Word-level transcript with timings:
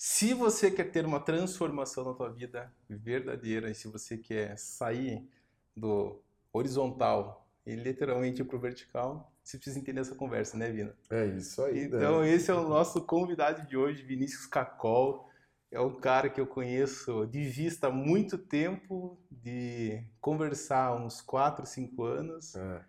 Se 0.00 0.32
você 0.32 0.70
quer 0.70 0.92
ter 0.92 1.04
uma 1.04 1.18
transformação 1.18 2.04
na 2.04 2.14
tua 2.14 2.30
vida 2.30 2.72
verdadeira, 2.88 3.68
e 3.68 3.74
se 3.74 3.88
você 3.88 4.16
quer 4.16 4.56
sair 4.56 5.28
do 5.76 6.22
horizontal 6.52 7.50
e 7.66 7.74
literalmente 7.74 8.44
para 8.44 8.54
o 8.54 8.60
vertical, 8.60 9.32
você 9.42 9.56
precisa 9.56 9.80
entender 9.80 10.00
essa 10.02 10.14
conversa, 10.14 10.56
né, 10.56 10.70
Vina? 10.70 10.94
É 11.10 11.26
isso 11.26 11.60
aí. 11.64 11.86
Então, 11.86 12.24
esse 12.24 12.48
é 12.48 12.54
o 12.54 12.68
nosso 12.68 13.02
convidado 13.02 13.66
de 13.66 13.76
hoje, 13.76 14.04
Vinícius 14.04 14.46
Cacol. 14.46 15.28
É 15.68 15.80
um 15.80 15.96
cara 15.96 16.30
que 16.30 16.40
eu 16.40 16.46
conheço 16.46 17.26
de 17.26 17.42
vista 17.42 17.88
há 17.88 17.90
muito 17.90 18.38
tempo, 18.38 19.18
de 19.28 20.04
conversar 20.20 20.84
há 20.84 20.94
uns 20.94 21.20
4, 21.20 21.66
5 21.66 22.04
anos. 22.04 22.54
É. 22.54 22.84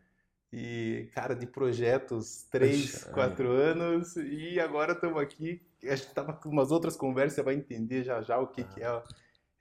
E, 0.54 1.10
cara, 1.16 1.34
de 1.34 1.48
projetos 1.48 2.44
3, 2.52 3.06
4 3.06 3.50
anos. 3.50 4.16
E 4.16 4.60
agora 4.60 4.94
estamos 4.94 5.20
aqui. 5.20 5.68
A 5.84 5.96
gente 5.96 6.08
estava 6.08 6.34
com 6.34 6.50
umas 6.50 6.72
outras 6.72 6.96
conversas, 6.96 7.36
você 7.36 7.44
vai 7.44 7.56
entender 7.56 8.04
já 8.04 8.22
já 8.22 8.38
o 8.38 8.48
que, 8.48 8.64
que 8.64 8.84
é 8.84 9.04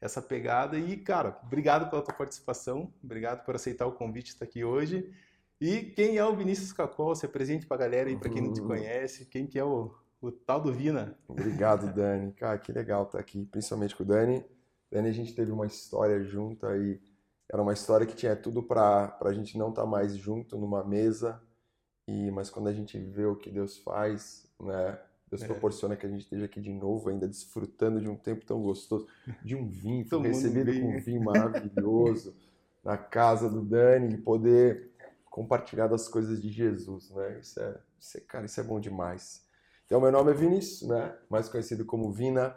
essa 0.00 0.22
pegada. 0.22 0.78
E, 0.78 0.96
cara, 0.96 1.38
obrigado 1.44 1.88
pela 1.90 2.02
tua 2.02 2.14
participação. 2.14 2.92
Obrigado 3.02 3.44
por 3.44 3.54
aceitar 3.54 3.86
o 3.86 3.92
convite 3.92 4.26
de 4.26 4.32
estar 4.32 4.44
aqui 4.44 4.64
hoje. 4.64 5.12
E 5.60 5.82
quem 5.82 6.16
é 6.16 6.24
o 6.24 6.36
Vinícius 6.36 6.72
Cacol? 6.72 7.14
Se 7.14 7.26
apresente 7.26 7.66
para 7.66 7.76
a 7.76 7.80
galera 7.80 8.08
aí, 8.08 8.16
para 8.16 8.30
quem 8.30 8.42
não 8.42 8.52
te 8.52 8.60
uhum. 8.60 8.68
conhece. 8.68 9.26
Quem 9.26 9.46
que 9.46 9.58
é 9.58 9.64
o 9.64 9.94
o 10.20 10.30
tal 10.30 10.60
do 10.60 10.72
Vina. 10.72 11.16
Obrigado, 11.26 11.86
Dani. 11.94 12.32
Cara, 12.32 12.58
que 12.58 12.72
legal 12.72 13.04
estar 13.04 13.18
aqui, 13.18 13.46
principalmente 13.46 13.94
com 13.94 14.02
o 14.02 14.06
Dani. 14.06 14.44
Dani, 14.90 15.08
a 15.08 15.12
gente 15.12 15.34
teve 15.34 15.52
uma 15.52 15.66
história 15.66 16.22
junto 16.24 16.66
e 16.74 17.00
era 17.50 17.62
uma 17.62 17.72
história 17.72 18.06
que 18.06 18.16
tinha 18.16 18.34
tudo 18.34 18.62
para 18.62 19.16
a 19.20 19.32
gente 19.32 19.56
não 19.56 19.70
estar 19.70 19.82
tá 19.82 19.88
mais 19.88 20.16
junto 20.16 20.58
numa 20.58 20.84
mesa. 20.84 21.40
E 22.06 22.30
mas 22.30 22.50
quando 22.50 22.68
a 22.68 22.72
gente 22.72 22.98
vê 22.98 23.26
o 23.26 23.36
que 23.36 23.50
Deus 23.50 23.78
faz, 23.78 24.50
né? 24.60 24.98
Deus 25.30 25.42
é. 25.42 25.46
proporciona 25.46 25.96
que 25.96 26.06
a 26.06 26.08
gente 26.08 26.22
esteja 26.22 26.44
aqui 26.44 26.60
de 26.60 26.72
novo, 26.72 27.10
ainda 27.10 27.28
desfrutando 27.28 28.00
de 28.00 28.08
um 28.08 28.16
tempo 28.16 28.44
tão 28.44 28.62
gostoso, 28.62 29.06
de 29.44 29.54
um 29.54 29.68
vinho, 29.68 30.06
fui 30.08 30.26
recebido 30.26 30.72
com 30.72 30.96
um 30.96 31.00
vinho 31.00 31.22
maravilhoso 31.22 32.34
na 32.84 32.96
casa 32.96 33.48
do 33.48 33.62
Dani 33.62 34.14
e 34.14 34.18
poder 34.18 34.90
compartilhar 35.30 35.86
das 35.86 36.08
coisas 36.08 36.40
de 36.40 36.50
Jesus, 36.50 37.10
né? 37.10 37.38
Isso 37.40 37.60
é, 37.60 37.78
isso 37.98 38.18
é, 38.18 38.20
cara, 38.22 38.46
isso 38.46 38.60
é 38.60 38.62
bom 38.62 38.80
demais. 38.80 39.46
Então, 39.86 40.00
meu 40.00 40.12
nome 40.12 40.32
é 40.32 40.34
Vinícius, 40.34 40.88
né? 40.88 41.14
mais 41.30 41.48
conhecido 41.48 41.84
como 41.84 42.12
Vina. 42.12 42.54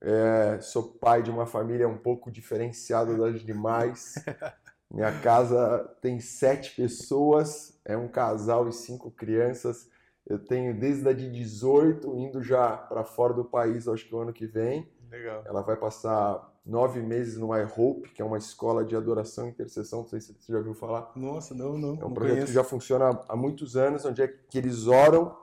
É, 0.00 0.60
sou 0.60 0.82
pai 0.82 1.22
de 1.22 1.30
uma 1.30 1.46
família 1.46 1.88
um 1.88 1.96
pouco 1.96 2.30
diferenciada 2.30 3.16
das 3.16 3.40
demais. 3.40 4.14
Minha 4.90 5.20
casa 5.20 5.96
tem 6.00 6.20
sete 6.20 6.76
pessoas, 6.76 7.78
é 7.84 7.96
um 7.96 8.08
casal 8.08 8.68
e 8.68 8.72
cinco 8.72 9.10
crianças. 9.10 9.88
Eu 10.26 10.38
tenho 10.38 10.78
desde 10.78 11.08
a 11.08 11.12
de 11.12 11.30
18, 11.30 12.16
indo 12.16 12.42
já 12.42 12.76
para 12.76 13.04
fora 13.04 13.32
do 13.32 13.44
país, 13.44 13.86
acho 13.86 14.06
que 14.06 14.14
o 14.14 14.18
ano 14.18 14.32
que 14.32 14.46
vem. 14.46 14.90
Legal. 15.10 15.42
Ela 15.46 15.62
vai 15.62 15.76
passar 15.76 16.52
nove 16.64 17.00
meses 17.00 17.36
no 17.36 17.56
iHope, 17.56 18.10
que 18.10 18.20
é 18.20 18.24
uma 18.24 18.36
escola 18.36 18.84
de 18.84 18.96
adoração 18.96 19.46
e 19.46 19.50
intercessão. 19.50 20.00
Não 20.00 20.08
sei 20.08 20.20
se 20.20 20.34
você 20.34 20.52
já 20.52 20.58
ouviu 20.58 20.74
falar. 20.74 21.12
Nossa, 21.14 21.54
não, 21.54 21.78
não. 21.78 21.90
É 21.90 21.92
um 21.92 22.08
não 22.08 22.14
projeto 22.14 22.34
conheço. 22.34 22.46
que 22.48 22.52
já 22.52 22.64
funciona 22.64 23.20
há 23.28 23.36
muitos 23.36 23.76
anos, 23.76 24.04
onde 24.04 24.20
é 24.20 24.26
que 24.26 24.58
eles 24.58 24.88
oram 24.88 25.36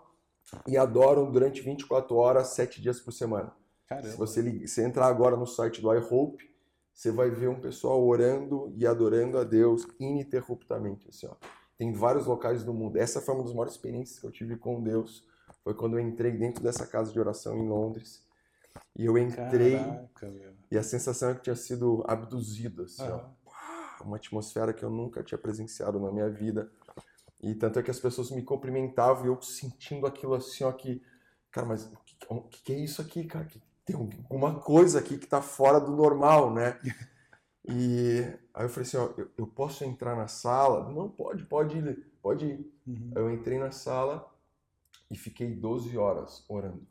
e 0.68 0.78
adoram 0.78 1.32
durante 1.32 1.62
24 1.62 2.16
horas, 2.16 2.48
7 2.48 2.82
dias 2.82 3.00
por 3.00 3.14
semana. 3.14 3.54
Caramba. 3.88 4.10
Se 4.10 4.18
você, 4.18 4.68
se 4.68 4.82
entrar 4.84 5.08
agora 5.08 5.38
no 5.38 5.46
site 5.46 5.82
do 5.82 5.94
iHope, 5.94 6.52
você 6.94 7.10
vai 7.10 7.30
ver 7.30 7.48
um 7.48 7.60
pessoal 7.60 8.06
orando 8.06 8.72
e 8.76 8.86
adorando 8.86 9.38
a 9.38 9.44
Deus 9.44 9.88
ininterruptamente. 10.00 11.08
Assim, 11.10 11.28
ó. 11.28 11.36
Tem 11.78 11.92
vários 11.92 12.26
locais 12.26 12.64
do 12.64 12.74
mundo. 12.74 12.98
Essa 12.98 13.22
foi 13.22 13.34
uma 13.34 13.44
das 13.44 13.54
maiores 13.54 13.74
experiências 13.74 14.20
que 14.20 14.26
eu 14.26 14.32
tive 14.32 14.56
com 14.56 14.82
Deus. 14.82 15.24
Foi 15.64 15.74
quando 15.74 15.98
eu 15.98 16.00
entrei 16.00 16.32
dentro 16.32 16.64
dessa 16.64 16.86
casa 16.86 17.12
de 17.12 17.20
oração 17.20 17.58
em 17.58 17.68
Londres. 17.68 18.24
E 18.96 19.06
eu 19.06 19.18
entrei 19.18 19.78
Caraca, 19.78 20.34
e 20.72 20.78
a 20.78 20.84
sensação 20.84 21.30
é 21.30 21.36
que 21.36 21.42
tinha 21.42 21.56
sido 21.56 22.04
abduzido. 22.08 22.84
Assim, 22.84 23.04
ó. 23.04 23.22
Uma 24.04 24.18
atmosfera 24.18 24.74
que 24.74 24.84
eu 24.84 24.90
nunca 24.90 25.24
tinha 25.24 25.38
presenciado 25.38 26.00
na 26.00 26.12
minha 26.12 26.30
vida. 26.30 26.70
E 27.42 27.54
tanto 27.56 27.80
é 27.80 27.84
que 27.84 27.92
as 27.92 28.00
pessoas 28.00 28.32
me 28.32 28.42
cumprimentavam 28.42 29.26
e 29.26 29.28
eu 29.28 29.42
sentindo 29.42 30.08
aquilo 30.08 30.34
assim, 30.34 30.64
ó, 30.64 30.72
que, 30.72 31.04
cara, 31.52 31.68
mas 31.68 31.92
o 32.30 32.42
que, 32.42 32.64
que 32.64 32.74
é 32.74 32.80
isso 32.80 33.02
aqui, 33.02 33.26
cara? 33.26 33.46
Que 33.46 33.62
tem 33.86 33.96
alguma 33.96 34.60
coisa 34.60 35.00
aqui 35.00 35.18
que 35.18 35.28
tá 35.28 35.42
fora 35.42 35.80
do 35.80 35.92
normal, 35.92 36.54
né? 36.54 36.80
E 37.66 38.22
aí 38.54 38.66
eu 38.66 38.70
falei 38.70 38.88
assim, 38.88 38.98
ó, 38.98 39.14
eu, 39.18 39.32
eu 39.38 39.48
posso 39.48 39.84
entrar 39.86 40.16
na 40.16 40.28
sala? 40.28 40.92
Não, 40.92 41.10
pode, 41.10 41.46
pode 41.46 41.78
ir, 41.78 42.12
pode 42.22 42.46
ir. 42.46 42.74
Uhum. 42.86 43.12
Eu 43.16 43.32
entrei 43.32 43.58
na 43.58 43.72
sala 43.72 44.30
e 45.10 45.18
fiquei 45.18 45.56
12 45.56 45.98
horas 45.98 46.44
orando. 46.50 46.86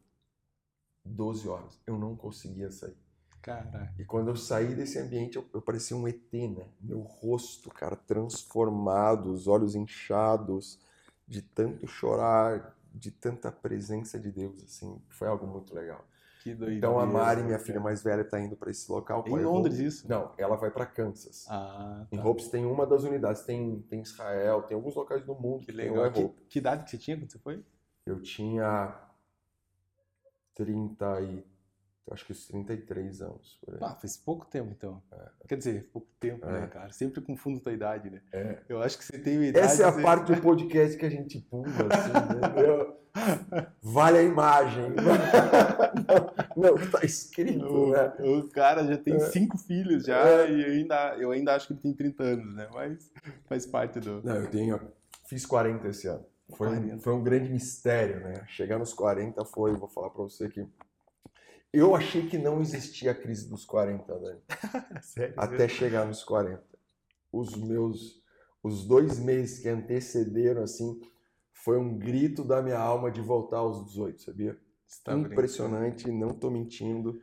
12 1.05 1.49
horas. 1.49 1.79
Eu 1.87 1.99
não 1.99 2.17
conseguia 2.17 2.71
sair. 2.71 2.97
Caraca. 3.43 3.93
E 3.99 4.05
quando 4.05 4.29
eu 4.29 4.37
saí 4.37 4.75
desse 4.75 4.99
ambiente, 4.99 5.37
eu, 5.37 5.45
eu 5.53 5.61
parecia 5.61 5.97
um 5.97 6.07
ET, 6.07 6.33
né? 6.33 6.69
Meu 6.81 7.01
rosto, 7.01 7.69
cara, 7.71 7.97
transformado, 7.97 9.33
os 9.33 9.49
olhos 9.49 9.75
inchados, 9.75 10.79
de 11.27 11.43
tanto 11.43 11.87
chorar, 11.89 12.77
de 12.95 13.11
tanta 13.11 13.51
presença 13.51 14.19
de 14.19 14.31
Deus, 14.31 14.63
assim. 14.63 15.03
Foi 15.11 15.27
algo 15.27 15.47
muito 15.47 15.75
legal. 15.75 16.07
Que 16.43 16.55
doideira, 16.57 16.79
então 16.79 16.99
a 16.99 17.07
Mari, 17.07 17.45
minha 17.45 17.59
filha 17.59 17.79
mais 17.79 18.03
velha, 18.03 18.23
está 18.23 18.41
indo 18.41 18.57
para 18.57 18.69
esse 18.69 18.91
local. 18.91 19.23
Em 19.29 19.39
Londres, 19.39 19.79
vou... 19.79 19.87
isso? 19.87 20.09
Não, 20.09 20.33
ela 20.37 20.57
vai 20.57 20.73
para 20.73 20.85
Kansas. 20.85 21.47
Ah, 21.49 22.05
tá. 22.11 22.17
Em 22.17 22.19
Hopes 22.21 22.49
tem 22.49 22.67
uma 22.67 22.85
das 22.85 23.05
unidades, 23.05 23.43
tem, 23.43 23.81
tem 23.89 24.03
Israel, 24.03 24.63
tem 24.63 24.75
alguns 24.75 24.97
locais 24.97 25.25
do 25.25 25.37
mundo. 25.37 25.65
Que 25.65 25.71
legal. 25.71 26.11
Que, 26.11 26.29
que 26.49 26.59
idade 26.59 26.83
que 26.83 26.91
você 26.91 26.99
tinha 26.99 27.17
quando 27.17 27.31
você 27.31 27.39
foi? 27.39 27.65
Eu 28.05 28.21
tinha 28.21 28.93
30 30.57 31.21
e 31.21 31.52
acho 32.11 32.25
que 32.27 32.33
os 32.33 32.47
33 32.47 33.23
anos. 33.23 33.59
Ah, 33.81 33.95
faz 33.95 34.17
pouco 34.17 34.47
tempo 34.47 34.71
então. 34.71 35.03
É. 35.13 35.47
Quer 35.49 35.57
dizer, 35.57 35.89
pouco 35.93 36.09
tempo, 36.19 36.45
né, 36.47 36.59
é. 36.59 36.61
né, 36.63 36.67
cara? 36.67 36.93
Sempre 36.93 37.21
confundo 37.21 37.61
tua 37.61 37.73
idade, 37.73 38.11
né? 38.11 38.21
É. 38.33 38.59
Eu 38.69 38.83
acho 38.83 38.99
que 38.99 39.05
você 39.05 39.19
tem 39.19 39.43
idade. 39.45 39.67
Essa 39.67 39.85
é 39.85 39.87
a 39.87 39.93
você... 39.93 40.03
parte 40.03 40.33
do 40.33 40.41
podcast 40.41 40.97
que 40.97 41.07
a 41.07 41.11
gente 41.11 41.41
pula, 41.41 41.69
assim, 41.69 42.11
entendeu? 42.51 43.03
Vale 43.83 44.19
a 44.19 44.23
imagem. 44.23 44.91
Não, 46.57 46.75
não 46.77 46.91
tá 46.91 47.05
escrito, 47.05 47.67
o, 47.67 47.91
né? 47.91 48.13
O 48.21 48.49
cara 48.49 48.85
já 48.85 48.97
tem 48.97 49.15
é. 49.15 49.21
cinco 49.31 49.59
filhos 49.59 50.05
já 50.05 50.27
é. 50.27 50.51
e 50.51 50.63
eu 50.63 50.73
ainda, 50.73 51.17
eu 51.19 51.31
ainda 51.31 51.55
acho 51.55 51.69
que 51.69 51.73
ele 51.75 51.81
tem 51.81 51.93
30 51.93 52.23
anos, 52.23 52.55
né? 52.55 52.69
Mas 52.73 53.13
faz 53.47 53.67
parte 53.67 54.01
do. 54.01 54.23
Não, 54.23 54.37
eu 54.37 54.51
tenho. 54.51 54.81
Fiz 55.27 55.47
40 55.47 55.89
esse 55.89 56.09
ano. 56.09 56.25
Foi, 56.57 56.69
40. 56.69 56.99
foi 56.99 57.13
um 57.15 57.23
grande 57.23 57.49
mistério, 57.51 58.21
né? 58.21 58.45
Chegar 58.49 58.79
nos 58.79 58.93
40 58.93 59.45
foi, 59.45 59.73
vou 59.73 59.89
falar 59.89 60.11
pra 60.11 60.23
você 60.23 60.49
que 60.49 60.67
eu 61.73 61.95
achei 61.97 62.29
que 62.29 62.37
não 62.37 62.61
existia 62.61 63.13
a 63.13 63.15
crise 63.15 63.49
dos 63.49 63.65
40, 63.65 64.19
Dani. 64.19 64.41
Sério? 65.03 65.35
Até 65.37 65.67
chegar 65.69 66.07
nos 66.07 66.23
40. 66.23 66.63
Os 67.33 67.57
meus, 67.57 68.23
os 68.63 68.87
dois 68.87 69.19
meses 69.19 69.59
que 69.61 69.69
antecederam, 69.69 70.63
assim, 70.63 71.01
foi 71.53 71.79
um 71.79 71.97
grito 71.99 72.45
da 72.45 72.61
minha 72.61 72.79
alma 72.79 73.11
de 73.11 73.21
voltar 73.21 73.59
aos 73.59 73.87
18, 73.87 74.23
sabia? 74.23 74.59
Tá 75.03 75.15
Impressionante, 75.15 76.05
brincando. 76.05 76.27
não 76.27 76.35
tô 76.39 76.51
mentindo. 76.51 77.21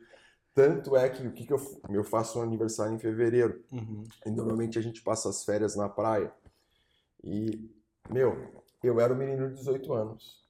Tanto 0.52 0.96
é 0.96 1.08
que 1.08 1.24
o 1.24 1.32
que, 1.32 1.46
que 1.46 1.52
eu, 1.52 1.80
eu 1.88 2.02
faço 2.02 2.40
um 2.40 2.42
aniversário 2.42 2.94
em 2.94 2.98
fevereiro. 2.98 3.62
Uhum. 3.70 4.02
E 4.26 4.30
normalmente 4.30 4.78
a 4.78 4.82
gente 4.82 5.02
passa 5.02 5.28
as 5.28 5.44
férias 5.44 5.76
na 5.76 5.88
praia. 5.88 6.32
E, 7.22 7.70
meu, 8.10 8.64
eu 8.82 8.98
era 8.98 9.14
um 9.14 9.16
menino 9.16 9.48
de 9.48 9.54
18 9.54 9.92
anos. 9.92 10.44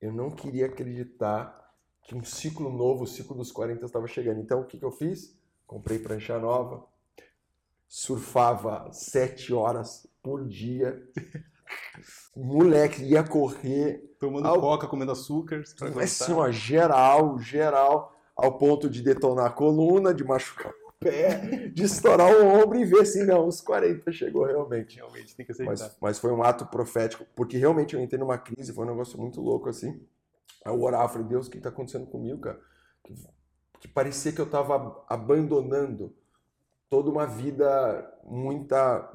Eu 0.00 0.12
não 0.12 0.30
queria 0.30 0.66
acreditar 0.66 1.61
que 2.02 2.14
um 2.14 2.24
ciclo 2.24 2.70
novo, 2.70 3.04
o 3.04 3.06
ciclo 3.06 3.36
dos 3.36 3.52
40 3.52 3.86
estava 3.86 4.06
chegando. 4.06 4.40
Então, 4.40 4.60
o 4.60 4.64
que, 4.64 4.78
que 4.78 4.84
eu 4.84 4.90
fiz? 4.90 5.36
Comprei 5.66 5.98
prancha 5.98 6.38
nova, 6.38 6.84
surfava 7.88 8.90
sete 8.92 9.52
horas 9.54 10.06
por 10.22 10.46
dia, 10.46 11.02
moleque, 12.36 13.02
ia 13.02 13.22
correr. 13.22 14.14
Tomando 14.18 14.46
ao... 14.46 14.60
coca, 14.60 14.86
comendo 14.86 15.12
açúcar. 15.12 15.62
Assim, 16.00 16.32
ó, 16.32 16.50
geral, 16.50 17.38
geral, 17.38 18.14
ao 18.36 18.58
ponto 18.58 18.90
de 18.90 19.02
detonar 19.02 19.46
a 19.46 19.50
coluna, 19.50 20.12
de 20.12 20.24
machucar 20.24 20.72
o 20.72 20.92
pé, 21.00 21.68
de 21.72 21.84
estourar 21.84 22.30
o 22.32 22.46
ombro 22.46 22.78
e 22.78 22.84
ver 22.84 23.00
assim, 23.00 23.24
não, 23.24 23.46
os 23.46 23.60
40 23.60 24.12
chegou 24.12 24.44
realmente. 24.44 24.96
Realmente, 24.96 25.34
tem 25.34 25.46
que 25.46 25.52
aceitar. 25.52 25.70
Mas, 25.70 25.96
mas 26.00 26.18
foi 26.18 26.32
um 26.32 26.42
ato 26.42 26.66
profético, 26.66 27.24
porque 27.34 27.56
realmente 27.56 27.94
eu 27.94 28.00
entrei 28.00 28.18
numa 28.18 28.38
crise, 28.38 28.72
foi 28.72 28.84
um 28.84 28.90
negócio 28.90 29.18
muito 29.18 29.40
louco 29.40 29.68
assim. 29.68 30.00
Aí 30.64 30.72
eu 30.72 30.80
orava, 30.80 31.08
falei, 31.08 31.26
Deus, 31.26 31.46
o 31.46 31.50
que 31.50 31.58
está 31.58 31.68
acontecendo 31.68 32.06
comigo, 32.06 32.40
cara? 32.40 32.60
Que, 33.04 33.14
que, 33.80 33.88
parecia 33.88 34.32
que 34.32 34.40
eu 34.40 34.46
estava 34.46 35.04
abandonando 35.08 36.14
toda 36.88 37.10
uma 37.10 37.26
vida 37.26 38.12
muita, 38.24 39.10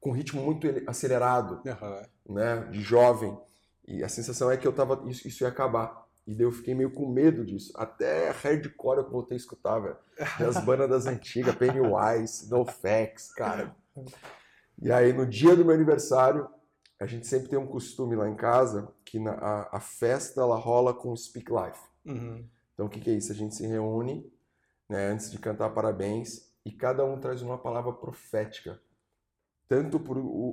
com 0.00 0.10
um 0.10 0.12
ritmo 0.12 0.42
muito 0.42 0.66
acelerado, 0.86 1.62
uhum. 1.64 2.34
né, 2.34 2.68
de 2.70 2.80
jovem. 2.80 3.36
E 3.86 4.04
a 4.04 4.08
sensação 4.08 4.50
é 4.50 4.56
que 4.56 4.66
eu 4.66 4.72
tava, 4.72 5.02
isso, 5.08 5.26
isso 5.26 5.44
ia 5.44 5.48
acabar. 5.48 6.06
E 6.26 6.34
daí 6.34 6.44
eu 6.44 6.52
fiquei 6.52 6.74
meio 6.74 6.90
com 6.90 7.08
medo 7.08 7.44
disso. 7.44 7.72
Até 7.76 8.30
hardcore 8.30 8.98
eu 8.98 9.10
voltei 9.10 9.36
a 9.36 9.40
escutar, 9.40 9.80
velho. 9.80 9.96
As 10.18 10.58
bandas 10.64 10.88
das 10.88 11.06
antigas, 11.06 11.54
Pennywise, 11.54 12.48
NoFX, 12.50 13.32
cara. 13.34 13.74
E 14.80 14.92
aí 14.92 15.12
no 15.12 15.26
dia 15.26 15.56
do 15.56 15.64
meu 15.64 15.74
aniversário, 15.74 16.48
a 17.00 17.06
gente 17.06 17.26
sempre 17.26 17.48
tem 17.48 17.58
um 17.58 17.66
costume 17.66 18.14
lá 18.14 18.28
em 18.28 18.36
casa 18.36 18.92
que 19.06 19.18
na, 19.18 19.32
a, 19.32 19.78
a, 19.78 19.80
festa 19.80 20.42
ela 20.42 20.56
rola 20.56 20.92
com 20.92 21.16
Speak 21.16 21.50
Life. 21.50 21.80
Uhum. 22.04 22.46
Então, 22.74 22.86
o 22.86 22.88
que, 22.90 23.00
que 23.00 23.08
é 23.08 23.14
isso? 23.14 23.32
A 23.32 23.34
gente 23.34 23.54
se 23.54 23.66
reúne 23.66 24.30
né, 24.86 25.08
antes 25.08 25.30
de 25.30 25.38
cantar 25.38 25.70
parabéns 25.70 26.52
e 26.64 26.70
cada 26.70 27.02
um 27.02 27.18
traz 27.18 27.40
uma 27.40 27.56
palavra 27.56 27.92
profética, 27.94 28.78
tanto 29.66 29.98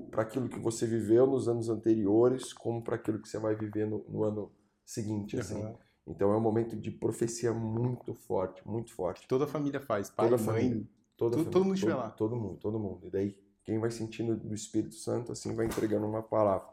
para 0.10 0.22
aquilo 0.22 0.48
que 0.48 0.58
você 0.58 0.88
viveu 0.88 1.28
nos 1.28 1.50
anos 1.50 1.68
anteriores, 1.68 2.54
como 2.54 2.82
para 2.82 2.96
aquilo 2.96 3.20
que 3.20 3.28
você 3.28 3.38
vai 3.38 3.54
viver 3.54 3.86
no, 3.86 4.06
no 4.08 4.24
ano 4.24 4.52
seguinte. 4.86 5.38
Assim. 5.38 5.62
Uhum. 5.62 5.76
Então 6.08 6.32
é 6.32 6.38
um 6.38 6.42
momento 6.42 6.78
de 6.78 6.90
profecia 6.90 7.54
muito 7.54 8.14
forte, 8.14 8.66
muito 8.66 8.94
forte. 8.94 9.28
Toda 9.28 9.44
a 9.44 9.48
família 9.48 9.82
faz, 9.82 10.10
pai, 10.10 10.30
toda 10.30 10.42
mãe, 10.42 10.64
família, 10.64 10.88
toda 11.18 11.36
tudo, 11.36 11.44
família, 11.44 11.52
todo 11.52 11.64
mundo 11.66 11.74
estiver 11.74 11.96
lá. 11.96 12.10
Todo 12.10 12.36
mundo, 12.38 12.58
todo 12.58 12.80
mundo. 12.80 13.08
E 13.08 13.10
daí 13.10 13.47
quem 13.68 13.78
vai 13.80 13.92
sentindo 13.92 14.34
do 14.34 14.56
Espírito 14.56 14.96
Santo 14.96 15.34
assim 15.34 15.54
vai 15.54 15.66
entregando 15.66 16.08
uma 16.08 16.24
palavra. 16.24 16.70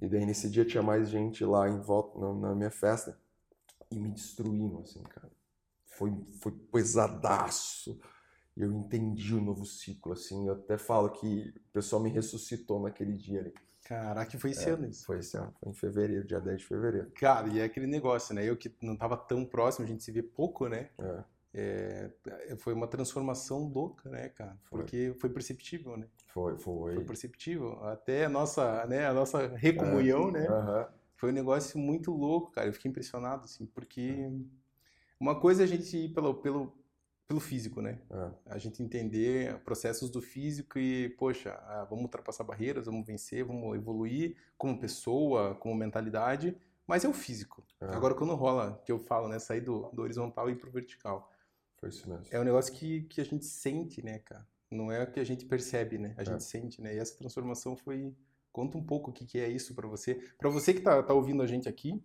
E 0.00 0.08
daí 0.08 0.24
nesse 0.24 0.48
dia 0.48 0.64
tinha 0.64 0.82
mais 0.82 1.10
gente 1.10 1.44
lá 1.44 1.68
em 1.68 1.78
volta 1.78 2.18
na, 2.18 2.32
na 2.32 2.54
minha 2.54 2.70
festa 2.70 3.20
e 3.90 4.00
me 4.00 4.10
destruindo 4.10 4.80
assim, 4.80 5.02
cara. 5.02 5.30
Foi 5.84 6.10
foi 6.40 6.50
pesadaço. 6.72 8.00
Eu 8.56 8.72
entendi 8.72 9.34
o 9.34 9.40
novo 9.40 9.66
ciclo 9.66 10.14
assim. 10.14 10.48
Eu 10.48 10.54
até 10.54 10.78
falo 10.78 11.10
que 11.10 11.52
o 11.68 11.72
pessoal 11.74 12.02
me 12.02 12.08
ressuscitou 12.08 12.80
naquele 12.80 13.12
dia 13.12 13.40
ali. 13.40 13.54
Caraca, 13.84 14.38
foi 14.38 14.52
esse 14.52 14.66
é, 14.66 14.72
ano 14.72 14.88
isso. 14.88 15.04
Foi 15.04 15.18
esse 15.18 15.36
ano, 15.36 15.54
foi 15.60 15.70
em 15.70 15.74
fevereiro, 15.74 16.26
dia 16.26 16.40
10 16.40 16.58
de 16.58 16.64
fevereiro. 16.64 17.10
Cara, 17.16 17.48
e 17.48 17.58
é 17.58 17.64
aquele 17.64 17.86
negócio, 17.86 18.34
né? 18.34 18.42
Eu 18.48 18.56
que 18.56 18.74
não 18.80 18.96
tava 18.96 19.14
tão 19.14 19.44
próximo, 19.44 19.84
a 19.84 19.88
gente 19.88 20.02
se 20.02 20.10
vê 20.10 20.22
pouco, 20.22 20.68
né? 20.68 20.88
É. 20.98 21.24
É, 21.56 22.10
foi 22.58 22.74
uma 22.74 22.88
transformação 22.88 23.68
louca, 23.68 24.10
né, 24.10 24.28
cara? 24.28 24.58
Foi. 24.64 24.80
Porque 24.80 25.14
foi 25.20 25.30
perceptível, 25.30 25.96
né? 25.96 26.08
Foi, 26.26 26.58
foi. 26.58 26.94
Foi 26.96 27.04
perceptível. 27.04 27.82
Até 27.84 28.24
a 28.24 28.28
nossa, 28.28 28.84
né, 28.86 29.06
a 29.06 29.14
nossa 29.14 29.46
recomunhão, 29.54 30.30
é. 30.30 30.32
né? 30.32 30.88
Foi 31.14 31.30
um 31.30 31.34
negócio 31.34 31.78
muito 31.78 32.10
louco, 32.10 32.50
cara. 32.50 32.66
Eu 32.66 32.72
fiquei 32.72 32.90
impressionado, 32.90 33.44
assim, 33.44 33.66
porque 33.66 34.30
uma 35.18 35.38
coisa 35.38 35.62
é 35.62 35.64
a 35.64 35.68
gente 35.68 35.96
ir 35.96 36.08
pelo, 36.12 36.34
pelo, 36.34 36.76
pelo 37.28 37.38
físico, 37.38 37.80
né? 37.80 38.00
É. 38.10 38.30
A 38.46 38.58
gente 38.58 38.82
entender 38.82 39.56
processos 39.60 40.10
do 40.10 40.20
físico 40.20 40.76
e, 40.76 41.10
poxa, 41.10 41.52
ah, 41.52 41.86
vamos 41.88 42.06
ultrapassar 42.06 42.42
barreiras, 42.42 42.86
vamos 42.86 43.06
vencer, 43.06 43.44
vamos 43.44 43.76
evoluir 43.76 44.36
como 44.58 44.78
pessoa, 44.78 45.54
como 45.54 45.74
mentalidade, 45.74 46.56
mas 46.84 47.04
é 47.04 47.08
o 47.08 47.12
físico. 47.12 47.64
É. 47.80 47.86
Agora, 47.94 48.14
quando 48.14 48.34
rola, 48.34 48.82
que 48.84 48.90
eu 48.90 48.98
falo, 48.98 49.28
né, 49.28 49.38
sair 49.38 49.60
do, 49.60 49.88
do 49.92 50.02
horizontal 50.02 50.50
e 50.50 50.52
ir 50.52 50.56
pro 50.56 50.70
vertical. 50.70 51.30
Foi 51.76 51.88
isso 51.88 52.08
mesmo. 52.08 52.26
É 52.30 52.40
um 52.40 52.44
negócio 52.44 52.72
que, 52.72 53.02
que 53.02 53.20
a 53.20 53.24
gente 53.24 53.44
sente, 53.44 54.02
né, 54.04 54.18
cara? 54.20 54.46
Não 54.70 54.90
é 54.90 55.02
o 55.02 55.10
que 55.10 55.20
a 55.20 55.24
gente 55.24 55.44
percebe, 55.44 55.98
né? 55.98 56.14
A 56.16 56.22
é. 56.22 56.24
gente 56.24 56.42
sente, 56.42 56.80
né? 56.80 56.94
E 56.94 56.98
essa 56.98 57.16
transformação 57.16 57.76
foi... 57.76 58.14
Conta 58.52 58.78
um 58.78 58.84
pouco 58.84 59.10
o 59.10 59.12
que, 59.12 59.26
que 59.26 59.38
é 59.38 59.48
isso 59.48 59.74
para 59.74 59.88
você. 59.88 60.14
Para 60.38 60.48
você 60.48 60.72
que 60.72 60.80
tá, 60.80 61.02
tá 61.02 61.12
ouvindo 61.12 61.42
a 61.42 61.46
gente 61.46 61.68
aqui, 61.68 62.00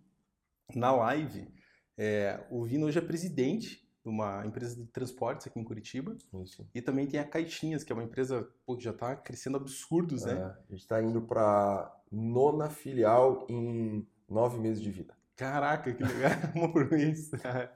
na 0.74 0.90
live, 0.90 1.48
é, 1.96 2.44
o 2.50 2.64
Vino 2.64 2.86
hoje 2.86 2.98
é 2.98 3.02
presidente 3.02 3.88
uma 4.04 4.44
empresa 4.46 4.76
de 4.76 4.86
transportes 4.86 5.46
aqui 5.46 5.58
em 5.58 5.64
Curitiba. 5.64 6.16
Isso. 6.42 6.66
E 6.74 6.80
também 6.80 7.06
tem 7.06 7.20
a 7.20 7.24
Caixinhas, 7.24 7.84
que 7.84 7.92
é 7.92 7.94
uma 7.94 8.04
empresa 8.04 8.48
pô, 8.64 8.76
que 8.76 8.82
já 8.82 8.90
está 8.90 9.14
crescendo 9.14 9.56
absurdos, 9.56 10.24
né? 10.24 10.32
é, 10.32 10.34
né? 10.36 10.44
A 10.44 10.72
gente 10.72 10.80
está 10.80 11.02
indo 11.02 11.22
para 11.22 11.94
nona 12.10 12.70
filial 12.70 13.46
em 13.48 14.06
nove 14.28 14.58
meses 14.58 14.82
de 14.82 14.90
vida. 14.90 15.14
Caraca, 15.40 15.90
que 15.90 16.04
legal, 16.04 16.30
por 16.70 16.90
mês. 16.90 17.30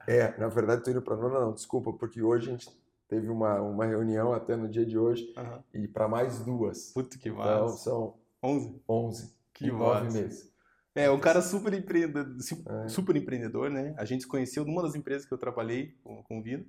é, 0.07 0.39
na 0.39 0.49
verdade 0.49 0.81
estou 0.81 0.93
indo 0.93 1.01
para 1.01 1.17
nona 1.17 1.41
não, 1.41 1.55
desculpa, 1.55 1.95
porque 1.95 2.21
hoje 2.21 2.51
a 2.51 2.53
gente 2.53 2.69
teve 3.09 3.31
uma, 3.31 3.59
uma 3.63 3.87
reunião 3.87 4.35
até 4.35 4.55
no 4.55 4.69
dia 4.69 4.85
de 4.85 4.99
hoje 4.99 5.33
uhum. 5.35 5.63
e 5.73 5.89
para 5.89 6.07
mais 6.07 6.41
duas. 6.41 6.93
Puta 6.93 7.17
que 7.17 7.31
massa. 7.31 7.53
Então 7.53 7.69
são 7.69 8.19
11. 8.43 8.83
11. 8.87 9.35
Que 9.55 9.73
nove 9.73 10.13
meses. 10.13 10.53
É, 10.95 11.11
um 11.11 11.19
cara 11.19 11.41
super 11.41 11.73
empreendedor, 11.73 12.37
é. 12.85 12.89
super 12.89 13.17
empreendedor, 13.17 13.71
né? 13.71 13.95
A 13.97 14.05
gente 14.05 14.25
se 14.25 14.29
conheceu 14.29 14.63
numa 14.67 14.83
das 14.83 14.95
empresas 14.95 15.27
que 15.27 15.33
eu 15.33 15.39
trabalhei 15.39 15.97
com, 16.05 16.23
com 16.23 16.41
o 16.41 16.43
Vino. 16.43 16.67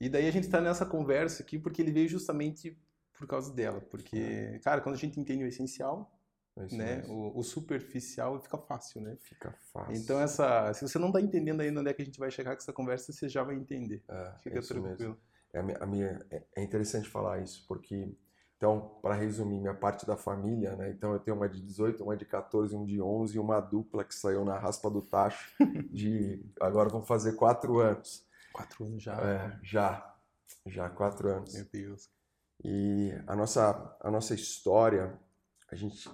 E 0.00 0.08
daí 0.08 0.28
a 0.28 0.30
gente 0.30 0.44
está 0.44 0.60
nessa 0.60 0.86
conversa 0.86 1.42
aqui 1.42 1.58
porque 1.58 1.82
ele 1.82 1.90
veio 1.90 2.08
justamente 2.08 2.78
por 3.18 3.26
causa 3.26 3.52
dela. 3.52 3.80
Porque, 3.80 4.16
é. 4.16 4.60
cara, 4.60 4.80
quando 4.80 4.94
a 4.94 4.98
gente 4.98 5.18
entende 5.18 5.42
o 5.42 5.48
essencial, 5.48 6.08
é 6.70 6.76
né? 6.76 7.02
O, 7.08 7.38
o, 7.38 7.42
superficial 7.42 8.40
fica 8.40 8.58
fácil, 8.58 9.00
né? 9.00 9.16
Fica 9.20 9.52
fácil. 9.72 9.94
Então, 9.94 10.20
essa, 10.20 10.72
se 10.74 10.86
você 10.86 10.98
não 10.98 11.08
está 11.08 11.20
entendendo 11.20 11.60
ainda 11.60 11.80
onde 11.80 11.90
é 11.90 11.94
que 11.94 12.02
a 12.02 12.04
gente 12.04 12.18
vai 12.18 12.30
chegar 12.30 12.52
com 12.52 12.62
essa 12.62 12.72
conversa, 12.72 13.12
você 13.12 13.28
já 13.28 13.42
vai 13.42 13.54
entender. 13.54 14.02
É, 14.08 14.32
fica 14.42 14.58
é 14.58 14.62
tranquilo. 14.62 14.98
Mesmo. 14.98 15.18
É, 15.52 15.58
a 15.58 15.62
minha, 15.62 15.78
a 15.78 15.86
minha, 15.86 16.26
é 16.56 16.62
interessante 16.62 17.08
falar 17.08 17.42
isso, 17.42 17.64
porque 17.66 18.14
então, 18.60 18.98
para 19.00 19.14
resumir, 19.14 19.58
minha 19.58 19.72
parte 19.72 20.04
da 20.04 20.18
família, 20.18 20.76
né? 20.76 20.90
Então 20.90 21.14
eu 21.14 21.18
tenho 21.18 21.34
uma 21.34 21.48
de 21.48 21.62
18, 21.62 22.04
uma 22.04 22.14
de 22.14 22.26
14, 22.26 22.76
um 22.76 22.84
de 22.84 23.00
11 23.00 23.34
e 23.34 23.40
uma 23.40 23.58
dupla 23.58 24.04
que 24.04 24.14
saiu 24.14 24.44
na 24.44 24.58
raspa 24.58 24.90
do 24.90 25.00
tacho 25.00 25.50
de 25.90 26.44
agora 26.60 26.90
vão 26.90 27.02
fazer 27.02 27.36
quatro 27.36 27.78
anos. 27.78 28.22
Quatro 28.52 28.84
anos 28.84 29.02
já? 29.02 29.14
É, 29.14 29.58
já, 29.62 30.14
já 30.66 30.90
quatro 30.90 31.30
anos. 31.30 31.54
Meu 31.54 31.64
Deus. 31.72 32.10
E 32.62 33.14
a 33.26 33.34
nossa 33.34 33.96
a 33.98 34.10
nossa 34.10 34.34
história, 34.34 35.18
a 35.72 35.74
gente, 35.74 36.06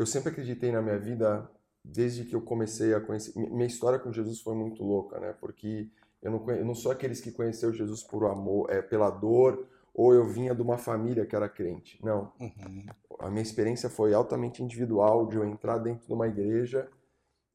eu 0.00 0.06
sempre 0.06 0.30
acreditei 0.30 0.72
na 0.72 0.80
minha 0.80 0.98
vida 0.98 1.48
desde 1.84 2.24
que 2.24 2.34
eu 2.34 2.40
comecei 2.40 2.94
a 2.94 3.00
conhecer. 3.00 3.38
Minha 3.38 3.66
história 3.66 3.98
com 3.98 4.10
Jesus 4.10 4.40
foi 4.40 4.54
muito 4.54 4.82
louca, 4.82 5.20
né? 5.20 5.34
Porque 5.38 5.90
eu 6.22 6.30
não, 6.30 6.50
eu 6.50 6.64
não 6.64 6.74
sou 6.74 6.90
aqueles 6.90 7.20
que 7.20 7.30
conheceu 7.30 7.72
Jesus 7.72 8.02
por 8.02 8.24
amor, 8.24 8.70
é 8.70 8.80
pela 8.80 9.10
dor 9.10 9.66
ou 9.92 10.14
eu 10.14 10.26
vinha 10.26 10.54
de 10.54 10.62
uma 10.62 10.78
família 10.78 11.26
que 11.26 11.36
era 11.36 11.48
crente. 11.48 11.98
Não. 12.02 12.32
Uhum. 12.40 12.86
A 13.18 13.28
minha 13.28 13.42
experiência 13.42 13.90
foi 13.90 14.14
altamente 14.14 14.62
individual, 14.62 15.26
de 15.26 15.36
eu 15.36 15.44
entrar 15.44 15.76
dentro 15.78 16.06
de 16.06 16.12
uma 16.14 16.26
igreja 16.26 16.88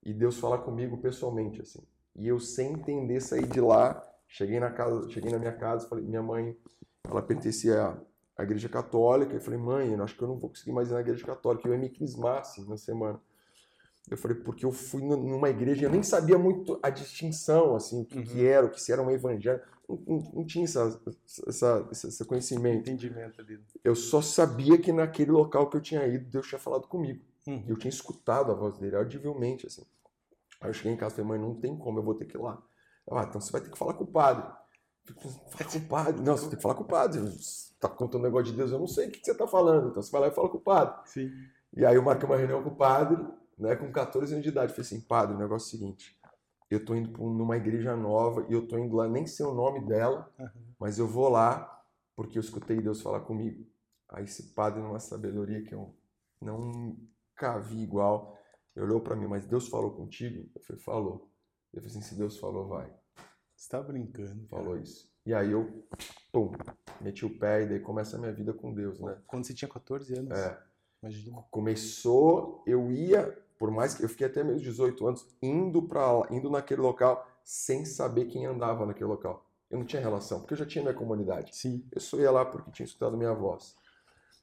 e 0.04 0.14
Deus 0.14 0.38
falar 0.38 0.60
comigo 0.60 0.98
pessoalmente, 0.98 1.62
assim. 1.62 1.82
E 2.16 2.28
eu 2.28 2.40
sem 2.40 2.74
entender 2.74 3.22
sair 3.22 3.48
de 3.48 3.60
lá, 3.60 4.04
cheguei 4.28 4.60
na 4.60 4.70
casa, 4.70 5.10
cheguei 5.10 5.32
na 5.32 5.40
minha 5.40 5.54
casa, 5.54 5.88
falei, 5.88 6.06
minha 6.06 6.22
mãe, 6.22 6.56
ela 7.10 7.22
pertencia 7.22 7.98
à 8.38 8.44
igreja 8.44 8.68
católica, 8.70 9.36
e 9.36 9.40
falei, 9.40 9.60
mãe, 9.60 9.94
eu 9.94 10.04
acho 10.04 10.16
que 10.16 10.22
eu 10.22 10.28
não 10.28 10.38
vou 10.38 10.50
conseguir 10.50 10.72
mais 10.72 10.90
ir 10.90 10.94
na 10.94 11.02
igreja 11.02 11.26
católica, 11.26 11.68
eu 11.68 11.74
ia 11.74 11.80
me 11.80 11.90
crismar, 11.90 12.40
assim, 12.40 12.68
na 12.68 12.78
semana. 12.78 13.20
Eu 14.10 14.18
falei, 14.18 14.38
porque 14.38 14.66
eu 14.66 14.72
fui 14.72 15.02
numa 15.02 15.50
igreja 15.50 15.86
eu 15.86 15.90
nem 15.90 16.04
sabia 16.04 16.38
muito 16.38 16.80
a 16.84 16.90
distinção, 16.90 17.76
assim, 17.76 18.02
o 18.02 18.06
que, 18.06 18.20
uhum. 18.20 18.24
que 18.24 18.46
era, 18.46 18.66
o 18.66 18.70
que 18.70 18.80
se 18.80 18.92
era 18.92 19.02
um 19.02 19.10
evangelho 19.10 19.62
não, 19.88 20.32
não 20.34 20.46
tinha 20.46 20.66
essa, 20.66 21.00
essa, 21.48 21.88
esse 21.92 22.26
conhecimento. 22.26 22.90
Entendimento 22.90 23.42
ali. 23.42 23.60
Eu 23.84 23.96
só 23.96 24.22
sabia 24.22 24.78
que 24.78 24.92
naquele 24.92 25.32
local 25.32 25.70
que 25.70 25.78
eu 25.78 25.82
tinha 25.82 26.06
ido, 26.08 26.30
Deus 26.30 26.48
tinha 26.48 26.60
falado 26.60 26.88
comigo. 26.88 27.24
Uhum. 27.48 27.64
Eu 27.68 27.78
tinha 27.78 27.90
escutado 27.90 28.52
a 28.52 28.56
voz 28.56 28.78
dele 28.78 28.96
audivelmente, 28.96 29.68
assim. 29.68 29.84
Aí 30.60 30.70
eu 30.70 30.74
cheguei 30.74 30.94
em 30.94 30.98
casa 30.98 31.14
e 31.14 31.16
falei, 31.18 31.30
mãe, 31.32 31.40
não 31.40 31.56
tem 31.56 31.78
como, 31.78 32.00
eu 32.00 32.04
vou 32.04 32.16
ter 32.16 32.26
que 32.26 32.36
ir 32.36 32.42
lá. 32.42 32.62
Ah, 33.12 33.26
então 33.28 33.40
você 33.40 33.52
vai 33.52 33.62
ter 33.62 33.70
que 33.70 33.78
falar 33.78 33.94
com 33.94 34.04
o 34.04 34.08
padre. 34.08 34.52
Fala 35.14 35.70
com 35.72 35.78
o 35.78 35.88
padre. 35.88 36.22
Não, 36.22 36.38
você 36.38 36.48
tem 36.48 36.56
que 36.56 36.62
falar 36.62 36.76
com 36.76 36.84
o 36.84 36.88
padre. 36.88 37.20
Você 37.20 37.74
tá 37.80 37.88
contando 37.88 38.22
um 38.22 38.26
negócio 38.26 38.52
de 38.52 38.58
Deus, 38.58 38.72
eu 38.72 38.80
não 38.80 38.88
sei 38.88 39.08
o 39.08 39.12
que 39.12 39.24
você 39.24 39.36
tá 39.36 39.48
falando. 39.48 39.90
Então 39.90 40.02
você 40.02 40.12
vai 40.12 40.22
lá 40.22 40.28
e 40.28 40.32
fala 40.32 40.50
com 40.50 40.58
o 40.58 40.62
padre. 40.62 40.96
Sim. 41.06 41.32
E 41.76 41.86
aí 41.86 41.96
eu 41.96 42.04
marquei 42.04 42.28
uma 42.28 42.38
reunião 42.38 42.64
com 42.64 42.70
o 42.70 42.76
padre, 42.76 43.24
né, 43.58 43.76
com 43.76 43.92
14 43.92 44.34
anos 44.34 44.44
de 44.44 44.50
idade. 44.50 44.72
Eu 44.72 44.76
falei 44.76 44.88
assim, 44.88 45.02
padre, 45.02 45.36
o 45.36 45.40
negócio 45.40 45.66
é 45.66 45.68
o 45.68 45.72
seguinte, 45.72 46.20
eu 46.70 46.84
tô 46.84 46.96
indo 46.96 47.12
numa 47.18 47.58
igreja 47.58 47.96
nova 47.96 48.46
e 48.50 48.54
eu 48.54 48.68
tô 48.68 48.78
indo 48.78 48.96
lá, 48.96 49.08
nem 49.08 49.28
sei 49.28 49.46
o 49.46 49.54
nome 49.54 49.86
dela, 49.86 50.32
uhum. 50.40 50.48
mas 50.80 50.98
eu 50.98 51.08
vou 51.08 51.30
lá 51.30 51.84
porque 52.16 52.38
eu 52.38 52.42
escutei 52.42 52.82
Deus 52.82 53.02
falar 53.02 53.22
comigo. 53.22 53.66
Aí 54.10 54.24
esse 54.24 54.54
padre, 54.54 54.82
numa 54.82 55.00
sabedoria 55.00 55.62
que 55.64 55.76
eu 55.76 55.94
nunca 56.42 57.60
vi 57.60 57.82
igual, 57.84 58.38
ele 58.76 58.86
olhou 58.86 59.02
para 59.02 59.16
mim, 59.16 59.28
mas 59.28 59.46
Deus 59.46 59.68
falou 59.68 59.92
contigo? 59.92 60.50
Eu 60.56 60.62
falei, 60.62 60.82
falou. 60.82 61.30
Eu 61.74 61.82
falei 61.82 61.98
assim, 61.98 62.02
se 62.02 62.16
Deus 62.16 62.38
falou, 62.38 62.68
vai. 62.68 62.92
Você 63.66 63.72
tá 63.72 63.82
brincando. 63.82 64.48
Falou 64.48 64.74
cara. 64.74 64.80
isso. 64.80 65.10
E 65.26 65.34
aí 65.34 65.52
eu, 65.52 65.84
pum, 66.32 66.52
meti 67.02 67.26
o 67.26 67.40
pé 67.40 67.64
e 67.64 67.66
daí 67.66 67.80
começa 67.80 68.16
a 68.16 68.20
minha 68.20 68.32
vida 68.32 68.54
com 68.54 68.72
Deus, 68.72 69.00
né? 69.00 69.18
Quando 69.26 69.44
você 69.44 69.56
tinha 69.56 69.68
14 69.68 70.20
anos? 70.20 70.38
É. 70.38 70.62
Imagina. 71.02 71.44
Começou, 71.50 72.64
eu 72.68 72.92
ia, 72.92 73.36
por 73.58 73.72
mais 73.72 73.96
que 73.96 74.04
eu 74.04 74.10
fiquei 74.10 74.28
até 74.28 74.44
meus 74.44 74.62
18 74.62 75.08
anos 75.08 75.28
indo 75.42 75.82
para 75.82 76.28
indo 76.30 76.48
naquele 76.48 76.82
local 76.82 77.28
sem 77.44 77.86
saber 77.86 78.26
quem 78.26 78.46
andava 78.46 78.86
naquele 78.86 79.10
local. 79.10 79.44
Eu 79.72 79.80
não 79.80 79.86
tinha 79.86 80.02
relação, 80.02 80.42
porque 80.42 80.54
eu 80.54 80.60
já 80.60 80.66
tinha 80.68 80.84
minha 80.84 80.94
comunidade. 80.94 81.56
Sim. 81.56 81.84
Eu 81.92 82.00
só 82.00 82.20
ia 82.20 82.30
lá 82.30 82.46
porque 82.46 82.70
tinha 82.70 82.86
escutado 82.86 83.18
minha 83.18 83.34
voz. 83.34 83.76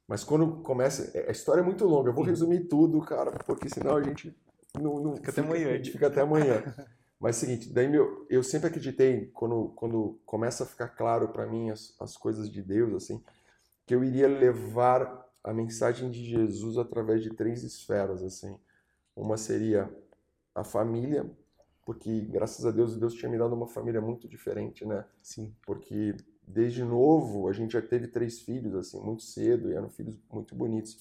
Mas 0.08 0.24
quando 0.24 0.62
começa, 0.62 1.16
é, 1.16 1.28
a 1.28 1.32
história 1.32 1.60
é 1.60 1.64
muito 1.64 1.84
longa. 1.84 2.10
Eu 2.10 2.14
vou 2.14 2.24
resumir 2.24 2.64
tudo, 2.64 3.00
cara, 3.02 3.30
porque 3.46 3.68
senão 3.68 3.96
a 3.96 4.02
gente 4.02 4.36
não, 4.74 4.98
não 4.98 5.14
fica, 5.14 5.30
fica, 5.30 5.40
até 5.40 5.48
amanhã. 5.48 5.68
A 5.68 5.76
gente 5.76 5.90
fica 5.92 6.06
até 6.08 6.20
amanhã. 6.22 6.74
Mas 7.22 7.36
é 7.36 7.38
o 7.38 7.40
seguinte, 7.48 7.72
daí 7.72 7.88
meu, 7.88 8.26
eu 8.28 8.42
sempre 8.42 8.66
acreditei 8.66 9.26
quando 9.26 9.68
quando 9.76 10.18
começa 10.26 10.64
a 10.64 10.66
ficar 10.66 10.88
claro 10.88 11.28
para 11.28 11.46
mim 11.46 11.70
as, 11.70 11.94
as 12.00 12.16
coisas 12.16 12.50
de 12.50 12.60
Deus 12.60 12.92
assim, 12.94 13.22
que 13.86 13.94
eu 13.94 14.02
iria 14.02 14.26
levar 14.26 15.24
a 15.44 15.52
mensagem 15.54 16.10
de 16.10 16.24
Jesus 16.24 16.76
através 16.76 17.22
de 17.22 17.30
três 17.30 17.62
esferas 17.62 18.24
assim. 18.24 18.58
Uma 19.14 19.36
seria 19.36 19.88
a 20.52 20.64
família, 20.64 21.30
porque 21.86 22.22
graças 22.22 22.66
a 22.66 22.72
Deus 22.72 22.96
Deus 22.96 23.14
tinha 23.14 23.30
me 23.30 23.38
dado 23.38 23.54
uma 23.54 23.68
família 23.68 24.00
muito 24.00 24.26
diferente, 24.28 24.84
né? 24.84 25.04
Sim. 25.22 25.54
Porque 25.64 26.16
desde 26.42 26.82
novo 26.82 27.46
a 27.48 27.52
gente 27.52 27.74
já 27.74 27.82
teve 27.82 28.08
três 28.08 28.40
filhos 28.40 28.74
assim, 28.74 29.00
muito 29.00 29.22
cedo, 29.22 29.70
e 29.70 29.74
eram 29.74 29.88
filhos 29.88 30.18
muito 30.28 30.56
bonitos. 30.56 30.98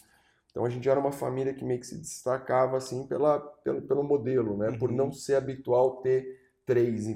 Então 0.51 0.65
a 0.65 0.69
gente 0.69 0.87
era 0.87 0.99
uma 0.99 1.11
família 1.11 1.53
que 1.53 1.63
meio 1.63 1.79
que 1.79 1.87
se 1.87 1.97
destacava 1.97 2.77
assim 2.77 3.07
pela 3.07 3.39
pelo, 3.39 3.81
pelo 3.81 4.03
modelo, 4.03 4.57
né? 4.57 4.69
Uhum. 4.69 4.79
Por 4.79 4.91
não 4.91 5.11
ser 5.11 5.35
habitual 5.35 6.01
ter 6.01 6.39
três, 6.65 7.07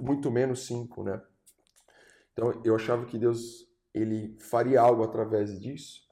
muito 0.00 0.30
menos 0.30 0.66
cinco, 0.66 1.04
né? 1.04 1.22
Então 2.32 2.60
eu 2.64 2.74
achava 2.74 3.04
que 3.04 3.18
Deus 3.18 3.68
ele 3.94 4.36
faria 4.40 4.80
algo 4.80 5.02
através 5.02 5.60
disso. 5.60 6.06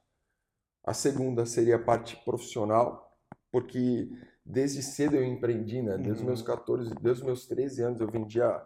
A 0.85 0.93
segunda 0.93 1.47
seria 1.47 1.77
a 1.77 1.83
parte 1.83 2.17
profissional, 2.25 3.17
porque 3.51 4.11
desde 4.45 4.83
cedo 4.83 5.17
eu 5.17 5.25
empreendi, 5.25 5.83
né? 5.83 5.97
Desde 5.97 6.13
os 6.13 6.23
meus 6.23 6.43
14, 6.43 6.91
uhum. 6.91 6.97
desde 7.01 7.23
os 7.23 7.27
meus 7.27 7.47
13 7.47 7.83
anos 7.83 8.01
eu 8.01 8.11
vendia 8.11 8.63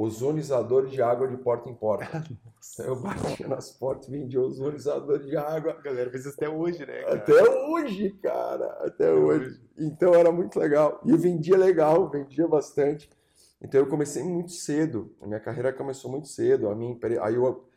ozonizador 0.00 0.86
de 0.86 1.02
água 1.02 1.26
de 1.26 1.36
porta 1.36 1.68
em 1.68 1.74
porta. 1.74 2.22
eu 2.78 3.00
batia 3.00 3.48
nas 3.48 3.72
portas, 3.72 4.08
vendia 4.08 4.40
ozonizador 4.40 5.18
de 5.18 5.36
água. 5.36 5.72
A 5.72 5.82
galera 5.82 6.08
fez 6.08 6.24
isso 6.24 6.36
até 6.36 6.48
hoje, 6.48 6.86
né? 6.86 7.02
Cara? 7.02 7.14
Até 7.16 7.42
hoje, 7.66 8.10
cara. 8.22 8.66
Até, 8.74 8.86
até 8.86 9.12
hoje. 9.12 9.46
hoje. 9.46 9.60
Então 9.76 10.14
era 10.14 10.30
muito 10.30 10.56
legal. 10.56 11.00
E 11.04 11.16
vendia 11.16 11.56
legal, 11.56 12.08
vendia 12.08 12.46
bastante. 12.46 13.10
Então 13.60 13.80
eu 13.80 13.88
comecei 13.88 14.22
muito 14.22 14.52
cedo. 14.52 15.12
A 15.20 15.26
minha 15.26 15.40
carreira 15.40 15.72
começou 15.72 16.08
muito 16.08 16.28
cedo. 16.28 16.68
A 16.68 16.76
minha 16.76 16.96
aí 17.20 17.34
eu, 17.34 17.68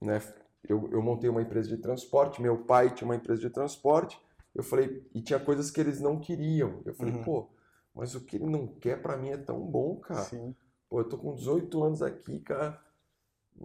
né, 0.00 0.22
eu, 0.68 0.88
eu 0.92 1.02
montei 1.02 1.28
uma 1.28 1.42
empresa 1.42 1.68
de 1.68 1.78
transporte. 1.78 2.40
Meu 2.40 2.56
pai 2.58 2.94
tinha 2.94 3.08
uma 3.08 3.16
empresa 3.16 3.40
de 3.40 3.50
transporte. 3.50 4.16
Eu 4.54 4.62
falei, 4.62 5.04
e 5.12 5.20
tinha 5.20 5.40
coisas 5.40 5.72
que 5.72 5.80
eles 5.80 6.00
não 6.00 6.20
queriam. 6.20 6.80
Eu 6.86 6.94
falei, 6.94 7.14
uhum. 7.14 7.24
pô, 7.24 7.48
mas 7.92 8.14
o 8.14 8.20
que 8.20 8.36
ele 8.36 8.46
não 8.46 8.68
quer 8.68 9.02
para 9.02 9.16
mim 9.16 9.30
é 9.30 9.36
tão 9.36 9.58
bom, 9.58 9.96
cara. 9.96 10.22
Sim. 10.22 10.54
Pô, 10.94 11.00
eu 11.00 11.08
tô 11.08 11.18
com 11.18 11.34
18 11.34 11.82
anos 11.82 12.02
aqui, 12.02 12.38
cara. 12.38 12.80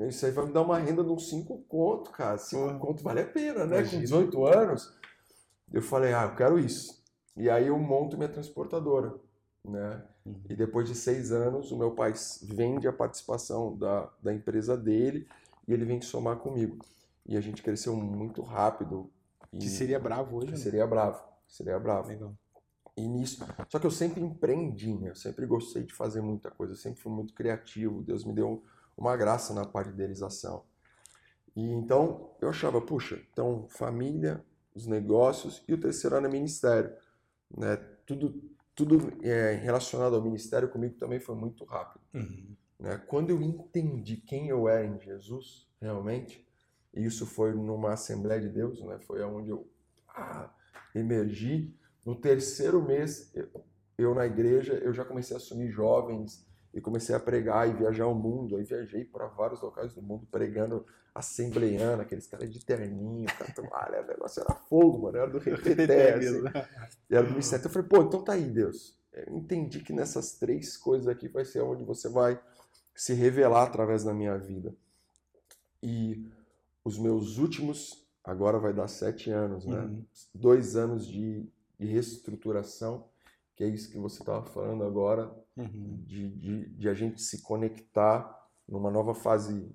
Isso 0.08 0.26
aí 0.26 0.32
vai 0.32 0.48
me 0.48 0.52
dar 0.52 0.64
uma 0.64 0.80
renda 0.80 1.04
de 1.04 1.12
uns 1.12 1.30
5 1.30 1.60
conto, 1.68 2.10
cara. 2.10 2.40
5 2.40 2.60
uhum. 2.60 2.80
conto 2.80 3.04
vale 3.04 3.22
a 3.22 3.26
pena, 3.28 3.68
né? 3.68 3.78
Imagina. 3.82 3.92
Com 3.92 4.00
18 4.00 4.46
anos. 4.48 4.98
Eu 5.72 5.84
falei, 5.84 6.12
ah, 6.12 6.24
eu 6.24 6.36
quero 6.36 6.58
isso. 6.58 7.04
E 7.38 7.48
aí 7.48 7.68
eu 7.68 7.78
monto 7.78 8.18
minha 8.18 8.30
transportadora, 8.30 9.14
né? 9.64 10.02
Uhum. 10.26 10.42
E 10.50 10.56
depois 10.56 10.88
de 10.88 10.96
seis 10.96 11.32
anos, 11.32 11.72
o 11.72 11.78
meu 11.78 11.92
pai 11.92 12.16
vende 12.42 12.88
a 12.88 12.94
participação 12.94 13.78
da, 13.78 14.10
da 14.24 14.34
empresa 14.34 14.76
dele 14.76 15.28
e 15.68 15.74
ele 15.74 15.86
vem 15.86 16.02
somar 16.02 16.38
comigo. 16.38 16.80
E 17.28 17.38
a 17.38 17.42
gente 17.42 17.62
cresceu 17.62 17.96
muito 17.96 18.42
rápido. 18.42 19.08
E... 19.54 19.60
Que 19.60 19.70
seria 19.70 20.00
bravo 20.00 20.38
hoje, 20.38 20.50
né? 20.50 20.58
Seria 20.58 20.88
bravo. 20.88 21.24
Seria 21.48 21.78
bravo. 21.78 22.08
Legal. 22.10 22.34
E 22.96 23.08
nisso. 23.08 23.46
Só 23.70 23.80
que 23.80 23.88
eu 23.88 23.92
sempre 23.92 24.22
empreendi, 24.22 24.94
né? 24.94 25.10
Eu 25.10 25.16
sempre 25.16 25.46
gostei 25.46 25.84
de 25.84 25.94
fazer 25.94 26.22
muita 26.22 26.52
coisa, 26.52 26.74
eu 26.74 26.78
sempre 26.78 27.00
fui 27.00 27.12
muito 27.12 27.34
criativo. 27.34 28.02
Deus 28.02 28.24
me 28.26 28.34
deu 28.34 28.64
uma 28.98 29.16
graça 29.16 29.54
na 29.54 29.66
parte 29.66 29.90
de 29.90 29.96
idealização. 29.96 30.64
E 31.56 31.72
então 31.72 32.36
eu 32.42 32.50
achava, 32.50 32.82
puxa, 32.82 33.22
então 33.32 33.68
família, 33.70 34.44
os 34.74 34.86
negócios 34.86 35.64
e 35.68 35.74
o 35.74 35.80
terceiro 35.80 36.16
ano 36.16 36.28
é 36.28 36.30
ministério. 36.30 36.94
Né? 37.56 37.76
Tudo, 38.06 38.42
tudo 38.76 39.14
é, 39.22 39.54
relacionado 39.54 40.16
ao 40.16 40.22
ministério 40.22 40.70
comigo 40.70 40.96
também 40.98 41.20
foi 41.20 41.36
muito 41.36 41.64
rápido. 41.66 42.02
Uhum. 42.14 42.56
Né? 42.80 42.98
Quando 43.08 43.32
eu 43.32 43.42
entendi 43.42 44.18
quem 44.18 44.50
eu 44.50 44.68
era 44.68 44.86
em 44.86 45.00
Jesus, 45.00 45.68
realmente, 45.82 46.46
e 46.94 47.06
isso 47.06 47.26
foi 47.26 47.54
numa 47.54 47.94
Assembleia 47.94 48.42
de 48.42 48.50
Deus, 48.50 48.82
né? 48.84 49.00
foi 49.00 49.22
onde 49.24 49.50
eu 49.50 49.70
ah, 50.08 50.50
emergi 50.96 51.76
no 52.06 52.16
terceiro 52.16 52.82
mês, 52.82 53.34
eu 53.98 54.16
na 54.16 54.26
igreja, 54.26 54.74
eu 54.76 54.94
já 54.94 55.04
comecei 55.04 55.36
a 55.36 55.38
assumir 55.38 55.70
jovens 55.70 56.46
e 56.74 56.80
comecei 56.80 57.14
a 57.14 57.20
pregar 57.20 57.68
e 57.68 57.74
viajar 57.74 58.08
o 58.08 58.16
mundo. 58.16 58.56
Aí 58.56 58.64
viajei 58.64 59.04
para 59.04 59.28
vários 59.28 59.62
locais 59.62 59.94
do 59.94 60.02
mundo 60.02 60.28
pregando 60.32 60.86
assembleiana, 61.14 62.04
aqueles 62.04 62.28
caras 62.28 62.52
de 62.52 62.64
terninho, 62.64 63.28
olha, 63.72 64.04
o 64.04 64.08
negócio 64.08 64.42
era 64.42 64.56
fogo, 64.56 65.00
mano, 65.00 65.18
era 65.18 65.30
do 65.30 65.38
RPTS, 65.40 66.44
era 67.10 67.24
do 67.24 67.32
Ministério. 67.32 67.66
Eu 67.66 67.70
falei, 67.70 67.88
pô, 67.88 68.02
então 68.02 68.24
tá 68.24 68.34
aí, 68.34 68.46
Deus. 68.46 68.98
Eu 69.12 69.36
entendi 69.36 69.82
que 69.82 69.92
nessas 69.92 70.34
três 70.34 70.78
coisas 70.78 71.08
aqui 71.08 71.28
vai 71.28 71.44
ser 71.44 71.62
onde 71.62 71.84
você 71.84 72.08
vai 72.08 72.40
se 72.96 73.14
revelar 73.14 73.64
através 73.64 74.04
da 74.04 74.14
minha 74.14 74.38
vida. 74.38 74.74
E 75.82 76.26
os 76.86 76.98
meus 76.98 77.38
últimos, 77.38 78.08
agora 78.24 78.60
vai 78.60 78.74
dar 78.74 78.88
sete 78.88 79.30
anos, 79.30 79.66
né? 79.66 79.80
Uhum. 79.80 80.06
Dois 80.34 80.76
anos 80.76 81.08
de 81.08 81.50
de 81.80 81.88
reestruturação, 81.88 83.10
que 83.56 83.64
é 83.64 83.68
isso 83.68 83.90
que 83.90 83.98
você 83.98 84.22
estava 84.22 84.46
falando 84.46 84.84
agora, 84.84 85.34
uhum. 85.56 86.04
de, 86.06 86.30
de, 86.30 86.70
de, 86.70 86.90
a 86.90 86.94
gente 86.94 87.22
se 87.22 87.42
conectar 87.42 88.38
numa 88.68 88.92
nova 88.92 89.16
fase 89.16 89.74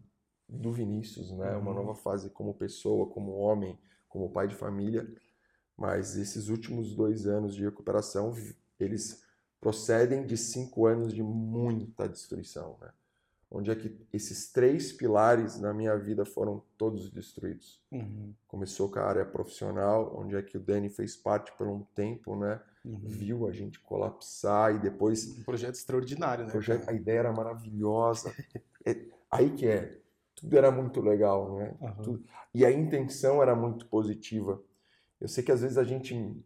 do 0.48 0.72
Vinícius, 0.72 1.30
né? 1.32 1.54
Uhum. 1.54 1.62
Uma 1.62 1.74
nova 1.74 1.94
fase 1.94 2.30
como 2.30 2.54
pessoa, 2.54 3.08
como 3.08 3.32
homem, 3.32 3.78
como 4.08 4.30
pai 4.30 4.46
de 4.46 4.54
família. 4.54 5.06
Mas 5.76 6.16
esses 6.16 6.48
últimos 6.48 6.94
dois 6.94 7.26
anos 7.26 7.54
de 7.54 7.64
recuperação, 7.64 8.32
eles 8.78 9.24
procedem 9.60 10.26
de 10.26 10.36
cinco 10.36 10.86
anos 10.86 11.12
de 11.12 11.22
muita 11.22 12.08
destruição, 12.08 12.76
né? 12.80 12.92
Onde 13.54 13.70
é 13.70 13.74
que 13.76 13.96
esses 14.12 14.50
três 14.50 14.92
pilares 14.92 15.60
na 15.60 15.72
minha 15.72 15.96
vida 15.96 16.24
foram 16.24 16.60
todos 16.76 17.08
destruídos. 17.08 17.80
Uhum. 17.92 18.34
Começou 18.48 18.90
com 18.90 18.98
a 18.98 19.04
área 19.04 19.24
profissional, 19.24 20.12
onde 20.18 20.34
é 20.34 20.42
que 20.42 20.56
o 20.58 20.60
Dani 20.60 20.90
fez 20.90 21.16
parte 21.16 21.52
por 21.56 21.68
um 21.68 21.84
tempo, 21.94 22.34
né? 22.34 22.60
Uhum. 22.84 23.00
Viu 23.04 23.46
a 23.46 23.52
gente 23.52 23.78
colapsar 23.78 24.74
e 24.74 24.80
depois... 24.80 25.38
Um 25.38 25.44
projeto 25.44 25.76
extraordinário, 25.76 26.44
né? 26.44 26.50
Projeto, 26.50 26.90
a 26.90 26.92
ideia 26.92 27.20
era 27.20 27.32
maravilhosa. 27.32 28.34
é, 28.84 29.06
aí 29.30 29.50
que 29.50 29.68
é, 29.68 29.98
tudo 30.34 30.58
era 30.58 30.72
muito 30.72 31.00
legal, 31.00 31.56
né? 31.56 31.76
Uhum. 31.80 32.02
Tudo, 32.02 32.24
e 32.52 32.66
a 32.66 32.72
intenção 32.72 33.40
era 33.40 33.54
muito 33.54 33.86
positiva. 33.86 34.60
Eu 35.20 35.28
sei 35.28 35.44
que 35.44 35.52
às 35.52 35.60
vezes 35.60 35.78
a 35.78 35.84
gente 35.84 36.44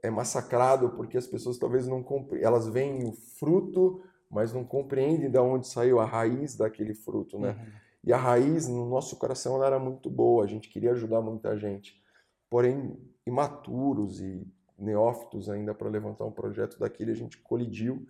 é 0.00 0.10
massacrado 0.10 0.90
porque 0.90 1.18
as 1.18 1.26
pessoas 1.26 1.58
talvez 1.58 1.88
não 1.88 2.04
compreendem, 2.04 2.46
elas 2.46 2.68
veem 2.68 3.04
o 3.04 3.12
fruto 3.12 4.00
mas 4.30 4.52
não 4.52 4.64
compreendem 4.64 5.30
de 5.30 5.38
onde 5.38 5.68
saiu 5.68 6.00
a 6.00 6.04
raiz 6.04 6.56
daquele 6.56 6.94
fruto, 6.94 7.38
né? 7.38 7.50
Uhum. 7.50 7.86
E 8.04 8.12
a 8.12 8.16
raiz 8.16 8.68
no 8.68 8.88
nosso 8.88 9.16
coração 9.16 9.56
ela 9.56 9.66
era 9.66 9.78
muito 9.78 10.08
boa, 10.08 10.44
a 10.44 10.46
gente 10.46 10.68
queria 10.68 10.92
ajudar 10.92 11.20
muita 11.20 11.56
gente. 11.58 12.00
Porém, 12.48 12.96
imaturos 13.26 14.20
e 14.20 14.46
neófitos 14.78 15.48
ainda 15.48 15.74
para 15.74 15.88
levantar 15.88 16.24
um 16.24 16.30
projeto 16.30 16.78
daquele, 16.78 17.10
a 17.10 17.16
gente 17.16 17.38
colidiu. 17.38 18.06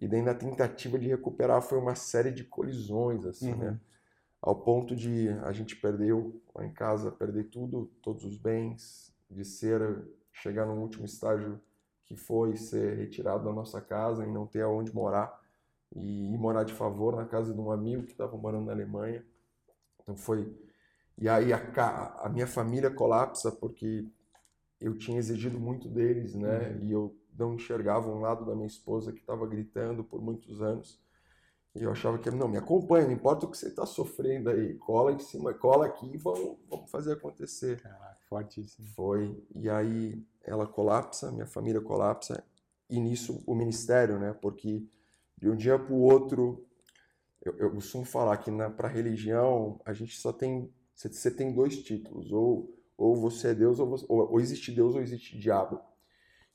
E 0.00 0.06
daí 0.08 0.22
na 0.22 0.34
tentativa 0.34 0.98
de 0.98 1.08
recuperar 1.08 1.62
foi 1.62 1.78
uma 1.78 1.94
série 1.94 2.30
de 2.30 2.44
colisões, 2.44 3.24
assim, 3.24 3.54
né? 3.54 3.54
uhum. 3.54 3.72
né? 3.72 3.80
Ao 4.42 4.56
ponto 4.56 4.96
de 4.96 5.28
a 5.42 5.52
gente 5.52 5.76
perdeu 5.76 6.40
lá 6.54 6.64
em 6.64 6.72
casa, 6.72 7.10
perder 7.10 7.44
tudo, 7.44 7.90
todos 8.02 8.24
os 8.24 8.38
bens, 8.38 9.14
de 9.30 9.44
ser, 9.44 10.02
chegar 10.32 10.64
no 10.64 10.74
último 10.80 11.04
estágio 11.04 11.60
que 12.06 12.16
foi 12.16 12.56
ser 12.56 12.96
retirado 12.96 13.44
da 13.44 13.52
nossa 13.52 13.80
casa 13.80 14.24
e 14.26 14.30
não 14.30 14.46
ter 14.46 14.62
aonde 14.62 14.94
morar 14.94 15.39
e 15.94 16.32
ir 16.32 16.38
morar 16.38 16.64
de 16.64 16.72
favor 16.72 17.16
na 17.16 17.24
casa 17.24 17.52
de 17.52 17.60
um 17.60 17.70
amigo 17.70 18.04
que 18.04 18.12
estava 18.12 18.36
morando 18.36 18.66
na 18.66 18.72
Alemanha. 18.72 19.24
Então 20.02 20.16
foi. 20.16 20.52
E 21.18 21.28
aí 21.28 21.52
a, 21.52 21.58
a 22.24 22.28
minha 22.28 22.46
família 22.46 22.90
colapsa 22.90 23.52
porque 23.52 24.06
eu 24.80 24.96
tinha 24.96 25.18
exigido 25.18 25.58
muito 25.58 25.88
deles, 25.88 26.34
né? 26.34 26.70
Uhum. 26.70 26.84
E 26.84 26.92
eu 26.92 27.16
não 27.36 27.54
enxergava 27.54 28.08
um 28.08 28.20
lado 28.20 28.44
da 28.44 28.54
minha 28.54 28.66
esposa 28.66 29.12
que 29.12 29.20
estava 29.20 29.46
gritando 29.46 30.02
por 30.02 30.20
muitos 30.20 30.62
anos. 30.62 31.00
E 31.74 31.82
eu 31.82 31.90
achava 31.92 32.18
que, 32.18 32.30
não, 32.30 32.48
me 32.48 32.58
acompanha, 32.58 33.06
não 33.06 33.12
importa 33.12 33.46
o 33.46 33.50
que 33.50 33.56
você 33.56 33.68
está 33.68 33.86
sofrendo 33.86 34.50
aí, 34.50 34.74
cola 34.74 35.12
em 35.12 35.20
cima, 35.20 35.54
cola 35.54 35.86
aqui 35.86 36.10
e 36.12 36.16
vamos, 36.16 36.58
vamos 36.68 36.90
fazer 36.90 37.12
acontecer. 37.12 37.80
Caraca, 37.80 38.18
fortíssimo. 38.28 38.88
Foi. 38.88 39.40
E 39.54 39.70
aí 39.70 40.20
ela 40.42 40.66
colapsa, 40.66 41.30
minha 41.30 41.46
família 41.46 41.80
colapsa, 41.80 42.42
e 42.88 42.98
nisso 42.98 43.42
o 43.46 43.54
ministério, 43.54 44.18
né? 44.18 44.32
Porque 44.32 44.84
de 45.40 45.48
um 45.48 45.56
dia 45.56 45.78
para 45.78 45.92
o 45.92 46.00
outro, 46.00 46.66
eu, 47.42 47.56
eu, 47.56 47.70
costumo 47.70 48.04
falar 48.04 48.36
que 48.36 48.50
para 48.76 48.88
religião 48.88 49.80
a 49.86 49.94
gente 49.94 50.18
só 50.18 50.32
tem, 50.32 50.70
você 50.94 51.30
tem 51.30 51.54
dois 51.54 51.82
títulos, 51.82 52.30
ou, 52.30 52.78
ou 52.96 53.16
você 53.16 53.48
é 53.48 53.54
Deus, 53.54 53.80
ou, 53.80 53.88
você, 53.88 54.04
ou, 54.08 54.32
ou 54.32 54.40
existe 54.40 54.70
Deus 54.70 54.94
ou 54.94 55.00
existe 55.00 55.38
diabo. 55.38 55.80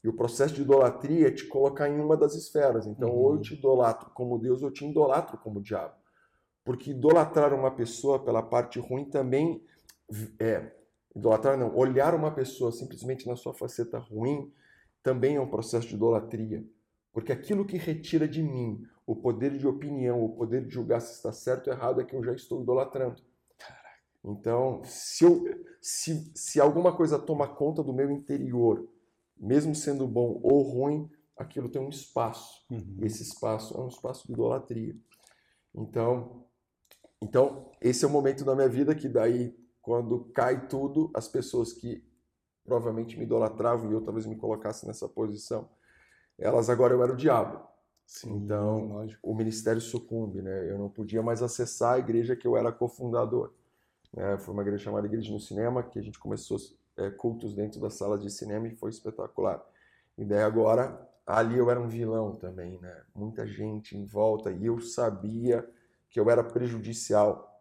E 0.03 0.07
o 0.07 0.13
processo 0.13 0.53
de 0.53 0.61
idolatria 0.61 1.29
é 1.29 1.31
te 1.31 1.47
colocar 1.47 1.89
em 1.89 1.99
uma 1.99 2.15
das 2.15 2.35
esferas. 2.35 2.85
Então, 2.85 3.09
uhum. 3.09 3.15
ou 3.15 3.33
eu 3.33 3.41
te 3.41 3.55
idolatro 3.55 4.11
como 4.11 4.37
Deus, 4.37 4.61
ou 4.61 4.69
eu 4.69 4.73
te 4.73 4.85
idolatro 4.85 5.35
como 5.39 5.59
diabo. 5.59 5.95
Porque 6.63 6.91
idolatrar 6.91 7.51
uma 7.55 7.71
pessoa 7.71 8.23
pela 8.23 8.43
parte 8.43 8.79
ruim 8.79 9.05
também 9.05 9.65
é. 10.39 10.71
Idolatrar 11.15 11.57
não, 11.57 11.75
olhar 11.75 12.13
uma 12.13 12.29
pessoa 12.29 12.71
simplesmente 12.71 13.25
na 13.25 13.35
sua 13.35 13.53
faceta 13.53 13.97
ruim 13.97 14.53
também 15.01 15.37
é 15.37 15.41
um 15.41 15.49
processo 15.49 15.87
de 15.87 15.95
idolatria. 15.95 16.63
Porque 17.15 17.31
aquilo 17.31 17.65
que 17.65 17.77
retira 17.77 18.27
de 18.27 18.43
mim 18.43 18.85
o 19.07 19.15
poder 19.15 19.57
de 19.57 19.65
opinião, 19.65 20.21
o 20.21 20.35
poder 20.35 20.65
de 20.65 20.73
julgar 20.73 20.99
se 20.99 21.13
está 21.13 21.31
certo 21.31 21.67
ou 21.67 21.73
errado, 21.73 22.01
é 22.01 22.03
que 22.03 22.13
eu 22.13 22.21
já 22.21 22.33
estou 22.33 22.61
idolatrando. 22.61 23.23
Então, 24.21 24.81
se, 24.83 25.23
eu, 25.23 25.45
se, 25.79 26.29
se 26.35 26.59
alguma 26.59 26.93
coisa 26.93 27.17
toma 27.17 27.47
conta 27.47 27.81
do 27.81 27.93
meu 27.93 28.11
interior, 28.11 28.85
mesmo 29.37 29.73
sendo 29.73 30.05
bom 30.05 30.41
ou 30.43 30.61
ruim, 30.63 31.09
aquilo 31.37 31.69
tem 31.69 31.81
um 31.81 31.87
espaço. 31.87 32.65
Uhum. 32.69 32.97
Esse 33.01 33.23
espaço 33.23 33.77
é 33.77 33.81
um 33.81 33.87
espaço 33.87 34.27
de 34.27 34.33
idolatria. 34.33 34.93
Então, 35.73 36.43
então, 37.23 37.71
esse 37.79 38.03
é 38.03 38.07
o 38.09 38.11
momento 38.11 38.43
da 38.43 38.53
minha 38.53 38.67
vida 38.67 38.93
que 38.93 39.07
daí, 39.07 39.57
quando 39.81 40.25
cai 40.33 40.67
tudo, 40.67 41.11
as 41.13 41.29
pessoas 41.29 41.71
que 41.71 42.03
provavelmente 42.65 43.17
me 43.17 43.23
idolatravam 43.23 43.89
e 43.89 43.93
eu 43.93 44.01
talvez 44.01 44.25
me 44.25 44.35
colocasse 44.35 44.85
nessa 44.85 45.07
posição, 45.07 45.69
elas 46.37 46.69
agora 46.69 46.93
eu 46.93 47.03
era 47.03 47.13
o 47.13 47.15
diabo. 47.15 47.65
Sim, 48.05 48.35
então, 48.35 48.87
lógico. 48.87 49.19
o 49.23 49.35
ministério 49.35 49.81
sucumbe, 49.81 50.41
né? 50.41 50.69
Eu 50.69 50.77
não 50.77 50.89
podia 50.89 51.23
mais 51.23 51.41
acessar 51.41 51.95
a 51.95 51.99
igreja 51.99 52.35
que 52.35 52.47
eu 52.47 52.55
era 52.55 52.71
cofundador. 52.71 53.51
Né? 54.13 54.37
Foi 54.37 54.53
uma 54.53 54.61
igreja 54.61 54.83
chamada 54.83 55.07
Igreja 55.07 55.31
no 55.31 55.39
Cinema, 55.39 55.83
que 55.83 55.97
a 55.97 56.01
gente 56.01 56.19
começou 56.19 56.57
é, 56.97 57.09
cultos 57.09 57.53
dentro 57.53 57.79
das 57.79 57.95
salas 57.95 58.21
de 58.21 58.29
cinema 58.29 58.67
e 58.67 58.75
foi 58.75 58.91
espetacular. 58.91 59.63
E 60.17 60.23
daí 60.23 60.43
agora, 60.43 61.09
ali 61.25 61.57
eu 61.57 61.69
era 61.69 61.81
um 61.81 61.87
vilão 61.87 62.35
também, 62.35 62.79
né? 62.79 63.03
Muita 63.13 63.45
gente 63.45 63.97
em 63.97 64.05
volta 64.05 64.51
e 64.51 64.65
eu 64.65 64.79
sabia 64.79 65.67
que 66.09 66.19
eu 66.19 66.29
era 66.29 66.43
prejudicial 66.43 67.51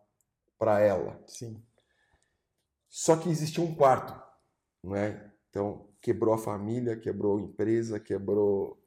para 0.59 0.79
ela. 0.81 1.21
Sim. 1.27 1.61
Só 2.89 3.17
que 3.17 3.29
existia 3.29 3.65
um 3.65 3.75
quarto, 3.75 4.15
né? 4.83 5.33
Então, 5.51 5.89
quebrou 6.05 6.35
a 6.35 6.39
família, 6.39 6.99
quebrou 6.99 7.39
a 7.39 7.41
empresa, 7.41 7.99
quebrou 7.99 8.79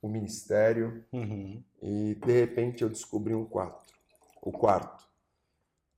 o 0.00 0.08
ministério. 0.08 1.04
Uhum. 1.12 1.62
E 1.82 2.14
de 2.14 2.32
repente 2.32 2.82
eu 2.82 2.88
descobri 2.88 3.34
um 3.34 3.44
quarto. 3.44 3.92
O 4.40 4.50
quarto. 4.50 5.06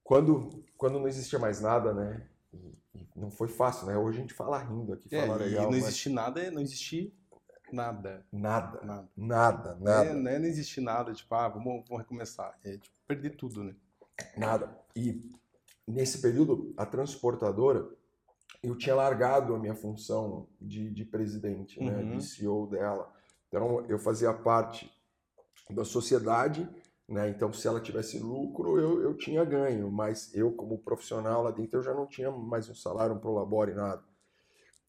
Quando, 0.02 0.64
quando 0.76 0.98
não 0.98 1.06
existia 1.06 1.38
mais 1.38 1.60
nada, 1.60 1.94
né? 1.94 2.28
E, 2.52 2.74
e 2.96 3.08
não 3.14 3.30
foi 3.30 3.46
fácil, 3.46 3.86
né? 3.86 3.96
Hoje 3.96 4.18
a 4.18 4.20
gente 4.22 4.34
fala 4.34 4.58
rindo 4.58 4.92
aqui, 4.92 5.08
é, 5.14 5.24
fala 5.24 5.36
legal. 5.36 5.62
E 5.62 5.64
não 5.66 5.70
mas... 5.70 5.84
existe 5.84 6.08
nada, 6.08 6.50
não 6.50 6.60
existe 6.60 7.14
nada. 7.72 8.26
Nada. 8.32 8.80
Nada. 8.82 9.08
Nada, 9.16 9.76
nada. 9.80 10.14
Não 10.14 10.28
é, 10.28 10.38
não, 10.40 10.46
existe 10.48 10.80
nada, 10.80 11.12
tipo, 11.12 11.32
ah, 11.32 11.48
vamos, 11.48 11.84
vamos 11.88 12.02
recomeçar. 12.02 12.58
É 12.64 12.72
tipo, 12.72 12.96
perder 13.06 13.36
tudo, 13.36 13.62
né? 13.62 13.76
Nada. 14.36 14.76
E 14.96 15.30
nesse 15.86 16.20
período, 16.20 16.74
a 16.76 16.84
transportadora, 16.84 17.88
eu 18.66 18.76
tinha 18.76 18.94
largado 18.94 19.54
a 19.54 19.58
minha 19.58 19.74
função 19.74 20.48
de, 20.60 20.90
de 20.90 21.04
presidente, 21.04 21.82
né? 21.82 21.96
uhum. 21.96 22.16
De 22.16 22.24
CEO 22.24 22.66
dela. 22.66 23.12
Então, 23.48 23.84
eu 23.88 23.98
fazia 23.98 24.32
parte 24.32 24.90
da 25.70 25.84
sociedade, 25.84 26.68
né? 27.08 27.28
Então, 27.28 27.52
se 27.52 27.68
ela 27.68 27.80
tivesse 27.80 28.18
lucro, 28.18 28.78
eu, 28.78 29.00
eu 29.02 29.14
tinha 29.14 29.44
ganho, 29.44 29.90
mas 29.90 30.34
eu, 30.34 30.50
como 30.52 30.78
profissional 30.78 31.44
lá 31.44 31.52
dentro, 31.52 31.78
eu 31.78 31.82
já 31.82 31.94
não 31.94 32.06
tinha 32.06 32.30
mais 32.30 32.68
um 32.68 32.74
salário, 32.74 33.14
um 33.14 33.18
prolabore, 33.20 33.72
nada. 33.72 34.02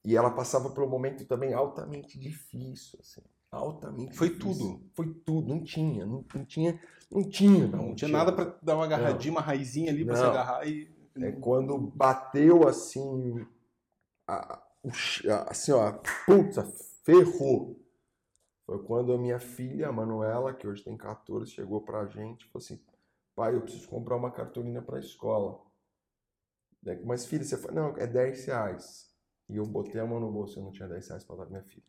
E 0.03 0.15
ela 0.15 0.31
passava 0.31 0.69
por 0.71 0.83
um 0.83 0.89
momento 0.89 1.25
também 1.25 1.53
altamente 1.53 2.17
difícil, 2.17 2.97
assim, 2.99 3.21
altamente 3.51 4.15
Foi 4.15 4.29
difícil. 4.29 4.53
tudo. 4.53 4.81
Foi 4.93 5.13
tudo, 5.25 5.47
não 5.49 5.63
tinha, 5.63 6.05
não, 6.05 6.25
não 6.33 6.45
tinha, 6.45 6.79
não 7.11 7.29
tinha. 7.29 7.67
Não, 7.67 7.87
não 7.89 7.95
tinha, 7.95 8.09
nada 8.09 8.31
para 8.31 8.57
dar 8.61 8.75
uma 8.75 8.85
agarradinha, 8.85 9.33
não. 9.33 9.39
uma 9.39 9.45
raizinha 9.45 9.91
ali 9.91 10.03
para 10.03 10.15
se 10.15 10.23
agarrar 10.23 10.67
e... 10.67 10.97
É 11.19 11.31
quando 11.31 11.75
bateu, 11.79 12.67
assim, 12.67 13.43
a, 14.27 14.55
a, 14.55 15.49
assim, 15.49 15.71
ó, 15.71 15.91
puta, 16.25 16.63
ferrou 17.03 17.87
foi 18.67 18.83
quando 18.83 19.13
a 19.13 19.17
minha 19.17 19.39
filha, 19.39 19.87
a 19.87 19.93
Manuela, 19.93 20.53
que 20.53 20.67
hoje 20.67 20.83
tem 20.83 20.97
14, 20.97 21.49
chegou 21.49 21.81
pra 21.81 22.05
gente 22.05 22.41
e 22.41 22.49
falou 22.49 22.63
assim: 22.63 22.85
pai, 23.33 23.55
eu 23.55 23.61
preciso 23.61 23.87
comprar 23.87 24.17
uma 24.17 24.29
cartolina 24.29 24.81
pra 24.81 24.99
escola. 24.99 25.65
Mas 27.05 27.25
filha, 27.25 27.45
você 27.45 27.57
falou, 27.57 27.75
não, 27.75 27.97
é 27.97 28.05
10 28.05 28.45
reais. 28.45 29.09
E 29.49 29.55
eu 29.55 29.65
botei 29.65 30.01
a 30.01 30.05
mão 30.05 30.19
no 30.19 30.31
bolso, 30.31 30.59
eu 30.59 30.63
não 30.63 30.71
tinha 30.73 30.87
10 30.87 31.07
reais 31.07 31.23
pra 31.23 31.37
dar 31.37 31.45
pra 31.45 31.51
minha 31.51 31.63
filha. 31.63 31.87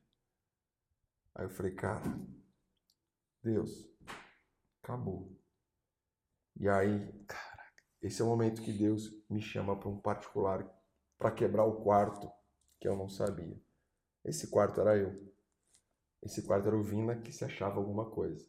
Aí 1.34 1.44
eu 1.46 1.50
falei, 1.50 1.74
cara, 1.74 2.02
Deus, 3.42 3.88
acabou. 4.80 5.36
E 6.60 6.68
aí, 6.68 7.12
esse 8.00 8.22
é 8.22 8.24
o 8.24 8.28
momento 8.28 8.62
que 8.62 8.72
Deus 8.72 9.12
me 9.28 9.40
chama 9.40 9.76
para 9.76 9.88
um 9.88 10.00
particular 10.00 10.64
para 11.18 11.30
quebrar 11.30 11.64
o 11.64 11.82
quarto 11.82 12.30
que 12.80 12.86
eu 12.86 12.96
não 12.96 13.08
sabia. 13.08 13.60
Esse 14.24 14.46
quarto 14.46 14.80
era 14.80 14.96
eu. 14.96 15.28
Esse 16.22 16.42
quarto 16.42 16.66
era 16.66 16.76
o 16.76 16.82
Vina 16.82 17.16
que 17.16 17.32
se 17.32 17.44
achava 17.44 17.78
alguma 17.78 18.06
coisa. 18.10 18.46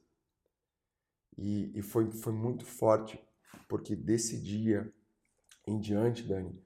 E, 1.38 1.78
e 1.78 1.82
foi, 1.82 2.12
foi 2.12 2.34
muito 2.34 2.66
forte, 2.66 3.20
porque 3.68 3.96
desse 3.96 4.42
dia 4.42 4.92
em 5.66 5.80
diante, 5.80 6.24
Dani, 6.24 6.62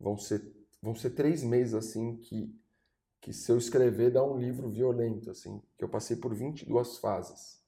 vão 0.00 0.16
ser, 0.18 0.42
vão 0.82 0.94
ser 0.94 1.10
três 1.10 1.42
meses 1.42 1.74
assim 1.74 2.16
que, 2.16 2.54
que 3.20 3.32
se 3.32 3.50
eu 3.52 3.58
escrever 3.58 4.12
dá 4.12 4.24
um 4.24 4.38
livro 4.38 4.70
violento, 4.70 5.30
assim, 5.30 5.62
que 5.76 5.84
eu 5.84 5.88
passei 5.88 6.16
por 6.16 6.34
22 6.34 6.98
fases. 6.98 7.60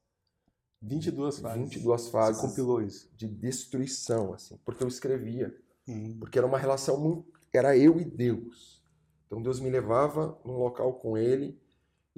22 0.80 1.38
fases? 1.38 1.58
22 1.58 2.08
fases. 2.08 2.40
Você 2.40 2.46
compilou 2.48 2.82
isso? 2.82 3.10
De 3.16 3.28
destruição, 3.28 4.32
assim, 4.32 4.56
porque 4.64 4.82
eu 4.82 4.88
escrevia. 4.88 5.54
Uhum. 5.86 6.18
Porque 6.18 6.38
era 6.38 6.46
uma 6.46 6.58
relação 6.58 6.98
muito. 7.00 7.37
Era 7.52 7.76
eu 7.76 8.00
e 8.00 8.04
Deus. 8.04 8.82
Então 9.26 9.42
Deus 9.42 9.60
me 9.60 9.70
levava 9.70 10.38
num 10.44 10.56
local 10.56 10.94
com 10.94 11.16
Ele 11.16 11.60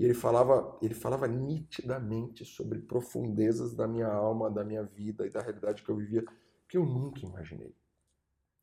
e 0.01 0.05
ele 0.05 0.15
falava, 0.15 0.79
ele 0.81 0.95
falava 0.95 1.29
nitidamente 1.29 2.43
sobre 2.43 2.79
profundezas 2.79 3.75
da 3.75 3.87
minha 3.87 4.09
alma, 4.09 4.51
da 4.51 4.65
minha 4.65 4.83
vida 4.83 5.27
e 5.27 5.31
da 5.31 5.43
realidade 5.43 5.83
que 5.83 5.91
eu 5.91 5.97
vivia, 5.97 6.25
que 6.67 6.79
eu 6.79 6.87
nunca 6.87 7.21
imaginei. 7.21 7.77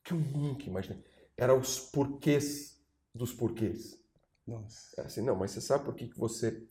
Que 0.03 0.13
eu 0.13 0.17
nunca 0.17 0.65
imaginei. 0.65 1.03
Era 1.37 1.53
os 1.53 1.79
porquês 1.79 2.83
dos 3.13 3.31
porquês. 3.31 4.01
Nossa. 4.47 4.95
Era 4.97 5.07
assim, 5.07 5.21
não, 5.21 5.35
mas 5.35 5.51
você 5.51 5.61
sabe 5.61 5.85
por 5.85 5.93
que, 5.93 6.07
que 6.07 6.17
você, 6.17 6.65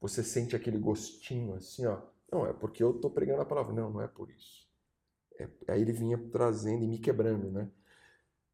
você 0.00 0.22
sente 0.22 0.54
aquele 0.54 0.78
gostinho 0.78 1.54
assim, 1.54 1.84
ó? 1.86 2.00
Não, 2.30 2.46
é 2.46 2.52
porque 2.52 2.80
eu 2.80 2.94
tô 2.94 3.10
pregando 3.10 3.42
a 3.42 3.44
palavra. 3.44 3.74
Não, 3.74 3.90
não 3.90 4.00
é 4.00 4.06
por 4.06 4.30
isso. 4.30 4.68
É, 5.36 5.48
aí 5.66 5.80
ele 5.80 5.92
vinha 5.92 6.16
trazendo 6.30 6.84
e 6.84 6.86
me 6.86 7.00
quebrando, 7.00 7.50
né? 7.50 7.68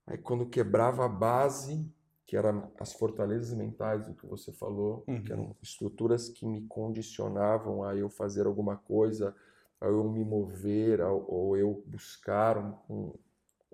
Aí 0.08 0.16
quando 0.16 0.46
quebrava 0.46 1.04
a 1.04 1.08
base, 1.08 1.86
que 2.26 2.36
eram 2.36 2.72
as 2.80 2.92
fortalezas 2.94 3.54
mentais 3.54 4.06
do 4.06 4.14
que 4.14 4.26
você 4.26 4.52
falou, 4.52 5.04
uhum. 5.06 5.22
que 5.22 5.32
eram 5.32 5.54
estruturas 5.62 6.28
que 6.28 6.46
me 6.46 6.62
condicionavam 6.62 7.84
a 7.84 7.94
eu 7.94 8.08
fazer 8.08 8.46
alguma 8.46 8.76
coisa, 8.76 9.36
a 9.80 9.86
eu 9.86 10.04
me 10.04 10.24
mover, 10.24 11.02
a, 11.02 11.12
ou 11.12 11.56
eu 11.56 11.82
buscar 11.86 12.56
um, 12.58 12.74
um, 12.88 13.14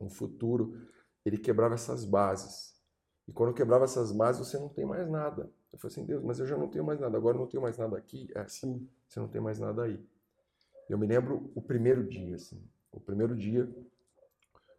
um, 0.02 0.10
futuro. 0.10 0.76
Ele 1.24 1.38
quebrava 1.38 1.74
essas 1.74 2.04
bases. 2.04 2.74
E 3.28 3.32
quando 3.32 3.54
quebrava 3.54 3.84
essas 3.84 4.10
bases, 4.10 4.46
você 4.46 4.58
não 4.58 4.68
tem 4.68 4.84
mais 4.84 5.08
nada. 5.08 5.50
Eu 5.72 5.78
falei 5.78 5.92
assim, 5.92 6.04
Deus, 6.04 6.22
mas 6.22 6.40
eu 6.40 6.46
já 6.46 6.56
não 6.56 6.68
tenho 6.68 6.84
mais 6.84 6.98
nada. 6.98 7.16
Agora 7.16 7.36
eu 7.36 7.40
não 7.40 7.48
tenho 7.48 7.62
mais 7.62 7.78
nada 7.78 7.96
aqui. 7.96 8.28
É 8.34 8.40
assim, 8.40 8.88
você 9.08 9.20
não 9.20 9.28
tem 9.28 9.40
mais 9.40 9.58
nada 9.58 9.84
aí. 9.84 10.04
Eu 10.88 10.98
me 10.98 11.06
lembro 11.06 11.50
o 11.54 11.62
primeiro 11.62 12.04
dia, 12.04 12.34
assim. 12.34 12.60
O 12.92 13.00
primeiro 13.00 13.36
dia 13.36 13.68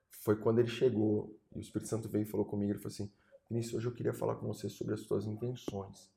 foi 0.09 0.35
quando 0.35 0.59
ele 0.59 0.69
chegou 0.69 1.35
e 1.55 1.59
o 1.59 1.61
Espírito 1.61 1.89
Santo 1.89 2.09
veio 2.09 2.23
e 2.23 2.25
falou 2.25 2.45
comigo. 2.45 2.71
Ele 2.71 2.79
falou 2.79 2.93
assim, 2.93 3.09
Vinícius, 3.49 3.75
hoje 3.75 3.87
eu 3.87 3.93
queria 3.93 4.13
falar 4.13 4.35
com 4.35 4.47
você 4.47 4.69
sobre 4.69 4.93
as 4.93 5.01
tuas 5.01 5.25
intenções. 5.25 6.11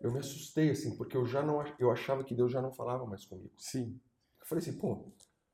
Eu 0.00 0.12
me 0.12 0.18
assustei, 0.18 0.70
assim, 0.70 0.96
porque 0.96 1.16
eu 1.16 1.24
já 1.24 1.42
não 1.42 1.64
eu 1.78 1.90
achava 1.90 2.22
que 2.22 2.34
Deus 2.34 2.52
já 2.52 2.60
não 2.60 2.72
falava 2.72 3.06
mais 3.06 3.24
comigo. 3.24 3.52
Sim. 3.56 3.98
Eu 4.38 4.46
falei 4.46 4.62
assim, 4.62 4.76
pô, 4.76 5.10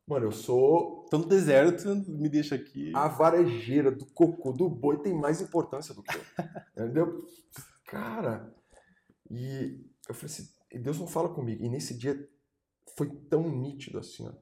mano, 0.07 0.27
eu 0.27 0.33
sou. 0.33 1.07
Tô 1.11 1.19
no 1.19 1.27
deserto, 1.27 1.95
me 2.09 2.29
deixa 2.29 2.57
aqui. 2.57 2.93
A 2.95 3.07
varejeira 3.07 3.93
do 3.93 4.05
cocô 4.07 4.53
do 4.53 4.69
boi 4.69 5.01
tem 5.01 5.15
mais 5.15 5.41
importância 5.41 5.95
do 5.95 6.03
que 6.03 6.17
eu. 6.17 6.23
entendeu? 6.85 7.25
Cara. 7.85 8.53
E 9.31 9.81
eu 10.09 10.15
falei 10.15 10.35
assim, 10.35 10.49
Deus 10.81 10.99
não 10.99 11.07
fala 11.07 11.29
comigo. 11.29 11.63
E 11.63 11.69
nesse 11.69 11.97
dia 11.97 12.29
foi 12.97 13.09
tão 13.29 13.49
nítido 13.49 13.99
assim, 13.99 14.27
ó. 14.27 14.33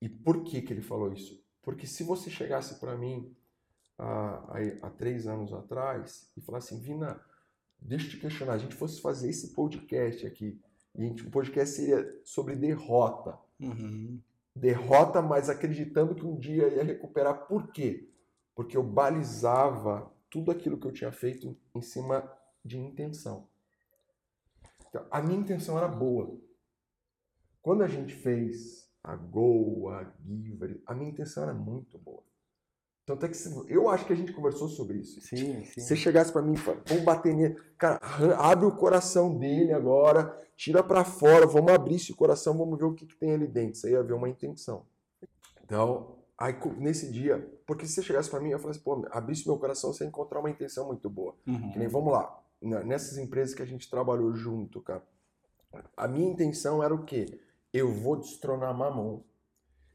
E 0.00 0.08
por 0.08 0.44
que 0.44 0.62
que 0.62 0.72
ele 0.72 0.82
falou 0.82 1.12
isso? 1.12 1.42
Porque 1.62 1.86
se 1.86 2.02
você 2.04 2.30
chegasse 2.30 2.78
para 2.78 2.96
mim 2.96 3.34
há, 3.98 4.52
há, 4.82 4.90
três 4.90 5.26
anos 5.26 5.52
atrás 5.52 6.30
e 6.36 6.40
falar 6.40 6.58
assim, 6.58 6.80
Vina, 6.80 7.20
deixa 7.78 8.06
eu 8.06 8.10
te 8.10 8.16
questionar, 8.18 8.54
a 8.54 8.58
gente 8.58 8.74
fosse 8.74 9.00
fazer 9.00 9.30
esse 9.30 9.54
podcast 9.54 10.26
aqui, 10.26 10.60
e 10.96 11.06
o 11.06 11.30
podcast 11.30 11.74
seria 11.74 12.20
sobre 12.24 12.54
derrota. 12.54 13.38
Uhum. 13.58 14.20
Derrota, 14.54 15.20
mas 15.20 15.50
acreditando 15.50 16.14
que 16.14 16.24
um 16.24 16.38
dia 16.38 16.68
ia 16.68 16.84
recuperar. 16.84 17.46
Por 17.46 17.72
quê? 17.72 18.08
Porque 18.54 18.76
eu 18.76 18.82
balizava 18.84 20.12
tudo 20.30 20.52
aquilo 20.52 20.78
que 20.78 20.86
eu 20.86 20.92
tinha 20.92 21.10
feito 21.10 21.56
em 21.74 21.82
cima 21.82 22.30
de 22.64 22.78
intenção. 22.78 23.48
Então, 24.88 25.04
a 25.10 25.20
minha 25.20 25.40
intenção 25.40 25.76
era 25.76 25.88
boa. 25.88 26.38
Quando 27.60 27.82
a 27.82 27.88
gente 27.88 28.14
fez 28.14 28.88
a 29.02 29.16
Go, 29.16 29.88
a 29.88 30.04
Giver, 30.24 30.80
a 30.86 30.94
minha 30.94 31.10
intenção 31.10 31.42
era 31.42 31.52
muito 31.52 31.98
boa. 31.98 32.22
Tanto 33.06 33.26
é 33.26 33.28
que 33.28 33.36
eu 33.68 33.88
acho 33.90 34.06
que 34.06 34.12
a 34.14 34.16
gente 34.16 34.32
conversou 34.32 34.66
sobre 34.68 34.98
isso. 34.98 35.20
Sim, 35.20 35.62
sim. 35.64 35.80
Se 35.80 35.94
chegasse 35.94 36.32
para 36.32 36.40
mim, 36.40 36.54
vamos 36.54 37.04
bater 37.04 37.34
nele, 37.34 37.56
cara, 37.76 38.00
abre 38.38 38.64
o 38.64 38.74
coração 38.74 39.36
dele 39.36 39.72
agora, 39.72 40.40
tira 40.56 40.82
para 40.82 41.04
fora, 41.04 41.46
vamos 41.46 41.70
abrir 41.72 41.96
esse 41.96 42.14
coração, 42.14 42.56
vamos 42.56 42.78
ver 42.78 42.86
o 42.86 42.94
que, 42.94 43.06
que 43.06 43.16
tem 43.16 43.34
ali 43.34 43.46
dentro. 43.46 43.74
Isso 43.74 43.86
aí 43.86 43.92
ia 43.92 44.00
haver 44.00 44.14
uma 44.14 44.28
intenção. 44.28 44.86
Então, 45.62 46.16
aí 46.38 46.56
nesse 46.78 47.12
dia, 47.12 47.46
porque 47.66 47.86
se 47.86 47.94
você 47.94 48.02
chegasse 48.02 48.30
para 48.30 48.40
mim, 48.40 48.50
eu 48.50 48.58
falasse, 48.58 48.80
pô, 48.80 49.06
abrisse 49.10 49.46
meu 49.46 49.58
coração, 49.58 49.92
você 49.92 50.04
ia 50.04 50.08
encontrar 50.08 50.40
uma 50.40 50.50
intenção 50.50 50.86
muito 50.86 51.10
boa. 51.10 51.34
Uhum. 51.46 51.72
Que 51.72 51.78
nem, 51.78 51.88
vamos 51.88 52.10
lá, 52.10 52.42
nessas 52.62 53.18
empresas 53.18 53.54
que 53.54 53.62
a 53.62 53.66
gente 53.66 53.90
trabalhou 53.90 54.32
junto, 54.32 54.80
cara, 54.80 55.02
a 55.94 56.08
minha 56.08 56.30
intenção 56.30 56.82
era 56.82 56.94
o 56.94 57.04
quê? 57.04 57.38
Eu 57.70 57.92
vou 57.92 58.16
destronar 58.16 58.74
Mamon 58.74 59.20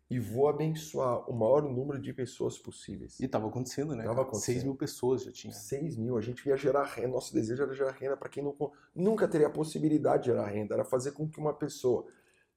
e 0.10 0.20
vou 0.20 0.48
abençoar 0.48 1.30
o 1.30 1.34
maior 1.34 1.62
número 1.62 2.02
de 2.02 2.12
pessoas 2.12 2.58
possíveis. 2.58 3.20
E 3.20 3.26
estava 3.26 3.48
acontecendo, 3.48 3.96
né? 3.96 4.04
Tava 4.04 4.24
acontecendo. 4.24 4.56
6 4.56 4.64
mil 4.64 4.76
pessoas 4.76 5.24
já 5.24 5.32
tinha. 5.32 5.54
6 5.54 5.98
mil. 5.98 6.18
A 6.18 6.22
gente 6.22 6.48
ia 6.50 6.58
gerar 6.58 6.84
renda. 6.86 7.10
Nosso 7.10 7.32
desejo 7.32 7.62
era 7.62 7.74
gerar 7.76 7.92
renda 7.92 8.18
para 8.18 8.28
quem 8.28 8.44
não, 8.44 8.56
nunca 8.96 9.28
teria 9.28 9.46
a 9.46 9.52
possibilidade 9.52 10.24
de 10.24 10.30
gerar 10.30 10.48
renda. 10.48 10.74
Era 10.74 10.84
fazer 10.84 11.12
com 11.12 11.30
que 11.30 11.40
uma 11.40 11.54
pessoa 11.54 12.08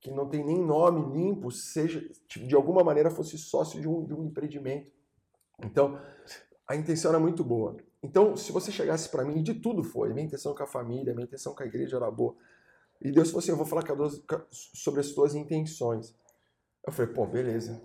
que 0.00 0.10
não 0.10 0.28
tem 0.28 0.42
nem 0.44 0.58
nome 0.58 1.14
limpo, 1.14 1.50
seja 1.50 2.00
tipo, 2.26 2.46
de 2.46 2.54
alguma 2.54 2.82
maneira 2.82 3.10
fosse 3.10 3.36
sócio 3.36 3.80
de 3.80 3.86
um, 3.86 4.04
de 4.04 4.14
um 4.14 4.24
empreendimento. 4.24 4.90
Então, 5.62 6.00
a 6.66 6.74
intenção 6.74 7.10
era 7.10 7.20
muito 7.20 7.44
boa. 7.44 7.76
Então, 8.02 8.34
se 8.34 8.50
você 8.50 8.72
chegasse 8.72 9.10
para 9.10 9.24
mim, 9.24 9.42
de 9.42 9.54
tudo 9.54 9.84
foi, 9.84 10.12
minha 10.12 10.26
intenção 10.26 10.54
com 10.54 10.62
a 10.62 10.66
família, 10.66 11.14
minha 11.14 11.26
intenção 11.26 11.54
com 11.54 11.62
a 11.62 11.66
igreja 11.66 11.96
era 11.96 12.10
boa. 12.10 12.34
E 13.00 13.12
Deus 13.12 13.28
falou 13.28 13.40
assim: 13.40 13.50
Eu 13.50 13.56
vou 13.56 13.66
falar 13.66 13.84
sobre 14.50 15.00
as 15.00 15.10
tuas 15.10 15.34
intenções. 15.34 16.14
Eu 16.86 16.92
falei: 16.92 17.12
Pô, 17.12 17.26
beleza. 17.26 17.80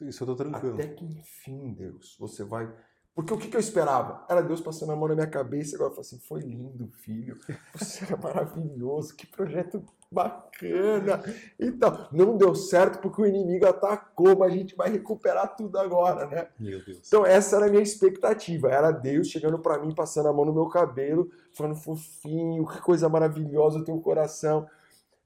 Isso 0.00 0.22
eu 0.22 0.26
tô 0.26 0.36
tranquilo. 0.36 0.74
Até 0.74 0.88
que 0.88 1.04
enfim, 1.04 1.74
Deus, 1.74 2.16
você 2.18 2.44
vai 2.44 2.72
porque 3.14 3.34
o 3.34 3.36
que, 3.36 3.48
que 3.48 3.56
eu 3.56 3.60
esperava? 3.60 4.24
Era 4.28 4.40
Deus 4.40 4.60
passando 4.60 4.92
a 4.92 4.96
mão 4.96 5.06
na 5.06 5.14
minha 5.14 5.26
cabeça 5.26 5.72
e 5.72 5.74
agora 5.74 5.90
eu 5.90 5.94
falei 5.94 6.06
assim, 6.08 6.18
foi 6.20 6.40
lindo, 6.40 6.88
filho. 6.88 7.38
Você 7.74 8.04
era 8.04 8.16
maravilhoso, 8.16 9.14
que 9.14 9.26
projeto 9.26 9.84
bacana. 10.10 11.22
Então, 11.60 12.08
não 12.10 12.38
deu 12.38 12.54
certo 12.54 13.00
porque 13.00 13.20
o 13.20 13.26
inimigo 13.26 13.66
atacou, 13.66 14.38
mas 14.38 14.52
a 14.52 14.56
gente 14.56 14.74
vai 14.74 14.90
recuperar 14.90 15.54
tudo 15.54 15.78
agora, 15.78 16.26
né? 16.26 16.48
Meu 16.58 16.82
Deus. 16.82 17.06
Então, 17.06 17.26
essa 17.26 17.56
era 17.56 17.66
a 17.66 17.68
minha 17.68 17.82
expectativa. 17.82 18.70
Era 18.70 18.90
Deus 18.90 19.28
chegando 19.28 19.58
para 19.58 19.78
mim, 19.78 19.94
passando 19.94 20.28
a 20.28 20.32
mão 20.32 20.46
no 20.46 20.54
meu 20.54 20.68
cabelo, 20.68 21.30
falando 21.54 21.76
fofinho, 21.76 22.66
que 22.66 22.80
coisa 22.80 23.10
maravilhosa, 23.10 23.78
o 23.78 23.84
teu 23.84 23.98
coração. 24.00 24.66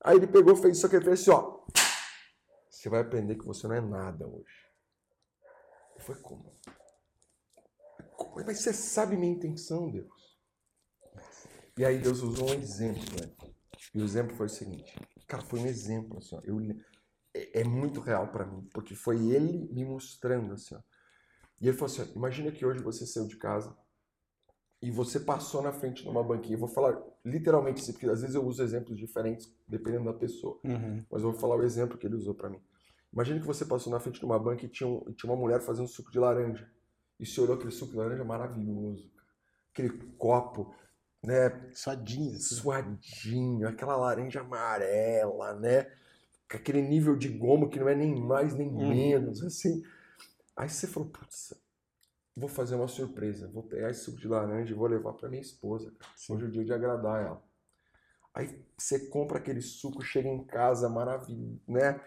Aí 0.03 0.17
ele 0.17 0.27
pegou, 0.27 0.57
fez 0.57 0.77
isso 0.77 0.87
aqui, 0.87 1.01
fez 1.01 1.21
assim, 1.21 1.31
ó. 1.31 1.61
Você 2.87 2.91
vai 2.91 3.01
aprender 3.01 3.35
que 3.35 3.45
você 3.45 3.67
não 3.67 3.75
é 3.75 3.81
nada 3.81 4.29
hoje. 4.29 4.71
Foi 5.99 6.15
como? 6.15 6.57
Mas 8.47 8.61
você 8.61 8.73
sabe 8.73 9.17
minha 9.17 9.33
intenção, 9.33 9.91
Deus. 9.91 10.39
E 11.77 11.85
aí 11.85 11.99
Deus 11.99 12.23
usou 12.23 12.49
um 12.49 12.55
exemplo, 12.55 13.03
né? 13.21 13.35
E 13.93 14.01
o 14.01 14.05
exemplo 14.05 14.37
foi 14.37 14.47
o 14.47 14.49
seguinte. 14.49 14.95
Cara, 15.27 15.43
foi 15.43 15.59
um 15.59 15.67
exemplo, 15.67 16.19
assim, 16.19 16.37
ó. 16.37 16.41
Eu, 16.45 16.61
é, 17.35 17.63
é 17.63 17.65
muito 17.65 17.99
real 17.99 18.29
para 18.29 18.47
mim, 18.47 18.69
porque 18.73 18.95
foi 18.95 19.31
ele 19.31 19.69
me 19.73 19.85
mostrando, 19.85 20.53
assim, 20.53 20.77
ó. 20.77 20.81
E 21.61 21.67
ele 21.67 21.77
falou 21.77 21.93
assim, 21.93 22.03
ó, 22.03 22.15
imagina 22.17 22.53
que 22.53 22.65
hoje 22.65 22.85
você 22.85 23.05
saiu 23.05 23.27
de 23.27 23.37
casa 23.37 23.77
e 24.81 24.93
você 24.93 25.19
passou 25.19 25.61
na 25.61 25.73
frente 25.73 26.05
de 26.05 26.09
uma 26.09 26.23
banquinha. 26.23 26.55
Eu 26.55 26.61
vou 26.61 26.69
falar 26.69 27.03
literalmente 27.25 27.81
isso, 27.83 27.93
porque 27.93 28.07
às 28.07 28.21
vezes 28.21 28.37
eu 28.37 28.47
uso 28.47 28.63
exemplos 28.63 28.97
diferentes 28.97 29.53
dependendo 29.67 30.05
da 30.05 30.15
pessoa. 30.15 30.61
Uhum. 30.63 31.05
Mas 31.11 31.25
eu 31.25 31.33
vou 31.33 31.41
falar 31.41 31.57
o 31.57 31.65
exemplo 31.65 31.99
que 31.99 32.07
ele 32.07 32.15
usou 32.15 32.33
para 32.33 32.49
mim. 32.49 32.63
Imagina 33.17 33.41
que 33.41 33.47
você 33.47 33.65
passou 33.65 33.91
na 33.91 33.99
frente 33.99 34.21
de 34.21 34.27
uma 34.27 34.39
banca 34.39 34.67
e 34.67 34.69
tinha, 34.69 34.87
um, 34.87 35.01
tinha 35.15 35.33
uma 35.33 35.41
mulher 35.41 35.59
fazendo 35.63 35.89
suco 35.89 36.13
de 36.13 36.19
laranja. 36.19 36.71
E 37.19 37.25
você 37.25 37.41
olhou 37.41 37.57
aquele 37.57 37.71
suco 37.71 37.93
de 37.93 37.97
laranja 37.97 38.23
maravilhoso, 38.23 39.11
aquele 39.73 39.89
copo, 40.19 40.75
né? 41.25 41.71
Suadinho. 41.73 42.37
Assim. 42.37 42.57
Suadinho, 42.57 43.67
aquela 43.67 43.97
laranja 43.97 44.43
amarela, 44.43 45.55
né? 45.55 45.85
Com 46.51 46.59
aquele 46.59 46.83
nível 46.83 47.17
de 47.17 47.31
gomo 47.31 47.71
que 47.71 47.81
não 47.81 47.89
é 47.89 47.95
nem 47.95 48.15
mais 48.21 48.55
nem 48.55 48.69
hum. 48.69 48.91
menos, 48.91 49.43
assim. 49.43 49.83
Aí 50.55 50.69
você 50.69 50.87
falou, 50.87 51.09
putz, 51.09 51.55
vou 52.37 52.51
fazer 52.51 52.75
uma 52.75 52.87
surpresa. 52.87 53.49
Vou 53.49 53.63
pegar 53.63 53.91
esse 53.91 54.05
suco 54.05 54.19
de 54.19 54.29
laranja 54.29 54.75
e 54.75 54.77
vou 54.77 54.89
levar 54.89 55.15
para 55.15 55.31
minha 55.31 55.41
esposa. 55.41 55.91
Hoje 56.29 56.45
é 56.45 56.49
o 56.49 56.51
dia 56.51 56.67
de 56.67 56.73
agradar 56.75 57.25
ela. 57.25 57.43
Aí 58.35 58.63
você 58.77 59.09
compra 59.09 59.39
aquele 59.39 59.63
suco, 59.63 60.03
chega 60.03 60.29
em 60.29 60.45
casa, 60.45 60.87
maravilhoso, 60.91 61.63
né? 61.67 61.99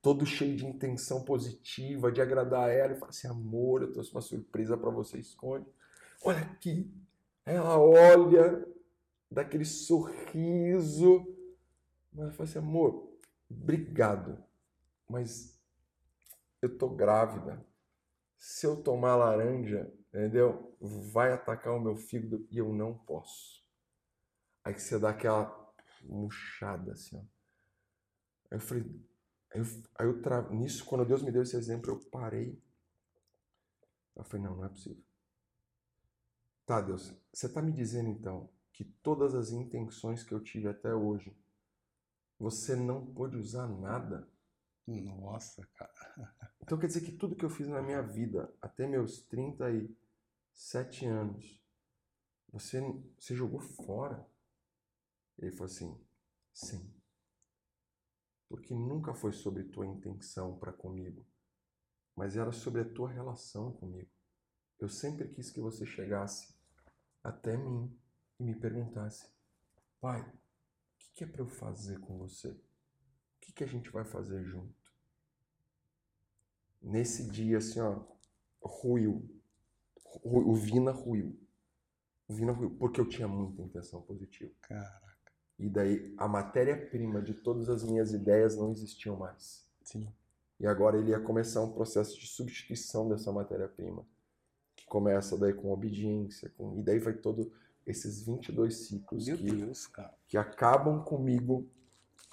Todo 0.00 0.26
cheio 0.26 0.56
de 0.56 0.66
intenção 0.66 1.24
positiva, 1.24 2.12
de 2.12 2.20
agradar 2.20 2.70
ela, 2.70 2.92
e 2.92 2.96
fala 2.96 3.10
assim: 3.10 3.28
amor, 3.28 3.82
eu 3.82 3.92
trouxe 3.92 4.12
uma 4.12 4.20
surpresa 4.20 4.76
para 4.76 4.90
você, 4.90 5.18
esconde. 5.18 5.66
Olha 6.22 6.38
aqui. 6.38 6.92
Ela 7.44 7.78
olha, 7.78 8.66
daquele 9.30 9.64
sorriso, 9.64 11.26
mas 12.12 12.34
fala 12.36 12.48
assim: 12.48 12.58
amor, 12.58 13.12
obrigado, 13.50 14.42
mas 15.08 15.58
eu 16.60 16.76
tô 16.76 16.88
grávida. 16.88 17.64
Se 18.36 18.66
eu 18.66 18.82
tomar 18.82 19.16
laranja, 19.16 19.92
entendeu? 20.08 20.76
Vai 20.80 21.32
atacar 21.32 21.74
o 21.74 21.80
meu 21.80 21.96
fígado 21.96 22.46
e 22.50 22.58
eu 22.58 22.72
não 22.72 22.94
posso. 22.94 23.64
Aí 24.62 24.74
que 24.74 24.80
você 24.80 24.98
dá 24.98 25.10
aquela 25.10 25.72
murchada 26.04 26.92
assim, 26.92 27.16
ó. 27.16 27.20
Aí 28.50 28.56
eu 28.56 28.60
falei, 28.60 28.84
Aí 29.52 29.60
eu, 29.60 29.66
aí 29.98 30.06
eu 30.06 30.20
tra... 30.20 30.42
nisso, 30.50 30.84
quando 30.84 31.04
Deus 31.04 31.22
me 31.22 31.32
deu 31.32 31.42
esse 31.42 31.56
exemplo, 31.56 31.90
eu 31.90 31.98
parei. 32.10 32.60
Eu 34.14 34.24
falei, 34.24 34.46
não, 34.46 34.56
não 34.56 34.64
é 34.64 34.68
possível. 34.68 35.02
Tá, 36.66 36.80
Deus, 36.80 37.14
você 37.32 37.46
está 37.46 37.62
me 37.62 37.72
dizendo 37.72 38.10
então 38.10 38.50
que 38.72 38.84
todas 38.84 39.34
as 39.34 39.50
intenções 39.50 40.22
que 40.22 40.32
eu 40.32 40.40
tive 40.40 40.68
até 40.68 40.94
hoje, 40.94 41.34
você 42.38 42.76
não 42.76 43.06
pôde 43.06 43.36
usar 43.36 43.66
nada? 43.66 44.28
Nossa, 44.86 45.66
cara. 45.74 45.92
Então 46.60 46.78
quer 46.78 46.88
dizer 46.88 47.00
que 47.00 47.12
tudo 47.12 47.34
que 47.34 47.46
eu 47.46 47.48
fiz 47.48 47.66
na 47.66 47.80
minha 47.80 48.02
vida, 48.02 48.54
até 48.60 48.86
meus 48.86 49.22
37 49.22 51.06
anos, 51.06 51.58
você, 52.52 52.78
você 53.18 53.34
jogou 53.34 53.58
fora? 53.58 54.28
Ele 55.38 55.50
falou 55.52 55.64
assim: 55.64 55.98
sim 56.52 56.97
porque 58.48 58.74
nunca 58.74 59.14
foi 59.14 59.32
sobre 59.32 59.64
tua 59.64 59.86
intenção 59.86 60.58
para 60.58 60.72
comigo, 60.72 61.24
mas 62.16 62.36
era 62.36 62.50
sobre 62.50 62.80
a 62.80 62.88
tua 62.88 63.10
relação 63.10 63.72
comigo. 63.72 64.10
Eu 64.78 64.88
sempre 64.88 65.28
quis 65.28 65.50
que 65.50 65.60
você 65.60 65.84
chegasse 65.84 66.54
até 67.22 67.56
mim 67.56 67.94
e 68.38 68.44
me 68.44 68.54
perguntasse: 68.54 69.28
Pai, 70.00 70.22
o 70.22 71.14
que, 71.14 71.24
é 71.24 71.26
para 71.26 71.42
eu 71.42 71.48
fazer 71.48 71.98
com 72.00 72.16
você? 72.16 72.48
O 72.48 72.60
que, 73.40 73.52
que 73.52 73.64
a 73.64 73.66
gente 73.66 73.90
vai 73.90 74.04
fazer 74.04 74.44
junto? 74.44 74.74
Nesse 76.80 77.28
dia, 77.28 77.58
assim, 77.58 77.80
ó, 77.80 78.04
ruiu. 78.62 79.28
O 80.22 80.54
Vina 80.54 80.90
ruiu. 80.90 81.38
O 82.28 82.34
Vina 82.34 82.52
ruiu, 82.52 82.70
porque 82.78 83.00
eu 83.00 83.08
tinha 83.08 83.28
muita 83.28 83.62
intenção 83.62 84.00
positiva. 84.02 84.52
Cara. 84.60 85.07
E 85.58 85.68
daí 85.68 86.14
a 86.16 86.28
matéria-prima 86.28 87.20
de 87.20 87.34
todas 87.34 87.68
as 87.68 87.82
minhas 87.82 88.12
ideias 88.12 88.56
não 88.56 88.70
existiam 88.70 89.16
mais. 89.16 89.66
Sim. 89.82 90.08
E 90.60 90.66
agora 90.66 90.98
ele 90.98 91.10
ia 91.10 91.20
começar 91.20 91.62
um 91.62 91.72
processo 91.72 92.18
de 92.18 92.26
substituição 92.26 93.08
dessa 93.08 93.32
matéria-prima, 93.32 94.04
que 94.76 94.86
começa 94.86 95.36
daí 95.36 95.52
com 95.52 95.72
obediência, 95.72 96.52
com... 96.56 96.78
e 96.78 96.82
daí 96.82 96.98
vai 96.98 97.12
todo 97.12 97.52
esses 97.86 98.22
22 98.22 98.86
ciclos 98.86 99.26
Meu 99.26 99.36
que, 99.38 99.50
Deus, 99.50 99.90
que 100.26 100.36
acabam 100.36 101.02
comigo, 101.02 101.68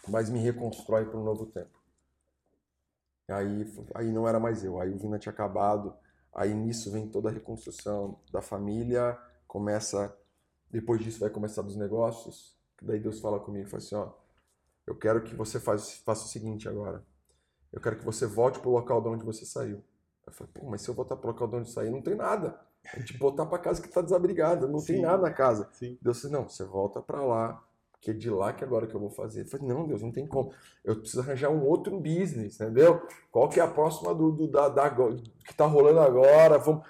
mas 0.07 0.29
me 0.29 0.39
reconstrói 0.39 1.05
para 1.05 1.19
um 1.19 1.23
novo 1.23 1.45
tempo. 1.45 1.79
Aí, 3.27 3.65
aí 3.95 4.11
não 4.11 4.27
era 4.27 4.39
mais 4.39 4.63
eu, 4.63 4.79
aí 4.79 4.91
o 4.91 4.97
Vina 4.97 5.17
tinha 5.17 5.31
acabado, 5.31 5.95
aí 6.33 6.53
nisso 6.53 6.91
vem 6.91 7.07
toda 7.07 7.29
a 7.29 7.31
reconstrução 7.31 8.19
da 8.31 8.41
família, 8.41 9.17
começa, 9.47 10.15
depois 10.69 11.01
disso 11.01 11.19
vai 11.19 11.29
começar 11.29 11.61
dos 11.61 11.75
negócios, 11.75 12.54
Daí 12.81 12.99
Deus 12.99 13.19
fala 13.19 13.39
comigo, 13.39 13.67
fala 13.67 13.81
assim, 13.81 13.95
ó, 13.95 14.11
eu 14.85 14.95
quero 14.95 15.23
que 15.23 15.35
você 15.35 15.59
faça, 15.59 15.97
faça 16.03 16.25
o 16.25 16.27
seguinte 16.27 16.69
agora. 16.69 17.03
Eu 17.71 17.81
quero 17.81 17.97
que 17.97 18.05
você 18.05 18.25
volte 18.25 18.59
pro 18.59 18.69
local 18.69 19.01
de 19.01 19.09
onde 19.09 19.25
você 19.25 19.45
saiu. 19.45 19.83
Eu 20.25 20.33
falei, 20.33 20.51
pô, 20.53 20.65
mas 20.69 20.81
se 20.81 20.89
eu 20.89 20.93
voltar 20.93 21.15
pro 21.15 21.27
local 21.27 21.47
de 21.47 21.55
onde 21.55 21.69
eu 21.69 21.73
saí, 21.73 21.89
não 21.89 22.01
tem 22.01 22.15
nada. 22.15 22.59
A 22.93 22.99
gente 22.99 23.17
voltar 23.17 23.45
para 23.45 23.57
casa 23.57 23.81
que 23.81 23.89
tá 23.89 24.01
desabrigada, 24.01 24.67
não 24.67 24.79
Sim. 24.79 24.93
tem 24.93 25.01
nada 25.01 25.23
na 25.23 25.31
casa. 25.31 25.69
Sim. 25.73 25.97
Deus 26.01 26.17
disse, 26.17 26.31
não, 26.31 26.47
você 26.47 26.63
volta 26.63 27.01
para 27.01 27.23
lá, 27.23 27.63
que 27.99 28.11
é 28.11 28.13
de 28.13 28.29
lá 28.29 28.53
que 28.53 28.63
agora 28.63 28.87
que 28.87 28.95
eu 28.95 28.99
vou 28.99 29.09
fazer. 29.09 29.41
Eu 29.41 29.47
falei, 29.47 29.67
não, 29.67 29.87
Deus, 29.87 30.01
não 30.01 30.11
tem 30.11 30.27
como. 30.27 30.53
Eu 30.83 30.95
preciso 30.95 31.21
arranjar 31.21 31.49
um 31.49 31.63
outro 31.63 31.99
business, 31.99 32.59
entendeu? 32.59 33.01
Qual 33.31 33.49
que 33.49 33.59
é 33.59 33.63
a 33.63 33.67
próxima 33.67 34.13
do, 34.13 34.31
do 34.31 34.47
da, 34.47 34.69
da, 34.69 34.89
que 34.89 35.53
tá 35.55 35.65
rolando 35.65 35.99
agora? 35.99 36.57
Vamos... 36.57 36.87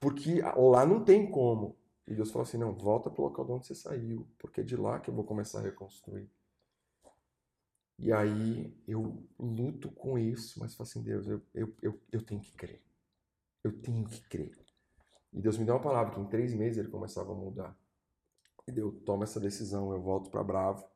Porque 0.00 0.40
lá 0.56 0.86
não 0.86 1.02
tem 1.04 1.28
como. 1.30 1.76
E 2.06 2.14
Deus 2.14 2.30
falou 2.30 2.42
assim: 2.42 2.58
não, 2.58 2.72
volta 2.74 3.10
para 3.10 3.20
o 3.20 3.24
local 3.24 3.44
de 3.44 3.52
onde 3.52 3.66
você 3.66 3.74
saiu, 3.74 4.26
porque 4.38 4.60
é 4.60 4.64
de 4.64 4.76
lá 4.76 5.00
que 5.00 5.08
eu 5.10 5.14
vou 5.14 5.24
começar 5.24 5.60
a 5.60 5.62
reconstruir. 5.62 6.30
E 7.98 8.12
aí 8.12 8.76
eu 8.86 9.26
luto 9.38 9.90
com 9.90 10.18
isso, 10.18 10.58
mas 10.60 10.74
falo 10.74 10.88
assim: 10.88 11.02
Deus, 11.02 11.26
eu, 11.26 11.42
eu, 11.54 11.74
eu, 11.80 12.00
eu 12.12 12.22
tenho 12.22 12.40
que 12.40 12.52
crer. 12.52 12.82
Eu 13.62 13.72
tenho 13.80 14.06
que 14.06 14.20
crer. 14.28 14.52
E 15.32 15.40
Deus 15.40 15.56
me 15.56 15.64
deu 15.64 15.74
uma 15.74 15.82
palavra 15.82 16.14
que 16.14 16.20
em 16.20 16.26
três 16.26 16.54
meses 16.54 16.78
ele 16.78 16.88
começava 16.88 17.32
a 17.32 17.34
mudar. 17.34 17.76
E 18.68 18.78
eu 18.78 18.92
tomo 18.92 19.24
essa 19.24 19.40
decisão, 19.40 19.92
eu 19.92 20.00
volto 20.00 20.30
para 20.30 20.42
Bravo, 20.44 20.86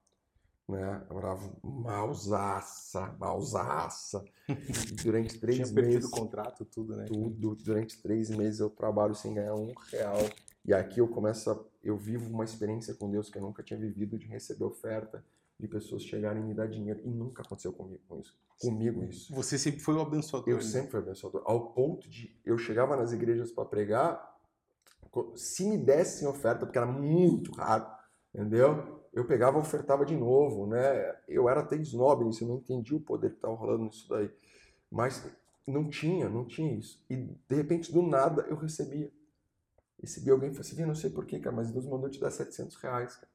né? 0.68 1.07
Bravo, 1.09 1.59
mausaça, 1.62 3.16
mausaça. 3.18 4.25
durante 5.03 5.38
três 5.38 5.57
Tinha 5.57 5.66
meses. 5.66 5.73
perdido 5.73 6.07
o 6.07 6.11
contrato, 6.11 6.64
tudo, 6.64 6.97
né? 6.97 7.07
Tudo. 7.07 7.55
Durante 7.57 8.01
três 8.01 8.31
meses 8.31 8.61
eu 8.61 8.71
trabalho 8.71 9.14
sem 9.14 9.35
ganhar 9.35 9.55
um 9.55 9.73
real. 9.90 10.18
E 10.68 10.74
aqui 10.74 11.00
eu 11.00 11.09
começo 11.09 11.50
a, 11.50 11.59
eu 11.83 11.96
vivo 11.96 12.28
uma 12.28 12.44
experiência 12.44 12.92
com 12.92 13.11
Deus 13.11 13.31
que 13.31 13.38
eu 13.38 13.42
nunca 13.42 13.62
tinha 13.62 13.81
vivido 13.81 14.18
de 14.18 14.26
receber 14.26 14.64
oferta 14.64 15.24
de 15.59 15.66
pessoas 15.66 16.04
chegarem 16.04 16.42
e 16.42 16.44
me 16.46 16.52
dar 16.52 16.68
dinheiro 16.68 17.00
e 17.02 17.09
nunca 17.09 17.42
aconteceu 17.42 17.72
comigo 17.72 18.02
com 18.07 18.20
isso. 18.20 18.37
Comigo 18.61 19.02
isso. 19.02 19.35
Você 19.35 19.57
sempre 19.59 19.81
foi 19.81 19.94
o 19.94 20.00
abençoador. 20.02 20.46
Eu 20.46 20.57
né? 20.57 20.62
sempre 20.62 20.90
fui 20.90 21.00
abençoador, 21.00 21.42
ao 21.46 21.72
ponto 21.72 22.07
de 22.11 22.38
eu 22.44 22.59
chegava 22.59 22.96
nas 22.98 23.12
igrejas 23.12 23.50
para 23.50 23.64
pregar, 23.64 24.38
se 25.35 25.66
me 25.66 25.78
dessem 25.78 26.28
oferta, 26.28 26.66
porque 26.66 26.76
era 26.76 26.87
muito 26.87 27.50
raro, 27.52 27.87
entendeu? 28.35 28.98
eu 29.11 29.24
pegava 29.24 29.57
e 29.57 29.62
ofertava 29.62 30.04
de 30.04 30.14
novo, 30.14 30.66
né? 30.66 31.16
Eu 31.26 31.48
era 31.48 31.61
até 31.61 31.76
snob 31.76 32.26
nisso, 32.26 32.44
eu 32.44 32.48
não 32.48 32.57
entendi 32.57 32.94
o 32.94 33.00
poder 33.00 33.31
que 33.31 33.37
estava 33.37 33.54
rolando 33.54 33.85
nisso 33.85 34.07
daí. 34.07 34.31
Mas 34.90 35.24
não 35.66 35.88
tinha, 35.88 36.28
não 36.28 36.44
tinha 36.44 36.74
isso. 36.74 37.02
E 37.09 37.16
de 37.16 37.54
repente, 37.54 37.90
do 37.90 38.02
nada, 38.02 38.42
eu 38.42 38.57
recebia. 38.57 39.11
Recebi 40.01 40.31
alguém 40.31 40.51
e 40.51 40.55
falou 40.55 40.67
assim, 40.67 40.85
não 40.85 40.95
sei 40.95 41.11
porquê, 41.11 41.41
cara, 41.41 41.55
mas 41.55 41.71
Deus 41.71 41.87
mandou 41.87 42.09
te 42.09 42.21
dar 42.21 42.31
700 42.31 42.77
reais, 42.77 43.17
cara. 43.17 43.33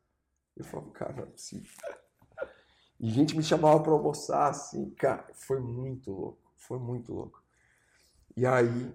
Eu 0.56 0.64
falava, 0.64 0.92
cara, 0.92 1.14
não 1.14 1.24
é 1.24 1.26
possível. 1.26 1.70
E 3.00 3.10
gente 3.10 3.36
me 3.36 3.44
chamava 3.44 3.82
para 3.82 3.92
almoçar, 3.92 4.50
assim, 4.50 4.90
cara, 4.92 5.28
foi 5.34 5.60
muito 5.60 6.12
louco, 6.12 6.54
foi 6.56 6.80
muito 6.80 7.14
louco. 7.14 7.44
E 8.38 8.46
aí, 8.46 8.94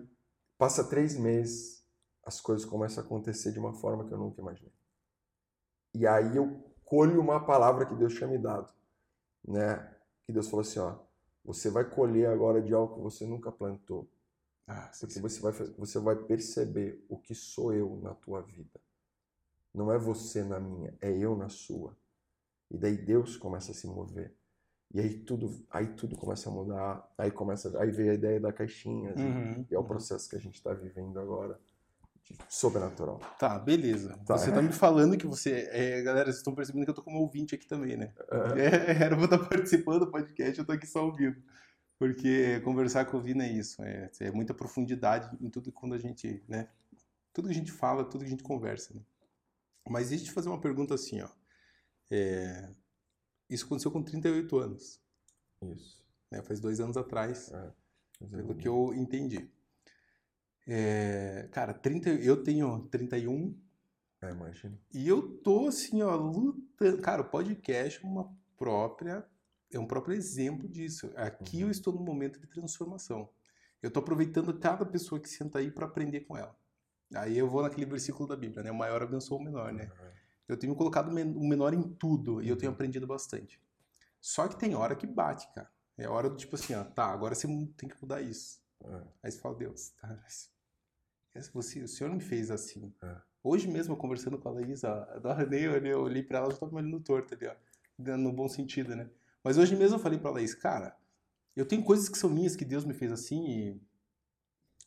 passa 0.56 0.82
três 0.82 1.16
meses, 1.16 1.84
as 2.24 2.40
coisas 2.40 2.64
começam 2.64 3.02
a 3.02 3.06
acontecer 3.06 3.52
de 3.52 3.58
uma 3.58 3.74
forma 3.74 4.04
que 4.04 4.12
eu 4.12 4.18
nunca 4.18 4.40
imaginei. 4.40 4.72
E 5.94 6.06
aí 6.06 6.36
eu 6.36 6.62
colho 6.84 7.20
uma 7.20 7.44
palavra 7.44 7.84
que 7.84 7.94
Deus 7.94 8.14
tinha 8.14 8.28
me 8.28 8.38
dado, 8.38 8.72
né? 9.46 9.94
Que 10.24 10.32
Deus 10.32 10.48
falou 10.48 10.62
assim, 10.62 10.78
ó, 10.78 10.96
você 11.44 11.70
vai 11.70 11.84
colher 11.84 12.28
agora 12.28 12.60
de 12.60 12.72
algo 12.72 12.94
que 12.94 13.00
você 13.00 13.26
nunca 13.26 13.52
plantou. 13.52 14.08
Ah, 14.68 14.90
porque 15.00 15.18
você 15.18 15.40
vai, 15.40 15.52
você 15.78 15.98
vai 15.98 16.14
perceber 16.14 17.02
o 17.08 17.16
que 17.16 17.34
sou 17.34 17.72
eu 17.72 17.98
na 18.02 18.14
tua 18.14 18.42
vida. 18.42 18.78
Não 19.74 19.90
é 19.90 19.98
você 19.98 20.44
na 20.44 20.60
minha, 20.60 20.94
é 21.00 21.10
eu 21.10 21.34
na 21.34 21.48
sua. 21.48 21.96
E 22.70 22.76
daí 22.76 22.96
Deus 22.96 23.36
começa 23.36 23.72
a 23.72 23.74
se 23.74 23.86
mover. 23.86 24.34
E 24.92 25.00
aí 25.00 25.18
tudo, 25.20 25.64
aí 25.70 25.86
tudo 25.86 26.16
começa 26.16 26.50
a 26.50 26.52
mudar. 26.52 27.12
Aí 27.16 27.30
começa, 27.30 27.78
aí 27.80 27.90
veio 27.90 28.10
a 28.10 28.14
ideia 28.14 28.40
da 28.40 28.52
caixinha. 28.52 29.14
Uhum, 29.16 29.66
e 29.70 29.74
é 29.74 29.78
o 29.78 29.80
uhum. 29.80 29.86
processo 29.86 30.28
que 30.28 30.36
a 30.36 30.40
gente 30.40 30.56
está 30.56 30.74
vivendo 30.74 31.18
agora. 31.18 31.58
Sobrenatural. 32.46 33.20
Tá, 33.38 33.58
beleza. 33.58 34.18
Tá. 34.26 34.36
Você 34.36 34.52
tá 34.52 34.60
me 34.60 34.72
falando 34.72 35.16
que 35.16 35.26
você. 35.26 35.66
É, 35.70 36.02
galera, 36.02 36.26
vocês 36.26 36.36
estão 36.36 36.54
percebendo 36.54 36.84
que 36.84 36.90
eu 36.90 36.94
tô 36.94 37.02
como 37.02 37.20
ouvinte 37.20 37.54
aqui 37.54 37.66
também, 37.66 37.96
né? 37.96 38.12
Uhum. 38.30 38.58
É, 38.58 38.90
era 39.02 39.16
pra 39.16 39.24
estar 39.24 39.38
participando 39.38 40.00
do 40.00 40.10
podcast, 40.10 40.58
eu 40.58 40.66
tô 40.66 40.72
aqui 40.72 40.86
só 40.86 41.06
ouvindo. 41.06 41.42
Porque 41.98 42.60
conversar 42.60 43.06
com 43.06 43.16
o 43.16 43.20
Vina 43.20 43.44
é 43.44 43.52
isso. 43.52 43.82
É, 43.82 44.10
é 44.20 44.30
muita 44.30 44.54
profundidade 44.54 45.36
em 45.40 45.50
tudo 45.50 45.72
quando 45.72 45.94
a 45.94 45.98
gente, 45.98 46.42
né? 46.46 46.68
Tudo 47.32 47.48
que 47.48 47.54
a 47.54 47.56
gente 47.56 47.72
fala, 47.72 48.04
tudo 48.04 48.20
que 48.20 48.26
a 48.26 48.30
gente 48.30 48.42
conversa. 48.42 48.94
Né? 48.94 49.00
Mas 49.88 50.10
deixa 50.10 50.24
eu 50.24 50.28
te 50.28 50.32
fazer 50.32 50.48
uma 50.48 50.60
pergunta 50.60 50.94
assim, 50.94 51.20
ó. 51.20 51.28
É, 52.10 52.70
isso 53.50 53.66
aconteceu 53.66 53.90
com 53.90 54.02
38 54.02 54.58
anos. 54.58 55.00
Isso. 55.62 56.06
Né, 56.30 56.42
faz 56.42 56.60
dois 56.60 56.78
anos 56.78 56.96
atrás, 56.96 57.50
é, 57.52 57.72
pelo 58.26 58.54
que 58.54 58.68
eu 58.68 58.92
entendi. 58.94 59.50
É, 60.66 61.48
cara, 61.50 61.72
30, 61.72 62.10
eu 62.10 62.42
tenho 62.42 62.86
31. 62.90 63.58
É, 64.20 64.30
imagina. 64.30 64.78
E 64.92 65.08
eu 65.08 65.38
tô 65.38 65.68
assim, 65.68 66.02
ó, 66.02 66.14
lutando. 66.14 67.00
Cara, 67.00 67.22
o 67.22 67.28
podcast 67.30 68.04
é 68.04 68.06
uma 68.06 68.30
própria. 68.56 69.26
É 69.72 69.78
um 69.78 69.86
próprio 69.86 70.14
exemplo 70.14 70.68
disso. 70.68 71.10
Aqui 71.16 71.58
uhum. 71.58 71.62
eu 71.64 71.70
estou 71.70 71.92
num 71.92 72.02
momento 72.02 72.40
de 72.40 72.46
transformação. 72.46 73.28
Eu 73.82 73.88
estou 73.88 74.02
aproveitando 74.02 74.58
cada 74.58 74.84
pessoa 74.84 75.20
que 75.20 75.28
senta 75.28 75.58
aí 75.58 75.70
para 75.70 75.86
aprender 75.86 76.20
com 76.20 76.36
ela. 76.36 76.56
Aí 77.14 77.38
eu 77.38 77.48
vou 77.48 77.62
naquele 77.62 77.86
versículo 77.86 78.28
da 78.28 78.36
Bíblia, 78.36 78.62
né? 78.62 78.70
O 78.70 78.74
maior 78.74 79.02
abençoa 79.02 79.38
o 79.38 79.42
menor, 79.42 79.72
né? 79.72 79.84
Uhum. 79.84 80.08
Eu 80.48 80.56
tenho 80.56 80.74
colocado 80.74 81.08
o 81.08 81.48
menor 81.48 81.74
em 81.74 81.82
tudo 81.82 82.42
e 82.42 82.48
eu 82.48 82.56
tenho 82.56 82.70
uhum. 82.70 82.74
aprendido 82.74 83.06
bastante. 83.06 83.60
Só 84.20 84.48
que 84.48 84.58
tem 84.58 84.74
hora 84.74 84.96
que 84.96 85.06
bate, 85.06 85.46
cara. 85.54 85.70
É 85.96 86.08
hora 86.08 86.30
do 86.30 86.36
tipo 86.36 86.54
assim, 86.54 86.74
ó, 86.74 86.84
tá, 86.84 87.06
agora 87.06 87.34
você 87.34 87.46
tem 87.76 87.88
que 87.88 88.00
mudar 88.00 88.20
isso. 88.20 88.60
É. 88.84 89.02
Aí 89.22 89.32
você 89.32 89.38
fala, 89.38 89.56
Deus, 89.56 89.90
tá, 90.00 90.24
você, 91.52 91.82
o 91.82 91.88
senhor 91.88 92.12
me 92.12 92.20
fez 92.20 92.50
assim. 92.50 92.92
É. 93.02 93.16
Hoje 93.42 93.68
mesmo, 93.68 93.96
conversando 93.96 94.38
com 94.38 94.48
a 94.48 94.52
Laís, 94.52 94.84
a 94.84 95.18
da 95.18 95.42
eu, 95.56 95.72
eu 95.86 96.00
olhei 96.00 96.22
pra 96.22 96.38
ela, 96.38 96.46
ela 96.46 96.54
já 96.54 96.60
tava 96.60 96.72
me 96.72 96.78
olhando 96.78 97.00
torto 97.00 97.34
ali, 97.34 97.46
ó. 97.46 98.16
No 98.16 98.32
bom 98.32 98.48
sentido, 98.48 98.94
né? 98.94 99.08
Mas 99.48 99.56
hoje 99.56 99.74
mesmo 99.74 99.96
eu 99.96 99.98
falei 99.98 100.18
pra 100.18 100.30
Laís, 100.30 100.54
cara, 100.54 100.94
eu 101.56 101.64
tenho 101.64 101.82
coisas 101.82 102.06
que 102.06 102.18
são 102.18 102.28
minhas 102.28 102.54
que 102.54 102.66
Deus 102.66 102.84
me 102.84 102.92
fez 102.92 103.10
assim 103.10 103.48
e... 103.48 103.80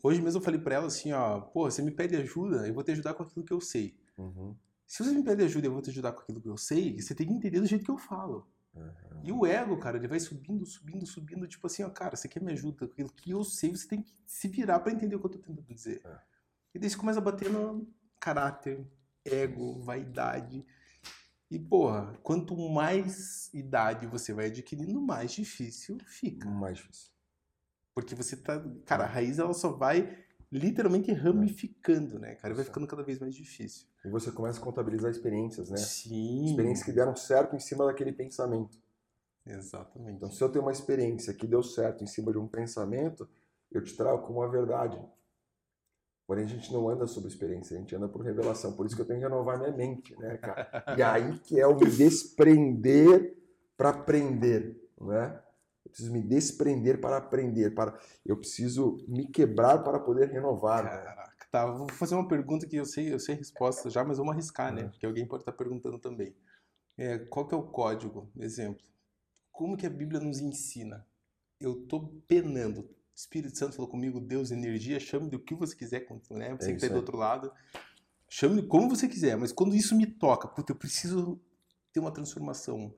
Hoje 0.03 0.21
mesmo 0.21 0.39
eu 0.39 0.43
falei 0.43 0.59
pra 0.59 0.75
ela 0.75 0.85
assim, 0.85 1.11
ó, 1.11 1.41
pô, 1.41 1.63
você 1.63 1.81
me 1.81 1.89
pede 1.89 2.15
ajuda, 2.15 2.67
eu 2.67 2.73
vou 2.75 2.83
te 2.83 2.91
ajudar 2.91 3.15
com 3.15 3.23
aquilo 3.23 3.43
que 3.43 3.51
eu 3.51 3.59
sei. 3.59 3.97
Uhum. 4.15 4.55
Se 4.85 5.03
você 5.03 5.13
me 5.13 5.23
pede 5.23 5.43
ajuda 5.43 5.65
eu 5.65 5.73
vou 5.73 5.81
te 5.81 5.89
ajudar 5.89 6.11
com 6.11 6.21
aquilo 6.21 6.39
que 6.39 6.47
eu 6.47 6.57
sei, 6.57 7.01
você 7.01 7.15
tem 7.15 7.25
que 7.25 7.33
entender 7.33 7.59
do 7.59 7.65
jeito 7.65 7.83
que 7.83 7.89
eu 7.89 7.97
falo. 7.97 8.47
Uhum. 8.75 9.21
E 9.23 9.31
o 9.31 9.47
ego, 9.47 9.75
cara, 9.77 9.97
ele 9.97 10.07
vai 10.07 10.19
subindo, 10.19 10.63
subindo, 10.63 11.07
subindo, 11.07 11.47
tipo 11.47 11.65
assim, 11.65 11.81
ó, 11.81 11.89
cara, 11.89 12.15
você 12.15 12.27
quer 12.27 12.39
me 12.39 12.51
ajuda 12.51 12.77
com 12.77 12.85
aquilo 12.85 13.11
que 13.11 13.31
eu 13.31 13.43
sei, 13.43 13.71
você 13.71 13.87
tem 13.87 14.03
que 14.03 14.13
se 14.27 14.47
virar 14.47 14.79
para 14.81 14.91
entender 14.91 15.15
o 15.15 15.19
que 15.19 15.25
eu 15.25 15.31
tô 15.31 15.39
tentando 15.39 15.63
dizer. 15.63 16.03
Uhum. 16.05 16.11
E 16.75 16.77
daí 16.77 16.87
você 16.87 16.97
começa 16.97 17.17
a 17.17 17.23
bater 17.23 17.49
no 17.49 17.87
caráter, 18.19 18.85
ego, 19.25 19.81
vaidade. 19.81 20.63
E, 21.51 21.59
porra, 21.59 22.17
quanto 22.23 22.55
mais 22.55 23.53
idade 23.53 24.07
você 24.07 24.31
vai 24.31 24.45
adquirindo, 24.45 25.01
mais 25.01 25.33
difícil 25.33 25.97
fica. 26.05 26.49
Mais 26.49 26.77
difícil. 26.77 27.11
Porque 27.93 28.15
você 28.15 28.37
tá. 28.37 28.63
Cara, 28.85 29.03
a 29.03 29.07
raiz 29.07 29.37
ela 29.37 29.53
só 29.53 29.69
vai 29.73 30.17
literalmente 30.49 31.11
ramificando, 31.11 32.17
né, 32.17 32.35
cara? 32.35 32.53
Vai 32.53 32.63
ficando 32.63 32.87
cada 32.87 33.03
vez 33.03 33.19
mais 33.19 33.35
difícil. 33.35 33.85
E 34.05 34.09
você 34.09 34.31
começa 34.31 34.61
a 34.61 34.63
contabilizar 34.63 35.11
experiências, 35.11 35.69
né? 35.69 35.75
Sim. 35.75 36.45
Experiências 36.45 36.85
que 36.85 36.93
deram 36.93 37.17
certo 37.17 37.53
em 37.53 37.59
cima 37.59 37.85
daquele 37.85 38.13
pensamento. 38.13 38.79
Exatamente. 39.45 40.15
Então, 40.17 40.31
se 40.31 40.41
eu 40.41 40.49
tenho 40.49 40.63
uma 40.63 40.71
experiência 40.71 41.33
que 41.33 41.45
deu 41.45 41.61
certo 41.61 42.01
em 42.01 42.07
cima 42.07 42.31
de 42.31 42.37
um 42.37 42.47
pensamento, 42.47 43.27
eu 43.69 43.83
te 43.83 43.93
trago 43.95 44.25
como 44.25 44.39
uma 44.39 44.49
verdade. 44.49 44.97
Porém, 46.31 46.45
a 46.45 46.47
gente 46.47 46.71
não 46.71 46.87
anda 46.87 47.05
sobre 47.07 47.27
experiência, 47.27 47.75
a 47.75 47.79
gente 47.81 47.93
anda 47.93 48.07
por 48.07 48.21
revelação. 48.21 48.71
Por 48.71 48.85
isso 48.85 48.95
que 48.95 49.01
eu 49.01 49.05
tenho 49.05 49.19
que 49.19 49.25
renovar 49.25 49.59
minha 49.59 49.73
mente, 49.73 50.17
né, 50.17 50.37
cara? 50.37 50.95
E 50.97 51.03
aí 51.03 51.37
que 51.39 51.59
é 51.59 51.67
o 51.67 51.77
me 51.77 51.91
desprender 51.91 53.35
para 53.75 53.89
aprender, 53.89 54.81
né? 54.97 55.37
Eu 55.83 55.91
preciso 55.91 56.13
me 56.13 56.21
desprender 56.21 57.01
para 57.01 57.17
aprender, 57.17 57.75
para 57.75 57.99
eu 58.25 58.37
preciso 58.37 59.03
me 59.09 59.27
quebrar 59.27 59.79
para 59.79 59.99
poder 59.99 60.29
renovar. 60.29 60.85
Né? 60.85 60.89
Caraca, 60.91 61.21
né? 61.21 61.47
tá. 61.51 61.65
Vou 61.65 61.89
fazer 61.89 62.15
uma 62.15 62.29
pergunta 62.29 62.65
que 62.65 62.77
eu 62.77 62.85
sei, 62.85 63.11
eu 63.11 63.19
sei 63.19 63.35
a 63.35 63.37
resposta 63.37 63.89
já, 63.89 64.01
mas 64.05 64.17
vamos 64.17 64.31
arriscar, 64.31 64.73
né? 64.73 64.85
Porque 64.85 65.05
alguém 65.05 65.27
pode 65.27 65.41
estar 65.41 65.51
perguntando 65.51 65.99
também. 65.99 66.33
É, 66.97 67.17
qual 67.17 67.45
que 67.45 67.53
é 67.53 67.57
o 67.57 67.63
código? 67.63 68.31
Exemplo. 68.37 68.85
Como 69.51 69.75
que 69.75 69.85
a 69.85 69.89
Bíblia 69.89 70.21
nos 70.21 70.39
ensina? 70.39 71.05
Eu 71.59 71.85
tô 71.87 72.07
penando. 72.25 72.89
Espírito 73.15 73.57
Santo 73.57 73.75
falou 73.75 73.89
comigo, 73.89 74.19
Deus, 74.19 74.51
energia, 74.51 74.99
chame 74.99 75.29
do 75.29 75.39
que 75.39 75.53
você 75.53 75.75
quiser, 75.75 76.07
né? 76.31 76.55
Você 76.55 76.69
é 76.69 76.73
que 76.73 76.83
está 76.83 76.87
do 76.87 76.95
outro 76.95 77.17
lado. 77.17 77.51
Chame 78.29 78.63
como 78.63 78.89
você 78.89 79.07
quiser, 79.07 79.37
mas 79.37 79.51
quando 79.51 79.75
isso 79.75 79.95
me 79.95 80.05
toca, 80.05 80.47
puta, 80.47 80.71
eu 80.71 80.75
preciso 80.75 81.39
ter 81.91 81.99
uma 81.99 82.11
transformação 82.11 82.93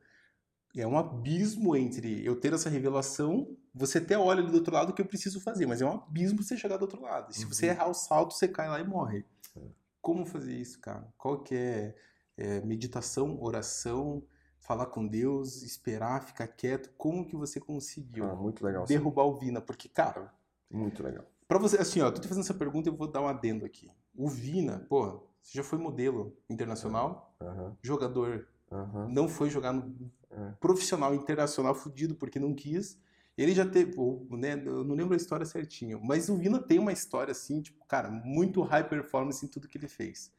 é 0.81 0.87
um 0.87 0.97
abismo 0.97 1.75
entre 1.75 2.25
eu 2.25 2.35
ter 2.35 2.53
essa 2.53 2.69
revelação, 2.69 3.55
você 3.73 3.99
até 3.99 4.17
olha 4.17 4.41
ali 4.41 4.49
do 4.49 4.57
outro 4.57 4.73
lado 4.73 4.89
o 4.89 4.93
que 4.93 5.01
eu 5.01 5.05
preciso 5.05 5.39
fazer, 5.39 5.65
mas 5.67 5.81
é 5.81 5.85
um 5.85 5.91
abismo 5.91 6.41
você 6.41 6.57
chegar 6.57 6.77
do 6.77 6.81
outro 6.83 7.01
lado. 7.01 7.31
E 7.31 7.35
se 7.35 7.43
uhum. 7.43 7.53
você 7.53 7.67
errar 7.67 7.87
o 7.87 7.93
salto, 7.93 8.33
você 8.33 8.47
cai 8.47 8.67
lá 8.67 8.79
e 8.79 8.83
morre. 8.83 9.23
É. 9.55 9.61
Como 10.01 10.25
fazer 10.25 10.55
isso, 10.55 10.79
cara? 10.79 11.07
Qual 11.17 11.43
que 11.43 11.55
é, 11.55 11.95
é, 12.37 12.61
meditação, 12.61 13.41
oração, 13.41 14.23
falar 14.63 14.85
com 14.87 15.05
Deus, 15.05 15.61
esperar, 15.61 16.23
ficar 16.23 16.47
quieto? 16.47 16.89
Como 16.97 17.25
que 17.25 17.35
você 17.35 17.59
conseguiu 17.59 18.25
ah, 18.25 18.35
muito 18.35 18.65
legal, 18.65 18.85
derrubar 18.85 19.23
sim. 19.23 19.29
o 19.29 19.35
Vina? 19.35 19.61
Porque, 19.61 19.89
cara... 19.89 20.33
Muito 20.71 21.03
legal. 21.03 21.25
Pra 21.47 21.59
você, 21.59 21.77
assim, 21.77 22.01
ó, 22.01 22.09
tô 22.09 22.19
te 22.19 22.27
fazendo 22.27 22.43
essa 22.43 22.53
pergunta 22.53 22.89
e 22.89 22.91
eu 22.91 22.95
vou 22.95 23.07
dar 23.07 23.21
um 23.21 23.27
adendo 23.27 23.65
aqui. 23.65 23.91
O 24.15 24.27
Vina, 24.27 24.85
pô, 24.89 25.21
você 25.41 25.57
já 25.57 25.63
foi 25.63 25.77
modelo 25.77 26.35
internacional, 26.49 27.35
uhum. 27.41 27.75
jogador, 27.81 28.47
uhum. 28.71 29.09
não 29.09 29.27
foi 29.27 29.49
jogar 29.49 29.73
no 29.73 30.11
é. 30.31 30.51
profissional 30.59 31.13
internacional 31.13 31.75
fudido 31.75 32.15
porque 32.15 32.39
não 32.39 32.55
quis. 32.55 32.97
Ele 33.37 33.53
já 33.53 33.65
teve, 33.65 33.99
ou, 33.99 34.25
né, 34.31 34.53
eu 34.65 34.83
não 34.83 34.95
lembro 34.95 35.13
a 35.13 35.17
história 35.17 35.45
certinho, 35.45 35.99
mas 36.01 36.29
o 36.29 36.37
Vina 36.37 36.59
tem 36.59 36.79
uma 36.79 36.93
história 36.93 37.31
assim, 37.31 37.61
tipo, 37.61 37.83
cara, 37.85 38.09
muito 38.09 38.61
high 38.61 38.87
performance 38.87 39.45
em 39.45 39.49
tudo 39.49 39.67
que 39.67 39.77
ele 39.77 39.87
fez. 39.87 40.31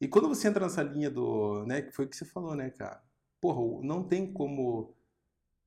E 0.00 0.06
quando 0.06 0.28
você 0.28 0.46
entra 0.46 0.64
nessa 0.64 0.82
linha 0.82 1.10
do, 1.10 1.64
né, 1.66 1.82
que 1.82 1.90
foi 1.90 2.04
o 2.04 2.08
que 2.08 2.16
você 2.16 2.24
falou, 2.24 2.54
né, 2.54 2.70
cara? 2.70 3.02
Porra, 3.40 3.82
não 3.82 4.02
tem 4.02 4.32
como 4.32 4.94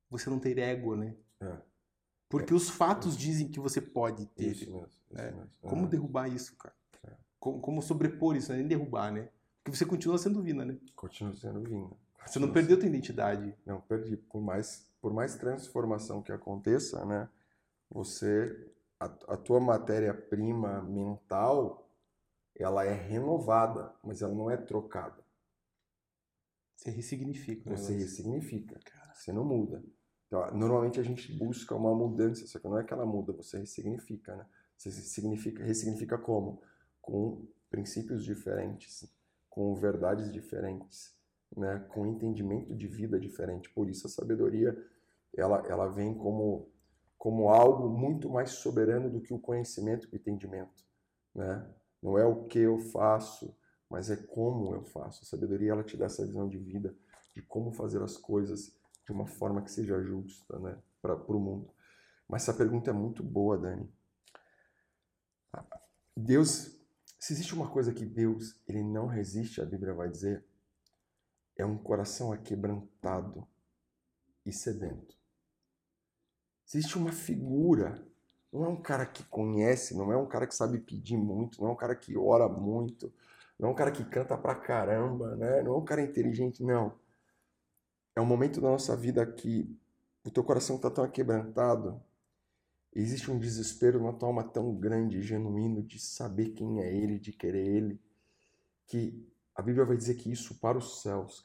você 0.09 0.29
não 0.29 0.39
ter 0.39 0.57
ego, 0.57 0.95
né? 0.95 1.15
É. 1.41 1.57
Porque 2.29 2.53
é. 2.53 2.55
os 2.55 2.69
fatos 2.69 3.17
dizem 3.17 3.47
que 3.47 3.59
você 3.59 3.81
pode 3.81 4.25
ter. 4.27 4.51
Isso 4.51 4.71
mesmo. 4.71 4.87
Isso 4.87 5.13
né? 5.13 5.31
mesmo. 5.31 5.49
Como 5.61 5.87
derrubar 5.87 6.27
isso, 6.27 6.55
cara? 6.55 6.75
É. 7.03 7.11
Como, 7.39 7.59
como, 7.59 7.81
sobrepor 7.81 8.35
isso, 8.35 8.51
né? 8.51 8.59
nem 8.59 8.67
derrubar, 8.67 9.11
né? 9.11 9.29
Porque 9.63 9.77
você 9.77 9.85
continua 9.85 10.17
sendo 10.17 10.41
Vina, 10.41 10.65
né? 10.65 10.77
Continua 10.95 11.33
sendo 11.33 11.61
Vina. 11.61 11.89
Você 12.25 12.39
não 12.39 12.51
perdeu 12.51 12.77
tua 12.77 12.87
identidade. 12.87 13.55
Não, 13.65 13.81
perdi. 13.81 14.15
Por 14.17 14.41
mais, 14.41 14.87
por 15.01 15.13
mais 15.13 15.35
transformação 15.35 16.21
que 16.21 16.31
aconteça, 16.31 17.03
né? 17.05 17.29
Você, 17.89 18.71
a, 18.99 19.05
a 19.05 19.37
tua 19.37 19.59
matéria-prima 19.59 20.81
mental, 20.83 21.87
ela 22.55 22.85
é 22.85 22.93
renovada, 22.93 23.93
mas 24.03 24.21
ela 24.21 24.33
não 24.33 24.49
é 24.49 24.57
trocada. 24.57 25.22
Você 26.83 26.91
ressignifica. 26.91 27.69
Você 27.69 27.93
ressignifica. 27.93 28.79
Cara. 28.83 29.13
Você 29.13 29.31
não 29.31 29.45
muda. 29.45 29.83
Então, 30.27 30.51
normalmente 30.53 30.99
a 30.99 31.03
gente 31.03 31.31
busca 31.37 31.75
uma 31.75 31.95
mudança, 31.95 32.45
só 32.47 32.59
que 32.59 32.67
não 32.67 32.77
é 32.77 32.83
que 32.83 32.91
ela 32.91 33.05
muda, 33.05 33.31
você 33.31 33.59
ressignifica, 33.59 34.35
né? 34.35 34.45
Você 34.77 34.91
significa, 34.91 35.63
ressignifica 35.63 36.17
como? 36.17 36.61
Com 37.01 37.47
princípios 37.69 38.23
diferentes, 38.25 39.07
com 39.49 39.73
verdades 39.75 40.31
diferentes 40.31 41.13
né, 41.55 41.85
com 41.89 42.05
entendimento 42.05 42.75
de 42.75 42.87
vida 42.87 43.19
diferente. 43.19 43.69
Por 43.69 43.89
isso 43.89 44.07
a 44.07 44.09
sabedoria 44.09 44.75
ela, 45.35 45.63
ela 45.67 45.87
vem 45.87 46.13
como, 46.13 46.69
como 47.17 47.49
algo 47.49 47.89
muito 47.89 48.29
mais 48.29 48.51
soberano 48.51 49.09
do 49.09 49.21
que 49.21 49.33
o 49.33 49.39
conhecimento 49.39 50.07
e 50.07 50.15
o 50.15 50.17
entendimento. 50.17 50.83
Né? 51.33 51.65
Não 52.01 52.17
é 52.17 52.25
o 52.25 52.43
que 52.45 52.59
eu 52.59 52.79
faço, 52.79 53.55
mas 53.93 54.09
é 54.09 54.15
como 54.15 54.73
eu 54.73 54.81
faço. 54.85 55.21
A 55.21 55.25
sabedoria 55.27 55.71
ela 55.71 55.83
te 55.83 55.95
dá 55.95 56.05
essa 56.05 56.25
visão 56.25 56.49
de 56.49 56.57
vida, 56.57 56.95
de 57.31 57.43
como 57.43 57.71
fazer 57.71 58.01
as 58.01 58.17
coisas 58.17 58.75
de 59.05 59.11
uma 59.11 59.27
forma 59.27 59.61
que 59.61 59.69
seja 59.69 60.01
justa 60.01 60.57
né, 60.57 60.81
para 60.99 61.15
o 61.15 61.39
mundo. 61.39 61.71
Mas 62.27 62.41
essa 62.41 62.57
pergunta 62.57 62.89
é 62.89 62.93
muito 62.93 63.21
boa, 63.21 63.55
Dani. 63.55 63.87
Deus, 66.17 66.75
se 67.19 67.33
existe 67.33 67.53
uma 67.53 67.69
coisa 67.69 67.93
que 67.93 68.03
Deus 68.03 68.59
ele 68.67 68.83
não 68.83 69.05
resiste, 69.05 69.61
a 69.61 69.65
Bíblia 69.65 69.93
vai 69.93 70.09
dizer, 70.09 70.43
é 71.55 71.63
um 71.63 71.77
coração 71.77 72.31
aquebrantado 72.31 73.47
e 74.43 74.51
sedento. 74.51 75.15
Existe 76.67 76.97
uma 76.97 77.11
figura, 77.11 78.03
não 78.51 78.65
é 78.65 78.69
um 78.69 78.81
cara 78.81 79.05
que 79.05 79.23
conhece, 79.25 79.95
não 79.95 80.11
é 80.11 80.17
um 80.17 80.27
cara 80.27 80.47
que 80.47 80.55
sabe 80.55 80.79
pedir 80.79 81.15
muito, 81.15 81.61
não 81.61 81.69
é 81.69 81.71
um 81.73 81.77
cara 81.77 81.95
que 81.95 82.17
ora 82.17 82.49
muito, 82.49 83.13
não 83.59 83.69
é 83.69 83.71
um 83.71 83.75
cara 83.75 83.91
que 83.91 84.03
canta 84.05 84.37
pra 84.37 84.55
caramba, 84.55 85.35
né? 85.35 85.61
não 85.61 85.75
é 85.75 85.77
um 85.77 85.85
cara 85.85 86.01
inteligente, 86.01 86.63
não. 86.63 86.97
É 88.15 88.21
um 88.21 88.25
momento 88.25 88.59
da 88.61 88.69
nossa 88.69 88.95
vida 88.95 89.25
que 89.25 89.69
o 90.23 90.31
teu 90.31 90.43
coração 90.43 90.75
está 90.75 90.89
tão 90.89 91.03
aquebrantado, 91.03 92.01
existe 92.93 93.29
um 93.29 93.39
desespero 93.39 94.01
na 94.01 94.13
tua 94.13 94.29
alma 94.29 94.43
tão 94.43 94.73
grande, 94.75 95.21
genuíno, 95.21 95.81
de 95.83 95.99
saber 95.99 96.49
quem 96.49 96.81
é 96.81 96.93
Ele, 96.93 97.19
de 97.19 97.31
querer 97.31 97.65
Ele, 97.65 98.01
que 98.85 99.27
a 99.55 99.61
Bíblia 99.61 99.85
vai 99.85 99.97
dizer 99.97 100.15
que 100.15 100.31
isso 100.31 100.55
para 100.59 100.77
os 100.77 101.01
céus. 101.01 101.43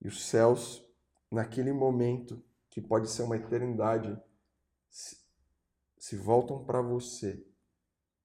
E 0.00 0.08
os 0.08 0.24
céus, 0.26 0.84
naquele 1.30 1.72
momento, 1.72 2.42
que 2.68 2.80
pode 2.80 3.08
ser 3.10 3.22
uma 3.22 3.36
eternidade, 3.36 4.18
se, 4.90 5.16
se 5.98 6.16
voltam 6.16 6.64
para 6.64 6.80
você 6.80 7.44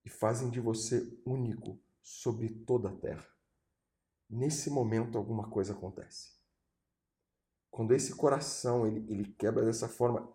e 0.03 0.09
fazem 0.09 0.49
de 0.49 0.59
você 0.59 1.07
único 1.25 1.79
sobre 2.07 2.49
toda 2.49 2.89
a 2.89 2.95
terra. 2.95 3.27
Nesse 4.29 4.69
momento, 4.69 5.17
alguma 5.17 5.49
coisa 5.49 5.73
acontece. 5.73 6.31
Quando 7.69 7.93
esse 7.93 8.15
coração 8.15 8.85
ele, 8.85 9.05
ele 9.11 9.25
quebra 9.33 9.65
dessa 9.65 9.87
forma, 9.87 10.27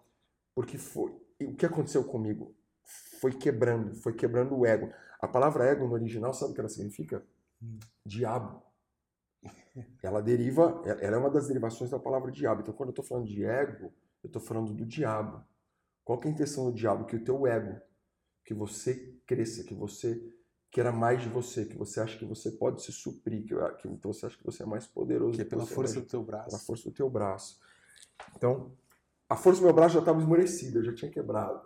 porque 0.54 0.78
foi 0.78 1.10
o 1.40 1.56
que 1.56 1.66
aconteceu 1.66 2.04
comigo 2.04 2.54
foi 3.22 3.32
quebrando, 3.32 3.94
foi 3.94 4.12
quebrando 4.12 4.56
o 4.56 4.66
ego. 4.66 4.92
A 5.20 5.28
palavra 5.28 5.66
ego 5.66 5.86
no 5.86 5.94
original, 5.94 6.34
sabe 6.34 6.50
o 6.50 6.54
que 6.54 6.60
ela 6.60 6.68
significa? 6.68 7.24
Hum. 7.62 7.78
Diabo. 8.04 8.60
Ela 10.02 10.20
deriva, 10.20 10.82
ela 10.84 11.16
é 11.16 11.18
uma 11.18 11.30
das 11.30 11.48
derivações 11.48 11.90
da 11.90 11.98
palavra 11.98 12.30
diabo. 12.30 12.60
Então, 12.60 12.74
quando 12.74 12.90
eu 12.90 12.92
estou 12.92 13.04
falando 13.04 13.26
de 13.26 13.42
ego, 13.42 13.92
eu 14.22 14.26
estou 14.26 14.42
falando 14.42 14.72
do 14.74 14.84
diabo. 14.84 15.42
Qual 16.04 16.20
é 16.22 16.28
a 16.28 16.30
intenção 16.30 16.66
do 16.66 16.76
diabo? 16.76 17.06
Que 17.06 17.16
o 17.16 17.24
teu 17.24 17.46
ego, 17.46 17.80
que 18.44 18.52
você 18.52 19.18
cresça, 19.26 19.64
que 19.64 19.74
você 19.74 20.22
queira 20.72 20.90
mais 20.90 21.20
de 21.20 21.28
você, 21.28 21.66
que 21.66 21.76
você 21.76 22.00
acha 22.00 22.18
que 22.18 22.24
você 22.24 22.50
pode 22.50 22.82
se 22.82 22.90
suprir, 22.90 23.44
que, 23.44 23.54
que 23.88 24.06
você 24.06 24.24
acha 24.24 24.38
que 24.38 24.44
você 24.44 24.62
é 24.62 24.66
mais 24.66 24.86
poderoso. 24.86 25.34
Que 25.34 25.42
é 25.42 25.44
pela 25.44 25.66
força 25.66 26.00
do 26.00 26.06
teu 26.06 26.24
braço. 26.24 26.46
Pela 26.46 26.58
força 26.58 26.84
do 26.84 26.92
teu 26.92 27.10
braço. 27.10 27.60
Então, 28.34 28.72
a 29.28 29.36
força 29.36 29.60
do 29.60 29.66
meu 29.66 29.74
braço 29.74 29.94
já 29.94 30.00
estava 30.00 30.18
esmorecida, 30.18 30.82
já 30.82 30.94
tinha 30.94 31.10
quebrado. 31.10 31.60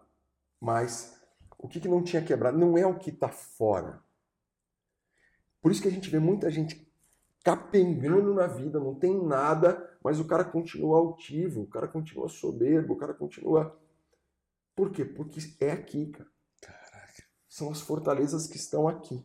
Mas 0.61 1.17
o 1.57 1.69
que, 1.69 1.79
que 1.79 1.89
não 1.89 2.03
tinha 2.03 2.21
quebrado 2.21 2.59
não 2.59 2.77
é 2.77 2.85
o 2.85 2.99
que 2.99 3.11
está 3.11 3.29
fora. 3.29 4.03
Por 5.63 5.71
isso 5.71 5.81
que 5.81 5.89
a 5.89 5.93
gente 5.93 6.11
vê 6.11 6.19
muita 6.19 6.51
gente 6.51 6.85
capengando 7.45 8.35
na 8.35 8.49
vida, 8.49 8.81
não 8.81 8.93
tem 8.93 9.25
nada, 9.25 9.89
mas 10.03 10.19
o 10.19 10.25
cara 10.25 10.45
continua 10.45 10.99
altivo, 10.99 11.63
o 11.63 11.67
cara 11.69 11.87
continua 11.87 12.29
soberbo, 12.29 12.95
o 12.95 12.97
cara 12.97 13.15
continua. 13.15 13.79
Por 14.75 14.91
quê? 14.91 15.05
Porque 15.05 15.39
é 15.61 15.71
aqui, 15.71 16.07
cara. 16.07 16.36
São 17.57 17.71
as 17.71 17.81
fortalezas 17.81 18.47
que 18.47 18.59
estão 18.59 18.87
aqui. 18.87 19.25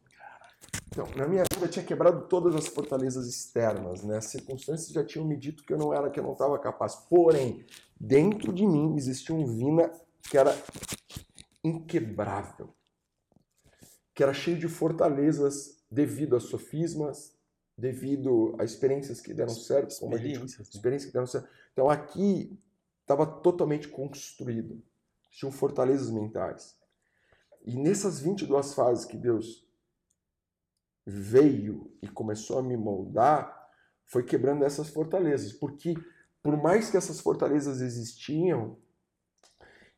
Então, 0.88 1.06
na 1.18 1.28
minha 1.28 1.44
vida 1.52 1.68
tinha 1.68 1.84
quebrado 1.84 2.30
todas 2.30 2.56
as 2.56 2.66
fortalezas 2.66 3.28
externas, 3.28 4.04
né? 4.04 4.20
As 4.20 4.28
circunstâncias 4.28 4.90
já 4.90 5.04
tinham 5.04 5.28
me 5.28 5.36
dito 5.36 5.66
que 5.66 5.74
eu 5.74 5.78
não 5.78 5.94
era, 5.94 6.10
que 6.10 6.18
eu 6.18 6.24
não 6.24 6.32
estava 6.32 6.58
capaz. 6.58 6.96
Porém, 6.96 7.66
dentro 8.00 8.54
de 8.54 8.66
mim 8.66 8.96
existia 8.96 9.36
um 9.36 9.46
Vina 9.46 9.92
que 10.30 10.38
era 10.38 10.58
inquebrável, 11.62 12.74
que 14.16 14.24
era 14.24 14.34
cheio 14.34 14.58
de 14.58 14.70
fortalezas 14.70 15.84
devido 15.92 16.38
a 16.38 16.40
sofismas, 16.40 17.36
devido 17.78 18.56
a 18.58 18.64
experiências 18.64 19.20
que 19.20 19.34
deram 19.34 19.54
certo, 19.54 19.90
experiências, 19.90 20.52
gente, 20.52 20.74
experiências 20.74 21.12
que 21.12 21.14
deram 21.14 21.28
certo. 21.28 21.50
Então 21.74 21.90
aqui 21.90 22.58
estava 23.02 23.26
totalmente 23.26 23.90
construído, 23.90 24.82
tinham 25.32 25.52
fortalezas 25.52 26.10
mentais. 26.10 26.80
E 27.64 27.78
nessas 27.78 28.20
22 28.20 28.74
fases 28.74 29.06
que 29.06 29.18
Deus 29.18 29.68
veio 31.06 31.92
e 32.02 32.08
começou 32.08 32.60
a 32.60 32.64
me 32.64 32.78
moldar, 32.78 33.70
foi 34.06 34.24
quebrando 34.24 34.64
essas 34.64 34.90
fortalezas, 34.90 35.54
porque 35.54 35.96
por 36.44 36.58
mais 36.58 36.90
que 36.90 36.98
essas 36.98 37.20
fortalezas 37.20 37.82
existiam, 37.82 38.78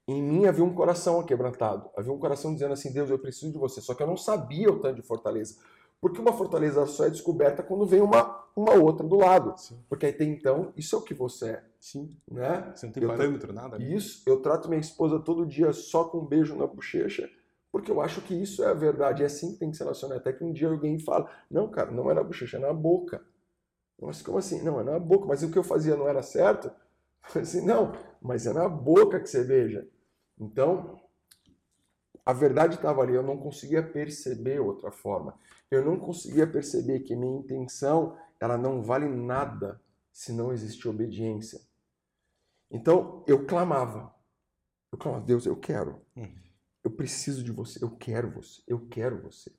em 0.08 0.22
mim 0.22 0.46
havia 0.46 0.64
um 0.64 0.74
coração 0.74 1.24
quebrantado, 1.24 1.90
havia 1.96 2.12
um 2.12 2.20
coração 2.20 2.54
dizendo 2.54 2.74
assim: 2.74 2.92
Deus, 2.92 3.10
eu 3.10 3.18
preciso 3.18 3.52
de 3.52 3.58
você. 3.58 3.80
Só 3.80 3.94
que 3.94 4.04
eu 4.04 4.08
não 4.08 4.18
sabia 4.18 4.70
o 4.70 4.80
tanto 4.80 4.98
de 4.98 5.08
fortaleza. 5.08 5.58
Porque 6.02 6.20
uma 6.20 6.34
fortaleza 6.34 6.86
só 6.86 7.06
é 7.06 7.10
descoberta 7.10 7.64
quando 7.64 7.86
vem 7.86 8.02
uma, 8.02 8.46
uma 8.54 8.74
outra 8.74 9.08
do 9.08 9.16
lado. 9.16 9.58
Sim. 9.58 9.80
Porque 9.88 10.06
até 10.06 10.26
então, 10.26 10.74
isso 10.76 10.98
é 10.98 11.00
o 11.00 11.02
que 11.02 11.14
você 11.14 11.52
é. 11.52 11.64
Sim. 11.80 12.18
Né? 12.30 12.74
Você 12.76 12.86
não 12.86 12.94
tem 12.94 13.04
eu 13.04 13.10
parâmetro, 13.10 13.54
nada. 13.54 13.80
Né? 13.80 13.86
Isso, 13.86 14.22
eu 14.26 14.42
trato 14.42 14.68
minha 14.68 14.82
esposa 14.82 15.18
todo 15.18 15.46
dia 15.46 15.72
só 15.72 16.04
com 16.04 16.20
um 16.20 16.26
beijo 16.26 16.58
na 16.58 16.68
bochecha 16.68 17.30
porque 17.74 17.90
eu 17.90 18.00
acho 18.02 18.22
que 18.22 18.36
isso 18.36 18.64
é 18.64 18.68
a 18.68 18.74
verdade, 18.76 19.24
é 19.24 19.26
assim 19.26 19.54
que 19.54 19.58
tem 19.58 19.72
que 19.72 19.78
se 19.78 19.82
relacionar. 19.82 20.18
Até 20.18 20.32
que 20.32 20.44
um 20.44 20.54
dia 20.54 20.70
alguém 20.70 21.00
fala, 21.00 21.28
não, 21.50 21.68
cara, 21.72 21.90
não 21.90 22.12
é 22.12 22.14
na 22.14 22.24
bochecha, 22.24 22.58
é 22.58 22.60
na 22.60 22.72
boca. 22.72 23.26
Mas 24.00 24.22
como 24.22 24.38
assim? 24.38 24.62
Não, 24.62 24.80
é 24.80 24.84
na 24.84 25.00
boca, 25.00 25.26
mas 25.26 25.42
o 25.42 25.50
que 25.50 25.58
eu 25.58 25.64
fazia 25.64 25.96
não 25.96 26.08
era 26.08 26.22
certo? 26.22 26.72
Assim, 27.36 27.66
não, 27.66 27.94
mas 28.22 28.46
é 28.46 28.54
na 28.54 28.70
boca 28.70 29.20
que 29.20 29.28
você 29.28 29.44
beija. 29.44 29.90
Então, 30.40 31.02
a 32.24 32.32
verdade 32.32 32.76
estava 32.76 33.02
ali, 33.02 33.16
eu 33.16 33.24
não 33.24 33.38
conseguia 33.38 33.82
perceber 33.82 34.60
outra 34.60 34.92
forma. 34.92 35.34
Eu 35.72 35.84
não 35.84 35.98
conseguia 35.98 36.46
perceber 36.46 37.00
que 37.00 37.16
minha 37.16 37.40
intenção, 37.40 38.16
ela 38.40 38.56
não 38.56 38.84
vale 38.84 39.08
nada 39.10 39.82
se 40.12 40.32
não 40.32 40.54
existe 40.54 40.88
obediência. 40.88 41.60
Então, 42.70 43.24
eu 43.26 43.48
clamava. 43.48 44.14
Eu 44.92 44.98
clamava, 45.00 45.26
Deus, 45.26 45.48
eu 45.48 45.56
quero. 45.56 46.00
Uhum. 46.16 46.44
Eu 46.84 46.92
preciso 46.92 47.44
de 47.44 47.52
você, 47.52 47.84
eu 47.84 47.92
quero 47.92 48.30
você, 48.30 48.62
eu 48.68 48.88
quero 48.88 49.22
você. 49.22 49.52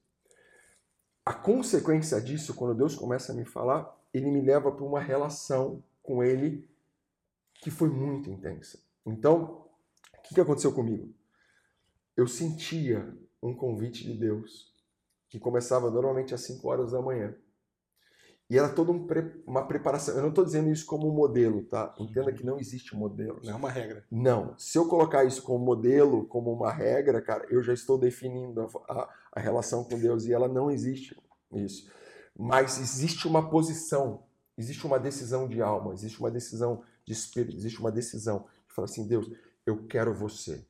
A 1.25 1.33
consequência 1.33 2.21
disso, 2.21 2.55
quando 2.55 2.77
Deus 2.77 2.95
começa 2.95 3.33
a 3.33 3.35
me 3.35 3.47
falar, 3.47 3.99
ele 4.13 4.31
me 4.31 4.43
leva 4.43 4.71
para 4.71 4.85
uma 4.85 5.01
relação 5.01 5.83
com 6.03 6.23
ele 6.23 6.69
que 7.55 7.71
foi 7.71 7.89
muito 7.89 8.31
intensa. 8.31 8.79
Então, 9.07 9.67
o 10.19 10.23
que, 10.23 10.41
aconteceu 10.41 10.73
comigo? 10.73 11.15
Eu 12.15 12.27
sentia 12.27 13.17
um 13.43 13.55
convite 13.55 14.05
de 14.05 14.15
Deus 14.15 14.73
que 15.29 15.39
começava 15.41 15.91
normalmente 15.91 16.35
às 16.35 16.43
5 16.43 16.69
horas 16.69 16.93
da 16.93 17.01
manhã. 17.01 17.35
E 18.49 18.59
era 18.59 18.69
toda 18.69 18.93
um 18.93 19.07
pre 19.07 19.43
uma 19.47 19.67
preparação. 19.67 20.15
Eu 20.15 20.23
não 20.23 20.29
estou 20.29 20.45
dizendo 20.45 20.71
isso 20.71 20.85
como 20.85 21.09
um 21.09 21.15
modelo, 21.15 21.63
tá? 21.65 21.95
Entenda 21.99 22.33
que 22.33 22.45
não 22.45 22.59
existe 22.59 22.95
modelo. 22.95 23.41
Não 23.43 23.53
é 23.53 23.57
uma 23.57 23.71
regra. 23.71 24.05
Não. 24.11 24.57
Se 24.59 24.77
eu 24.77 24.87
colocar 24.87 25.25
isso 25.25 25.43
como 25.43 25.65
modelo, 25.65 26.27
como 26.27 26.53
uma 26.53 26.71
regra, 26.71 27.23
cara, 27.23 27.47
eu 27.49 27.63
já 27.63 27.73
estou 27.73 27.97
definindo 27.99 28.61
a, 28.61 28.93
a, 28.93 29.15
a 29.33 29.41
relação 29.41 29.83
com 29.85 29.99
Deus 29.99 30.27
e 30.27 30.33
ela 30.33 30.47
não 30.47 30.71
existe 30.71 31.17
isso. 31.53 31.91
Mas 32.37 32.79
existe 32.79 33.27
uma 33.27 33.49
posição, 33.49 34.25
existe 34.59 34.87
uma 34.87 34.99
decisão 34.99 35.49
de 35.49 35.63
alma, 35.63 35.95
existe 35.95 36.21
uma 36.21 36.31
decisão 36.31 36.83
de 37.05 37.13
espírito, 37.13 37.57
existe 37.57 37.81
uma 37.81 37.93
decisão 37.93 38.47
de 38.69 38.75
falar 38.75 38.87
assim: 38.87 39.07
Deus, 39.07 39.31
eu 39.65 39.87
quero 39.87 40.13
você. 40.13 40.67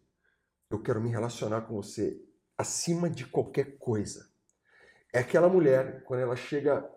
Eu 0.70 0.80
quero 0.80 1.00
me 1.00 1.10
relacionar 1.10 1.62
com 1.62 1.74
você 1.74 2.20
acima 2.56 3.10
de 3.10 3.26
qualquer 3.26 3.78
coisa. 3.78 4.28
É 5.12 5.20
aquela 5.20 5.48
mulher, 5.48 6.02
quando 6.04 6.20
ela 6.20 6.36
chega 6.36 6.88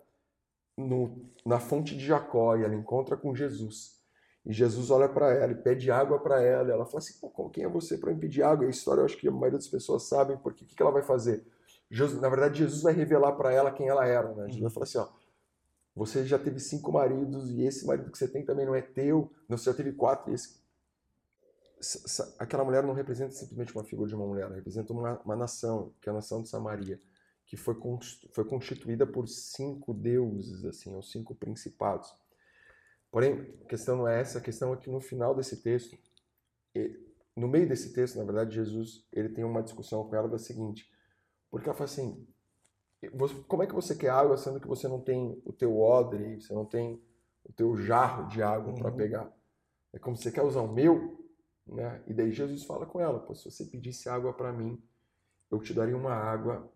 no, 0.78 1.26
na 1.46 1.60
fonte 1.60 1.98
de 1.98 2.06
Jacó 2.06 2.56
e 2.56 2.64
ela 2.64 2.76
encontra 2.76 3.18
com 3.18 3.34
Jesus. 3.34 3.98
E 4.46 4.54
Jesus 4.54 4.92
olha 4.92 5.10
para 5.10 5.34
ela 5.34 5.52
e 5.52 5.56
pede 5.56 5.92
água 5.92 6.20
para 6.20 6.42
ela. 6.42 6.72
Ela 6.72 6.86
fala 6.86 7.00
assim: 7.00 7.16
quem 7.52 7.66
é 7.66 7.68
você 7.68 7.98
para 7.98 8.14
me 8.14 8.20
pedir 8.20 8.44
água? 8.44 8.64
E 8.64 8.68
a 8.68 8.72
história 8.72 9.02
eu 9.02 9.06
acho 9.06 9.18
que 9.18 9.28
a 9.28 9.32
maioria 9.32 9.58
das 9.58 9.68
pessoas 9.68 10.04
sabem, 10.04 10.38
porque 10.38 10.64
o 10.64 10.68
que, 10.68 10.76
que 10.76 10.82
ela 10.82 10.92
vai 10.92 11.04
fazer? 11.04 11.46
Jesus, 11.90 12.22
na 12.22 12.30
verdade, 12.30 12.60
Jesus 12.60 12.82
vai 12.82 12.94
revelar 12.94 13.34
para 13.34 13.52
ela 13.52 13.72
quem 13.72 13.88
ela 13.90 14.06
era. 14.06 14.34
Né? 14.34 14.46
Jesus 14.46 14.62
vai 14.62 14.72
falar 14.72 14.84
assim: 14.84 14.98
ó, 15.00 15.08
você 15.96 16.26
já 16.26 16.38
teve 16.40 16.60
cinco 16.60 16.92
maridos 16.92 17.50
e 17.50 17.64
esse 17.64 17.86
marido 17.86 18.12
que 18.12 18.18
você 18.18 18.28
tem 18.28 18.46
também 18.46 18.66
não 18.66 18.76
é 18.76 18.82
teu. 18.82 19.32
Não, 19.50 19.58
você 19.58 19.66
já 19.66 19.74
teve 19.76 19.92
quatro 19.92 20.32
e 20.32 20.36
esse. 20.36 20.56
Aquela 22.40 22.64
mulher 22.64 22.84
não 22.84 22.94
representa 22.94 23.32
simplesmente 23.32 23.76
uma 23.76 23.84
figura 23.84 24.08
de 24.08 24.16
uma 24.16 24.26
mulher, 24.26 24.46
ela 24.46 24.56
representa 24.56 24.94
uma, 24.94 25.20
uma 25.24 25.36
nação, 25.36 25.94
que 26.02 26.10
é 26.10 26.12
a 26.12 26.16
nação 26.16 26.42
de 26.42 26.50
Samaria. 26.50 27.00
Que 27.48 27.56
foi, 27.56 27.76
foi 28.32 28.44
constituída 28.44 29.08
por 29.08 29.28
cinco 29.28 29.94
deuses, 29.94 30.66
assim, 30.66 30.96
os 30.96 31.10
cinco 31.10 31.34
principados. 31.34 32.14
Porém, 33.10 33.56
a 33.62 33.66
questão 33.66 33.96
não 33.96 34.08
é 34.08 34.20
essa, 34.20 34.38
a 34.38 34.42
questão 34.42 34.74
é 34.74 34.78
que 34.78 34.90
no 34.90 35.00
final 35.00 35.34
desse 35.34 35.64
texto, 35.64 35.98
no 37.36 37.48
meio 37.48 37.68
desse 37.68 37.94
texto, 37.94 38.18
na 38.18 38.26
verdade, 38.26 38.54
Jesus 38.54 39.08
ele 39.14 39.30
tem 39.30 39.46
uma 39.46 39.64
discussão 39.64 40.08
com 40.08 40.16
ela 40.16 40.28
da 40.28 40.38
seguinte, 40.38 40.92
porque 41.50 41.70
ela 41.70 41.78
fala 41.78 41.90
assim, 41.90 42.28
como 43.48 43.64
é 43.64 43.68
que 43.68 43.74
você 43.74 43.96
quer 43.96 44.10
água 44.10 44.38
sendo 44.38 44.60
que 44.60 44.68
você 44.68 44.88
não 44.90 45.00
tem 45.00 45.42
o 45.46 45.54
teu 45.54 45.80
odre, 45.80 46.42
você 46.42 46.54
não 46.54 46.66
tem 46.66 47.02
o 47.46 47.54
teu 47.54 47.78
jarro 47.78 48.28
de 48.28 48.44
água 48.44 48.74
uhum. 48.74 48.76
para 48.78 48.92
pegar? 48.92 49.34
É 49.94 50.00
como 50.00 50.18
você 50.18 50.32
quer 50.32 50.42
usar 50.42 50.62
o 50.62 50.74
meu, 50.74 51.26
né? 51.66 52.04
E 52.08 52.14
daí 52.14 52.32
Jesus 52.34 52.66
fala 52.66 52.86
com 52.86 53.00
ela, 53.00 53.26
se 53.34 53.50
você 53.50 53.64
pedisse 53.66 54.10
água 54.10 54.34
para 54.34 54.52
mim, 54.52 54.84
eu 55.50 55.62
te 55.62 55.74
daria 55.74 55.96
uma 55.96 56.14
água 56.14 56.70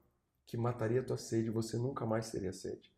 que 0.52 0.58
mataria 0.58 1.00
a 1.00 1.04
tua 1.04 1.18
sede, 1.18 1.50
você 1.50 1.78
nunca 1.78 2.06
mais 2.06 2.30
teria 2.30 2.52
sede. 2.52 2.92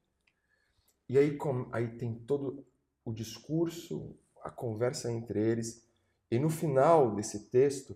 E 1.07 1.19
aí, 1.19 1.37
aí 1.71 1.87
tem 1.99 2.15
todo 2.15 2.65
o 3.05 3.13
discurso, 3.13 4.17
a 4.41 4.49
conversa 4.49 5.11
entre 5.11 5.39
eles, 5.39 5.87
e 6.31 6.39
no 6.39 6.49
final 6.49 7.13
desse 7.13 7.51
texto, 7.51 7.95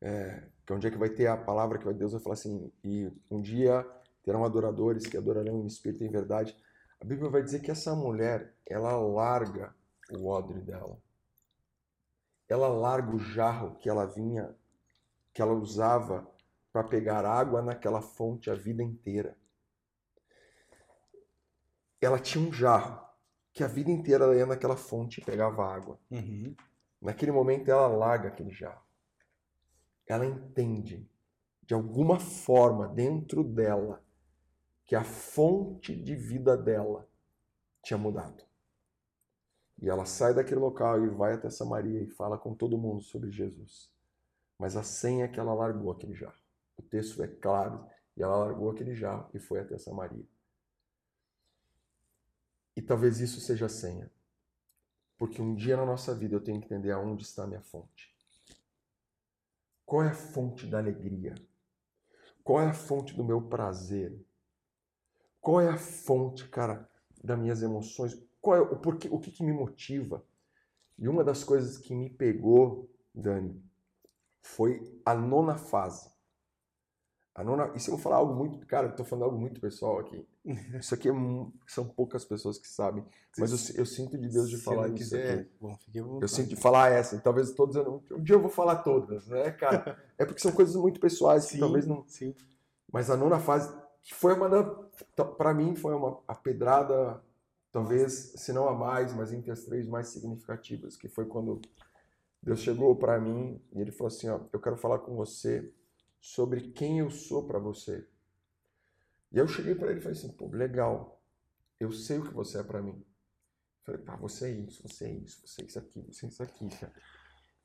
é, 0.00 0.42
que 0.64 0.72
é 0.72 0.74
onde 0.74 0.86
é 0.86 0.90
que 0.90 0.96
vai 0.96 1.10
ter 1.10 1.26
a 1.26 1.36
palavra 1.36 1.78
que 1.78 1.92
Deus 1.92 2.12
vai 2.12 2.20
falar 2.22 2.32
assim, 2.32 2.72
e 2.82 3.12
um 3.30 3.42
dia 3.42 3.86
terão 4.22 4.42
adoradores 4.42 5.06
que 5.06 5.18
adorarão 5.18 5.60
em 5.60 5.66
espírito 5.66 6.02
e 6.02 6.06
em 6.06 6.10
verdade. 6.10 6.56
A 6.98 7.04
Bíblia 7.04 7.28
vai 7.28 7.42
dizer 7.42 7.60
que 7.60 7.70
essa 7.70 7.94
mulher, 7.94 8.54
ela 8.64 8.96
larga 8.96 9.76
o 10.10 10.28
odre 10.28 10.62
dela. 10.62 10.98
Ela 12.48 12.68
larga 12.68 13.14
o 13.14 13.18
jarro 13.18 13.74
que 13.74 13.90
ela 13.90 14.06
vinha, 14.06 14.56
que 15.34 15.42
ela 15.42 15.52
usava 15.52 16.26
para 16.74 16.82
pegar 16.82 17.24
água 17.24 17.62
naquela 17.62 18.02
fonte 18.02 18.50
a 18.50 18.54
vida 18.56 18.82
inteira. 18.82 19.38
Ela 22.00 22.18
tinha 22.18 22.44
um 22.44 22.52
jarro 22.52 23.00
que 23.52 23.62
a 23.62 23.68
vida 23.68 23.92
inteira 23.92 24.24
ela 24.24 24.34
ia 24.34 24.44
naquela 24.44 24.76
fonte 24.76 25.20
e 25.20 25.24
pegava 25.24 25.64
água. 25.64 26.00
Uhum. 26.10 26.52
Naquele 27.00 27.30
momento 27.30 27.70
ela 27.70 27.86
larga 27.86 28.26
aquele 28.26 28.50
jarro. 28.50 28.82
Ela 30.04 30.26
entende, 30.26 31.08
de 31.62 31.74
alguma 31.74 32.18
forma, 32.18 32.88
dentro 32.88 33.44
dela, 33.44 34.04
que 34.84 34.96
a 34.96 35.04
fonte 35.04 35.94
de 35.94 36.16
vida 36.16 36.56
dela 36.56 37.08
tinha 37.84 37.96
mudado. 37.96 38.42
E 39.80 39.88
ela 39.88 40.06
sai 40.06 40.34
daquele 40.34 40.58
local 40.58 41.04
e 41.04 41.08
vai 41.08 41.34
até 41.34 41.48
Samaria 41.48 42.02
e 42.02 42.10
fala 42.10 42.36
com 42.36 42.52
todo 42.52 42.76
mundo 42.76 43.00
sobre 43.00 43.30
Jesus. 43.30 43.92
Mas 44.58 44.76
a 44.76 44.82
senha 44.82 45.26
é 45.26 45.28
que 45.28 45.38
ela 45.38 45.54
largou 45.54 45.92
aquele 45.92 46.14
jarro. 46.14 46.43
O 46.76 46.82
texto 46.82 47.22
é 47.22 47.28
claro. 47.28 47.86
E 48.16 48.22
ela 48.22 48.36
largou 48.36 48.70
aquele 48.70 48.94
jarro 48.94 49.28
e 49.34 49.38
foi 49.38 49.60
até 49.60 49.76
Samaria. 49.78 50.24
E 52.76 52.82
talvez 52.82 53.20
isso 53.20 53.40
seja 53.40 53.66
a 53.66 53.68
senha. 53.68 54.10
Porque 55.16 55.40
um 55.40 55.54
dia 55.54 55.76
na 55.76 55.86
nossa 55.86 56.14
vida 56.14 56.34
eu 56.34 56.40
tenho 56.40 56.60
que 56.60 56.66
entender 56.66 56.92
aonde 56.92 57.24
está 57.24 57.44
a 57.44 57.46
minha 57.46 57.62
fonte. 57.62 58.14
Qual 59.84 60.02
é 60.02 60.08
a 60.08 60.14
fonte 60.14 60.66
da 60.66 60.78
alegria? 60.78 61.34
Qual 62.42 62.60
é 62.60 62.66
a 62.66 62.74
fonte 62.74 63.14
do 63.14 63.24
meu 63.24 63.40
prazer? 63.40 64.18
Qual 65.40 65.60
é 65.60 65.68
a 65.68 65.76
fonte, 65.76 66.48
cara, 66.48 66.88
das 67.22 67.38
minhas 67.38 67.62
emoções? 67.62 68.18
Qual 68.40 68.56
é 68.56 68.60
o 68.60 68.76
porquê, 68.76 69.08
o 69.10 69.18
que, 69.18 69.30
que 69.30 69.44
me 69.44 69.52
motiva? 69.52 70.24
E 70.98 71.08
uma 71.08 71.24
das 71.24 71.42
coisas 71.44 71.78
que 71.78 71.94
me 71.94 72.10
pegou, 72.10 72.90
Dani, 73.14 73.62
foi 74.42 75.00
a 75.04 75.14
nona 75.14 75.56
fase. 75.56 76.13
A 77.34 77.42
nona, 77.42 77.76
se 77.78 77.90
eu 77.90 77.96
vou 77.96 78.02
falar 78.02 78.16
algo 78.16 78.32
muito, 78.32 78.64
cara, 78.64 78.86
eu 78.86 78.94
tô 78.94 79.04
falando 79.04 79.24
algo 79.24 79.36
muito 79.36 79.60
pessoal 79.60 79.98
aqui. 79.98 80.24
Isso 80.78 80.94
aqui 80.94 81.08
é, 81.08 81.12
são 81.66 81.84
poucas 81.88 82.24
pessoas 82.24 82.58
que 82.58 82.68
sabem, 82.68 83.04
mas 83.36 83.50
eu, 83.50 83.80
eu 83.80 83.86
sinto 83.86 84.16
de 84.16 84.28
Deus 84.28 84.48
de 84.48 84.56
se 84.56 84.62
falar 84.62 84.86
isso 84.88 84.96
quiser, 84.96 85.40
aqui. 85.40 85.50
Bom, 85.60 85.76
eu 86.22 86.28
sinto 86.28 86.50
de 86.50 86.56
falar 86.56 86.90
essa, 86.92 87.18
talvez 87.18 87.50
todos 87.50 87.76
um 87.76 88.22
dia 88.22 88.36
eu 88.36 88.40
vou 88.40 88.50
falar 88.50 88.76
todas, 88.76 89.26
né, 89.26 89.50
cara? 89.50 89.98
É 90.16 90.24
porque 90.24 90.40
são 90.40 90.52
coisas 90.52 90.76
muito 90.76 91.00
pessoais 91.00 91.44
sim, 91.44 91.54
que 91.54 91.60
talvez 91.60 91.86
não. 91.88 92.04
Sim. 92.06 92.32
Mas 92.92 93.10
a 93.10 93.16
nona 93.16 93.40
fase 93.40 93.74
foi 94.12 94.32
uma 94.32 94.48
da, 94.48 95.24
para 95.24 95.52
mim 95.52 95.74
foi 95.74 95.92
uma 95.92 96.20
a 96.28 96.36
pedrada 96.36 97.20
talvez, 97.72 98.34
se 98.36 98.52
não 98.52 98.68
a 98.68 98.72
mais, 98.72 99.12
mas 99.12 99.32
entre 99.32 99.50
as 99.50 99.64
três 99.64 99.88
mais 99.88 100.06
significativas, 100.06 100.96
que 100.96 101.08
foi 101.08 101.24
quando 101.24 101.60
Deus 102.40 102.60
chegou 102.60 102.94
para 102.94 103.18
mim 103.18 103.60
e 103.72 103.80
ele 103.80 103.90
falou 103.90 104.06
assim, 104.06 104.28
ó, 104.28 104.38
eu 104.52 104.60
quero 104.60 104.76
falar 104.76 105.00
com 105.00 105.16
você 105.16 105.68
sobre 106.24 106.72
quem 106.72 107.00
eu 107.00 107.10
sou 107.10 107.46
para 107.46 107.58
você. 107.58 108.08
E 109.30 109.36
eu 109.36 109.46
cheguei 109.46 109.74
para 109.74 109.90
ele 109.90 109.98
e 109.98 110.02
falei 110.02 110.16
assim, 110.16 110.32
pô, 110.32 110.48
legal, 110.48 111.22
eu 111.78 111.92
sei 111.92 112.18
o 112.18 112.24
que 112.24 112.32
você 112.32 112.60
é 112.60 112.62
para 112.62 112.80
mim. 112.80 112.96
Eu 112.96 113.84
falei, 113.84 114.00
pá, 114.00 114.16
você 114.16 114.46
é 114.46 114.50
isso, 114.52 114.82
você 114.88 115.04
é 115.06 115.12
isso, 115.12 115.46
você 115.46 115.62
é 115.62 115.64
isso 115.66 115.78
aqui, 115.78 116.00
você 116.00 116.26
é 116.26 116.28
isso 116.28 116.42
aqui. 116.42 116.68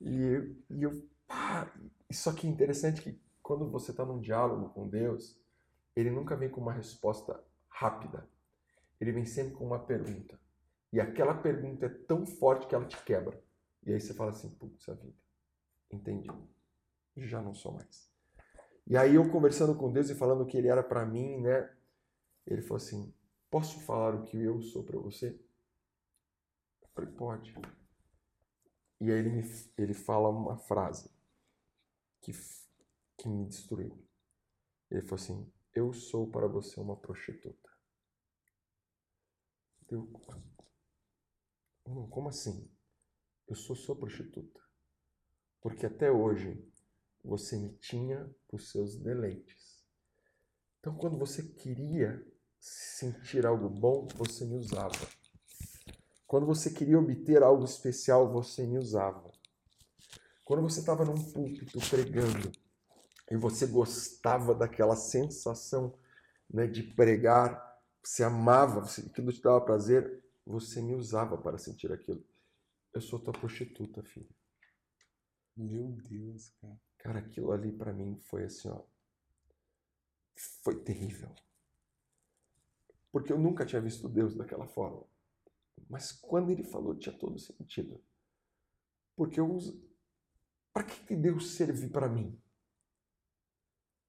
E, 0.02 0.56
e 0.70 0.84
eu, 0.84 1.08
pá, 1.26 1.74
isso 2.10 2.30
aqui 2.30 2.48
é 2.48 2.50
interessante 2.50 3.02
que 3.02 3.22
quando 3.42 3.70
você 3.70 3.92
está 3.92 4.06
num 4.06 4.20
diálogo 4.20 4.70
com 4.74 4.90
Deus, 4.90 5.40
ele 5.96 6.10
nunca 6.10 6.36
vem 6.36 6.50
com 6.50 6.60
uma 6.60 6.74
resposta 6.74 7.42
rápida 7.70 8.28
ele 9.00 9.12
vem 9.12 9.26
sempre 9.26 9.54
com 9.54 9.66
uma 9.66 9.80
pergunta. 9.80 10.40
E 10.92 11.00
aquela 11.00 11.34
pergunta 11.34 11.86
é 11.86 11.90
tão 11.90 12.26
forte 12.26 12.68
que 12.68 12.76
ela 12.76 12.86
te 12.86 13.02
quebra. 13.04 13.42
E 13.84 13.94
aí 13.94 14.02
você 14.02 14.14
fala 14.14 14.32
assim, 14.32 14.50
putz, 14.50 14.90
a 14.90 14.94
vida, 14.94 15.16
entendi. 15.92 16.30
Já 17.16 17.42
não 17.42 17.54
sou 17.54 17.74
mais. 17.74 18.09
E 18.90 18.98
aí 18.98 19.16
eu 19.16 19.32
conversando 19.32 19.76
com 19.76 19.92
Deus 19.92 20.10
e 20.10 20.16
falando 20.16 20.48
que 20.48 20.58
ele 20.58 20.68
era 20.68 20.82
para 20.82 21.06
mim, 21.06 21.40
né? 21.42 21.72
Ele 22.48 22.64
falou 22.64 22.78
assim, 22.78 23.14
posso 23.48 23.80
falar 23.82 24.16
o 24.16 24.26
que 24.26 24.36
eu 24.36 24.64
sou 24.64 24.84
para 24.84 24.98
você? 24.98 25.40
Eu 26.82 26.88
falei, 26.96 27.12
pode. 27.12 27.54
E 29.00 29.12
aí 29.12 29.20
ele, 29.20 29.30
me, 29.30 29.44
ele 29.78 29.94
fala 29.94 30.30
uma 30.30 30.58
frase 30.58 31.12
que, 32.20 32.32
que 33.16 33.30
me 33.30 33.46
destruiu. 33.46 33.96
Ele 34.90 35.02
falou 35.04 35.16
assim, 35.22 35.54
eu 35.72 35.94
sou 35.94 36.28
para 36.28 36.48
você 36.48 36.80
uma 36.80 36.98
prostituta. 36.98 37.70
Eu, 39.88 40.12
como 42.10 42.30
assim? 42.30 42.68
Eu 43.48 43.56
sou 43.56 43.76
sua 43.76 43.96
prostituta. 43.96 44.60
Porque 45.62 45.86
até 45.86 46.12
hoje 46.12 46.69
você 47.24 47.58
me 47.58 47.74
tinha 47.78 48.30
por 48.48 48.62
seus 48.62 48.96
deleites. 48.96 49.84
Então, 50.80 50.96
quando 50.96 51.18
você 51.18 51.44
queria 51.44 52.26
sentir 52.60 53.46
algo 53.46 53.70
bom, 53.70 54.08
você 54.16 54.46
me 54.46 54.56
usava. 54.56 55.08
Quando 56.26 56.46
você 56.46 56.70
queria 56.70 57.00
obter 57.00 57.42
algo 57.44 57.66
especial, 57.66 58.32
você 58.32 58.66
me 58.66 58.78
usava. 58.78 59.32
Quando 60.46 60.62
você 60.64 60.80
estava 60.80 61.04
num 61.06 61.32
púlpito 61.32 61.80
pregando 61.90 62.52
e 63.30 63.36
você 63.36 63.68
gostava 63.68 64.56
daquela 64.56 64.96
sensação 64.96 65.98
né, 66.50 66.66
de 66.68 66.84
pregar 66.84 67.70
você 68.04 68.24
amava, 68.24 68.82
você, 68.82 69.02
aquilo 69.02 69.32
te 69.32 69.42
dava 69.42 69.62
prazer, 69.62 70.24
você 70.46 70.82
me 70.82 70.96
usava 70.96 71.38
para 71.38 71.58
sentir 71.58 71.92
aquilo. 71.92 72.24
Eu 72.94 73.02
sou 73.02 73.20
tua 73.20 73.34
prostituta, 73.34 74.02
filho. 74.04 74.30
Meu 75.56 75.92
Deus, 76.10 76.50
cara. 76.62 76.80
Cara, 77.00 77.20
aquilo 77.20 77.52
ali 77.52 77.72
para 77.72 77.92
mim 77.92 78.18
foi 78.22 78.46
assim, 78.46 78.70
ó. 78.70 78.82
Foi 80.64 80.76
terrível. 80.84 81.34
Porque 83.12 83.34
eu 83.34 83.40
nunca 83.40 83.66
tinha 83.66 83.82
visto 83.82 84.08
Deus 84.08 84.36
daquela 84.36 84.68
forma. 84.68 85.04
Mas 85.90 86.12
quando 86.12 86.52
ele 86.52 86.64
falou, 86.64 86.96
tinha 86.96 87.18
todo 87.18 87.40
sentido. 87.40 88.02
Porque 89.16 89.40
eu. 89.40 89.58
Para 90.72 90.84
que 90.84 91.16
Deus 91.16 91.56
serve 91.56 91.90
para 91.90 92.08
mim? 92.08 92.40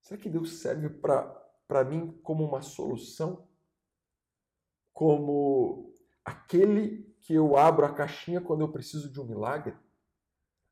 Será 0.03 0.21
que 0.21 0.29
Deus 0.29 0.61
serve 0.61 0.89
para 0.91 1.85
mim 1.85 2.13
como 2.23 2.45
uma 2.45 2.61
solução? 2.61 3.49
como 5.01 5.97
aquele 6.23 7.05
que 7.23 7.33
eu 7.33 7.57
abro 7.57 7.87
a 7.87 7.95
caixinha 7.95 8.39
quando 8.39 8.61
eu 8.61 8.71
preciso 8.71 9.11
de 9.11 9.19
um 9.19 9.25
milagre? 9.25 9.75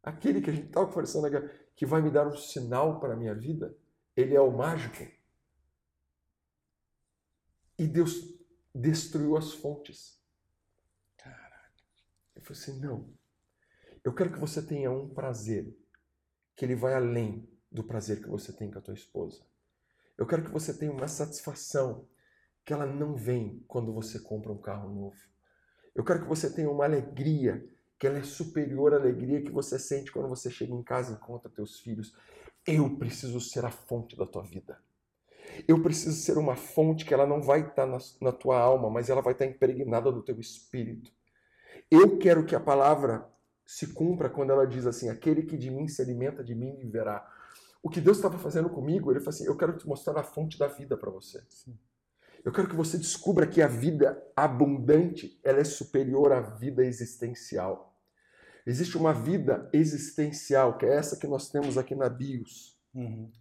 Aquele 0.08 0.40
que 0.40 0.48
a 0.48 0.54
gente 0.54 0.68
estava 0.68 0.86
conversando 0.86 1.26
agora, 1.26 1.54
que 1.76 1.84
vai 1.84 2.00
me 2.00 2.10
dar 2.10 2.26
um 2.26 2.34
sinal 2.34 2.98
para 2.98 3.12
a 3.12 3.16
minha 3.16 3.34
vida? 3.34 3.76
Ele 4.16 4.34
é 4.34 4.40
o 4.40 4.50
mágico? 4.50 5.06
E 7.78 7.86
Deus 7.86 8.14
destruiu 8.74 9.36
as 9.36 9.52
fontes. 9.52 10.18
Caraca. 11.18 11.72
Eu 12.34 12.42
falei 12.42 12.62
assim: 12.62 12.80
não. 12.80 13.12
Eu 14.02 14.14
quero 14.14 14.32
que 14.32 14.38
você 14.38 14.62
tenha 14.62 14.90
um 14.90 15.10
prazer 15.10 15.76
que 16.56 16.64
ele 16.64 16.74
vai 16.74 16.94
além 16.94 17.46
do 17.70 17.84
prazer 17.84 18.22
que 18.22 18.30
você 18.30 18.50
tem 18.50 18.70
com 18.70 18.78
a 18.78 18.82
tua 18.82 18.94
esposa. 18.94 19.44
Eu 20.16 20.26
quero 20.26 20.42
que 20.42 20.50
você 20.50 20.72
tenha 20.72 20.90
uma 20.90 21.06
satisfação 21.06 22.08
que 22.64 22.72
ela 22.72 22.86
não 22.86 23.14
vem 23.14 23.62
quando 23.68 23.92
você 23.92 24.18
compra 24.18 24.50
um 24.50 24.58
carro 24.58 24.88
novo. 24.88 25.18
Eu 25.94 26.02
quero 26.02 26.22
que 26.22 26.28
você 26.28 26.50
tenha 26.50 26.70
uma 26.70 26.84
alegria, 26.84 27.62
que 27.98 28.06
ela 28.06 28.18
é 28.18 28.22
superior 28.22 28.94
à 28.94 28.96
alegria 28.96 29.42
que 29.42 29.50
você 29.50 29.78
sente 29.78 30.12
quando 30.12 30.28
você 30.28 30.50
chega 30.50 30.72
em 30.72 30.82
casa 30.82 31.12
e 31.12 31.14
encontra 31.14 31.50
teus 31.50 31.80
filhos. 31.80 32.14
Eu 32.66 32.96
preciso 32.96 33.40
ser 33.40 33.64
a 33.64 33.70
fonte 33.70 34.16
da 34.16 34.26
tua 34.26 34.42
vida. 34.42 34.78
Eu 35.66 35.82
preciso 35.82 36.16
ser 36.16 36.38
uma 36.38 36.54
fonte 36.54 37.04
que 37.04 37.12
ela 37.12 37.26
não 37.26 37.42
vai 37.42 37.60
estar 37.60 37.86
na, 37.86 37.98
na 38.20 38.32
tua 38.32 38.60
alma, 38.60 38.90
mas 38.90 39.08
ela 39.08 39.22
vai 39.22 39.32
estar 39.32 39.46
impregnada 39.46 40.12
do 40.12 40.22
teu 40.22 40.38
espírito. 40.38 41.10
Eu 41.90 42.18
quero 42.18 42.44
que 42.44 42.54
a 42.54 42.60
palavra 42.60 43.26
se 43.66 43.88
cumpra 43.88 44.30
quando 44.30 44.50
ela 44.50 44.66
diz 44.66 44.86
assim: 44.86 45.08
aquele 45.08 45.42
que 45.42 45.56
de 45.56 45.70
mim 45.70 45.88
se 45.88 46.00
alimenta, 46.00 46.44
de 46.44 46.54
mim 46.54 46.76
viverá. 46.76 47.26
O 47.82 47.88
que 47.88 48.00
Deus 48.00 48.18
estava 48.18 48.38
fazendo 48.38 48.68
comigo, 48.68 49.10
ele 49.10 49.20
falou 49.20 49.30
assim: 49.30 49.46
eu 49.46 49.56
quero 49.56 49.76
te 49.76 49.86
mostrar 49.86 50.18
a 50.18 50.22
fonte 50.22 50.58
da 50.58 50.68
vida 50.68 50.96
para 50.96 51.10
você. 51.10 51.42
Sim. 51.48 51.78
Eu 52.44 52.52
quero 52.52 52.68
que 52.68 52.76
você 52.76 52.96
descubra 52.96 53.46
que 53.46 53.60
a 53.60 53.66
vida 53.66 54.22
abundante 54.36 55.38
ela 55.42 55.58
é 55.58 55.64
superior 55.64 56.32
à 56.32 56.40
vida 56.40 56.84
existencial. 56.84 57.87
Existe 58.68 58.98
uma 58.98 59.14
vida 59.14 59.66
existencial, 59.72 60.76
que 60.76 60.84
é 60.84 60.94
essa 60.94 61.16
que 61.16 61.26
nós 61.26 61.48
temos 61.48 61.78
aqui 61.78 61.94
na 61.94 62.06
BIOS. 62.06 62.78
Uhum. 62.94 63.32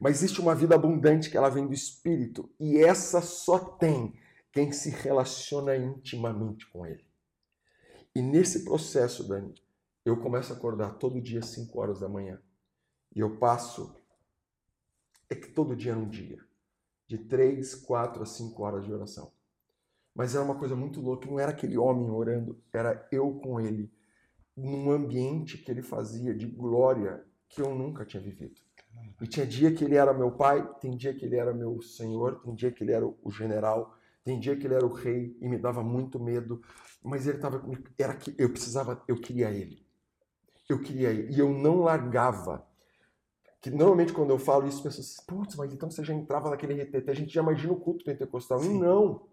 Mas 0.00 0.16
existe 0.16 0.40
uma 0.40 0.54
vida 0.54 0.74
abundante 0.74 1.28
que 1.28 1.36
ela 1.36 1.50
vem 1.50 1.66
do 1.66 1.74
Espírito. 1.74 2.50
E 2.58 2.78
essa 2.78 3.20
só 3.20 3.58
tem 3.58 4.14
quem 4.50 4.72
se 4.72 4.88
relaciona 4.88 5.76
intimamente 5.76 6.66
com 6.70 6.86
Ele. 6.86 7.04
E 8.14 8.22
nesse 8.22 8.64
processo, 8.64 9.28
Dani, 9.28 9.54
eu 10.02 10.16
começo 10.16 10.50
a 10.50 10.56
acordar 10.56 10.94
todo 10.94 11.20
dia 11.20 11.40
às 11.40 11.50
5 11.50 11.78
horas 11.78 12.00
da 12.00 12.08
manhã. 12.08 12.40
E 13.14 13.20
eu 13.20 13.36
passo. 13.36 13.94
É 15.28 15.34
que 15.34 15.48
todo 15.48 15.76
dia 15.76 15.92
é 15.92 15.96
um 15.96 16.08
dia. 16.08 16.38
De 17.06 17.18
3, 17.18 17.74
4 17.74 18.22
a 18.22 18.26
5 18.26 18.62
horas 18.62 18.86
de 18.86 18.90
oração. 18.94 19.30
Mas 20.14 20.34
era 20.34 20.42
uma 20.42 20.58
coisa 20.58 20.74
muito 20.74 21.02
louca. 21.02 21.28
Não 21.28 21.38
era 21.38 21.50
aquele 21.50 21.76
homem 21.76 22.08
orando, 22.08 22.58
era 22.72 23.06
eu 23.12 23.34
com 23.40 23.60
ele. 23.60 23.92
Num 24.56 24.90
ambiente 24.90 25.58
que 25.58 25.70
ele 25.70 25.82
fazia 25.82 26.34
de 26.34 26.46
glória 26.46 27.24
que 27.48 27.60
eu 27.60 27.74
nunca 27.74 28.04
tinha 28.04 28.22
vivido. 28.22 28.60
E 29.20 29.26
tinha 29.26 29.46
dia 29.46 29.72
que 29.72 29.84
ele 29.84 29.96
era 29.96 30.12
meu 30.12 30.30
pai, 30.32 30.66
tem 30.80 30.96
dia 30.96 31.14
que 31.14 31.24
ele 31.24 31.36
era 31.36 31.52
meu 31.52 31.80
senhor, 31.82 32.40
tem 32.40 32.54
dia 32.54 32.70
que 32.70 32.82
ele 32.82 32.92
era 32.92 33.06
o 33.06 33.30
general, 33.30 33.94
tem 34.24 34.38
dia 34.38 34.56
que 34.56 34.66
ele 34.66 34.74
era 34.74 34.86
o 34.86 34.92
rei 34.92 35.36
e 35.40 35.48
me 35.48 35.58
dava 35.58 35.82
muito 35.82 36.18
medo, 36.18 36.62
mas 37.02 37.26
ele 37.26 37.36
estava 37.36 37.62
era 37.98 38.14
que 38.14 38.34
eu 38.38 38.50
precisava, 38.50 39.02
eu 39.06 39.16
queria 39.16 39.50
ele. 39.50 39.84
Eu 40.68 40.80
queria 40.80 41.10
ele 41.10 41.34
e 41.34 41.38
eu 41.38 41.50
não 41.50 41.80
largava. 41.80 42.66
Que 43.60 43.70
normalmente 43.70 44.12
quando 44.12 44.30
eu 44.30 44.38
falo 44.38 44.66
isso, 44.66 44.78
as 44.78 44.82
pessoas, 44.82 45.20
putz, 45.26 45.54
mas 45.56 45.72
então 45.72 45.90
você 45.90 46.02
já 46.02 46.14
entrava 46.14 46.48
naquele 46.48 46.74
retetê, 46.74 47.10
a 47.10 47.14
gente 47.14 47.32
já 47.32 47.42
imagina 47.42 47.72
o 47.72 47.80
culto 47.80 48.04
pentecostal. 48.04 48.60
Sim. 48.60 48.78
Não. 48.78 49.26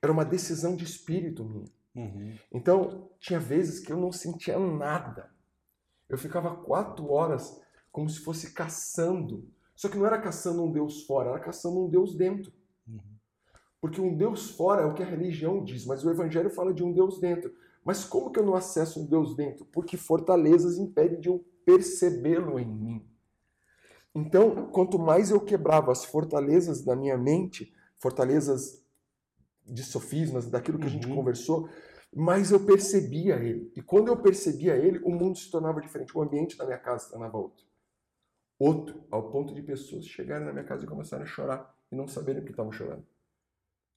Era 0.00 0.12
uma 0.12 0.24
decisão 0.24 0.76
de 0.76 0.84
espírito 0.84 1.44
minha. 1.44 1.68
Uhum. 1.94 2.36
Então, 2.52 3.10
tinha 3.18 3.40
vezes 3.40 3.80
que 3.80 3.92
eu 3.92 3.96
não 3.96 4.12
sentia 4.12 4.58
nada. 4.58 5.30
Eu 6.08 6.18
ficava 6.18 6.56
quatro 6.56 7.10
horas 7.10 7.60
como 7.92 8.08
se 8.08 8.20
fosse 8.20 8.52
caçando. 8.52 9.48
Só 9.74 9.88
que 9.88 9.96
não 9.96 10.06
era 10.06 10.20
caçando 10.20 10.62
um 10.62 10.70
Deus 10.70 11.04
fora, 11.04 11.30
era 11.30 11.40
caçando 11.40 11.84
um 11.84 11.88
Deus 11.88 12.14
dentro. 12.14 12.52
Uhum. 12.86 13.00
Porque 13.80 14.00
um 14.00 14.16
Deus 14.16 14.50
fora 14.50 14.82
é 14.82 14.86
o 14.86 14.94
que 14.94 15.02
a 15.02 15.06
religião 15.06 15.64
diz, 15.64 15.86
mas 15.86 16.04
o 16.04 16.10
Evangelho 16.10 16.50
fala 16.50 16.72
de 16.72 16.84
um 16.84 16.92
Deus 16.92 17.18
dentro. 17.18 17.52
Mas 17.84 18.04
como 18.04 18.30
que 18.30 18.38
eu 18.38 18.44
não 18.44 18.54
acesso 18.54 19.00
um 19.00 19.06
Deus 19.06 19.34
dentro? 19.34 19.64
Porque 19.66 19.96
fortalezas 19.96 20.78
impedem 20.78 21.20
de 21.20 21.28
eu 21.28 21.44
percebê-lo 21.64 22.58
em 22.58 22.66
mim. 22.66 23.06
Então, 24.14 24.66
quanto 24.66 24.98
mais 24.98 25.30
eu 25.30 25.40
quebrava 25.40 25.92
as 25.92 26.04
fortalezas 26.04 26.82
da 26.82 26.96
minha 26.96 27.16
mente, 27.16 27.72
fortalezas 27.98 28.79
de 29.66 29.82
sofismas, 29.84 30.48
daquilo 30.48 30.78
que 30.78 30.86
a 30.86 30.90
gente 30.90 31.06
uhum. 31.06 31.16
conversou, 31.16 31.68
mais 32.14 32.50
eu 32.50 32.64
percebia 32.64 33.36
ele. 33.36 33.72
E 33.76 33.82
quando 33.82 34.08
eu 34.08 34.16
percebia 34.16 34.76
ele, 34.76 34.98
o 35.04 35.10
mundo 35.10 35.38
se 35.38 35.50
tornava 35.50 35.80
diferente, 35.80 36.16
o 36.16 36.22
ambiente 36.22 36.56
da 36.56 36.64
minha 36.64 36.78
casa 36.78 37.04
se 37.04 37.10
tornava 37.10 37.38
outro 37.38 37.70
outro, 38.60 39.02
ao 39.10 39.30
ponto 39.30 39.54
de 39.54 39.62
pessoas 39.62 40.06
chegarem 40.06 40.46
na 40.46 40.52
minha 40.52 40.64
casa 40.64 40.84
e 40.84 40.86
começarem 40.86 41.24
a 41.24 41.26
chorar 41.26 41.74
e 41.90 41.96
não 41.96 42.06
saberem 42.06 42.44
que 42.44 42.50
estavam 42.50 42.70
chorando. 42.70 43.06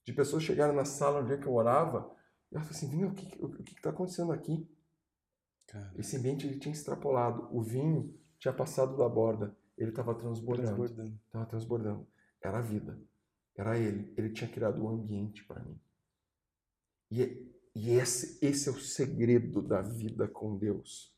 De 0.05 0.13
pessoas 0.13 0.41
chegarem 0.41 0.73
na 0.73 0.85
sala 0.85 1.19
onde 1.19 1.33
é 1.33 1.37
que 1.37 1.45
eu 1.45 1.53
orava 1.53 2.09
e 2.49 2.55
elas 2.55 2.69
assim, 2.69 2.89
Vinho, 2.89 3.09
o 3.09 3.13
que 3.13 3.43
o 3.43 3.49
que 3.49 3.73
está 3.73 3.89
acontecendo 3.89 4.31
aqui? 4.31 4.65
Esse 5.95 6.15
ambiente 6.15 6.47
ele 6.47 6.59
tinha 6.59 6.73
extrapolado, 6.73 7.49
o 7.51 7.61
vinho 7.61 8.17
tinha 8.39 8.53
passado 8.53 8.95
da 8.95 9.09
borda, 9.09 9.55
ele 9.77 9.89
estava 9.89 10.15
transbordando. 10.15 10.75
Transbordando. 10.75 11.19
Estava 11.25 11.45
transbordando. 11.45 12.07
Era 12.41 12.59
a 12.59 12.61
vida. 12.61 13.01
Era 13.55 13.77
ele. 13.77 14.13
Ele 14.17 14.29
tinha 14.29 14.49
criado 14.49 14.83
um 14.83 14.89
ambiente 14.89 15.43
para 15.45 15.61
mim. 15.63 15.79
E, 17.11 17.45
e 17.75 17.91
esse, 17.91 18.43
esse 18.45 18.69
é 18.69 18.71
o 18.71 18.79
segredo 18.79 19.61
da 19.61 19.81
vida 19.81 20.27
com 20.27 20.57
Deus. 20.57 21.13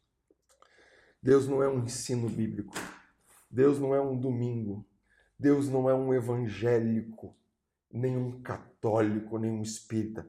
Deus 1.22 1.48
não 1.48 1.64
é 1.64 1.70
um 1.70 1.84
ensino 1.84 2.30
bíblico. 2.30 2.76
Deus 3.50 3.80
não 3.80 3.96
é 3.96 4.02
um 4.02 4.18
domingo. 4.18 4.86
Deus 5.38 5.70
não 5.70 5.90
é 5.90 5.94
um 5.94 6.14
evangélico, 6.14 7.36
nem 7.92 8.16
um 8.16 8.42
católico, 8.42 9.38
nem 9.38 9.52
um 9.52 9.62
espírita. 9.62 10.28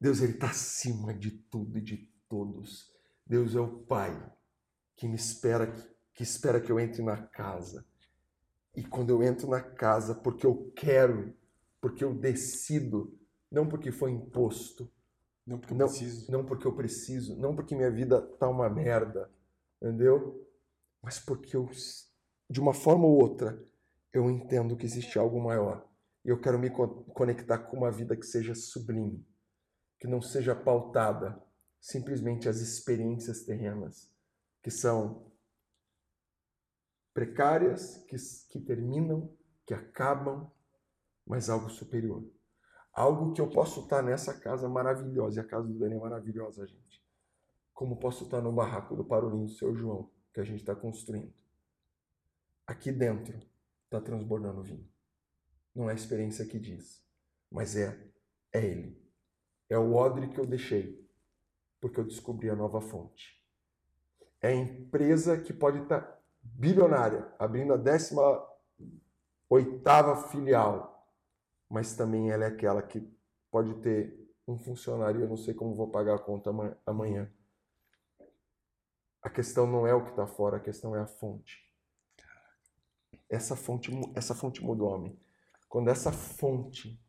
Deus 0.00 0.20
ele 0.20 0.32
está 0.32 0.50
acima 0.50 1.12
de 1.12 1.30
tudo 1.30 1.78
e 1.78 1.82
de 1.82 2.10
todos. 2.28 2.90
Deus 3.26 3.54
é 3.54 3.60
o 3.60 3.68
Pai 3.68 4.32
que 4.96 5.06
me 5.06 5.16
espera, 5.16 5.72
que 6.14 6.22
espera 6.22 6.60
que 6.60 6.72
eu 6.72 6.80
entre 6.80 7.02
na 7.02 7.16
casa. 7.16 7.86
E 8.74 8.82
quando 8.82 9.10
eu 9.10 9.22
entro 9.22 9.48
na 9.48 9.60
casa, 9.60 10.14
porque 10.14 10.46
eu 10.46 10.72
quero, 10.74 11.34
porque 11.80 12.04
eu 12.04 12.14
decido, 12.14 13.18
não 13.50 13.68
porque 13.68 13.90
foi 13.92 14.10
imposto, 14.10 14.90
não 15.46 15.58
porque 15.58 15.72
eu 15.72 15.78
não, 15.78 15.86
preciso, 15.86 16.32
não 16.32 16.44
porque 16.44 16.66
eu 16.66 16.74
preciso, 16.74 17.36
não 17.36 17.54
porque 17.54 17.74
minha 17.74 17.90
vida 17.90 18.20
tá 18.20 18.48
uma 18.48 18.68
merda, 18.68 19.30
entendeu? 19.80 20.46
Mas 21.02 21.18
porque 21.18 21.56
eu 21.56 21.68
de 22.50 22.60
uma 22.60 22.72
forma 22.72 23.04
ou 23.04 23.20
outra, 23.20 23.62
eu 24.12 24.30
entendo 24.30 24.76
que 24.76 24.86
existe 24.86 25.18
algo 25.18 25.40
maior. 25.40 25.86
E 26.24 26.30
eu 26.30 26.40
quero 26.40 26.58
me 26.58 26.70
conectar 26.70 27.58
com 27.58 27.76
uma 27.76 27.90
vida 27.90 28.16
que 28.16 28.26
seja 28.26 28.54
sublime, 28.54 29.26
que 29.98 30.06
não 30.06 30.20
seja 30.20 30.54
pautada 30.54 31.40
simplesmente 31.80 32.48
as 32.48 32.58
experiências 32.58 33.44
terrenas, 33.44 34.10
que 34.62 34.70
são 34.70 35.30
precárias, 37.14 37.98
que, 38.08 38.16
que 38.50 38.60
terminam, 38.60 39.32
que 39.66 39.74
acabam, 39.74 40.50
mas 41.28 41.50
algo 41.50 41.68
superior. 41.70 42.24
Algo 42.92 43.32
que 43.32 43.40
eu 43.40 43.48
posso 43.48 43.82
estar 43.82 44.02
nessa 44.02 44.34
casa 44.40 44.68
maravilhosa, 44.68 45.40
e 45.40 45.44
a 45.44 45.46
casa 45.46 45.68
do 45.68 45.78
Dani 45.78 45.94
é 45.94 45.98
maravilhosa, 45.98 46.66
gente. 46.66 47.04
Como 47.72 47.98
posso 48.00 48.24
estar 48.24 48.40
no 48.40 48.50
barraco 48.50 48.96
do 48.96 49.04
Parolim 49.04 49.44
do 49.44 49.52
seu 49.52 49.76
João, 49.76 50.10
que 50.32 50.40
a 50.40 50.44
gente 50.44 50.60
está 50.60 50.74
construindo 50.74 51.32
aqui 52.68 52.92
dentro 52.92 53.40
está 53.84 53.98
transbordando 53.98 54.62
vinho. 54.62 54.86
Não 55.74 55.88
é 55.88 55.92
a 55.92 55.96
experiência 55.96 56.44
que 56.44 56.58
diz, 56.58 57.02
mas 57.50 57.74
é, 57.74 57.98
é 58.52 58.62
ele. 58.62 59.02
É 59.70 59.78
o 59.78 59.94
odre 59.94 60.28
que 60.28 60.38
eu 60.38 60.44
deixei, 60.44 61.08
porque 61.80 61.98
eu 61.98 62.04
descobri 62.04 62.50
a 62.50 62.54
nova 62.54 62.82
fonte. 62.82 63.42
É 64.42 64.48
a 64.48 64.54
empresa 64.54 65.40
que 65.40 65.52
pode 65.54 65.78
estar 65.78 66.20
bilionária, 66.42 67.32
abrindo 67.38 67.72
a 67.72 67.76
18 67.78 68.46
oitava 69.48 70.28
filial, 70.28 70.97
mas 71.68 71.94
também 71.94 72.30
ela 72.30 72.44
é 72.44 72.48
aquela 72.48 72.82
que 72.82 73.00
pode 73.50 73.74
ter 73.80 74.16
um 74.46 74.58
funcionário, 74.58 75.20
eu 75.20 75.28
não 75.28 75.36
sei 75.36 75.54
como 75.54 75.74
vou 75.74 75.90
pagar 75.90 76.14
a 76.14 76.18
conta 76.18 76.50
amanhã. 76.86 77.30
A 79.22 79.28
questão 79.28 79.66
não 79.66 79.86
é 79.86 79.94
o 79.94 80.04
que 80.04 80.10
está 80.10 80.26
fora, 80.26 80.56
a 80.56 80.60
questão 80.60 80.96
é 80.96 81.00
a 81.00 81.06
fonte 81.06 81.68
essa 83.28 83.54
fonte, 83.54 83.90
essa 84.14 84.34
fonte 84.34 84.62
muda 84.64 84.82
o 84.82 84.86
homem. 84.86 85.18
Quando 85.68 85.88
essa 85.88 86.10
fonte, 86.10 87.00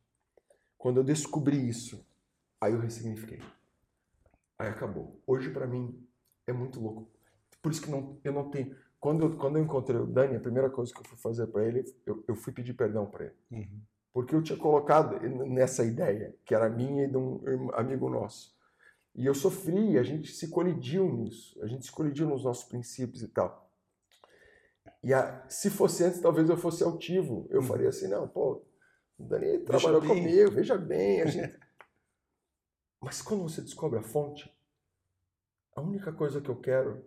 quando 0.77 0.97
eu 0.97 1.03
descobri 1.03 1.69
isso, 1.69 2.05
aí 2.59 2.73
eu 2.73 2.79
ressignifiquei. 2.79 3.41
Aí 4.57 4.67
acabou. 4.67 5.21
Hoje 5.25 5.49
para 5.49 5.65
mim 5.65 6.05
é 6.45 6.51
muito 6.51 6.79
louco. 6.79 7.09
Por 7.61 7.71
isso 7.71 7.81
que 7.81 7.89
não, 7.89 8.19
eu 8.23 8.33
não 8.33 8.49
tenho. 8.49 8.75
Quando 8.99 9.23
eu, 9.23 9.37
quando 9.37 9.57
eu 9.57 9.63
encontrei 9.63 9.97
o 9.97 10.05
Dani, 10.05 10.35
a 10.35 10.41
primeira 10.41 10.69
coisa 10.69 10.93
que 10.93 10.99
eu 10.99 11.05
fui 11.05 11.17
fazer 11.17 11.47
para 11.47 11.65
ele, 11.65 11.85
eu, 12.05 12.23
eu 12.27 12.35
fui 12.35 12.51
pedir 12.51 12.73
perdão 12.73 13.05
para 13.05 13.25
ele. 13.25 13.35
Uhum. 13.51 13.81
Porque 14.13 14.33
eu 14.35 14.41
tinha 14.41 14.57
colocado 14.57 15.19
nessa 15.19 15.85
ideia, 15.85 16.35
que 16.45 16.55
era 16.55 16.69
minha 16.69 17.05
e 17.05 17.09
de 17.09 17.17
um 17.17 17.69
amigo 17.73 18.09
nosso. 18.09 18.57
E 19.15 19.25
eu 19.25 19.33
sofri, 19.33 19.97
a 19.97 20.03
gente 20.03 20.31
se 20.31 20.49
colidiu 20.49 21.11
nisso, 21.11 21.61
a 21.61 21.67
gente 21.67 21.85
se 21.85 21.91
colidiu 21.91 22.27
nos 22.27 22.43
nossos 22.43 22.63
princípios 22.63 23.21
e 23.21 23.27
tal. 23.27 23.69
E 25.03 25.13
a, 25.13 25.45
se 25.47 25.69
fosse 25.69 26.03
antes, 26.03 26.19
talvez 26.19 26.49
eu 26.49 26.57
fosse 26.57 26.83
altivo. 26.83 27.47
Eu 27.49 27.61
hum. 27.61 27.63
faria 27.63 27.89
assim, 27.89 28.07
não, 28.07 28.27
pô, 28.27 28.65
o 29.17 29.23
Dani 29.23 29.59
trabalhou 29.59 30.01
veja 30.01 30.13
comigo, 30.13 30.51
veja 30.51 30.77
bem. 30.77 31.21
A 31.21 31.25
gente... 31.25 31.59
Mas 33.01 33.21
quando 33.21 33.43
você 33.43 33.61
descobre 33.61 33.99
a 33.99 34.03
fonte, 34.03 34.53
a 35.75 35.81
única 35.81 36.11
coisa 36.11 36.41
que 36.41 36.49
eu 36.49 36.59
quero 36.59 37.05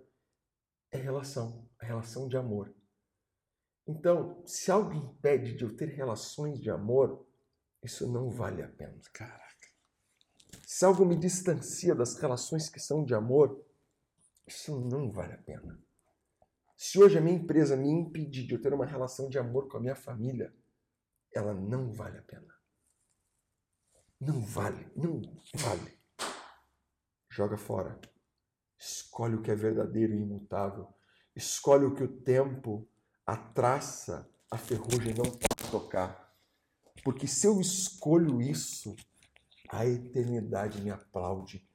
é 0.91 0.97
relação, 0.97 1.69
a 1.79 1.85
relação 1.85 2.29
de 2.29 2.37
amor. 2.37 2.75
Então, 3.87 4.43
se 4.47 4.71
algo 4.71 4.93
impede 4.93 5.55
de 5.55 5.65
eu 5.65 5.77
ter 5.77 5.89
relações 5.89 6.61
de 6.61 6.71
amor, 6.71 7.27
isso 7.83 8.11
não 8.11 8.31
vale 8.31 8.63
a 8.63 8.69
pena. 8.69 9.01
Caraca. 9.13 9.43
Se 10.67 10.85
algo 10.85 11.05
me 11.05 11.17
distancia 11.17 11.95
das 11.95 12.17
relações 12.17 12.69
que 12.69 12.79
são 12.79 13.05
de 13.05 13.15
amor, 13.15 13.65
isso 14.47 14.81
não 14.81 15.11
vale 15.11 15.35
a 15.35 15.39
pena. 15.39 15.83
Se 16.77 16.99
hoje 17.03 17.19
a 17.19 17.21
minha 17.21 17.37
empresa 17.37 17.77
me 17.77 17.89
impedir 17.89 18.47
de 18.47 18.55
eu 18.55 18.61
ter 18.61 18.73
uma 18.73 18.87
relação 18.87 19.29
de 19.29 19.39
amor 19.39 19.69
com 19.69 19.77
a 19.77 19.81
minha 19.81 19.95
família, 19.95 20.55
ela 21.33 21.55
não 21.55 21.93
vale 21.93 22.19
a 22.19 22.23
pena. 22.23 22.53
Não 24.21 24.41
vale, 24.41 24.91
não 24.95 25.21
vale. 25.55 25.99
Joga 27.29 27.57
fora. 27.57 28.01
Escolhe 28.79 29.37
o 29.37 29.43
que 29.43 29.51
é 29.51 29.55
verdadeiro 29.55 30.13
e 30.13 30.21
imutável. 30.21 30.93
Escolhe 31.35 31.85
o 31.85 31.95
que 31.95 32.03
o 32.03 32.21
tempo, 32.21 32.89
a 33.33 33.37
traça, 33.37 34.29
a 34.51 34.59
ferrugem 34.59 35.15
não 35.15 35.25
pode 35.25 35.71
tocar. 35.71 36.31
Porque 37.03 37.27
se 37.27 37.47
eu 37.47 37.63
escolho 37.63 38.43
isso, 38.43 38.95
a 39.71 39.87
eternidade 39.87 40.83
me 40.83 40.91
aplaude. 40.91 41.67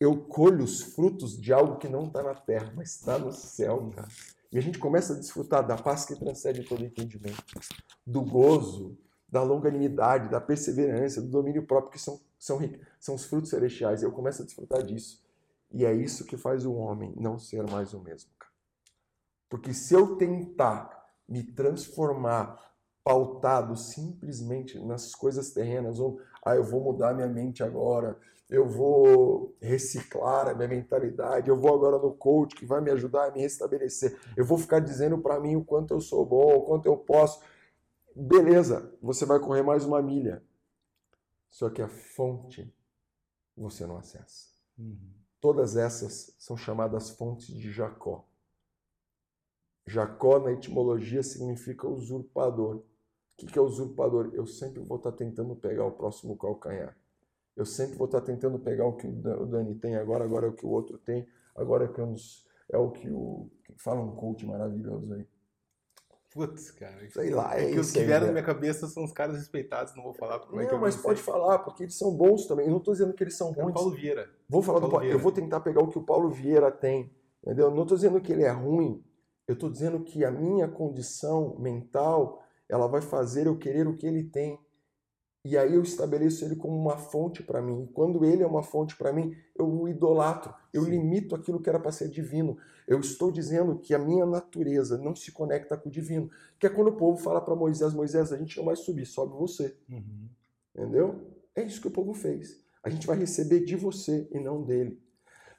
Eu 0.00 0.24
colho 0.24 0.64
os 0.64 0.80
frutos 0.80 1.38
de 1.38 1.52
algo 1.52 1.76
que 1.76 1.86
não 1.86 2.06
está 2.06 2.22
na 2.22 2.34
terra, 2.34 2.72
mas 2.74 2.94
está 2.94 3.18
no 3.18 3.30
céu, 3.30 3.90
cara. 3.94 4.08
E 4.50 4.56
a 4.56 4.62
gente 4.62 4.78
começa 4.78 5.12
a 5.12 5.18
desfrutar 5.18 5.66
da 5.66 5.76
paz 5.76 6.06
que 6.06 6.16
transcende 6.16 6.64
todo 6.64 6.82
entendimento, 6.82 7.44
do 8.06 8.22
gozo, 8.22 8.96
da 9.28 9.42
longanimidade, 9.42 10.30
da 10.30 10.40
perseverança, 10.40 11.20
do 11.20 11.28
domínio 11.28 11.66
próprio, 11.66 11.92
que 11.92 11.98
são, 11.98 12.18
são, 12.38 12.58
são 12.98 13.14
os 13.14 13.24
frutos 13.26 13.50
celestiais. 13.50 14.02
Eu 14.02 14.12
começo 14.12 14.40
a 14.40 14.44
desfrutar 14.46 14.82
disso. 14.82 15.22
E 15.70 15.84
é 15.84 15.92
isso 15.92 16.24
que 16.24 16.38
faz 16.38 16.64
o 16.64 16.72
homem 16.72 17.12
não 17.18 17.38
ser 17.38 17.70
mais 17.70 17.92
o 17.92 18.00
mesmo. 18.00 18.30
Cara. 18.38 18.52
Porque 19.50 19.74
se 19.74 19.92
eu 19.92 20.16
tentar 20.16 21.01
me 21.32 21.42
transformar 21.42 22.60
pautado 23.02 23.74
simplesmente 23.74 24.78
nas 24.78 25.14
coisas 25.14 25.50
terrenas, 25.50 25.98
ou 25.98 26.20
ah, 26.44 26.54
eu 26.54 26.62
vou 26.62 26.82
mudar 26.82 27.14
minha 27.14 27.26
mente 27.26 27.62
agora, 27.62 28.18
eu 28.50 28.68
vou 28.68 29.56
reciclar 29.62 30.46
a 30.46 30.54
minha 30.54 30.68
mentalidade, 30.68 31.48
eu 31.48 31.56
vou 31.56 31.74
agora 31.74 31.98
no 31.98 32.12
coach 32.12 32.54
que 32.54 32.66
vai 32.66 32.82
me 32.82 32.90
ajudar 32.90 33.28
a 33.28 33.30
me 33.30 33.40
restabelecer, 33.40 34.20
eu 34.36 34.44
vou 34.44 34.58
ficar 34.58 34.78
dizendo 34.78 35.16
para 35.16 35.40
mim 35.40 35.56
o 35.56 35.64
quanto 35.64 35.94
eu 35.94 36.00
sou 36.02 36.26
bom, 36.26 36.58
o 36.58 36.62
quanto 36.62 36.84
eu 36.84 36.98
posso. 36.98 37.40
Beleza, 38.14 38.92
você 39.00 39.24
vai 39.24 39.40
correr 39.40 39.62
mais 39.62 39.86
uma 39.86 40.02
milha. 40.02 40.42
Só 41.48 41.70
que 41.70 41.80
a 41.80 41.88
fonte 41.88 42.70
você 43.56 43.86
não 43.86 43.96
acessa. 43.96 44.48
Uhum. 44.78 44.98
Todas 45.40 45.76
essas 45.76 46.34
são 46.38 46.58
chamadas 46.58 47.08
fontes 47.08 47.46
de 47.46 47.72
Jacó. 47.72 48.26
Jacó, 49.86 50.38
na 50.38 50.52
etimologia, 50.52 51.22
significa 51.22 51.88
usurpador. 51.88 52.82
O 53.42 53.46
que 53.46 53.58
é 53.58 53.62
usurpador? 53.62 54.30
Eu 54.32 54.46
sempre 54.46 54.80
vou 54.80 54.96
estar 54.96 55.12
tentando 55.12 55.56
pegar 55.56 55.84
o 55.84 55.92
próximo 55.92 56.36
calcanhar. 56.36 56.96
Eu 57.56 57.66
sempre 57.66 57.96
vou 57.96 58.06
estar 58.06 58.20
tentando 58.20 58.58
pegar 58.58 58.86
o 58.86 58.96
que 58.96 59.06
o 59.06 59.46
Dani 59.46 59.74
tem 59.74 59.96
agora, 59.96 60.24
agora 60.24 60.46
é 60.46 60.50
o 60.50 60.54
que 60.54 60.64
o 60.64 60.70
outro 60.70 60.96
tem, 60.98 61.26
agora 61.54 61.84
é, 61.84 61.88
que 61.88 62.00
é 62.00 62.78
o 62.78 62.90
que 62.90 63.10
o. 63.10 63.50
Fala 63.76 64.00
um 64.00 64.14
coach 64.14 64.46
maravilhoso 64.46 65.12
aí. 65.12 65.26
Putz, 66.32 66.70
cara. 66.70 67.10
Sei 67.10 67.30
lá, 67.30 67.58
é, 67.58 67.68
é 67.68 67.72
que 67.72 67.78
os 67.78 67.90
que 67.90 68.02
vieram 68.04 68.26
na 68.26 68.32
minha 68.32 68.44
cabeça 68.44 68.86
são 68.86 69.04
os 69.04 69.12
caras 69.12 69.36
respeitados, 69.36 69.94
não 69.94 70.02
vou 70.02 70.14
falar 70.14 70.38
como 70.38 70.56
não, 70.56 70.62
é 70.62 70.66
que 70.66 70.72
eu 70.72 70.78
mas 70.78 70.96
pode 70.96 71.20
falar, 71.20 71.58
porque 71.58 71.82
eles 71.82 71.94
são 71.94 72.14
bons 72.16 72.46
também. 72.46 72.66
Eu 72.66 72.70
não 72.70 72.78
estou 72.78 72.94
dizendo 72.94 73.12
que 73.12 73.22
eles 73.22 73.36
são 73.36 73.50
é 73.50 73.62
bons. 73.62 73.72
Paulo 73.72 73.90
Vieira. 73.90 74.30
Vou 74.48 74.62
falar 74.62 74.80
Paulo 74.80 74.94
do 74.94 75.00
Vieira. 75.00 75.18
Eu 75.18 75.22
vou 75.22 75.32
tentar 75.32 75.60
pegar 75.60 75.82
o 75.82 75.88
que 75.88 75.98
o 75.98 76.02
Paulo 76.02 76.30
Vieira 76.30 76.70
tem. 76.70 77.14
Entendeu? 77.42 77.66
Eu 77.66 77.74
não 77.74 77.82
estou 77.82 77.96
dizendo 77.96 78.20
que 78.20 78.32
ele 78.32 78.44
é 78.44 78.50
ruim. 78.50 79.04
Eu 79.46 79.54
estou 79.54 79.70
dizendo 79.70 80.00
que 80.00 80.24
a 80.24 80.30
minha 80.30 80.68
condição 80.68 81.56
mental 81.58 82.42
ela 82.68 82.86
vai 82.86 83.02
fazer 83.02 83.46
eu 83.46 83.58
querer 83.58 83.86
o 83.86 83.96
que 83.96 84.06
ele 84.06 84.24
tem. 84.24 84.58
E 85.44 85.58
aí 85.58 85.74
eu 85.74 85.82
estabeleço 85.82 86.44
ele 86.44 86.54
como 86.54 86.78
uma 86.78 86.96
fonte 86.96 87.42
para 87.42 87.60
mim. 87.60 87.82
E 87.82 87.86
quando 87.88 88.24
ele 88.24 88.42
é 88.42 88.46
uma 88.46 88.62
fonte 88.62 88.96
para 88.96 89.12
mim, 89.12 89.36
eu 89.56 89.68
o 89.68 89.88
idolatro, 89.88 90.54
eu 90.72 90.84
Sim. 90.84 90.90
limito 90.90 91.34
aquilo 91.34 91.60
que 91.60 91.68
era 91.68 91.80
para 91.80 91.90
ser 91.90 92.08
divino. 92.08 92.56
Eu 92.86 93.00
estou 93.00 93.32
dizendo 93.32 93.78
que 93.78 93.92
a 93.92 93.98
minha 93.98 94.24
natureza 94.24 94.96
não 94.96 95.16
se 95.16 95.32
conecta 95.32 95.76
com 95.76 95.88
o 95.88 95.92
divino. 95.92 96.30
Que 96.58 96.66
é 96.66 96.70
quando 96.70 96.88
o 96.88 96.96
povo 96.96 97.20
fala 97.20 97.40
para 97.40 97.56
Moisés: 97.56 97.92
Moisés, 97.92 98.32
a 98.32 98.36
gente 98.36 98.56
não 98.56 98.64
vai 98.64 98.76
subir, 98.76 99.04
sobe 99.04 99.36
você. 99.36 99.76
Uhum. 99.90 100.28
Entendeu? 100.74 101.20
É 101.54 101.62
isso 101.62 101.80
que 101.80 101.88
o 101.88 101.92
povo 101.92 102.14
fez. 102.14 102.60
A 102.82 102.88
gente 102.88 103.06
vai 103.06 103.18
receber 103.18 103.60
de 103.60 103.76
você 103.76 104.28
e 104.30 104.38
não 104.38 104.62
dele. 104.62 105.02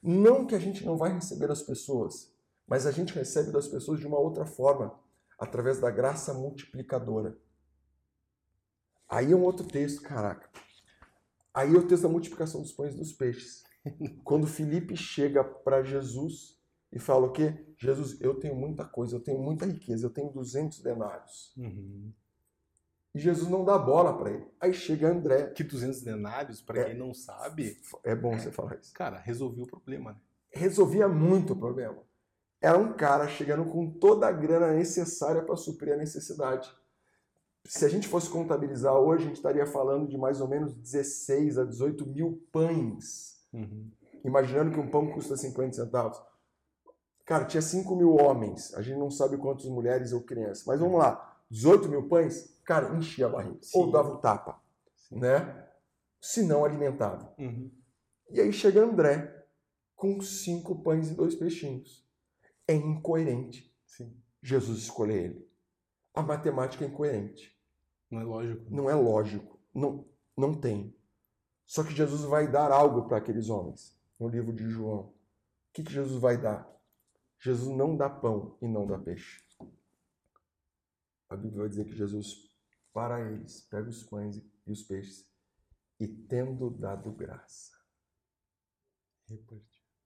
Não 0.01 0.45
que 0.45 0.55
a 0.55 0.59
gente 0.59 0.85
não 0.85 0.97
vai 0.97 1.13
receber 1.13 1.47
das 1.47 1.61
pessoas, 1.61 2.32
mas 2.67 2.85
a 2.85 2.91
gente 2.91 3.13
recebe 3.13 3.51
das 3.51 3.67
pessoas 3.67 3.99
de 3.99 4.07
uma 4.07 4.19
outra 4.19 4.45
forma, 4.45 4.97
através 5.37 5.79
da 5.79 5.91
graça 5.91 6.33
multiplicadora. 6.33 7.37
Aí 9.09 9.31
é 9.31 9.35
um 9.35 9.43
outro 9.43 9.65
texto, 9.65 10.01
caraca. 10.01 10.49
Aí 11.53 11.75
é 11.75 11.77
o 11.77 11.87
texto 11.87 12.03
da 12.03 12.09
multiplicação 12.09 12.61
dos 12.61 12.71
pães 12.71 12.95
e 12.95 12.97
dos 12.97 13.13
peixes. 13.13 13.63
Quando 14.23 14.47
Felipe 14.47 14.95
chega 14.95 15.43
para 15.43 15.83
Jesus 15.83 16.59
e 16.91 16.99
fala 16.99 17.27
o 17.27 17.31
quê? 17.31 17.65
Jesus, 17.77 18.19
eu 18.21 18.39
tenho 18.39 18.55
muita 18.55 18.85
coisa, 18.85 19.15
eu 19.15 19.19
tenho 19.19 19.39
muita 19.39 19.65
riqueza, 19.65 20.05
eu 20.05 20.09
tenho 20.09 20.31
200 20.31 20.79
denários. 20.81 21.53
Uhum. 21.57 22.11
E 23.13 23.19
Jesus 23.19 23.49
não 23.49 23.63
dá 23.63 23.77
bola 23.77 24.17
para 24.17 24.31
ele. 24.31 24.47
Aí 24.59 24.73
chega 24.73 25.11
André. 25.11 25.51
Que 25.51 25.63
200 25.63 26.01
denários, 26.01 26.61
para 26.61 26.81
é, 26.81 26.85
quem 26.85 26.97
não 26.97 27.13
sabe. 27.13 27.79
É 28.03 28.15
bom 28.15 28.37
você 28.37 28.51
falar 28.51 28.75
isso. 28.77 28.91
Cara, 28.93 29.19
resolvia 29.19 29.63
o 29.63 29.67
problema, 29.67 30.13
né? 30.13 30.19
Resolvia 30.51 31.07
muito 31.07 31.53
o 31.53 31.55
problema. 31.55 32.01
Era 32.63 32.77
um 32.77 32.93
cara 32.93 33.27
chegando 33.27 33.65
com 33.65 33.91
toda 33.91 34.25
a 34.25 34.31
grana 34.31 34.71
necessária 34.71 35.43
para 35.43 35.55
suprir 35.55 35.93
a 35.93 35.97
necessidade 35.97 36.73
se 37.65 37.85
a 37.85 37.87
gente 37.87 38.07
fosse 38.07 38.29
contabilizar 38.29 38.93
hoje, 38.93 39.23
a 39.23 39.27
gente 39.27 39.37
estaria 39.37 39.65
falando 39.65 40.07
de 40.07 40.17
mais 40.17 40.41
ou 40.41 40.47
menos 40.47 40.73
16 40.73 41.57
a 41.57 41.63
18 41.63 42.05
mil 42.05 42.45
pães. 42.51 43.41
Uhum. 43.53 43.89
Imaginando 44.23 44.71
que 44.71 44.79
um 44.79 44.89
pão 44.89 45.11
custa 45.11 45.37
50 45.37 45.73
centavos. 45.73 46.21
Cara, 47.25 47.45
tinha 47.45 47.61
5 47.61 47.95
mil 47.95 48.15
homens. 48.15 48.73
A 48.73 48.81
gente 48.81 48.97
não 48.97 49.09
sabe 49.09 49.37
quantas 49.37 49.65
mulheres 49.65 50.11
ou 50.11 50.21
crianças. 50.21 50.65
Mas 50.65 50.79
vamos 50.79 50.99
lá. 50.99 51.41
18 51.49 51.87
mil 51.87 52.07
pães, 52.09 52.57
cara, 52.65 52.95
enchia 52.95 53.27
a 53.27 53.29
barriga. 53.29 53.59
Sim. 53.61 53.79
Ou 53.79 53.91
dava 53.91 54.09
o 54.09 54.17
tapa. 54.17 54.61
Sim. 54.95 55.19
Né? 55.19 55.67
Se 56.19 56.43
não 56.43 56.65
alimentava. 56.65 57.33
Uhum. 57.37 57.71
E 58.29 58.41
aí 58.41 58.51
chega 58.51 58.83
André 58.83 59.45
com 59.95 60.19
cinco 60.21 60.81
pães 60.81 61.09
e 61.09 61.13
dois 61.13 61.33
peixinhos. 61.35 62.03
É 62.67 62.73
incoerente. 62.73 63.73
Sim. 63.85 64.15
Jesus 64.41 64.79
escolher 64.79 65.31
ele. 65.31 65.49
A 66.13 66.21
matemática 66.21 66.85
é 66.85 66.87
incoerente. 66.87 67.57
Não 68.09 68.19
é 68.19 68.23
lógico. 68.23 68.65
Não 68.69 68.89
é 68.89 68.95
lógico. 68.95 69.59
Não, 69.73 70.07
não 70.37 70.53
tem. 70.53 70.95
Só 71.65 71.83
que 71.83 71.93
Jesus 71.93 72.21
vai 72.21 72.49
dar 72.49 72.71
algo 72.71 73.07
para 73.07 73.17
aqueles 73.17 73.49
homens. 73.49 73.97
No 74.19 74.27
livro 74.27 74.53
de 74.53 74.69
João. 74.69 75.05
O 75.07 75.13
que, 75.73 75.83
que 75.83 75.91
Jesus 75.91 76.21
vai 76.21 76.39
dar? 76.39 76.71
Jesus 77.39 77.75
não 77.75 77.97
dá 77.97 78.09
pão 78.09 78.57
e 78.61 78.67
não 78.67 78.85
dá 78.85 78.97
peixe. 78.97 79.43
A 81.29 81.35
Bíblia 81.35 81.61
vai 81.61 81.69
dizer 81.69 81.85
que 81.85 81.95
Jesus, 81.95 82.55
para 82.93 83.19
eles, 83.31 83.61
pega 83.61 83.89
os 83.89 84.03
pães 84.03 84.37
e 84.37 84.71
os 84.71 84.83
peixes 84.83 85.33
e 85.99 86.07
tendo 86.07 86.69
dado 86.69 87.11
graça. 87.11 87.71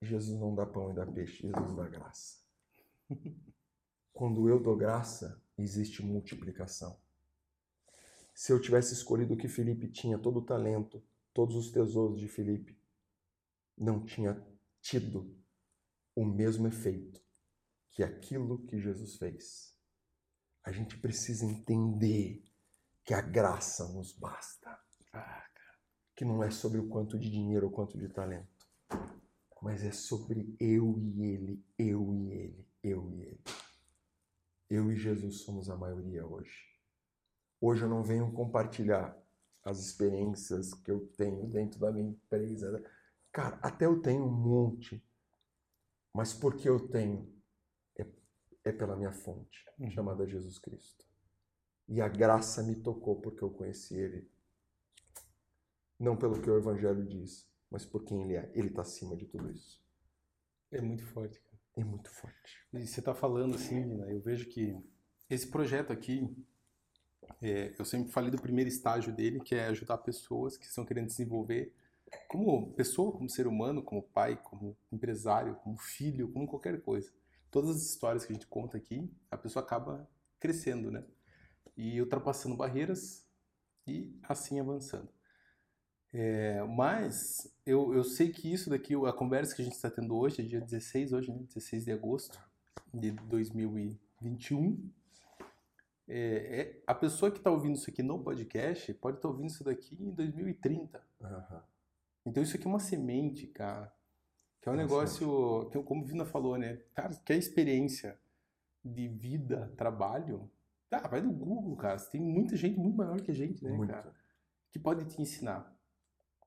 Jesus 0.01 0.39
não 0.39 0.55
dá 0.55 0.65
pão 0.65 0.91
e 0.91 0.95
dá 0.95 1.05
peixe, 1.05 1.41
Jesus 1.41 1.75
dá 1.75 1.87
graça. 1.87 2.46
Quando 4.13 4.49
eu 4.49 4.61
dou 4.61 4.75
graça, 4.75 5.41
existe 5.57 6.03
multiplicação. 6.03 6.99
Se 8.33 8.51
eu 8.51 8.61
tivesse 8.61 8.93
escolhido 8.93 9.33
o 9.33 9.37
que 9.37 9.47
Felipe 9.47 9.87
tinha, 9.87 10.17
todo 10.17 10.39
o 10.39 10.45
talento, 10.45 11.03
todos 11.33 11.55
os 11.55 11.71
tesouros 11.71 12.19
de 12.19 12.27
Felipe, 12.27 12.79
não 13.77 14.05
tinha 14.05 14.45
tido 14.81 15.35
o 16.15 16.25
mesmo 16.25 16.67
efeito 16.67 17.21
que 17.91 18.03
aquilo 18.03 18.65
que 18.65 18.79
Jesus 18.79 19.17
fez. 19.17 19.75
A 20.63 20.71
gente 20.71 20.97
precisa 20.97 21.45
entender 21.45 22.43
que 23.03 23.13
a 23.13 23.21
graça 23.21 23.87
nos 23.87 24.11
basta. 24.11 24.79
Que 26.15 26.25
não 26.25 26.43
é 26.43 26.51
sobre 26.51 26.79
o 26.79 26.87
quanto 26.89 27.17
de 27.17 27.29
dinheiro 27.29 27.67
ou 27.67 27.71
quanto 27.71 27.97
de 27.97 28.09
talento, 28.09 28.67
mas 29.61 29.83
é 29.83 29.91
sobre 29.91 30.55
eu 30.59 30.97
e 30.99 31.23
ele, 31.23 31.65
eu 31.77 32.13
e 32.13 32.31
ele, 32.31 32.67
eu 32.88 33.09
e 33.11 33.21
ele. 33.21 33.43
Eu 34.69 34.91
e 34.91 34.95
Jesus 34.95 35.41
somos 35.41 35.69
a 35.69 35.75
maioria 35.75 36.25
hoje. 36.25 36.67
Hoje 37.59 37.83
eu 37.83 37.89
não 37.89 38.03
venho 38.03 38.31
compartilhar 38.33 39.17
as 39.63 39.79
experiências 39.79 40.73
que 40.73 40.91
eu 40.91 41.07
tenho 41.17 41.47
dentro 41.47 41.79
da 41.79 41.91
minha 41.91 42.09
empresa. 42.09 42.83
Cara, 43.31 43.59
até 43.61 43.85
eu 43.85 44.01
tenho 44.01 44.23
um 44.23 44.31
monte. 44.31 45.03
Mas 46.13 46.33
porque 46.33 46.69
eu 46.69 46.88
tenho? 46.88 47.31
É, 47.97 48.05
é 48.65 48.71
pela 48.71 48.95
minha 48.95 49.11
fonte, 49.11 49.65
uhum. 49.79 49.89
chamada 49.91 50.27
Jesus 50.27 50.57
Cristo. 50.57 51.05
E 51.88 52.01
a 52.01 52.07
graça 52.07 52.63
me 52.63 52.75
tocou 52.75 53.21
porque 53.21 53.43
eu 53.43 53.49
conheci 53.49 53.95
Ele. 53.95 54.29
Não 55.99 56.15
pelo 56.15 56.41
que 56.41 56.49
o 56.49 56.57
Evangelho 56.57 57.05
diz, 57.05 57.49
mas 57.69 57.85
por 57.85 58.03
quem 58.03 58.23
Ele 58.23 58.35
é. 58.35 58.51
Ele 58.53 58.67
está 58.67 58.81
acima 58.81 59.15
de 59.15 59.25
tudo 59.25 59.49
isso. 59.49 59.81
É 60.71 60.81
muito 60.81 61.05
forte. 61.05 61.41
É 61.78 61.84
muito 61.84 62.09
forte. 62.09 62.57
E 62.73 62.88
você 62.88 62.99
está 62.99 63.13
falando 63.13 63.55
assim, 63.55 63.86
né? 63.86 64.11
eu 64.11 64.19
vejo 64.19 64.49
que 64.49 64.75
esse 65.30 65.47
projeto 65.47 65.93
aqui, 65.93 66.28
é, 67.41 67.75
eu 67.78 67.86
sempre 67.86 68.11
falei 68.11 68.32
do 68.32 68.41
primeiro 68.41 68.67
estágio 68.67 69.13
dele, 69.13 69.39
que 69.39 69.53
é 69.53 69.67
ajudar 69.67 69.99
pessoas 69.99 70.57
que 70.57 70.65
estão 70.65 70.84
querendo 70.84 71.07
desenvolver 71.07 71.71
como 72.28 72.73
pessoa, 72.73 73.11
como 73.11 73.30
ser 73.30 73.47
humano, 73.47 73.84
como 73.84 74.01
pai, 74.01 74.41
como 74.41 74.75
empresário, 74.91 75.55
como 75.57 75.78
filho, 75.78 76.32
como 76.32 76.47
qualquer 76.47 76.82
coisa. 76.82 77.11
Todas 77.51 77.75
as 77.75 77.84
histórias 77.84 78.25
que 78.25 78.32
a 78.32 78.36
gente 78.36 78.47
conta 78.47 78.78
aqui, 78.78 79.11
a 79.30 79.38
pessoa 79.38 79.63
acaba 79.63 80.09
crescendo, 80.39 80.89
né? 80.89 81.03
E 81.75 82.01
ultrapassando 82.01 82.55
barreiras, 82.55 83.25
E 83.86 84.19
assim 84.23 84.59
avançando. 84.59 85.09
É, 86.13 86.63
mas 86.63 87.53
eu, 87.65 87.93
eu 87.93 88.03
sei 88.03 88.29
que 88.29 88.51
isso 88.51 88.69
daqui, 88.69 88.95
a 88.95 89.13
conversa 89.13 89.55
que 89.55 89.61
a 89.61 89.65
gente 89.65 89.75
está 89.75 89.89
tendo 89.89 90.15
hoje, 90.15 90.41
é 90.41 90.45
dia 90.45 90.61
16, 90.61 91.13
hoje, 91.13 91.31
né? 91.31 91.39
16 91.47 91.85
de 91.85 91.91
agosto 91.91 92.39
de 92.93 93.11
2021. 93.11 94.89
É, 96.07 96.61
é, 96.61 96.83
a 96.87 96.95
pessoa 96.95 97.29
que 97.29 97.37
está 97.37 97.51
ouvindo 97.51 97.75
isso 97.75 97.89
aqui 97.89 98.01
no 98.01 98.23
podcast 98.23 98.93
pode 98.93 99.17
estar 99.17 99.27
tá 99.27 99.33
ouvindo 99.33 99.49
isso 99.49 99.63
daqui 99.63 99.97
em 99.99 100.11
2030. 100.11 101.03
Uhum. 101.19 101.59
Então 102.25 102.41
isso 102.41 102.55
aqui 102.55 102.65
é 102.65 102.69
uma 102.69 102.79
semente, 102.79 103.47
cara. 103.47 103.93
Que 104.61 104.69
é 104.69 104.71
um 104.71 104.75
é 104.75 104.77
negócio, 104.77 105.69
que, 105.71 105.81
como 105.83 106.03
o 106.03 106.05
Vina 106.05 106.25
falou, 106.25 106.57
né? 106.57 106.77
Cara, 106.95 107.13
que 107.13 107.33
é 107.33 107.37
experiência 107.37 108.17
de 108.83 109.07
vida, 109.07 109.71
trabalho. 109.75 110.49
Ah, 110.89 111.07
vai 111.07 111.21
no 111.21 111.33
Google, 111.33 111.75
cara. 111.75 111.99
Tem 111.99 112.21
muita 112.21 112.55
gente 112.55 112.79
muito 112.79 112.97
maior 112.97 113.19
que 113.19 113.31
a 113.31 113.35
gente, 113.35 113.63
né, 113.63 113.71
muito. 113.71 113.91
cara? 113.91 114.13
Que 114.71 114.79
pode 114.79 115.05
te 115.05 115.21
ensinar. 115.21 115.76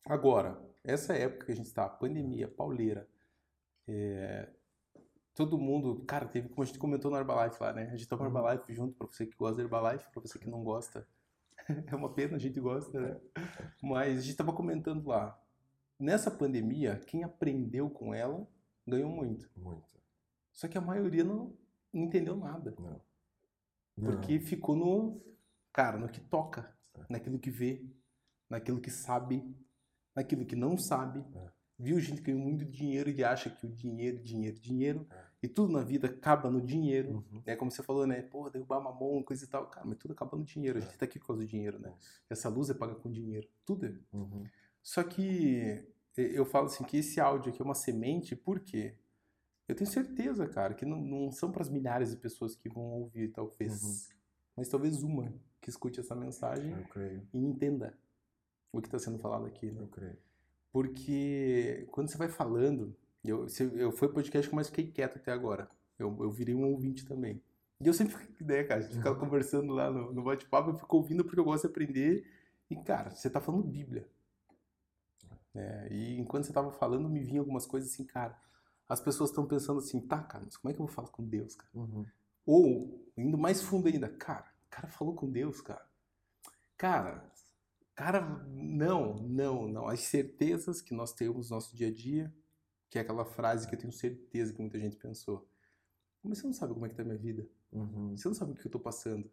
Agora, 0.04 0.60
essa 0.82 1.14
época 1.14 1.46
que 1.46 1.52
a 1.52 1.56
gente 1.56 1.66
está, 1.66 1.88
pandemia, 1.88 2.48
pauleira, 2.48 3.08
é, 3.86 4.48
todo 5.34 5.58
mundo, 5.58 6.04
cara, 6.06 6.26
teve 6.26 6.48
como 6.48 6.62
a 6.62 6.66
gente 6.66 6.78
comentou 6.78 7.10
no 7.10 7.16
Herbalife 7.16 7.62
lá, 7.62 7.72
né? 7.72 7.90
A 7.92 7.96
gente 7.96 8.08
tá 8.08 8.16
no 8.16 8.22
uhum. 8.22 8.28
Herbalife 8.28 8.74
junto, 8.74 8.96
para 8.96 9.06
você 9.06 9.26
que 9.26 9.36
gosta 9.36 9.56
do 9.56 9.62
Herbalife, 9.62 10.10
para 10.10 10.20
você 10.20 10.38
que 10.38 10.48
não 10.48 10.62
gosta. 10.62 11.06
é 11.86 11.94
uma 11.94 12.12
pena, 12.12 12.36
a 12.36 12.38
gente 12.38 12.60
gosta, 12.60 13.00
né? 13.00 13.20
Mas 13.82 14.18
a 14.18 14.22
gente 14.22 14.36
tava 14.36 14.52
comentando 14.52 15.06
lá. 15.06 15.38
Nessa 15.98 16.30
pandemia, 16.30 16.96
quem 17.06 17.24
aprendeu 17.24 17.90
com 17.90 18.14
ela 18.14 18.46
ganhou 18.86 19.10
muito. 19.10 19.50
Muito. 19.56 20.00
Só 20.52 20.66
que 20.66 20.78
a 20.78 20.80
maioria 20.80 21.22
não, 21.22 21.56
não 21.92 22.04
entendeu 22.04 22.36
nada. 22.36 22.74
Não. 22.78 23.00
Porque 23.96 24.38
não. 24.38 24.46
ficou 24.46 24.74
no, 24.74 25.20
cara, 25.72 25.98
no 25.98 26.08
que 26.08 26.20
toca, 26.20 26.74
é. 26.94 27.04
naquilo 27.08 27.38
que 27.38 27.50
vê, 27.50 27.84
naquilo 28.48 28.80
que 28.80 28.90
sabe, 28.90 29.44
naquilo 30.20 30.44
que 30.44 30.54
não 30.54 30.76
sabe. 30.76 31.24
É. 31.34 31.48
Viu 31.78 31.98
gente 31.98 32.20
que 32.20 32.30
ganhou 32.30 32.42
muito 32.42 32.64
dinheiro 32.64 33.10
e 33.10 33.24
acha 33.24 33.48
que 33.48 33.66
o 33.66 33.70
dinheiro, 33.70 34.22
dinheiro, 34.22 34.58
dinheiro. 34.58 35.06
É. 35.10 35.30
E 35.42 35.48
tudo 35.48 35.72
na 35.72 35.82
vida 35.82 36.06
acaba 36.06 36.50
no 36.50 36.60
dinheiro. 36.60 37.24
Uhum. 37.32 37.42
É 37.46 37.56
como 37.56 37.70
você 37.70 37.82
falou, 37.82 38.06
né? 38.06 38.20
Pô, 38.20 38.50
derrubar 38.50 38.80
mamão, 38.80 39.22
coisa 39.22 39.44
e 39.44 39.48
tal. 39.48 39.66
Cara, 39.68 39.86
mas 39.86 39.96
tudo 39.96 40.12
acaba 40.12 40.36
no 40.36 40.44
dinheiro. 40.44 40.78
A 40.78 40.80
gente 40.82 40.94
é. 40.94 40.98
tá 40.98 41.06
aqui 41.06 41.18
por 41.18 41.28
causa 41.28 41.42
do 41.42 41.48
dinheiro, 41.48 41.78
né? 41.78 41.94
Essa 42.28 42.50
luz 42.50 42.68
é 42.68 42.74
paga 42.74 42.94
com 42.94 43.10
dinheiro. 43.10 43.48
Tudo 43.64 43.86
é. 43.86 43.94
Uhum. 44.12 44.44
Só 44.82 45.02
que 45.02 45.82
eu 46.16 46.44
falo 46.44 46.66
assim 46.66 46.84
que 46.84 46.98
esse 46.98 47.18
áudio 47.18 47.50
aqui 47.50 47.62
é 47.62 47.64
uma 47.64 47.74
semente, 47.74 48.36
por 48.36 48.60
quê? 48.60 48.94
Eu 49.66 49.74
tenho 49.74 49.88
certeza, 49.88 50.46
cara, 50.48 50.74
que 50.74 50.84
não, 50.84 51.00
não 51.00 51.30
são 51.30 51.50
para 51.50 51.62
as 51.62 51.70
milhares 51.70 52.10
de 52.10 52.16
pessoas 52.16 52.54
que 52.54 52.68
vão 52.68 52.82
ouvir, 52.82 53.28
talvez. 53.28 53.82
Uhum. 53.82 54.16
Mas 54.56 54.68
talvez 54.68 55.02
uma 55.02 55.32
que 55.60 55.70
escute 55.70 56.00
essa 56.00 56.14
mensagem 56.14 56.74
e 57.32 57.38
entenda 57.38 57.96
o 58.72 58.80
que 58.80 58.88
está 58.88 58.98
sendo 58.98 59.18
falado 59.18 59.46
aqui. 59.46 59.70
Né? 59.70 59.80
Eu 59.80 59.88
creio. 59.88 60.16
Porque 60.72 61.86
quando 61.90 62.08
você 62.08 62.16
vai 62.16 62.28
falando, 62.28 62.96
eu, 63.24 63.46
eu 63.74 63.92
foi 63.92 64.08
podcast 64.08 64.54
mas 64.54 64.68
fiquei 64.68 64.86
quieto 64.86 65.16
até 65.16 65.32
agora. 65.32 65.68
Eu, 65.98 66.16
eu 66.20 66.30
virei 66.30 66.54
um 66.54 66.64
ouvinte 66.64 67.04
também. 67.04 67.42
E 67.80 67.86
eu 67.86 67.94
sempre 67.94 68.14
fico 68.14 68.42
ideia, 68.42 68.66
cara, 68.66 68.82
de 68.82 68.94
ficar 68.94 69.12
uhum. 69.12 69.18
conversando 69.18 69.72
lá 69.72 69.90
no, 69.90 70.12
no 70.12 70.22
bate-papo, 70.22 70.70
eu 70.70 70.78
fico 70.78 70.96
ouvindo 70.96 71.24
porque 71.24 71.40
eu 71.40 71.44
gosto 71.44 71.62
de 71.62 71.70
aprender. 71.70 72.26
E, 72.68 72.76
cara, 72.76 73.10
você 73.10 73.28
tá 73.30 73.40
falando 73.40 73.64
Bíblia. 73.64 74.06
É, 75.54 75.88
e 75.90 76.18
enquanto 76.18 76.44
você 76.44 76.52
tava 76.52 76.70
falando, 76.70 77.08
me 77.08 77.24
vinha 77.24 77.40
algumas 77.40 77.66
coisas 77.66 77.90
assim, 77.90 78.04
cara. 78.04 78.38
As 78.88 79.00
pessoas 79.00 79.30
estão 79.30 79.46
pensando 79.46 79.78
assim, 79.78 80.00
tá, 80.00 80.20
cara, 80.22 80.44
mas 80.44 80.56
como 80.56 80.70
é 80.70 80.74
que 80.74 80.80
eu 80.80 80.86
vou 80.86 80.94
falar 80.94 81.08
com 81.08 81.24
Deus, 81.24 81.54
cara? 81.54 81.70
Uhum. 81.74 82.04
Ou, 82.44 83.10
indo 83.16 83.38
mais 83.38 83.62
fundo 83.62 83.88
ainda, 83.88 84.08
cara, 84.08 84.46
o 84.66 84.70
cara 84.70 84.88
falou 84.88 85.14
com 85.14 85.30
Deus, 85.30 85.60
cara. 85.60 85.86
Cara, 86.76 87.24
Cara, 88.00 88.22
não, 88.48 89.16
não, 89.16 89.68
não. 89.68 89.86
As 89.86 90.00
certezas 90.00 90.80
que 90.80 90.94
nós 90.94 91.12
temos 91.12 91.50
no 91.50 91.56
nosso 91.56 91.76
dia 91.76 91.88
a 91.88 91.92
dia, 91.92 92.34
que 92.88 92.96
é 92.96 93.02
aquela 93.02 93.26
frase 93.26 93.68
que 93.68 93.74
eu 93.74 93.78
tenho 93.78 93.92
certeza 93.92 94.54
que 94.54 94.60
muita 94.62 94.78
gente 94.78 94.96
pensou. 94.96 95.46
Mas 96.22 96.38
você 96.38 96.46
não 96.46 96.54
sabe 96.54 96.72
como 96.72 96.86
é 96.86 96.88
que 96.88 96.94
tá 96.94 97.02
a 97.02 97.04
minha 97.04 97.18
vida. 97.18 97.46
Uhum. 97.70 98.16
Você 98.16 98.26
não 98.26 98.34
sabe 98.34 98.52
o 98.52 98.54
que 98.54 98.66
eu 98.66 98.70
tô 98.70 98.80
passando. 98.80 99.30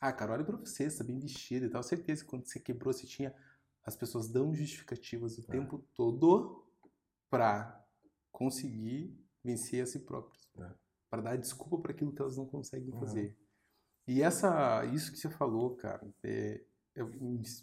Ah, 0.00 0.12
cara, 0.12 0.34
olha 0.34 0.44
pra 0.44 0.56
você, 0.56 0.88
você 0.88 0.98
tá 0.98 1.02
bem 1.02 1.18
vestido 1.18 1.66
e 1.66 1.68
tal. 1.68 1.82
Certeza 1.82 2.22
que 2.22 2.30
quando 2.30 2.46
você 2.46 2.60
quebrou, 2.60 2.92
você 2.92 3.04
tinha. 3.04 3.34
As 3.82 3.96
pessoas 3.96 4.28
dão 4.28 4.54
justificativas 4.54 5.36
o 5.36 5.40
é. 5.40 5.44
tempo 5.46 5.84
todo 5.92 6.64
pra 7.28 7.84
conseguir 8.30 9.12
vencer 9.42 9.82
a 9.82 9.86
si 9.86 9.98
próprios. 9.98 10.48
É. 10.56 10.70
Para 11.10 11.20
dar 11.20 11.36
desculpa 11.36 11.76
para 11.78 11.90
aquilo 11.90 12.12
que 12.12 12.22
elas 12.22 12.36
não 12.36 12.46
conseguem 12.46 12.92
uhum. 12.92 13.00
fazer. 13.00 13.36
E 14.06 14.22
essa, 14.22 14.84
isso 14.84 15.10
que 15.10 15.18
você 15.18 15.28
falou, 15.28 15.74
cara, 15.74 16.08
é, 16.22 16.62
eu, 16.98 17.10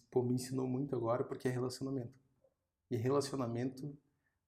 pô, 0.09 0.23
me 0.23 0.35
ensinou 0.35 0.67
muito 0.67 0.95
agora 0.95 1.23
porque 1.23 1.47
é 1.47 1.51
relacionamento. 1.51 2.13
E 2.89 2.95
relacionamento, 2.95 3.97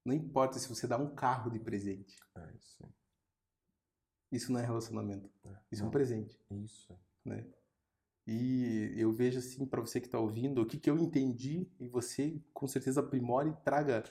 não 0.05 0.13
importa 0.13 0.59
se 0.59 0.69
você 0.69 0.87
dá 0.87 0.97
um 0.97 1.13
carro 1.13 1.51
de 1.51 1.59
presente. 1.59 2.15
É 2.35 2.53
isso. 2.55 2.83
Isso 4.31 4.51
não 4.51 4.59
é 4.59 4.65
relacionamento. 4.65 5.29
É. 5.45 5.55
Isso 5.71 5.83
é 5.83 5.85
um 5.85 5.91
presente. 5.91 6.39
Isso. 6.51 6.97
Né? 7.25 7.45
E 8.25 8.93
eu 8.97 9.11
vejo 9.13 9.39
assim, 9.39 9.65
para 9.65 9.81
você 9.81 9.99
que 9.99 10.07
está 10.07 10.19
ouvindo, 10.19 10.61
o 10.61 10.65
que, 10.65 10.77
que 10.77 10.89
eu 10.89 10.97
entendi 10.97 11.67
e 11.79 11.87
você 11.87 12.41
com 12.53 12.67
certeza 12.67 12.99
aprimore 12.99 13.49
e 13.49 13.55
traga 13.63 14.03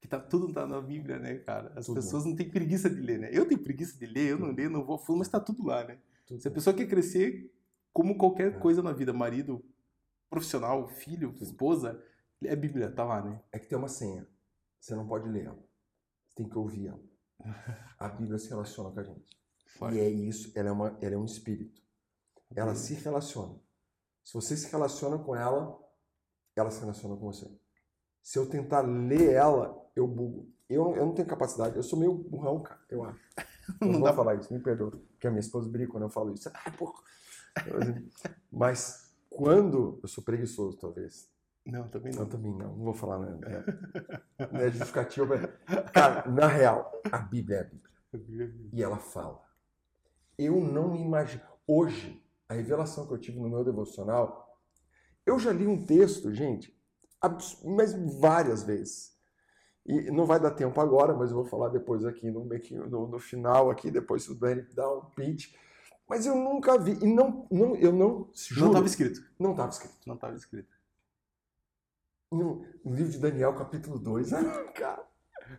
que 0.00 0.06
tá 0.06 0.20
tudo 0.20 0.52
tá 0.52 0.66
na 0.66 0.80
Bíblia, 0.80 1.18
né, 1.18 1.38
cara? 1.38 1.72
As 1.74 1.86
tudo. 1.86 1.96
pessoas 1.96 2.24
não 2.24 2.36
têm 2.36 2.48
preguiça 2.48 2.88
de 2.88 3.00
ler, 3.00 3.18
né? 3.18 3.30
Eu 3.32 3.46
tenho 3.46 3.60
preguiça 3.60 3.98
de 3.98 4.06
ler, 4.06 4.30
eu 4.30 4.38
não 4.38 4.52
leio, 4.52 4.70
não 4.70 4.84
vou 4.84 4.98
fundo, 4.98 5.18
mas 5.18 5.28
tá 5.28 5.40
tudo 5.40 5.64
lá, 5.64 5.84
né? 5.84 5.98
Tudo. 6.26 6.40
Se 6.40 6.46
a 6.46 6.50
pessoa 6.50 6.74
quer 6.74 6.86
crescer, 6.86 7.52
como 7.92 8.16
qualquer 8.16 8.52
é. 8.52 8.58
coisa 8.58 8.82
na 8.82 8.92
vida, 8.92 9.12
marido, 9.12 9.64
profissional, 10.36 10.86
filho, 10.86 11.34
esposa, 11.40 11.98
é 12.44 12.54
Bíblia, 12.54 12.92
tá 12.92 13.02
lá, 13.02 13.22
né? 13.22 13.42
É 13.50 13.58
que 13.58 13.66
tem 13.66 13.78
uma 13.78 13.88
senha. 13.88 14.28
Você 14.78 14.94
não 14.94 15.06
pode 15.06 15.26
ler. 15.26 15.48
Você 15.48 16.34
tem 16.34 16.46
que 16.46 16.58
ouvir 16.58 16.88
ela. 16.88 17.00
A 17.98 18.06
Bíblia 18.08 18.38
se 18.38 18.50
relaciona 18.50 18.90
com 18.90 19.00
a 19.00 19.02
gente. 19.02 19.34
E 19.92 19.98
é 19.98 20.08
isso, 20.10 20.52
ela 20.54 20.68
é, 20.68 20.72
uma, 20.72 20.98
ela 21.00 21.14
é 21.14 21.16
um 21.16 21.24
espírito. 21.24 21.82
Ela 22.54 22.74
se 22.74 22.94
relaciona. 22.94 23.58
Se 24.22 24.34
você 24.34 24.56
se 24.56 24.70
relaciona 24.70 25.18
com 25.18 25.34
ela, 25.34 25.78
ela 26.54 26.70
se 26.70 26.80
relaciona 26.80 27.16
com 27.16 27.32
você. 27.32 27.50
Se 28.22 28.38
eu 28.38 28.46
tentar 28.46 28.82
ler 28.82 29.32
ela, 29.32 29.90
eu 29.96 30.06
bugo. 30.06 30.52
Eu, 30.68 30.94
eu 30.96 31.06
não 31.06 31.14
tenho 31.14 31.28
capacidade, 31.28 31.76
eu 31.76 31.82
sou 31.82 31.98
meio 31.98 32.12
burrão, 32.12 32.60
cara, 32.60 32.80
eu 32.90 33.04
acho. 33.04 33.20
Eu 33.80 33.88
não, 33.88 33.94
não 33.94 34.00
vou 34.00 34.14
falar 34.14 34.36
isso, 34.36 34.54
me 34.54 34.60
perdoa. 34.60 34.92
Porque 34.92 35.26
a 35.26 35.30
minha 35.30 35.40
esposa 35.40 35.68
briga 35.68 35.90
quando 35.90 36.04
eu 36.04 36.08
falo 36.08 36.32
isso. 36.32 36.48
Ai, 36.54 36.70
porra. 36.78 37.02
Mas 38.52 39.05
quando 39.30 39.98
eu 40.02 40.08
sou 40.08 40.22
preguiçoso, 40.24 40.78
talvez. 40.78 41.28
Não, 41.64 41.88
também 41.88 42.12
não. 42.12 42.20
Não, 42.20 42.28
também 42.28 42.52
não. 42.52 42.76
Não 42.76 42.84
vou 42.84 42.94
falar, 42.94 43.18
né? 43.18 43.64
É, 44.38 44.46
não 44.52 44.60
é 44.60 44.70
justificativa. 44.70 45.38
Cara, 45.92 46.30
na 46.30 46.46
real, 46.46 46.92
a 47.10 47.18
Bíblia 47.18 47.56
é 47.56 47.60
a 47.60 47.64
Bíblia. 47.64 48.54
E 48.72 48.82
ela 48.82 48.98
fala. 48.98 49.42
Eu 50.38 50.60
não 50.60 50.94
imagino. 50.94 51.42
Hoje, 51.66 52.22
a 52.48 52.54
revelação 52.54 53.06
que 53.06 53.14
eu 53.14 53.18
tive 53.18 53.40
no 53.40 53.48
meu 53.48 53.64
devocional, 53.64 54.46
eu 55.24 55.38
já 55.38 55.52
li 55.52 55.66
um 55.66 55.84
texto, 55.84 56.32
gente, 56.32 56.72
mas 57.64 57.92
várias 58.20 58.62
vezes. 58.62 59.16
E 59.84 60.10
não 60.10 60.26
vai 60.26 60.38
dar 60.38 60.50
tempo 60.52 60.80
agora, 60.80 61.14
mas 61.14 61.30
eu 61.30 61.36
vou 61.36 61.44
falar 61.44 61.68
depois 61.68 62.04
aqui 62.04 62.30
no, 62.30 62.44
no, 62.44 63.06
no 63.08 63.18
final, 63.18 63.70
aqui, 63.70 63.90
depois 63.90 64.24
se 64.24 64.32
o 64.32 64.34
Dani 64.34 64.62
dá 64.74 64.88
um 64.92 65.04
pitch 65.10 65.54
mas 66.08 66.26
eu 66.26 66.36
nunca 66.36 66.78
vi. 66.78 66.92
E 67.02 67.06
não, 67.06 67.46
não, 67.50 67.76
eu 67.76 67.92
não. 67.92 68.30
Juro, 68.34 68.60
não 68.60 68.68
estava 68.68 68.86
escrito. 68.86 69.24
Não 69.38 69.50
estava 69.52 69.70
escrito. 69.70 69.94
Não 70.06 70.14
estava 70.14 70.36
escrito. 70.36 70.76
No, 72.32 72.64
no, 72.84 72.94
livro 72.94 73.12
de 73.12 73.18
Daniel, 73.18 73.54
capítulo 73.54 73.98
2. 73.98 74.30
cara. 74.74 75.04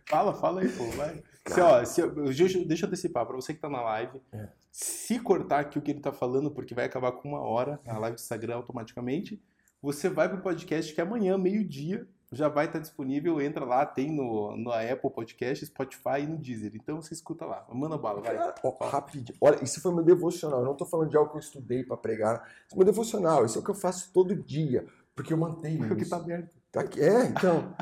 Fala, 0.06 0.34
fala 0.34 0.60
aí, 0.60 0.68
pô, 0.68 0.84
vai. 0.92 1.22
Se, 1.46 1.60
ó, 1.60 1.84
se, 1.84 2.06
deixa, 2.06 2.64
deixa 2.64 2.84
eu 2.84 2.88
antecipar, 2.88 3.26
para 3.26 3.36
você 3.36 3.54
que 3.54 3.60
tá 3.60 3.70
na 3.70 3.80
live, 3.80 4.20
é. 4.32 4.48
se 4.70 5.18
cortar 5.18 5.60
aqui 5.60 5.78
o 5.78 5.82
que 5.82 5.90
ele 5.90 6.00
tá 6.00 6.12
falando, 6.12 6.50
porque 6.50 6.74
vai 6.74 6.84
acabar 6.84 7.12
com 7.12 7.28
uma 7.28 7.40
hora 7.40 7.80
a 7.86 7.96
live 7.98 8.16
do 8.16 8.20
Instagram 8.20 8.56
automaticamente, 8.56 9.42
você 9.80 10.10
vai 10.10 10.28
pro 10.28 10.42
podcast 10.42 10.94
que 10.94 11.00
amanhã, 11.00 11.38
meio-dia, 11.38 12.06
já 12.30 12.48
vai 12.48 12.66
estar 12.66 12.78
disponível, 12.78 13.40
entra 13.40 13.64
lá, 13.64 13.86
tem 13.86 14.10
no, 14.12 14.56
no 14.56 14.70
Apple 14.70 15.10
Podcast, 15.10 15.64
Spotify 15.64 16.20
e 16.20 16.26
no 16.26 16.36
Deezer. 16.36 16.72
Então 16.74 17.00
você 17.00 17.14
escuta 17.14 17.46
lá. 17.46 17.66
Manda 17.72 17.96
bala, 17.96 18.20
vai. 18.20 18.36
Ó, 18.62 18.84
rapidinho. 18.86 19.36
Olha, 19.40 19.62
isso 19.64 19.80
foi 19.80 19.94
meu 19.94 20.04
devocional. 20.04 20.60
Eu 20.60 20.66
não 20.66 20.72
estou 20.72 20.86
falando 20.86 21.08
de 21.08 21.16
algo 21.16 21.30
que 21.30 21.36
eu 21.36 21.40
estudei 21.40 21.82
para 21.82 21.96
pregar. 21.96 22.46
Isso 22.66 22.74
é 22.74 22.76
meu 22.76 22.84
devocional. 22.84 23.46
Isso 23.46 23.58
é 23.58 23.60
o 23.60 23.64
que 23.64 23.70
eu 23.70 23.74
faço 23.74 24.12
todo 24.12 24.36
dia. 24.36 24.86
Porque 25.14 25.32
eu 25.32 25.38
mantenho. 25.38 25.88
Porque 25.88 26.02
está 26.02 26.16
aberto. 26.16 26.54
Tá 26.70 26.82
aqui. 26.82 27.00
É, 27.00 27.24
então. 27.24 27.74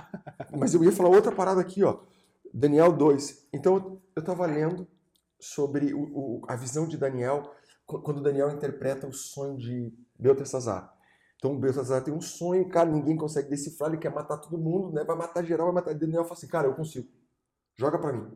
Mas 0.57 0.75
eu 0.75 0.85
ia 0.85 0.93
falar 0.93 1.09
outra 1.09 1.33
parada 1.33 1.61
aqui, 1.61 1.83
ó. 1.83 1.99
Daniel 2.55 2.93
2. 2.93 3.49
Então 3.53 4.01
eu 4.15 4.21
estava 4.21 4.47
lendo 4.47 4.87
sobre 5.41 5.93
o, 5.93 6.01
o, 6.01 6.43
a 6.49 6.55
visão 6.55 6.87
de 6.87 6.97
Daniel 6.97 7.53
quando 7.85 8.23
Daniel 8.23 8.51
interpreta 8.51 9.07
o 9.07 9.13
sonho 9.13 9.57
de 9.57 9.93
Beltesazar. 10.19 10.96
Então 11.37 11.55
o 11.55 11.59
Belsazar 11.59 12.03
tem 12.03 12.15
um 12.15 12.21
sonho, 12.21 12.69
cara, 12.69 12.91
ninguém 12.91 13.17
consegue 13.17 13.49
decifrar, 13.49 13.91
ele 13.91 13.99
quer 13.99 14.13
matar 14.13 14.39
todo 14.39 14.57
mundo, 14.57 14.93
né? 14.93 15.05
Vai 15.05 15.17
matar 15.17 15.45
geral, 15.45 15.67
vai 15.67 15.77
matar. 15.77 15.95
Daniel 15.95 16.25
fala 16.25 16.35
assim, 16.35 16.49
cara, 16.49 16.67
eu 16.67 16.75
consigo. 16.75 17.09
Joga 17.77 17.99
para 17.99 18.13
mim. 18.13 18.27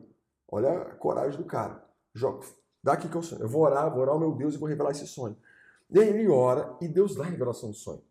Olha 0.47 0.81
a 0.81 0.95
coragem 0.95 1.37
do 1.37 1.45
cara. 1.45 1.83
Joga. 2.13 2.45
Dá 2.83 2.93
aqui 2.93 3.09
que 3.09 3.15
eu 3.15 3.23
sonho. 3.23 3.41
Eu 3.41 3.49
vou 3.49 3.63
orar, 3.63 3.91
vou 3.91 4.01
orar 4.01 4.13
ao 4.13 4.19
meu 4.19 4.33
Deus 4.33 4.55
e 4.55 4.57
vou 4.57 4.69
revelar 4.69 4.91
esse 4.91 5.07
sonho. 5.07 5.35
E 5.89 5.99
aí 5.99 6.09
ele 6.09 6.27
ora 6.27 6.77
e 6.79 6.87
Deus 6.87 7.15
dá 7.15 7.23
a 7.23 7.27
revelação 7.27 7.69
do 7.69 7.75
sonho. 7.75 8.01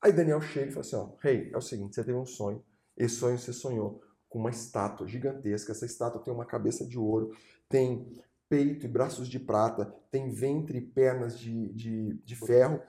Aí 0.00 0.12
Daniel 0.12 0.40
chega 0.40 0.68
e 0.68 0.72
fala 0.72 0.80
assim: 0.80 0.96
ó, 0.96 1.08
rei, 1.20 1.50
é 1.52 1.56
o 1.56 1.60
seguinte, 1.60 1.94
você 1.94 2.02
teve 2.02 2.16
um 2.16 2.26
sonho. 2.26 2.62
Esse 2.96 3.16
sonho 3.16 3.38
você 3.38 3.52
sonhou 3.52 4.02
com 4.28 4.38
uma 4.38 4.50
estátua 4.50 5.06
gigantesca. 5.06 5.72
Essa 5.72 5.84
estátua 5.84 6.22
tem 6.22 6.32
uma 6.32 6.46
cabeça 6.46 6.86
de 6.86 6.98
ouro, 6.98 7.36
tem 7.68 8.10
peito 8.48 8.86
e 8.86 8.88
braços 8.88 9.28
de 9.28 9.38
prata, 9.38 9.94
tem 10.10 10.30
ventre 10.30 10.78
e 10.78 10.82
pernas 10.82 11.38
de, 11.38 11.72
de, 11.72 12.14
de 12.24 12.36
ferro, 12.36 12.82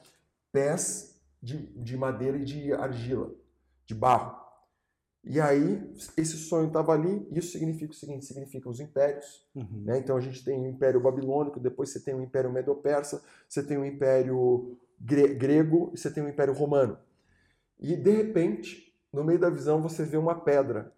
pés 0.52 1.13
de, 1.44 1.58
de 1.84 1.98
madeira 1.98 2.38
e 2.38 2.46
de 2.46 2.72
argila, 2.72 3.30
de 3.86 3.94
barro. 3.94 4.42
E 5.26 5.40
aí, 5.40 5.94
esse 6.18 6.38
sonho 6.38 6.68
estava 6.68 6.94
ali, 6.94 7.28
e 7.32 7.40
isso 7.40 7.52
significa 7.52 7.92
o 7.92 7.96
seguinte: 7.96 8.26
significa 8.26 8.70
os 8.70 8.80
impérios. 8.80 9.46
Uhum. 9.54 9.84
Né? 9.86 10.00
Então 10.00 10.16
a 10.16 10.22
gente 10.22 10.44
tem 10.44 10.60
o 10.62 10.68
Império 10.68 11.02
Babilônico, 11.02 11.60
depois 11.60 11.90
você 11.90 12.00
tem 12.00 12.16
o 12.16 12.22
Império 12.22 12.52
Medo-Persa, 12.52 13.22
você 13.48 13.62
tem 13.62 13.78
o 13.78 13.86
Império 13.86 14.78
gre 15.00 15.34
Grego 15.34 15.92
e 15.94 15.98
você 15.98 16.10
tem 16.10 16.24
o 16.24 16.30
Império 16.30 16.54
Romano. 16.54 16.98
E 17.80 17.96
de 17.96 18.12
repente, 18.12 18.94
no 19.12 19.24
meio 19.24 19.40
da 19.40 19.50
visão, 19.50 19.82
você 19.82 20.04
vê 20.04 20.18
uma 20.18 20.36
pedra. 20.36 20.94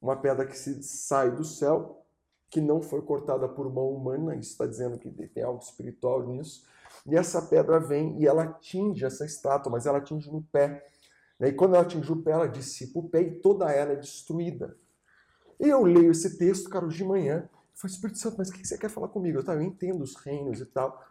Uma 0.00 0.16
pedra 0.16 0.44
que 0.44 0.56
se 0.56 0.82
sai 0.82 1.30
do 1.30 1.44
céu, 1.44 2.04
que 2.50 2.60
não 2.60 2.82
foi 2.82 3.00
cortada 3.02 3.48
por 3.48 3.72
mão 3.72 3.90
humana, 3.90 4.36
isso 4.36 4.50
está 4.50 4.66
dizendo 4.66 4.98
que 4.98 5.10
tem 5.28 5.42
algo 5.42 5.62
espiritual 5.62 6.26
nisso. 6.26 6.66
E 7.06 7.16
essa 7.16 7.42
pedra 7.42 7.78
vem 7.78 8.20
e 8.20 8.26
ela 8.26 8.44
atinge 8.44 9.04
essa 9.04 9.24
estátua, 9.24 9.70
mas 9.70 9.86
ela 9.86 9.98
atinge 9.98 10.30
no 10.30 10.42
pé. 10.42 10.84
E 11.40 11.52
quando 11.52 11.74
ela 11.74 11.84
atinge 11.84 12.10
o 12.10 12.22
pé, 12.22 12.32
ela 12.32 12.48
dissipa 12.48 12.98
o 12.98 13.08
pé 13.08 13.22
e 13.22 13.40
toda 13.40 13.70
ela 13.70 13.92
é 13.92 13.96
destruída. 13.96 14.76
E 15.60 15.68
eu 15.68 15.82
leio 15.82 16.10
esse 16.10 16.38
texto, 16.38 16.70
cara, 16.70 16.86
hoje 16.86 16.98
de 16.98 17.04
manhã. 17.04 17.48
Eu 17.50 17.50
falei, 17.74 17.94
Espírito 17.94 18.18
Santo, 18.18 18.36
mas 18.38 18.48
o 18.48 18.52
que 18.52 18.66
você 18.66 18.78
quer 18.78 18.88
falar 18.88 19.08
comigo? 19.08 19.38
Eu, 19.38 19.44
tá, 19.44 19.54
eu 19.54 19.62
entendo 19.62 20.02
os 20.02 20.14
reinos 20.16 20.60
e 20.60 20.66
tal. 20.66 21.04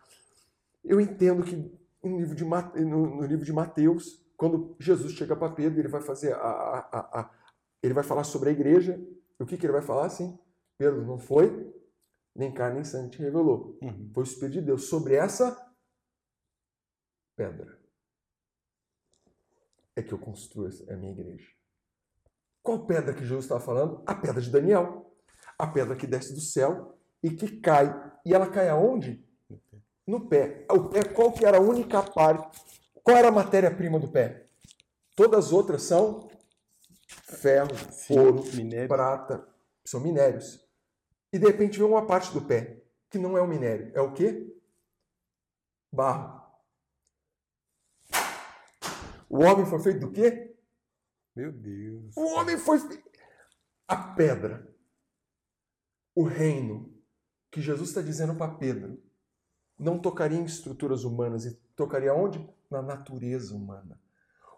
Eu 0.84 0.99
entendo 0.99 1.43
que 1.43 1.55
no 2.03 2.19
livro 2.19 2.36
de, 2.36 2.43
no, 2.43 3.15
no 3.17 3.25
livro 3.25 3.45
de 3.45 3.53
Mateus, 3.53 4.23
quando 4.36 4.75
Jesus 4.79 5.13
chega 5.13 5.36
para 5.36 5.53
Pedro, 5.53 5.79
ele 5.79 5.88
vai 5.88 6.01
fazer 6.01 6.34
a, 6.34 6.38
a, 6.38 7.19
a, 7.21 7.29
ele 7.81 7.93
vai 7.93 8.03
falar 8.03 8.23
sobre 8.23 8.49
a 8.49 8.51
igreja. 8.51 8.99
O 9.39 9.45
que, 9.45 9.57
que 9.57 9.65
ele 9.65 9.73
vai 9.73 9.81
falar? 9.81 10.05
Assim, 10.05 10.38
Pedro, 10.77 11.05
não 11.05 11.17
foi 11.17 11.73
nem 12.36 12.51
carne 12.51 12.75
nem 12.75 12.84
sangue 12.84 13.11
te 13.11 13.19
revelou. 13.19 13.77
Uhum. 13.81 14.09
Foi 14.13 14.23
o 14.23 14.25
Espírito 14.25 14.53
de 14.53 14.61
Deus 14.61 14.86
sobre 14.86 15.15
essa 15.15 15.55
pedra 17.36 17.79
é 19.95 20.01
que 20.01 20.13
eu 20.13 20.17
construo 20.19 20.67
a 20.89 20.95
minha 20.95 21.11
igreja. 21.11 21.47
Qual 22.61 22.86
pedra 22.86 23.13
que 23.13 23.21
Jesus 23.25 23.45
estava 23.45 23.59
falando? 23.59 24.01
A 24.05 24.15
pedra 24.15 24.41
de 24.41 24.49
Daniel. 24.49 25.13
A 25.57 25.67
pedra 25.67 25.95
que 25.95 26.07
desce 26.07 26.34
do 26.34 26.41
céu 26.41 26.97
e 27.21 27.29
que 27.29 27.59
cai. 27.59 27.93
E 28.25 28.34
ela 28.34 28.49
cai 28.49 28.69
aonde? 28.69 29.23
No 30.07 30.27
pé. 30.27 30.65
O 30.71 30.89
pé, 30.89 31.03
qual 31.03 31.31
que 31.31 31.45
era 31.45 31.57
a 31.57 31.61
única 31.61 32.01
parte? 32.01 32.59
Qual 33.03 33.15
era 33.15 33.27
a 33.27 33.31
matéria-prima 33.31 33.99
do 33.99 34.11
pé? 34.11 34.47
Todas 35.15 35.47
as 35.47 35.51
outras 35.51 35.84
são 35.84 36.27
ferro, 37.07 37.69
Sim, 37.91 38.17
ouro, 38.17 38.43
minério. 38.55 38.88
prata. 38.88 39.47
São 39.86 39.99
minérios. 39.99 40.65
E 41.31 41.38
de 41.38 41.45
repente 41.45 41.77
vem 41.77 41.88
uma 41.88 42.07
parte 42.07 42.31
do 42.31 42.41
pé, 42.41 42.81
que 43.09 43.17
não 43.17 43.38
é 43.38 43.41
o 43.41 43.47
minério. 43.47 43.91
É 43.93 44.01
o 44.01 44.13
quê? 44.13 44.55
Barro. 45.91 46.42
O 49.34 49.39
homem 49.39 49.65
foi 49.65 49.79
feito 49.79 49.99
do 49.99 50.11
quê? 50.11 50.55
Meu 51.36 51.51
Deus. 51.51 52.15
O 52.15 52.36
homem 52.36 52.55
foi 52.55 52.77
feito. 52.77 53.09
A 53.88 53.97
pedra. 53.97 54.71
O 56.13 56.21
reino 56.21 56.93
que 57.49 57.59
Jesus 57.59 57.89
está 57.89 57.99
dizendo 57.99 58.36
para 58.36 58.53
Pedro 58.53 59.01
não 59.77 59.97
tocaria 59.97 60.38
em 60.38 60.45
estruturas 60.45 61.03
humanas 61.03 61.45
e 61.45 61.59
tocaria 61.75 62.13
onde? 62.13 62.47
Na 62.69 62.84
natureza 62.84 63.55
humana. 63.55 63.99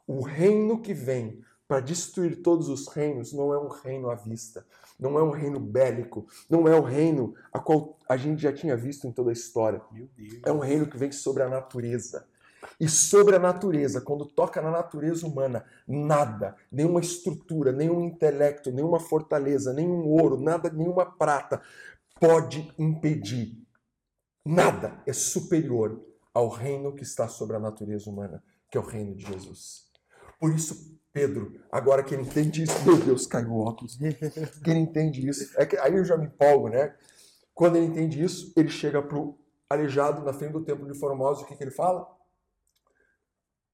O 0.05 0.21
reino 0.21 0.81
que 0.81 0.93
vem 0.93 1.41
para 1.69 1.79
destruir 1.79 2.41
todos 2.41 2.67
os 2.67 2.89
reinos 2.89 3.31
não 3.31 3.53
é 3.53 3.57
um 3.57 3.69
reino 3.69 4.09
à 4.09 4.15
vista, 4.15 4.67
não 4.99 5.17
é 5.17 5.23
um 5.23 5.31
reino 5.31 5.57
bélico, 5.57 6.27
não 6.49 6.67
é 6.67 6.75
o 6.75 6.81
um 6.81 6.85
reino 6.85 7.33
a 7.53 7.59
qual 7.59 7.97
a 8.09 8.17
gente 8.17 8.41
já 8.41 8.51
tinha 8.51 8.75
visto 8.75 9.07
em 9.07 9.11
toda 9.13 9.29
a 9.29 9.33
história. 9.33 9.81
É 10.45 10.51
um 10.51 10.59
reino 10.59 10.85
que 10.85 10.97
vem 10.97 11.13
sobre 11.13 11.43
a 11.43 11.47
natureza. 11.47 12.27
E 12.79 12.89
sobre 12.89 13.35
a 13.35 13.39
natureza, 13.39 14.01
quando 14.01 14.25
toca 14.25 14.61
na 14.61 14.69
natureza 14.69 15.25
humana, 15.25 15.65
nada, 15.87 16.55
nenhuma 16.71 16.99
estrutura, 16.99 17.71
nenhum 17.71 18.03
intelecto, 18.03 18.71
nenhuma 18.71 18.99
fortaleza, 18.99 19.73
nenhum 19.73 20.05
ouro, 20.07 20.39
nada, 20.39 20.69
nenhuma 20.69 21.05
prata 21.05 21.61
pode 22.19 22.73
impedir. 22.77 23.57
Nada 24.45 25.01
é 25.05 25.13
superior 25.13 26.03
ao 26.33 26.49
reino 26.49 26.93
que 26.93 27.03
está 27.03 27.27
sobre 27.27 27.55
a 27.55 27.59
natureza 27.59 28.09
humana, 28.09 28.43
que 28.69 28.77
é 28.77 28.81
o 28.81 28.85
reino 28.85 29.15
de 29.15 29.25
Jesus. 29.25 29.85
Por 30.39 30.53
isso, 30.53 30.99
Pedro, 31.13 31.59
agora 31.71 32.03
que 32.03 32.13
ele 32.13 32.23
entende 32.23 32.63
isso, 32.63 32.83
meu 32.85 32.97
Deus, 32.97 33.25
caiu 33.25 33.51
o 33.51 33.65
óculos. 33.65 33.97
Que 34.63 34.69
ele 34.69 34.79
entende 34.79 35.27
isso, 35.27 35.49
é 35.57 35.65
que 35.65 35.77
aí 35.77 35.95
eu 35.95 36.03
já 36.03 36.17
me 36.17 36.25
empolgo, 36.25 36.67
né? 36.67 36.93
Quando 37.53 37.77
ele 37.77 37.85
entende 37.85 38.21
isso, 38.21 38.51
ele 38.57 38.69
chega 38.69 39.01
para 39.01 39.17
o 39.17 39.37
aleijado 39.69 40.23
na 40.23 40.33
frente 40.33 40.51
do 40.51 40.63
templo 40.63 40.85
de 40.85 40.99
Formosa, 40.99 41.41
o 41.41 41.45
que, 41.45 41.55
que 41.55 41.63
ele 41.63 41.71
fala? 41.71 42.05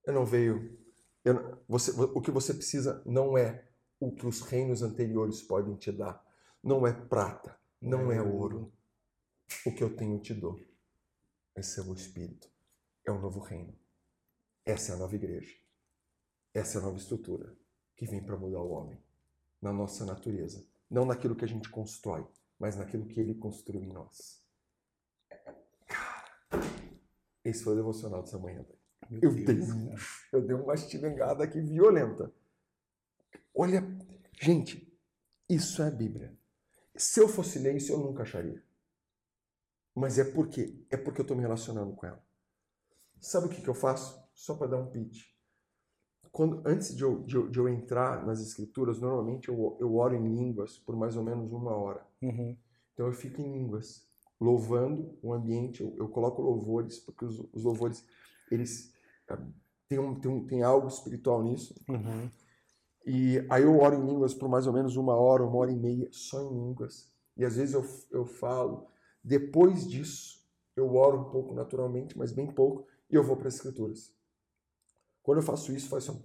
Eu 0.05 0.13
não 0.13 0.25
veio. 0.25 0.77
Eu, 1.23 1.63
você, 1.67 1.91
o 1.91 2.21
que 2.21 2.31
você 2.31 2.53
precisa 2.53 3.01
não 3.05 3.37
é 3.37 3.67
o 3.99 4.11
que 4.11 4.25
os 4.25 4.41
reinos 4.41 4.81
anteriores 4.81 5.41
podem 5.41 5.75
te 5.75 5.91
dar. 5.91 6.25
Não 6.63 6.85
é 6.87 6.93
prata, 6.93 7.59
não 7.79 8.11
é 8.11 8.21
ouro. 8.21 8.71
O 9.65 9.73
que 9.73 9.83
eu 9.83 9.95
tenho 9.95 10.19
te 10.19 10.33
dou. 10.33 10.59
Esse 11.55 11.79
é 11.79 11.83
o 11.83 11.93
Espírito. 11.93 12.49
É 13.05 13.11
o 13.11 13.19
novo 13.19 13.39
reino. 13.39 13.77
Essa 14.65 14.93
é 14.93 14.95
a 14.95 14.97
nova 14.97 15.15
igreja. 15.15 15.55
Essa 16.53 16.77
é 16.77 16.81
a 16.81 16.85
nova 16.85 16.97
estrutura 16.97 17.55
que 17.95 18.05
vem 18.05 18.23
para 18.23 18.37
mudar 18.37 18.61
o 18.61 18.71
homem 18.71 19.01
na 19.61 19.71
nossa 19.71 20.05
natureza. 20.05 20.65
Não 20.89 21.05
naquilo 21.05 21.35
que 21.35 21.45
a 21.45 21.47
gente 21.47 21.69
constrói, 21.69 22.25
mas 22.57 22.75
naquilo 22.75 23.05
que 23.05 23.19
ele 23.19 23.35
construiu 23.35 23.83
em 23.83 23.93
nós. 23.93 24.43
Cara, 25.85 26.63
esse 27.43 27.63
foi 27.63 27.73
o 27.73 27.77
devocional 27.77 28.23
dessa 28.23 28.39
manhã. 28.39 28.63
Velho 28.63 28.80
eu, 29.21 29.33
dei, 29.33 29.59
eu 30.31 30.41
dei 30.41 30.55
uma 30.55 30.73
estilingada 30.73 31.43
aqui 31.43 31.59
violenta. 31.59 32.31
Olha, 33.53 33.83
gente, 34.39 34.87
isso 35.49 35.81
é 35.81 35.87
a 35.87 35.91
Bíblia. 35.91 36.33
Se 36.95 37.19
eu 37.19 37.27
fosse 37.27 37.59
ler 37.59 37.75
isso, 37.75 37.91
eu 37.91 37.97
nunca 37.97 38.23
acharia. 38.23 38.63
Mas 39.93 40.17
é 40.17 40.23
porque 40.23 40.85
é 40.89 40.95
porque 40.95 41.21
eu 41.21 41.23
estou 41.23 41.35
me 41.35 41.43
relacionando 41.43 41.93
com 41.93 42.05
ela. 42.05 42.23
Sabe 43.19 43.47
o 43.47 43.49
que, 43.49 43.61
que 43.61 43.67
eu 43.67 43.73
faço? 43.73 44.21
Só 44.33 44.55
para 44.55 44.67
dar 44.67 44.77
um 44.77 44.89
pitch. 44.89 45.31
Quando, 46.31 46.61
antes 46.65 46.95
de 46.95 47.03
eu, 47.03 47.21
de, 47.23 47.35
eu, 47.35 47.49
de 47.49 47.59
eu 47.59 47.67
entrar 47.67 48.25
nas 48.25 48.39
escrituras, 48.39 48.99
normalmente 48.99 49.49
eu, 49.49 49.77
eu 49.79 49.95
oro 49.95 50.15
em 50.15 50.33
línguas 50.33 50.77
por 50.77 50.95
mais 50.95 51.17
ou 51.17 51.23
menos 51.23 51.51
uma 51.51 51.75
hora. 51.75 52.05
Uhum. 52.21 52.57
Então 52.93 53.05
eu 53.05 53.11
fico 53.11 53.41
em 53.41 53.51
línguas, 53.51 54.07
louvando 54.39 55.17
o 55.21 55.33
ambiente. 55.33 55.83
Eu, 55.83 55.93
eu 55.97 56.07
coloco 56.07 56.41
louvores, 56.41 56.99
porque 56.99 57.25
os, 57.25 57.39
os 57.51 57.63
louvores 57.63 58.05
eles 58.49 58.93
tem, 59.87 59.99
um, 59.99 60.19
tem, 60.19 60.31
um, 60.31 60.45
tem 60.45 60.63
algo 60.63 60.87
espiritual 60.87 61.43
nisso. 61.43 61.75
Uhum. 61.87 62.29
E 63.05 63.45
aí 63.49 63.63
eu 63.63 63.79
oro 63.79 63.95
em 63.95 64.05
línguas 64.05 64.33
por 64.33 64.47
mais 64.47 64.67
ou 64.67 64.73
menos 64.73 64.95
uma 64.95 65.15
hora, 65.15 65.43
uma 65.43 65.57
hora 65.57 65.71
e 65.71 65.75
meia, 65.75 66.07
só 66.11 66.41
em 66.41 66.49
línguas. 66.49 67.11
E 67.35 67.43
às 67.43 67.55
vezes 67.55 67.73
eu, 67.73 67.85
eu 68.11 68.25
falo. 68.25 68.87
Depois 69.23 69.87
disso, 69.87 70.45
eu 70.75 70.95
oro 70.95 71.19
um 71.19 71.29
pouco 71.29 71.53
naturalmente, 71.53 72.17
mas 72.17 72.31
bem 72.31 72.47
pouco, 72.47 72.87
e 73.09 73.15
eu 73.15 73.23
vou 73.23 73.37
para 73.37 73.47
as 73.47 73.55
escrituras. 73.55 74.13
Quando 75.21 75.39
eu 75.39 75.43
faço 75.43 75.71
isso, 75.71 75.89
faz 75.89 76.03
só. 76.03 76.19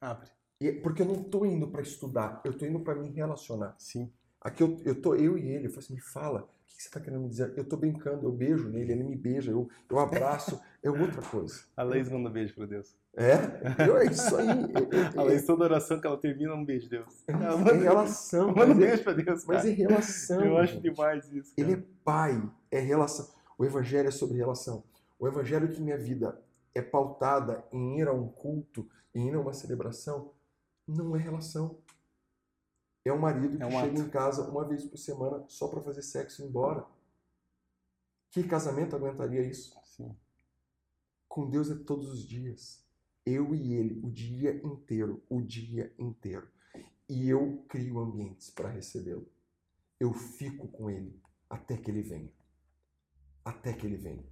Abre. 0.00 0.28
E, 0.60 0.72
porque 0.72 1.02
eu 1.02 1.06
não 1.06 1.22
estou 1.22 1.46
indo 1.46 1.68
para 1.68 1.82
estudar, 1.82 2.40
eu 2.44 2.52
estou 2.52 2.68
indo 2.68 2.80
para 2.80 2.94
me 2.94 3.08
relacionar. 3.10 3.74
Sim. 3.78 4.12
Aqui 4.40 4.62
eu, 4.62 4.76
eu 4.84 5.00
tô 5.00 5.14
eu 5.14 5.38
e 5.38 5.48
ele, 5.48 5.66
eu 5.66 5.70
falo 5.70 5.80
assim, 5.80 5.94
me 5.94 6.00
fala, 6.00 6.48
que 6.66 6.82
você 6.82 6.88
está 6.88 7.00
querendo 7.00 7.22
me 7.22 7.28
dizer? 7.28 7.52
Eu 7.56 7.62
estou 7.62 7.78
brincando, 7.78 8.26
eu 8.26 8.32
beijo 8.32 8.68
nele, 8.68 8.92
ele 8.92 9.04
me 9.04 9.16
beija, 9.16 9.50
eu, 9.50 9.68
eu 9.88 9.98
abraço, 9.98 10.60
é 10.84 10.90
outra 10.90 11.22
coisa. 11.22 11.62
A 11.76 11.82
Laís 11.82 12.08
manda 12.08 12.28
beijo 12.28 12.54
para 12.54 12.66
Deus. 12.66 12.94
É? 13.16 13.88
Eu, 13.88 13.96
é 13.96 14.06
isso 14.06 14.36
aí. 14.36 14.46
a 15.16 15.22
Laís, 15.22 15.46
toda 15.46 15.64
oração 15.64 16.00
que 16.00 16.06
ela 16.06 16.16
termina, 16.16 16.54
um 16.54 16.64
beijo, 16.64 16.88
Deus. 16.88 17.24
Ela 17.26 17.56
manda, 17.56 17.74
em 17.74 17.82
relação. 17.82 18.54
Manda 18.54 18.72
um 18.72 18.76
beijo 18.76 19.02
para 19.02 19.14
Deus. 19.14 19.44
Cara. 19.44 19.58
Mas 19.58 19.64
em 19.64 19.72
relação. 19.72 20.44
Eu 20.44 20.58
acho 20.58 20.80
demais 20.80 21.32
isso. 21.32 21.54
Cara. 21.56 21.68
Ele 21.68 21.80
é 21.80 21.84
pai, 22.04 22.50
é 22.70 22.80
relação. 22.80 23.28
O 23.56 23.64
evangelho 23.64 24.08
é 24.08 24.12
sobre 24.12 24.36
relação. 24.36 24.84
O 25.18 25.26
evangelho 25.26 25.70
que 25.70 25.80
minha 25.80 25.98
vida 25.98 26.40
é 26.74 26.82
pautada 26.82 27.64
em 27.72 28.00
ir 28.00 28.08
a 28.08 28.12
um 28.12 28.28
culto, 28.28 28.88
em 29.14 29.28
ir 29.28 29.34
a 29.34 29.40
uma 29.40 29.52
celebração, 29.52 30.32
não 30.86 31.16
é 31.16 31.18
relação 31.18 31.78
é 33.04 33.12
um 33.12 33.18
marido 33.18 33.56
que 33.56 33.62
é 33.62 33.66
um 33.66 33.70
chega 33.70 33.92
ato. 33.92 34.00
em 34.00 34.08
casa 34.08 34.48
uma 34.48 34.66
vez 34.66 34.84
por 34.84 34.96
semana 34.96 35.44
só 35.48 35.68
para 35.68 35.82
fazer 35.82 36.02
sexo 36.02 36.40
e 36.40 36.44
ir 36.44 36.48
embora. 36.48 36.86
Que 38.30 38.42
casamento 38.42 38.96
aguentaria 38.96 39.42
isso? 39.42 39.78
Sim. 39.84 40.16
Com 41.34 41.50
Deus 41.50 41.68
é 41.68 41.74
todos 41.74 42.12
os 42.12 42.24
dias. 42.24 42.86
Eu 43.26 43.56
e 43.56 43.72
ele, 43.72 43.98
o 44.06 44.08
dia 44.08 44.54
inteiro, 44.64 45.20
o 45.28 45.42
dia 45.42 45.92
inteiro. 45.98 46.48
E 47.08 47.28
eu 47.28 47.64
crio 47.68 47.98
ambientes 47.98 48.50
para 48.50 48.68
recebê-lo. 48.68 49.28
Eu 49.98 50.12
fico 50.12 50.68
com 50.68 50.88
ele 50.88 51.20
até 51.50 51.76
que 51.76 51.90
ele 51.90 52.02
venha. 52.02 52.32
Até 53.44 53.72
que 53.72 53.84
ele 53.84 53.96
venha. 53.96 54.24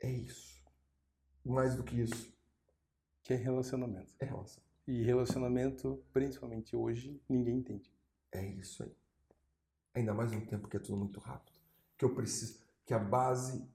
É 0.00 0.10
isso. 0.10 0.64
Mais 1.44 1.74
do 1.74 1.84
que 1.84 2.00
isso. 2.00 2.34
Que 3.22 3.34
é 3.34 3.36
relacionamento. 3.36 4.14
É 4.18 4.24
relação. 4.24 4.64
E 4.86 5.02
relacionamento, 5.02 6.02
principalmente 6.14 6.74
hoje, 6.74 7.22
ninguém 7.28 7.58
entende. 7.58 7.92
É 8.32 8.42
isso 8.42 8.82
aí. 8.82 8.96
Ainda 9.92 10.14
mais 10.14 10.32
num 10.32 10.46
tempo 10.46 10.66
que 10.66 10.78
é 10.78 10.80
tudo 10.80 10.96
muito 10.96 11.20
rápido. 11.20 11.60
Que 11.98 12.06
eu 12.06 12.14
preciso. 12.14 12.58
Que 12.86 12.94
a 12.94 12.98
base 12.98 13.68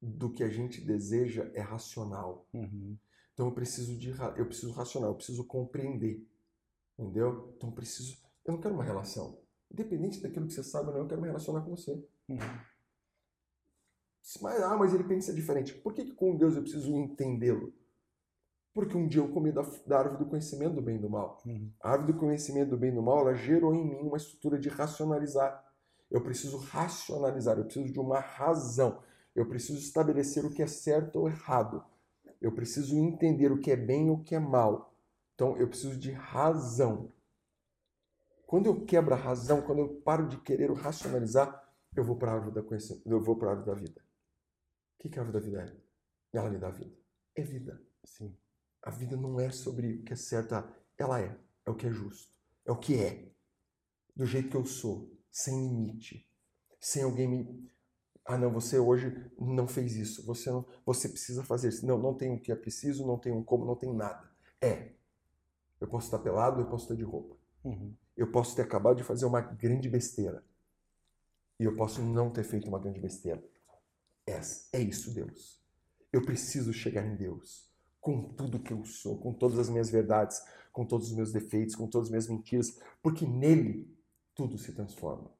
do 0.00 0.32
que 0.32 0.42
a 0.42 0.48
gente 0.48 0.80
deseja 0.80 1.50
é 1.54 1.60
racional. 1.60 2.46
Uhum. 2.52 2.96
Então 3.34 3.46
eu 3.46 3.52
preciso 3.52 3.98
de 3.98 4.10
eu 4.36 4.46
preciso 4.46 4.72
racional, 4.72 5.10
eu 5.10 5.16
preciso 5.16 5.44
compreender. 5.44 6.26
Entendeu? 6.98 7.52
Então 7.56 7.70
eu 7.70 7.74
preciso. 7.74 8.16
Eu 8.44 8.54
não 8.54 8.60
quero 8.60 8.74
uma 8.74 8.84
relação. 8.84 9.38
Independente 9.70 10.20
daquilo 10.20 10.46
que 10.46 10.52
você 10.52 10.62
sabe 10.62 10.88
ou 10.88 10.94
não, 10.94 11.00
eu 11.02 11.08
quero 11.08 11.20
me 11.20 11.28
relacionar 11.28 11.62
com 11.62 11.70
você. 11.70 11.92
Uhum. 12.28 12.38
Mas, 14.42 14.62
ah, 14.62 14.76
mas 14.76 14.94
ele 14.94 15.04
pensa 15.04 15.32
diferente. 15.32 15.74
Por 15.74 15.92
que, 15.94 16.04
que 16.04 16.12
com 16.12 16.36
Deus 16.36 16.54
eu 16.54 16.62
preciso 16.62 16.94
entendê-lo? 16.94 17.72
Porque 18.72 18.96
um 18.96 19.06
dia 19.06 19.20
eu 19.20 19.28
comi 19.28 19.50
da, 19.50 19.62
da, 19.86 19.98
árvore 19.98 20.24
do 20.24 20.30
conhecimento 20.30 20.74
do 20.74 20.82
bem 20.82 20.96
e 20.96 21.00
do 21.00 21.10
mal. 21.10 21.42
Uhum. 21.44 21.72
A 21.80 21.90
árvore 21.90 22.12
do 22.12 22.18
conhecimento 22.18 22.70
do 22.70 22.76
bem 22.76 22.90
e 22.90 22.94
do 22.94 23.02
mal, 23.02 23.20
ela 23.20 23.34
gerou 23.34 23.74
em 23.74 23.84
mim 23.84 24.06
uma 24.06 24.16
estrutura 24.16 24.58
de 24.58 24.68
racionalizar. 24.68 25.64
Eu 26.10 26.22
preciso 26.22 26.56
racionalizar, 26.58 27.58
eu 27.58 27.64
preciso 27.64 27.92
de 27.92 27.98
uma 27.98 28.20
razão. 28.20 29.02
Eu 29.40 29.46
preciso 29.46 29.78
estabelecer 29.78 30.44
o 30.44 30.50
que 30.50 30.62
é 30.62 30.66
certo 30.66 31.16
ou 31.16 31.26
errado. 31.26 31.82
Eu 32.42 32.52
preciso 32.52 32.94
entender 32.98 33.50
o 33.50 33.58
que 33.58 33.70
é 33.70 33.76
bem 33.76 34.08
e 34.08 34.10
o 34.10 34.22
que 34.22 34.34
é 34.34 34.38
mal. 34.38 34.94
Então 35.34 35.56
eu 35.56 35.66
preciso 35.66 35.98
de 35.98 36.10
razão. 36.10 37.10
Quando 38.46 38.66
eu 38.66 38.84
quebro 38.84 39.14
a 39.14 39.16
razão, 39.16 39.62
quando 39.62 39.78
eu 39.78 39.88
paro 40.02 40.28
de 40.28 40.36
querer 40.36 40.70
racionalizar, 40.72 41.66
eu 41.96 42.04
vou 42.04 42.16
para 42.16 42.32
a 42.32 42.34
árvore 42.34 42.54
da 42.54 42.62
conhecimento, 42.62 43.08
eu 43.08 43.18
vou 43.18 43.34
para 43.34 43.48
a 43.48 43.50
árvore 43.52 43.66
da 43.70 43.74
vida. 43.74 44.02
O 44.02 45.02
que, 45.02 45.08
que 45.08 45.18
a 45.18 45.22
árvore 45.22 45.40
da 45.40 45.46
vida 45.46 45.62
é? 45.62 46.36
Ela 46.36 46.50
me 46.50 46.58
dá 46.58 46.68
vida. 46.68 46.94
É 47.34 47.42
vida. 47.42 47.80
Sim. 48.04 48.36
A 48.82 48.90
vida 48.90 49.16
não 49.16 49.40
é 49.40 49.50
sobre 49.50 49.94
o 49.94 50.02
que 50.02 50.12
é 50.12 50.16
certo, 50.16 50.54
ela 50.98 51.18
é. 51.18 51.34
É 51.64 51.70
o 51.70 51.74
que 51.74 51.86
é 51.86 51.90
justo. 51.90 52.30
É 52.66 52.72
o 52.72 52.76
que 52.76 53.02
é. 53.02 53.32
Do 54.14 54.26
jeito 54.26 54.50
que 54.50 54.56
eu 54.56 54.66
sou, 54.66 55.10
sem 55.30 55.66
limite. 55.66 56.28
Sem 56.78 57.04
alguém 57.04 57.26
me. 57.26 57.70
Ah, 58.24 58.38
não, 58.38 58.52
você 58.52 58.78
hoje 58.78 59.30
não 59.38 59.66
fez 59.66 59.96
isso. 59.96 60.24
Você 60.26 60.50
não, 60.50 60.64
você 60.84 61.08
precisa 61.08 61.42
fazer 61.42 61.68
isso. 61.68 61.86
Não, 61.86 61.98
não 61.98 62.14
tem 62.14 62.34
o 62.34 62.40
que 62.40 62.52
é 62.52 62.56
preciso, 62.56 63.06
não 63.06 63.18
tem 63.18 63.32
um 63.32 63.42
como, 63.42 63.64
não 63.64 63.76
tem 63.76 63.92
nada. 63.92 64.30
É. 64.60 64.92
Eu 65.80 65.88
posso 65.88 66.06
estar 66.06 66.18
pelado, 66.18 66.60
eu 66.60 66.66
posso 66.66 66.84
estar 66.84 66.94
de 66.94 67.02
roupa. 67.02 67.36
Uhum. 67.64 67.94
Eu 68.16 68.30
posso 68.30 68.54
ter 68.54 68.62
acabado 68.62 68.96
de 68.96 69.04
fazer 69.04 69.24
uma 69.24 69.40
grande 69.40 69.88
besteira. 69.88 70.44
E 71.58 71.64
eu 71.64 71.74
posso 71.74 72.02
não 72.02 72.30
ter 72.30 72.44
feito 72.44 72.68
uma 72.68 72.78
grande 72.78 73.00
besteira. 73.00 73.42
É, 74.26 74.40
é 74.72 74.80
isso, 74.80 75.12
Deus. 75.12 75.60
Eu 76.12 76.22
preciso 76.22 76.72
chegar 76.72 77.04
em 77.04 77.16
Deus 77.16 77.70
com 78.00 78.22
tudo 78.22 78.60
que 78.60 78.72
eu 78.72 78.84
sou, 78.84 79.18
com 79.18 79.32
todas 79.32 79.58
as 79.58 79.68
minhas 79.68 79.90
verdades, 79.90 80.42
com 80.72 80.86
todos 80.86 81.08
os 81.08 81.16
meus 81.16 81.32
defeitos, 81.32 81.74
com 81.74 81.86
todas 81.86 82.06
as 82.06 82.10
minhas 82.10 82.28
mentiras, 82.28 82.78
porque 83.02 83.26
nele 83.26 83.94
tudo 84.34 84.56
se 84.56 84.72
transforma. 84.72 85.30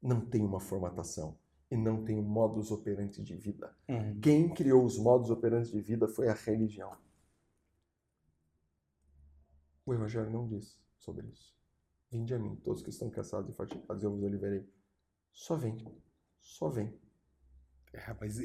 Não 0.00 0.20
tem 0.20 0.42
uma 0.42 0.60
formatação 0.60 1.36
e 1.70 1.76
não 1.76 2.04
tem 2.04 2.18
um 2.18 2.22
modus 2.22 2.70
operandi 2.70 3.22
de 3.22 3.36
vida. 3.36 3.74
Uhum. 3.88 4.20
Quem 4.20 4.52
criou 4.52 4.84
os 4.84 4.98
modus 4.98 5.30
operandi 5.30 5.70
de 5.70 5.80
vida 5.80 6.06
foi 6.06 6.28
a 6.28 6.34
religião. 6.34 6.96
O 9.84 9.94
Evangelho 9.94 10.30
não 10.30 10.46
diz 10.46 10.78
sobre 10.98 11.26
isso. 11.28 11.54
Vinde 12.10 12.34
a 12.34 12.38
mim, 12.38 12.56
todos 12.56 12.82
que 12.82 12.90
estão 12.90 13.10
cansados 13.10 13.50
e 13.50 13.54
fatigados, 13.54 14.02
eu 14.02 14.10
vos 14.10 14.24
aliverei. 14.24 14.68
Só 15.32 15.56
vem, 15.56 15.76
só 16.40 16.68
vem. 16.68 16.98
É, 17.92 17.98
rapaz, 17.98 18.38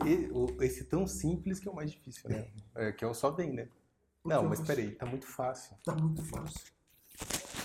esse 0.62 0.86
tão 0.86 1.08
simples 1.08 1.60
que 1.60 1.68
é 1.68 1.72
o 1.72 1.76
mais 1.76 1.92
difícil, 1.92 2.30
né? 2.30 2.52
É, 2.76 2.92
que 2.92 3.04
é 3.04 3.08
o 3.08 3.14
só 3.14 3.32
vem, 3.32 3.54
né? 3.54 3.70
Não, 4.24 4.48
mas 4.48 4.62
peraí, 4.62 4.92
tá 4.96 5.06
muito 5.06 5.26
fácil. 5.26 5.76
Tá 5.84 5.96
muito 5.96 6.24
fácil. 6.26 6.72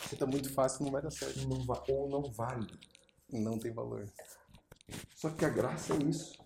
Se 0.09 0.17
tá 0.17 0.27
muito 0.27 0.53
fácil, 0.53 0.85
não 0.85 0.93
vai 0.93 1.03
dar 1.03 1.11
certo. 1.11 1.47
Não 1.49 1.65
va 1.65 1.83
ou 1.89 2.09
não 2.09 2.33
vale. 2.33 2.67
Não 3.31 3.59
tem 3.59 3.73
valor. 3.73 4.09
Só 5.15 5.31
que 5.31 5.45
a 5.45 5.49
graça 5.49 5.95
é 5.95 5.99
isso. 5.99 6.39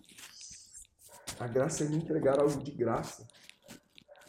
A 1.39 1.47
graça 1.47 1.83
é 1.83 1.87
me 1.87 1.97
entregar 1.97 2.39
algo 2.39 2.63
de 2.63 2.71
graça. 2.71 3.27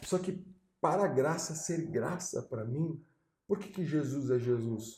Só 0.03 0.17
que 0.17 0.45
para 0.81 1.05
a 1.05 1.07
graça 1.07 1.55
ser 1.55 1.85
graça 1.89 2.41
para 2.41 2.65
mim, 2.65 3.03
por 3.47 3.59
que, 3.59 3.69
que 3.69 3.85
Jesus 3.85 4.29
é 4.29 4.39
Jesus? 4.39 4.97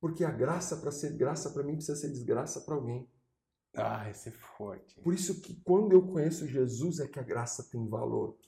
Porque 0.00 0.24
a 0.24 0.30
graça, 0.30 0.76
para 0.76 0.90
ser 0.90 1.16
graça 1.16 1.50
para 1.50 1.62
mim, 1.62 1.76
precisa 1.76 1.96
ser 1.96 2.10
desgraça 2.10 2.60
para 2.60 2.74
alguém. 2.74 3.08
Ah, 3.74 4.08
esse 4.10 4.28
é 4.28 4.32
forte. 4.32 5.00
Por 5.00 5.12
isso 5.12 5.40
que 5.40 5.60
quando 5.62 5.92
eu 5.92 6.06
conheço 6.06 6.46
Jesus 6.46 7.00
é 7.00 7.06
que 7.06 7.18
a 7.18 7.22
graça 7.22 7.62
tem 7.70 7.88
valor. 7.88 8.38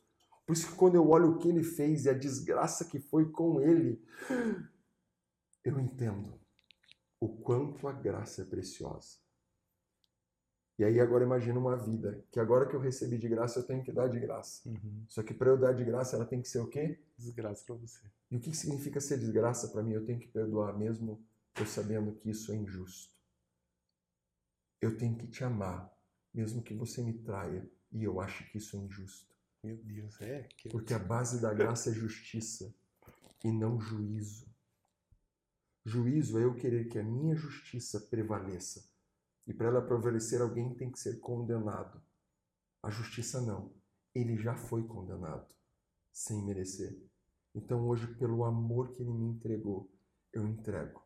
Por 0.47 0.55
isso 0.55 0.69
que 0.69 0.77
quando 0.77 0.95
eu 0.95 1.09
olho 1.09 1.33
o 1.33 1.39
que 1.39 1.49
ele 1.49 1.63
fez 1.63 2.07
e 2.07 2.11
a 2.11 2.15
desgraça 2.15 2.87
que 2.87 2.99
foi 2.99 3.31
com 3.31 3.61
ele, 3.61 4.03
eu 5.63 5.79
entendo 5.79 6.41
o 7.21 7.29
quanto 7.43 7.87
a 7.87 7.93
graça 7.93 8.43
é 8.43 8.45
preciosa. 8.45 9.19
E 10.79 10.85
aí 10.85 11.01
agora 11.01 11.25
imagina 11.25 11.59
uma 11.59 11.77
vida 11.77 12.25
que 12.31 12.39
agora 12.39 12.69
que 12.69 12.77
eu 12.77 12.81
recebi 12.81 13.19
de 13.19 13.29
graça 13.29 13.59
eu 13.59 13.67
tenho 13.67 13.83
que 13.83 13.91
dar 13.91 14.09
de 14.09 14.21
graça. 14.21 14.69
Uhum. 14.69 15.05
Só 15.09 15.25
que 15.25 15.35
para 15.35 15.51
eu 15.51 15.59
dar 15.59 15.73
de 15.73 15.85
graça 15.85 16.15
ela 16.15 16.25
tem 16.25 16.41
que 16.41 16.49
ser 16.49 16.61
o 16.61 16.69
quê? 16.69 17.01
Desgraça 17.17 17.65
para 17.67 17.75
você. 17.75 18.07
E 18.31 18.37
o 18.37 18.41
que 18.41 18.55
significa 18.57 19.01
ser 19.01 19.19
desgraça 19.19 19.69
para 19.69 19.83
mim? 19.83 19.93
Eu 19.93 20.05
tenho 20.05 20.21
que 20.21 20.29
perdoar 20.29 20.79
mesmo 20.79 21.21
eu 21.59 21.67
sabendo 21.67 22.13
que 22.13 22.31
isso 22.31 22.53
é 22.53 22.57
injusto. 22.57 23.19
Eu 24.81 24.97
tenho 24.97 25.17
que 25.17 25.27
te 25.27 25.43
amar, 25.43 25.93
mesmo 26.33 26.63
que 26.63 26.75
você 26.75 27.03
me 27.03 27.13
traia 27.13 27.69
e 27.91 28.05
eu 28.05 28.21
acho 28.21 28.49
que 28.51 28.59
isso 28.59 28.77
é 28.77 28.79
injusto. 28.79 29.35
Meu 29.65 29.77
Deus, 29.79 30.21
é. 30.21 30.49
Que... 30.57 30.69
Porque 30.69 30.95
a 30.95 30.99
base 31.01 31.43
da 31.43 31.53
graça 31.53 31.91
é 31.91 31.93
justiça 31.93 32.73
e 33.43 33.51
não 33.51 33.81
juízo. 33.81 34.47
Juízo 35.85 36.39
é 36.39 36.45
eu 36.45 36.55
querer 36.55 36.89
que 36.89 36.99
a 36.99 37.03
minha 37.03 37.35
justiça 37.35 37.99
prevaleça. 37.99 38.89
E 39.49 39.55
para 39.55 39.69
ela 39.69 39.81
prevalecer, 39.81 40.43
alguém 40.43 40.75
tem 40.75 40.91
que 40.93 41.01
ser 41.01 41.19
condenado. 41.21 42.03
A 42.83 42.91
justiça 42.91 43.41
não. 43.41 43.73
Ele 44.15 44.37
já 44.37 44.55
foi 44.55 44.87
condenado, 44.87 45.49
sem 46.13 46.45
merecer. 46.45 46.95
Então 47.55 47.89
hoje, 47.89 48.07
pelo 48.17 48.45
amor 48.45 48.93
que 48.93 49.01
ele 49.03 49.11
me 49.11 49.27
entregou, 49.27 49.91
eu 50.35 50.47
entrego, 50.47 51.03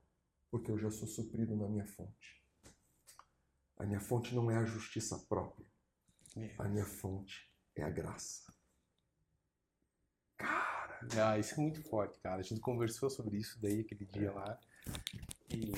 porque 0.50 0.72
eu 0.72 0.76
já 0.76 0.90
sou 0.90 1.06
suprido 1.06 1.54
na 1.56 1.68
minha 1.68 1.86
fonte. 1.86 2.42
A 3.76 3.86
minha 3.86 4.00
fonte 4.00 4.34
não 4.34 4.50
é 4.50 4.56
a 4.56 4.64
justiça 4.64 5.16
própria. 5.28 5.66
A 6.58 6.68
minha 6.68 6.84
fonte 6.84 7.48
é 7.76 7.82
a 7.84 7.90
graça. 7.90 8.52
Cara! 10.36 10.98
Ah, 11.16 11.38
isso 11.38 11.54
é 11.54 11.58
muito 11.58 11.80
forte, 11.82 12.18
cara. 12.18 12.40
A 12.40 12.44
gente 12.44 12.60
conversou 12.60 13.08
sobre 13.08 13.38
isso 13.38 13.60
daí 13.60 13.80
aquele 13.80 14.04
dia 14.06 14.28
é. 14.28 14.32
lá. 14.32 14.60
E 15.48 15.72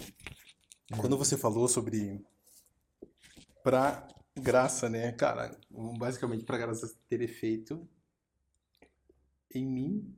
quando 0.96 1.18
você 1.18 1.36
falou 1.36 1.68
sobre 1.68 2.24
pra 3.64 4.06
graça, 4.36 4.88
né, 4.88 5.10
cara, 5.12 5.58
basicamente 5.98 6.44
pra 6.44 6.58
graça 6.58 6.94
ter 7.08 7.22
efeito 7.22 7.88
em 9.50 9.66
mim, 9.66 10.16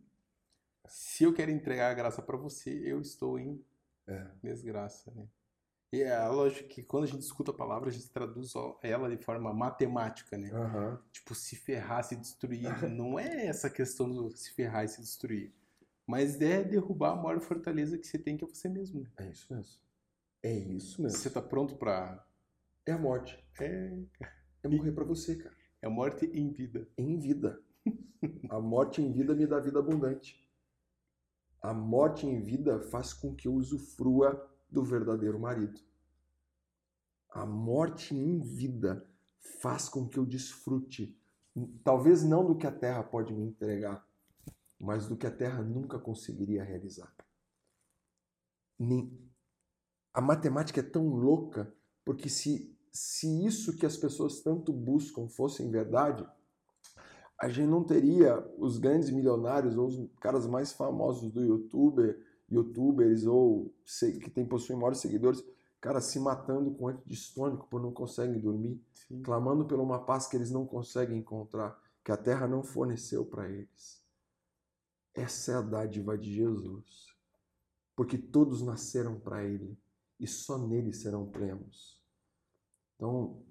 se 0.87 1.25
eu 1.25 1.33
quero 1.33 1.51
entregar 1.51 1.91
a 1.91 1.95
graça 1.95 2.21
para 2.21 2.37
você, 2.37 2.71
eu 2.71 3.01
estou 3.01 3.39
em 3.39 3.65
é. 4.07 4.27
desgraça, 4.43 5.11
né? 5.13 5.27
E 5.93 6.03
é 6.03 6.27
lógico 6.27 6.69
que 6.69 6.83
quando 6.83 7.05
a 7.05 7.07
gente 7.07 7.23
escuta 7.23 7.53
a 7.53 7.55
palavra, 7.55 7.89
a 7.89 7.93
gente 7.93 8.11
traduz 8.11 8.53
ela 8.83 9.09
de 9.09 9.23
forma 9.23 9.53
matemática, 9.55 10.37
né? 10.37 10.51
Uhum. 10.53 10.99
Tipo, 11.13 11.35
se 11.35 11.55
ferrar, 11.55 12.03
se 12.03 12.17
destruir. 12.17 12.63
não 12.91 13.19
é 13.19 13.47
essa 13.47 13.71
questão 13.71 14.11
do 14.11 14.31
se 14.31 14.53
ferrar 14.53 14.85
e 14.85 14.89
se 14.89 15.01
destruir. 15.01 15.55
Mas 16.07 16.41
é 16.41 16.63
derrubar 16.63 17.13
a 17.13 17.17
maior 17.17 17.41
fortaleza 17.41 17.97
que 17.97 18.07
você 18.07 18.19
tem, 18.19 18.37
que 18.37 18.45
é 18.45 18.49
você 18.49 18.69
mesmo. 18.69 19.03
Né? 19.03 19.11
É 19.19 19.29
isso 19.29 19.55
mesmo. 19.55 19.81
É 20.43 20.53
isso 20.53 21.03
mesmo. 21.03 21.19
Você 21.19 21.31
tá 21.31 21.41
pronto 21.41 21.77
pra. 21.77 22.26
É 22.87 22.93
a 22.93 22.99
morte. 22.99 23.37
É. 23.61 23.99
É 24.62 24.68
morrer 24.68 24.93
para 24.93 25.05
você, 25.05 25.37
cara. 25.37 25.57
É 25.82 25.87
a 25.87 25.91
morte 25.91 26.26
em 26.26 26.51
vida. 26.53 26.89
Em 26.97 27.18
vida. 27.18 27.61
a 28.49 28.61
morte 28.61 29.03
em 29.03 29.12
vida 29.12 29.34
me 29.34 29.47
dá 29.47 29.59
vida 29.59 29.80
abundante. 29.80 30.49
A 31.61 31.74
morte 31.74 32.26
em 32.26 32.41
vida 32.41 32.80
faz 32.80 33.12
com 33.12 33.34
que 33.34 33.49
eu 33.49 33.55
usufrua 33.55 34.49
do 34.70 34.84
verdadeiro 34.84 35.39
marido. 35.39 35.80
A 37.30 37.45
morte 37.45 38.14
em 38.14 38.41
vida 38.41 39.05
faz 39.61 39.89
com 39.89 40.09
que 40.09 40.18
eu 40.18 40.24
desfrute, 40.24 41.20
talvez 41.82 42.22
não 42.22 42.47
do 42.47 42.57
que 42.57 42.66
a 42.66 42.72
terra 42.72 43.03
pode 43.03 43.34
me 43.34 43.45
entregar, 43.45 44.07
mas 44.78 45.07
do 45.09 45.16
que 45.16 45.26
a 45.26 45.30
terra 45.30 45.62
nunca 45.62 45.99
conseguiria 45.99 46.62
realizar. 46.62 47.12
A 50.14 50.20
matemática 50.20 50.80
é 50.80 50.84
tão 50.84 51.09
louca 51.09 51.74
porque 52.05 52.28
se, 52.28 52.76
se 52.97 53.45
isso 53.45 53.77
que 53.77 53.87
as 53.87 53.97
pessoas 53.97 54.41
tanto 54.41 54.73
buscam 54.73 55.29
fosse 55.29 55.63
verdade, 55.69 56.27
a 57.39 57.49
gente 57.49 57.69
não 57.69 57.85
teria 57.85 58.39
os 58.59 58.79
grandes 58.79 59.11
milionários 59.11 59.77
ou 59.77 59.87
os 59.87 60.11
caras 60.21 60.47
mais 60.47 60.73
famosos 60.73 61.31
do 61.31 61.45
YouTube 61.45 62.17
youtubers 62.51 63.27
ou 63.27 63.75
que 64.21 64.31
tem, 64.31 64.47
possuem 64.47 64.79
maiores 64.79 64.99
seguidores, 64.99 65.45
cara, 65.81 66.01
se 66.01 66.19
matando 66.19 66.71
com 66.73 66.89
antidistônico 66.89 67.67
por 67.69 67.81
não 67.81 67.93
conseguem 67.93 68.41
dormir, 68.41 68.81
Sim. 68.95 69.23
clamando 69.23 69.65
por 69.65 69.79
uma 69.81 70.05
paz 70.05 70.27
que 70.27 70.37
eles 70.37 70.51
não 70.51 70.67
conseguem 70.67 71.19
encontrar. 71.19 71.81
que 72.05 72.13
a 72.13 72.17
terra 72.17 72.47
não 72.47 72.63
forneceu 72.63 73.25
para 73.25 73.51
eles. 73.51 74.01
Essa 75.13 75.51
é 75.51 75.55
a 75.57 75.61
dádiva 75.61 76.17
de 76.17 76.33
Jesus, 76.33 77.09
porque 77.97 78.17
todos 78.17 78.63
nasceram 78.63 79.19
para 79.19 79.43
Ele 79.43 79.77
e 80.21 80.25
só 80.25 80.57
nele 80.57 80.93
serão 80.93 81.27
plenos. 81.27 81.96
Então, 82.97 83.43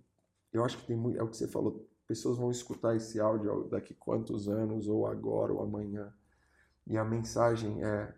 eu 0.53 0.63
acho 0.65 0.77
que 0.79 0.87
tem 0.87 0.95
muito, 0.97 1.19
é 1.19 1.23
o 1.23 1.29
que 1.29 1.37
você 1.37 1.47
falou, 1.47 1.87
pessoas 2.07 2.37
vão 2.37 2.51
escutar 2.51 2.95
esse 2.95 3.19
áudio 3.19 3.65
daqui 3.69 3.93
quantos 3.95 4.47
anos, 4.49 4.87
ou 4.87 5.07
agora, 5.07 5.53
ou 5.53 5.61
amanhã, 5.63 6.13
e 6.87 6.97
a 6.97 7.03
mensagem 7.05 7.83
é 7.83 8.15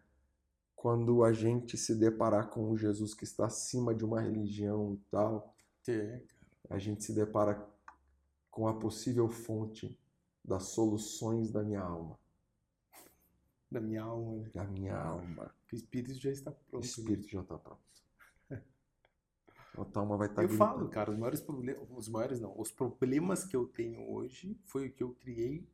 quando 0.76 1.24
a 1.24 1.34
gente 1.34 1.78
se 1.78 1.96
deparar 1.96 2.50
com 2.50 2.70
o 2.72 2.78
Jesus 2.78 3.14
que 3.14 3.24
está 3.26 3.48
acima 3.48 3.94
de 3.96 4.06
uma 4.06 4.22
religião 4.22 4.94
e 4.94 4.98
tal, 5.12 5.54
É, 5.90 6.22
a 6.70 6.78
gente 6.78 7.04
se 7.04 7.14
depara 7.14 7.66
com 8.52 8.68
a 8.68 8.74
possível 8.78 9.30
fonte 9.30 9.98
das 10.44 10.64
soluções 10.66 11.50
da 11.52 11.64
minha 11.64 11.82
alma. 11.82 12.20
Da 13.72 13.80
minha 13.80 14.04
alma, 14.04 14.34
né? 14.44 14.50
Da 14.54 14.64
minha 14.66 14.98
alma. 14.98 15.56
O 15.72 15.76
espírito 15.76 16.14
já 16.20 16.30
está 16.32 16.52
O 16.52 16.56
pronto. 16.56 16.84
né? 16.84 16.86
espírito 16.86 17.28
já 17.30 17.42
está 17.42 17.58
pronto. 17.58 17.82
Alma 19.96 20.18
vai 20.18 20.28
estar 20.28 20.44
Eu 20.44 20.50
falo, 20.50 20.88
cara, 20.90 21.12
os 21.12 21.18
maiores 21.18 21.42
problemas, 21.42 21.88
os 21.92 22.08
maiores 22.10 22.40
não, 22.40 22.60
os 22.60 22.72
problemas 22.72 23.44
que 23.44 23.56
eu 23.56 23.68
tenho 23.68 24.10
hoje 24.12 24.60
foi 24.66 24.88
o 24.88 24.92
que 24.92 25.04
eu 25.04 25.14
criei 25.14 25.68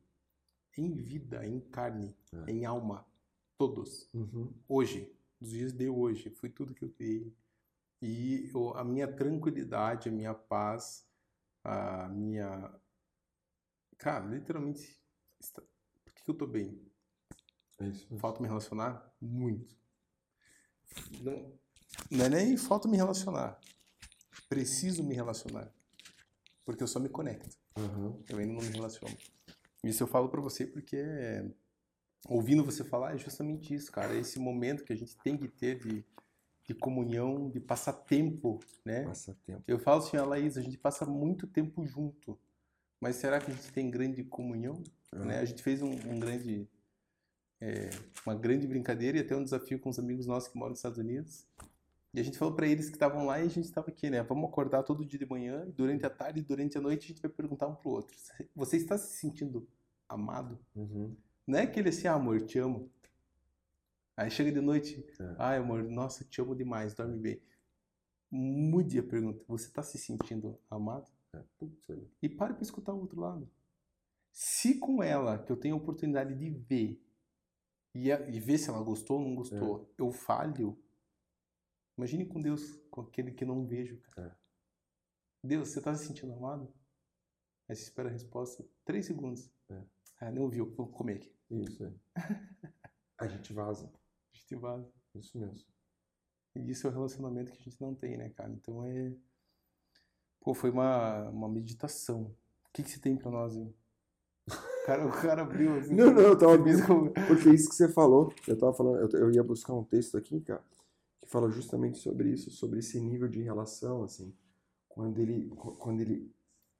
em 0.76 0.92
vida, 0.92 1.46
em 1.46 1.60
carne, 1.60 2.16
É. 2.32 2.50
em 2.50 2.64
alma, 2.64 3.06
todos. 3.56 4.08
Uhum. 4.12 4.52
Hoje, 4.68 5.14
dos 5.40 5.50
dias 5.50 5.72
de 5.72 5.88
hoje, 5.88 6.30
foi 6.30 6.48
tudo 6.50 6.74
que 6.74 6.84
eu 6.84 6.90
criei. 6.90 7.32
E 8.02 8.50
eu- 8.52 8.74
a 8.76 8.84
minha 8.84 9.06
tranquilidade, 9.10 10.08
a 10.08 10.12
minha 10.12 10.34
paz, 10.34 11.06
a 11.62 12.08
minha. 12.08 12.72
Cara, 13.98 14.26
literalmente. 14.26 15.00
está- 15.40 15.62
Por 16.04 16.12
que 16.12 16.30
eu 16.30 16.34
tô 16.34 16.46
bem? 16.46 16.80
É 17.78 17.86
isso. 17.88 18.04
mesmo. 18.04 18.18
Falta 18.18 18.40
me 18.42 18.48
relacionar? 18.48 19.14
Muito. 19.20 19.76
Não, 21.22 21.52
não 22.10 22.24
é 22.24 22.28
nem 22.28 22.56
falta 22.56 22.88
me 22.88 22.96
relacionar. 22.96 23.58
Preciso 24.54 25.02
me 25.02 25.14
relacionar. 25.14 25.72
Porque 26.64 26.82
eu 26.82 26.86
só 26.86 26.98
me 26.98 27.08
conecto. 27.08 27.56
Uhum. 27.76 28.22
Eu 28.28 28.38
ainda 28.38 28.52
não 28.52 28.62
me 28.62 28.68
relaciono. 28.68 29.16
Isso 29.82 30.02
eu 30.02 30.06
falo 30.06 30.28
pra 30.28 30.40
você 30.40 30.66
porque 30.66 31.02
ouvindo 32.28 32.64
você 32.64 32.82
falar 32.84 33.14
é 33.14 33.18
justamente 33.18 33.74
isso, 33.74 33.92
cara. 33.92 34.14
É 34.14 34.18
esse 34.18 34.38
momento 34.38 34.84
que 34.84 34.92
a 34.92 34.96
gente 34.96 35.16
tem 35.18 35.36
que 35.36 35.48
ter 35.48 35.78
de, 35.78 36.04
de 36.64 36.74
comunhão, 36.74 37.50
de 37.50 37.60
passar 37.60 37.92
tempo, 37.92 38.60
né? 38.84 39.04
Passa 39.04 39.36
tempo. 39.44 39.62
Eu 39.66 39.78
falo 39.78 40.02
assim, 40.02 40.16
a 40.16 40.24
Laís, 40.24 40.56
a 40.56 40.62
gente 40.62 40.78
passa 40.78 41.04
muito 41.04 41.46
tempo 41.46 41.84
junto. 41.84 42.38
Mas 43.00 43.16
será 43.16 43.38
que 43.38 43.50
a 43.50 43.54
gente 43.54 43.70
tem 43.72 43.90
grande 43.90 44.24
comunhão? 44.24 44.82
né? 45.12 45.38
A 45.38 45.44
gente 45.44 45.62
fez 45.62 45.82
um, 45.82 45.92
um 45.92 46.18
grande, 46.18 46.68
é, 47.60 47.90
uma 48.26 48.34
grande 48.34 48.66
brincadeira 48.66 49.18
e 49.18 49.20
até 49.20 49.36
um 49.36 49.44
desafio 49.44 49.78
com 49.78 49.90
os 49.90 49.98
amigos 49.98 50.26
nossos 50.26 50.48
que 50.48 50.56
moram 50.56 50.70
nos 50.70 50.78
Estados 50.78 50.98
Unidos. 50.98 51.46
E 52.14 52.20
a 52.20 52.22
gente 52.22 52.38
falou 52.38 52.54
para 52.54 52.68
eles 52.68 52.86
que 52.88 52.94
estavam 52.94 53.26
lá 53.26 53.40
e 53.40 53.46
a 53.46 53.48
gente 53.48 53.64
estava 53.64 53.88
aqui, 53.88 54.08
né? 54.08 54.22
Vamos 54.22 54.48
acordar 54.48 54.84
todo 54.84 55.04
dia 55.04 55.18
de 55.18 55.26
manhã 55.26 55.64
e 55.66 55.72
durante 55.72 56.06
a 56.06 56.10
tarde 56.10 56.38
e 56.38 56.42
durante 56.44 56.78
a 56.78 56.80
noite 56.80 57.06
a 57.06 57.08
gente 57.08 57.20
vai 57.20 57.30
perguntar 57.30 57.66
um 57.66 57.74
pro 57.74 57.90
outro: 57.90 58.16
Você 58.54 58.76
está 58.76 58.96
se 58.96 59.16
sentindo 59.18 59.66
amado? 60.08 60.56
Uhum. 60.76 61.16
Não 61.44 61.58
é 61.58 61.62
aquele 61.62 61.88
assim, 61.88 62.06
ah, 62.06 62.14
amor, 62.14 62.40
te 62.42 62.56
amo. 62.58 62.88
Aí 64.16 64.30
chega 64.30 64.52
de 64.52 64.60
noite, 64.60 65.04
É. 65.20 65.34
ai, 65.38 65.58
amor, 65.58 65.82
nossa, 65.82 66.24
te 66.24 66.40
amo 66.40 66.54
demais, 66.54 66.94
dorme 66.94 67.18
bem. 67.18 67.42
Mude 68.30 69.00
a 69.00 69.02
pergunta: 69.02 69.44
Você 69.48 69.66
está 69.66 69.82
se 69.82 69.98
sentindo 69.98 70.56
amado? 70.70 71.08
É. 71.34 71.42
E 72.22 72.28
pare 72.28 72.54
para 72.54 72.62
escutar 72.62 72.92
o 72.94 73.00
outro 73.00 73.20
lado. 73.20 73.50
Se 74.30 74.78
com 74.78 75.02
ela, 75.02 75.38
que 75.38 75.50
eu 75.50 75.56
tenho 75.56 75.74
a 75.74 75.78
oportunidade 75.78 76.32
de 76.36 76.48
ver, 76.50 77.00
e, 77.92 78.08
e 78.08 78.40
ver 78.40 78.58
se 78.58 78.68
ela 78.70 78.82
gostou 78.82 79.18
ou 79.18 79.24
não 79.28 79.34
gostou, 79.34 79.92
eu 79.98 80.10
falho, 80.12 80.78
imagine 81.96 82.26
com 82.26 82.40
Deus, 82.40 82.76
com 82.90 83.00
aquele 83.02 83.32
que 83.32 83.44
não 83.44 83.66
vejo, 83.66 83.98
cara. 84.10 84.28
É. 84.28 85.46
Deus, 85.46 85.68
você 85.68 85.78
está 85.78 85.94
se 85.94 86.06
sentindo 86.06 86.32
amado? 86.32 86.72
Aí 87.68 87.74
você 87.76 87.82
espera 87.82 88.08
a 88.08 88.12
resposta, 88.12 88.64
três 88.84 89.06
segundos. 89.06 89.50
É. 89.70 89.82
Ah, 90.20 90.30
não 90.30 90.42
ouviu, 90.42 90.70
vou 90.74 90.86
comer 90.88 91.16
aqui. 91.16 91.34
Isso 91.50 91.84
aí. 91.84 91.94
A 93.18 93.26
gente 93.28 93.52
vaza. 93.52 93.86
A 93.86 94.36
gente 94.36 94.54
vaza. 94.56 94.90
Isso 95.14 95.38
mesmo. 95.38 95.66
E 96.56 96.70
isso 96.70 96.86
é 96.86 96.90
o 96.90 96.92
relacionamento 96.92 97.52
que 97.52 97.58
a 97.58 97.64
gente 97.64 97.80
não 97.80 97.94
tem, 97.94 98.16
né, 98.16 98.30
cara? 98.30 98.50
Então 98.52 98.84
é. 98.84 99.12
Pô, 100.40 100.52
foi 100.54 100.70
uma, 100.70 101.28
uma 101.30 101.48
meditação. 101.48 102.34
O 102.68 102.72
que, 102.72 102.82
que 102.82 102.90
você 102.90 102.98
tem 103.00 103.16
pra 103.16 103.30
nós, 103.30 103.56
hein? 103.56 103.74
O 104.48 104.86
cara, 104.86 105.06
o 105.06 105.12
cara 105.12 105.42
abriu 105.42 105.74
assim. 105.78 105.94
Não, 105.96 106.12
não, 106.12 106.20
eu 106.22 106.38
tava 106.38 106.58
como- 106.86 107.10
Porque 107.12 107.50
isso 107.50 107.68
que 107.70 107.74
você 107.74 107.88
falou, 107.88 108.32
eu 108.46 108.58
tava 108.58 108.74
falando, 108.74 109.00
eu, 109.00 109.20
eu 109.20 109.30
ia 109.32 109.42
buscar 109.42 109.72
um 109.72 109.82
texto 109.84 110.18
aqui, 110.18 110.40
cara, 110.42 110.62
fala 111.34 111.50
justamente 111.50 111.98
sobre 111.98 112.30
isso, 112.30 112.48
sobre 112.52 112.78
esse 112.78 113.00
nível 113.00 113.26
de 113.26 113.42
relação, 113.42 114.04
assim, 114.04 114.32
quando 114.88 115.18
ele, 115.18 115.48
quando 115.80 116.00
ele, 116.00 116.32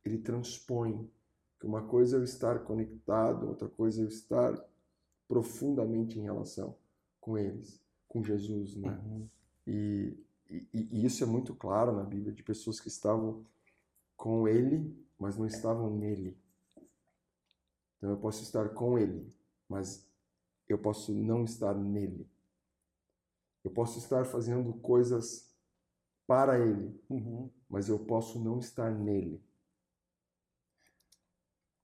ele 0.05 0.19
transpõe 0.19 1.11
que 1.59 1.67
uma 1.67 1.83
coisa 1.83 2.17
é 2.17 2.21
eu 2.21 2.23
estar 2.23 2.61
conectado, 2.61 3.49
outra 3.49 3.69
coisa 3.69 4.01
é 4.01 4.05
eu 4.05 4.09
estar 4.09 4.55
profundamente 5.27 6.21
em 6.21 6.23
relação 6.23 6.77
com 7.21 7.37
eles, 7.37 7.83
com 8.07 8.23
Jesus, 8.23 8.77
né? 8.77 8.97
Uhum. 9.05 9.29
E, 9.67 10.17
e, 10.49 10.69
e 10.73 11.05
isso 11.05 11.25
é 11.25 11.27
muito 11.27 11.53
claro 11.53 11.91
na 11.91 12.05
Bíblia, 12.05 12.33
de 12.33 12.45
pessoas 12.45 12.79
que 12.79 12.87
estavam 12.87 13.45
com 14.17 14.47
ele, 14.47 14.97
mas 15.19 15.37
não 15.37 15.47
estavam 15.47 15.91
nele. 15.91 16.39
Então 17.99 18.11
eu 18.11 18.19
posso 18.19 18.45
estar 18.45 18.69
com 18.69 18.97
ele, 18.97 19.35
mas 19.69 20.07
eu 20.69 20.79
posso 20.79 21.13
não 21.13 21.43
estar 21.43 21.75
nele. 21.75 22.33
Eu 23.65 23.71
posso 23.71 23.99
estar 23.99 24.25
fazendo 24.27 24.75
coisas 24.75 25.51
para 26.27 26.59
ele, 26.59 27.01
Uhum. 27.09 27.51
mas 27.69 27.89
eu 27.89 27.99
posso 27.99 28.39
não 28.39 28.59
estar 28.59 28.91
nele. 28.95 29.43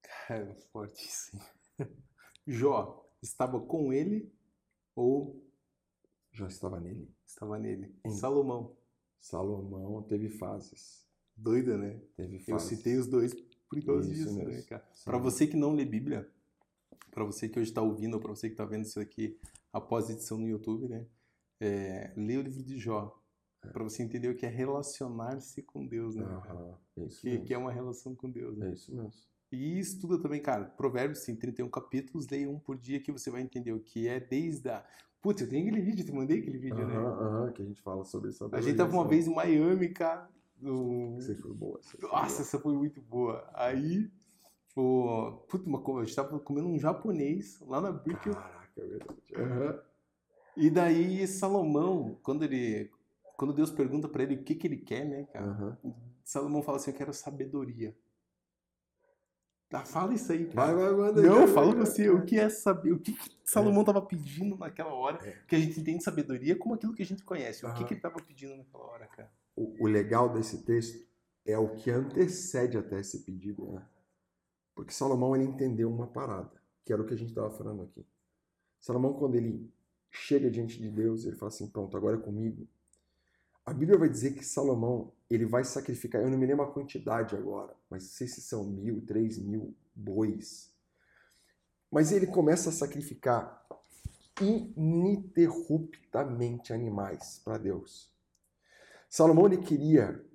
Cara, 0.01 0.53
forte 0.71 1.05
isso. 1.07 1.35
hein? 1.35 1.41
Jó 2.47 3.05
estava 3.21 3.59
com 3.59 3.91
ele 3.93 4.31
ou 4.95 5.43
Já 6.31 6.47
estava 6.47 6.79
nele. 6.79 7.09
estava 7.25 7.57
nele? 7.59 7.93
Em- 8.05 8.11
Salomão. 8.11 8.75
Salomão 9.19 10.01
teve 10.03 10.29
fases. 10.29 11.05
Doida, 11.35 11.77
né? 11.77 11.99
Teve 12.15 12.35
Eu 12.37 12.39
fases. 12.41 12.69
citei 12.77 12.97
os 12.97 13.07
dois 13.07 13.33
por 13.69 13.83
causa 13.83 14.11
Isso 14.11 14.25
disso, 14.25 14.37
né, 14.37 14.61
cara? 14.63 14.85
Para 15.05 15.17
você 15.17 15.47
que 15.47 15.55
não 15.55 15.73
lê 15.73 15.85
Bíblia, 15.85 16.29
para 17.11 17.23
você 17.23 17.47
que 17.47 17.59
hoje 17.59 17.69
está 17.71 17.81
ouvindo, 17.81 18.15
ou 18.15 18.19
para 18.19 18.31
você 18.31 18.47
que 18.47 18.53
está 18.53 18.65
vendo 18.65 18.83
isso 18.85 18.99
aqui 18.99 19.39
após 19.71 20.09
a 20.09 20.13
edição 20.13 20.37
no 20.37 20.47
YouTube, 20.47 20.87
né? 20.87 21.05
É, 21.61 22.11
lê 22.17 22.37
o 22.37 22.41
livro 22.41 22.63
de 22.63 22.77
Jó. 22.77 23.17
Para 23.71 23.83
você 23.83 24.01
entender 24.01 24.27
o 24.27 24.35
que 24.35 24.45
é 24.45 24.49
relacionar-se 24.49 25.61
com 25.61 25.85
Deus, 25.85 26.15
né? 26.15 26.25
Aham, 26.25 26.75
é 26.97 27.03
isso 27.05 27.21
Que, 27.21 27.29
mesmo. 27.29 27.45
que 27.45 27.53
é 27.53 27.57
uma 27.59 27.71
relação 27.71 28.15
com 28.15 28.29
Deus, 28.31 28.57
né? 28.57 28.69
É 28.69 28.73
isso 28.73 28.91
mesmo. 28.93 29.11
E 29.51 29.77
estuda 29.79 30.19
também, 30.19 30.41
cara, 30.41 30.65
Provérbios 30.65 31.23
tem 31.23 31.35
31 31.35 31.69
capítulos, 31.69 32.27
leia 32.27 32.49
um 32.49 32.57
por 32.57 32.75
dia 32.77 32.99
que 32.99 33.11
você 33.11 33.29
vai 33.29 33.41
entender 33.41 33.71
o 33.73 33.79
que 33.79 34.07
é 34.07 34.19
desde 34.19 34.67
a... 34.69 34.83
Putz, 35.21 35.41
eu 35.41 35.47
tenho 35.49 35.67
aquele 35.67 35.81
vídeo, 35.85 36.03
te 36.03 36.11
mandei 36.11 36.39
aquele 36.39 36.57
vídeo, 36.57 36.87
né? 36.87 36.95
Aham, 36.97 37.51
que 37.51 37.61
a 37.61 37.65
gente 37.65 37.79
fala 37.83 38.03
sobre 38.03 38.29
essa 38.29 38.49
A 38.51 38.59
gente 38.61 38.77
tava 38.77 38.93
uma 38.93 39.07
vez 39.07 39.27
em 39.27 39.35
Miami, 39.35 39.89
cara. 39.89 40.27
no- 40.59 41.17
Essa 41.19 41.35
foi 41.35 41.53
boa. 41.53 41.79
essa 41.79 41.91
foi 41.97 42.09
Nossa, 42.09 42.15
boa. 42.15 42.41
essa 42.41 42.59
foi 42.59 42.73
muito 42.75 42.99
boa. 43.01 43.47
Aí, 43.53 44.09
o... 44.75 45.33
Puta, 45.47 45.69
uma... 45.69 46.01
a 46.01 46.03
gente 46.05 46.15
tava 46.15 46.39
comendo 46.39 46.67
um 46.67 46.79
japonês 46.79 47.59
lá 47.61 47.79
na 47.79 47.91
Brickell. 47.91 48.33
Caraca, 48.33 48.71
é 48.81 48.87
verdade. 48.87 49.21
Aham. 49.35 49.81
E 50.61 50.69
daí, 50.69 51.27
Salomão, 51.27 52.19
quando 52.21 52.43
ele... 52.43 52.91
Quando 53.35 53.53
Deus 53.53 53.71
pergunta 53.71 54.07
pra 54.07 54.21
ele 54.21 54.35
o 54.35 54.43
que 54.43 54.53
que 54.53 54.67
ele 54.67 54.77
quer, 54.77 55.03
né, 55.03 55.23
cara? 55.33 55.47
Aham. 55.47 55.77
Salomão 56.23 56.61
fala 56.61 56.77
assim, 56.77 56.91
eu 56.91 56.97
quero 56.97 57.11
sabedoria. 57.13 57.97
Ah, 59.73 59.85
fala 59.85 60.13
isso 60.13 60.31
aí, 60.31 60.43
Vai, 60.45 60.67
cara. 60.67 60.75
vai, 60.75 60.91
manda. 60.91 61.21
Não, 61.23 61.47
fala 61.47 61.73
vai, 61.73 61.85
você, 61.85 62.07
vai. 62.11 62.21
o 62.21 62.25
que 62.25 62.37
é 62.37 62.49
saber, 62.49 62.91
o 62.91 62.99
que 62.99 63.13
que 63.13 63.31
Salomão 63.45 63.81
estava 63.81 64.01
pedindo 64.01 64.57
naquela 64.57 64.93
hora, 64.93 65.17
É. 65.27 65.31
que 65.47 65.55
a 65.55 65.59
gente 65.59 65.79
entende 65.79 66.03
sabedoria 66.03 66.55
como 66.57 66.75
aquilo 66.75 66.93
que 66.93 67.01
a 67.01 67.05
gente 67.05 67.23
conhece. 67.23 67.65
O 67.65 67.73
que 67.73 67.85
que 67.85 67.93
ele 67.93 67.99
estava 67.99 68.15
pedindo 68.21 68.55
naquela 68.57 68.83
hora, 68.83 69.07
cara? 69.07 69.31
O, 69.55 69.85
o 69.85 69.87
legal 69.87 70.29
desse 70.31 70.63
texto 70.63 71.03
é 71.45 71.57
o 71.57 71.73
que 71.75 71.89
antecede 71.89 72.77
até 72.77 72.99
esse 72.99 73.23
pedido, 73.23 73.65
né? 73.71 73.81
Porque 74.75 74.93
Salomão 74.93 75.35
ele 75.35 75.45
entendeu 75.45 75.89
uma 75.89 76.05
parada, 76.07 76.61
que 76.85 76.91
era 76.93 77.01
o 77.01 77.05
que 77.05 77.13
a 77.13 77.17
gente 77.17 77.29
estava 77.29 77.49
falando 77.49 77.81
aqui. 77.83 78.05
Salomão, 78.79 79.13
quando 79.13 79.35
ele 79.35 79.71
chega 80.11 80.51
diante 80.51 80.79
de 80.79 80.89
Deus, 80.89 81.25
ele 81.25 81.37
fala 81.37 81.49
assim: 81.49 81.67
pronto, 81.67 81.95
agora 81.95 82.17
é 82.17 82.19
comigo. 82.19 82.67
A 83.65 83.73
Bíblia 83.73 83.97
vai 83.97 84.09
dizer 84.09 84.33
que 84.33 84.43
Salomão 84.43 85.13
ele 85.29 85.45
vai 85.45 85.63
sacrificar, 85.63 86.21
eu 86.21 86.29
não 86.29 86.37
me 86.37 86.45
lembro 86.45 86.65
a 86.65 86.71
quantidade 86.71 87.33
agora, 87.35 87.73
mas 87.89 88.03
não 88.03 88.09
sei 88.09 88.27
se 88.27 88.41
são 88.41 88.65
mil, 88.65 89.01
três 89.05 89.39
mil 89.39 89.73
bois. 89.95 90.69
Mas 91.89 92.11
ele 92.11 92.27
começa 92.27 92.69
a 92.69 92.73
sacrificar 92.73 93.65
ininterruptamente 94.41 96.73
animais 96.73 97.39
para 97.43 97.57
Deus. 97.57 98.11
Salomão 99.09 99.45
ele 99.45 99.57
queria 99.57 100.25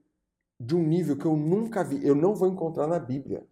de 0.59 0.74
um 0.74 0.82
nível 0.82 1.19
que 1.19 1.27
eu 1.27 1.36
nunca 1.36 1.85
vi, 1.85 2.03
eu 2.07 2.15
não 2.15 2.35
vou 2.35 2.48
encontrar 2.48 2.86
na 2.86 2.98
Bíblia. 2.98 3.47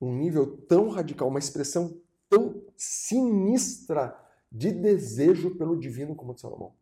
um 0.00 0.12
nível 0.14 0.56
tão 0.68 0.88
radical, 0.90 1.28
uma 1.28 1.38
expressão 1.38 1.98
tão 2.28 2.62
sinistra 2.76 4.14
de 4.50 4.72
desejo 4.72 5.56
pelo 5.56 5.78
divino 5.78 6.14
como 6.14 6.32
o 6.32 6.34
de 6.34 6.40
Salomão. 6.40 6.74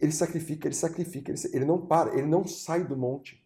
Ele 0.00 0.12
sacrifica, 0.12 0.68
ele 0.68 0.74
sacrifica, 0.74 1.32
ele, 1.32 1.40
ele 1.52 1.64
não 1.64 1.86
para, 1.86 2.14
ele 2.14 2.26
não 2.26 2.46
sai 2.46 2.84
do 2.84 2.96
monte. 2.96 3.44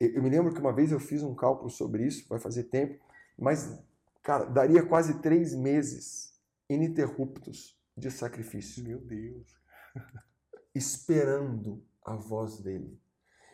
Eu 0.00 0.22
me 0.22 0.30
lembro 0.30 0.52
que 0.52 0.60
uma 0.60 0.72
vez 0.72 0.90
eu 0.90 0.98
fiz 0.98 1.22
um 1.22 1.34
cálculo 1.34 1.70
sobre 1.70 2.06
isso, 2.06 2.28
vai 2.28 2.40
fazer 2.40 2.64
tempo, 2.64 3.02
mas, 3.38 3.78
cara, 4.22 4.44
daria 4.44 4.84
quase 4.84 5.20
três 5.20 5.54
meses 5.54 6.32
ininterruptos 6.68 7.78
de 7.96 8.10
sacrifício. 8.10 8.82
Meu 8.82 8.98
Deus. 8.98 9.46
Esperando 10.74 11.84
a 12.04 12.16
voz 12.16 12.58
dele. 12.60 12.98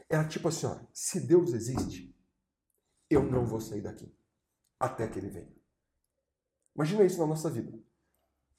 Era 0.09 0.27
tipo 0.27 0.49
assim, 0.49 0.67
ó, 0.67 0.79
se 0.93 1.21
Deus 1.27 1.53
existe, 1.53 2.17
eu 3.11 3.23
não 3.23 3.45
vou 3.45 3.61
sair 3.61 3.83
daqui 3.83 4.11
até 4.79 5.07
que 5.09 5.19
ele 5.19 5.29
venha. 5.29 5.53
Imagina 6.75 7.05
isso 7.05 7.19
na 7.19 7.27
nossa 7.27 7.51
vida. 7.51 7.77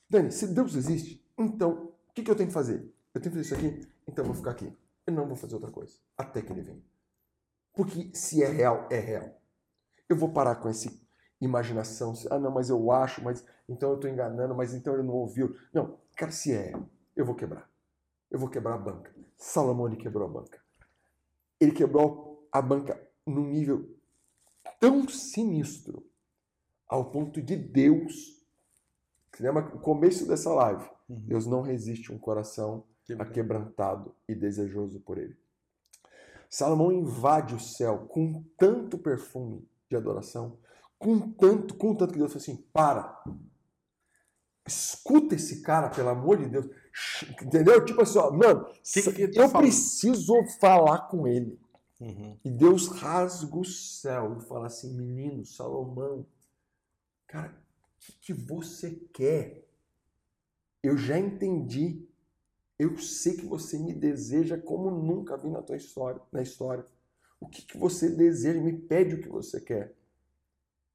Dani, 0.10 0.32
se 0.32 0.48
Deus 0.48 0.76
existe, 0.76 1.24
então 1.38 1.94
o 2.10 2.14
que, 2.14 2.24
que 2.24 2.32
eu 2.32 2.36
tenho 2.36 2.50
que 2.50 2.54
fazer? 2.54 2.92
Eu 3.14 3.22
tenho 3.22 3.36
que 3.36 3.42
fazer 3.42 3.42
isso 3.42 3.56
aqui, 3.56 3.88
então 4.08 4.24
eu 4.24 4.28
vou 4.28 4.36
ficar 4.36 4.52
aqui. 4.52 4.76
Eu 5.06 5.14
não 5.14 5.28
vou 5.28 5.36
fazer 5.36 5.56
outra 5.56 5.72
coisa 5.72 5.98
até 6.18 6.42
que 6.42 6.52
ele 6.52 6.62
venha. 6.62 6.84
Porque 7.74 8.10
se 8.14 8.44
é 8.44 8.48
real, 8.48 8.88
é 8.92 9.00
real. 9.00 9.42
Eu 10.08 10.16
vou 10.16 10.34
parar 10.34 10.56
com 10.56 10.68
essa 10.68 10.92
imaginação. 11.40 12.14
Ah, 12.30 12.40
não, 12.40 12.52
mas 12.52 12.70
eu 12.70 12.92
acho, 12.92 13.24
mas 13.24 13.46
então 13.68 13.90
eu 13.90 13.96
estou 13.96 14.10
enganando, 14.10 14.56
mas 14.56 14.74
então 14.74 14.94
ele 14.94 15.04
não 15.04 15.14
ouviu. 15.14 15.56
Não, 15.74 15.98
cara, 16.16 16.32
se 16.32 16.54
é, 16.54 16.74
eu 17.16 17.26
vou 17.26 17.36
quebrar. 17.36 17.70
Eu 18.30 18.40
vou 18.40 18.50
quebrar 18.50 18.76
a 18.76 18.78
banca. 18.78 19.14
Salomão 19.38 19.88
ele 19.88 19.96
quebrou 19.96 20.28
a 20.28 20.32
banca. 20.32 20.62
Ele 21.60 21.72
quebrou 21.72 22.48
a 22.52 22.62
banca 22.62 23.00
num 23.26 23.46
nível 23.46 23.98
tão 24.80 25.08
sinistro 25.08 26.06
ao 26.88 27.12
ponto 27.12 27.42
de 27.42 27.56
Deus. 27.56 28.39
Lembra 29.40 29.66
o 29.76 29.80
começo 29.80 30.28
dessa 30.28 30.54
live? 30.54 30.84
Uhum. 31.08 31.20
Deus 31.20 31.46
não 31.46 31.62
resiste 31.62 32.12
um 32.12 32.18
coração 32.18 32.84
aquebrantado 33.18 34.14
e 34.28 34.36
desejoso 34.36 35.00
por 35.00 35.18
ele. 35.18 35.36
Salomão 36.50 36.92
invade 36.92 37.56
o 37.56 37.60
céu 37.60 38.08
com 38.08 38.44
tanto 38.58 38.98
perfume 38.98 39.68
de 39.90 39.96
adoração, 39.96 40.58
com 40.98 41.20
tanto, 41.20 41.76
com 41.76 41.96
tanto 41.96 42.14
que 42.14 42.20
Deus 42.20 42.32
falou 42.32 42.42
assim: 42.42 42.66
para, 42.74 43.24
escuta 44.68 45.36
esse 45.36 45.62
cara, 45.62 45.90
pelo 45.90 46.10
amor 46.10 46.38
de 46.38 46.48
Deus. 46.48 46.68
Entendeu? 47.42 47.84
Tipo 47.86 48.02
assim, 48.02 48.20
ó, 48.20 48.32
mano, 48.32 48.66
que 48.84 49.30
que 49.30 49.40
eu 49.40 49.50
falando? 49.50 49.64
preciso 49.64 50.34
falar 50.60 51.08
com 51.08 51.28
ele. 51.28 51.60
Uhum. 52.00 52.38
E 52.44 52.50
Deus 52.50 52.88
rasga 52.88 53.58
o 53.58 53.66
céu 53.66 54.38
e 54.40 54.46
fala 54.48 54.68
assim: 54.68 54.96
menino, 54.96 55.46
Salomão, 55.46 56.26
cara, 57.28 57.56
que, 58.00 58.12
que 58.14 58.34
você 58.34 58.96
quer? 59.14 59.68
Eu 60.82 60.98
já 60.98 61.18
entendi. 61.18 62.08
Eu 62.78 62.98
sei 62.98 63.36
que 63.36 63.46
você 63.46 63.78
me 63.78 63.94
deseja 63.94 64.58
como 64.58 64.90
nunca 64.90 65.38
vi 65.38 65.50
na 65.50 65.62
tua 65.62 65.76
história, 65.76 66.22
na 66.32 66.42
história. 66.42 66.86
O 67.40 67.48
que, 67.48 67.62
que 67.62 67.78
você 67.78 68.10
deseja? 68.10 68.62
Me 68.62 68.78
pede 68.78 69.16
o 69.16 69.22
que 69.22 69.28
você 69.28 69.60
quer. 69.60 69.94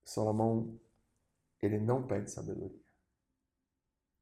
Salomão, 0.05 0.78
ele 1.60 1.78
não 1.78 2.06
pede 2.06 2.31
sabedoria. 2.31 2.81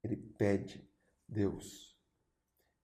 Ele 0.02 0.16
pede, 0.16 0.84
Deus, 1.28 1.96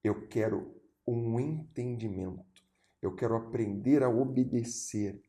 eu 0.03 0.29
quero 0.29 0.81
um 1.07 1.41
entendimento. 1.41 2.62
Eu 3.03 3.15
quero 3.15 3.37
aprender 3.37 4.03
a 4.03 4.09
obedecer 4.09 5.20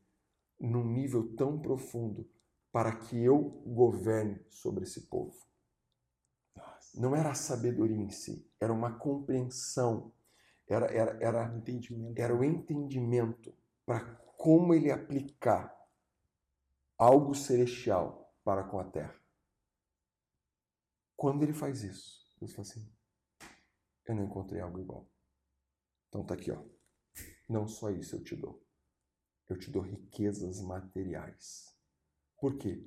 num 0.58 0.84
nível 0.84 1.34
tão 1.36 1.58
profundo 1.58 2.28
para 2.72 2.96
que 2.96 3.22
eu 3.22 3.40
governe 3.66 4.44
sobre 4.48 4.84
esse 4.84 5.02
povo. 5.02 5.36
Não 6.94 7.14
era 7.14 7.30
a 7.30 7.34
sabedoria 7.34 7.96
em 7.96 8.10
si, 8.10 8.48
era 8.60 8.72
uma 8.72 8.98
compreensão, 8.98 10.12
era, 10.66 10.86
era, 10.86 11.18
era, 11.20 11.56
entendimento. 11.56 12.18
era 12.18 12.34
o 12.34 12.44
entendimento 12.44 13.54
para 13.84 14.00
como 14.36 14.74
ele 14.74 14.90
aplicar 14.90 15.76
algo 16.96 17.34
celestial 17.34 18.34
para 18.44 18.64
com 18.64 18.78
a 18.78 18.84
terra. 18.84 19.18
Quando 21.16 21.42
ele 21.42 21.52
faz 21.52 21.82
isso, 21.82 22.34
Deus 22.38 22.52
fala 22.52 22.68
assim: 22.68 22.92
Eu 24.06 24.14
não 24.14 24.24
encontrei 24.24 24.60
algo 24.60 24.80
igual. 24.80 25.08
Então 26.08 26.24
tá 26.24 26.34
aqui, 26.34 26.50
ó. 26.50 26.62
Não 27.48 27.66
só 27.68 27.90
isso 27.90 28.16
eu 28.16 28.22
te 28.22 28.34
dou. 28.34 28.64
Eu 29.48 29.58
te 29.58 29.70
dou 29.70 29.82
riquezas 29.82 30.60
materiais. 30.60 31.69
Por 32.40 32.56
quê? 32.56 32.82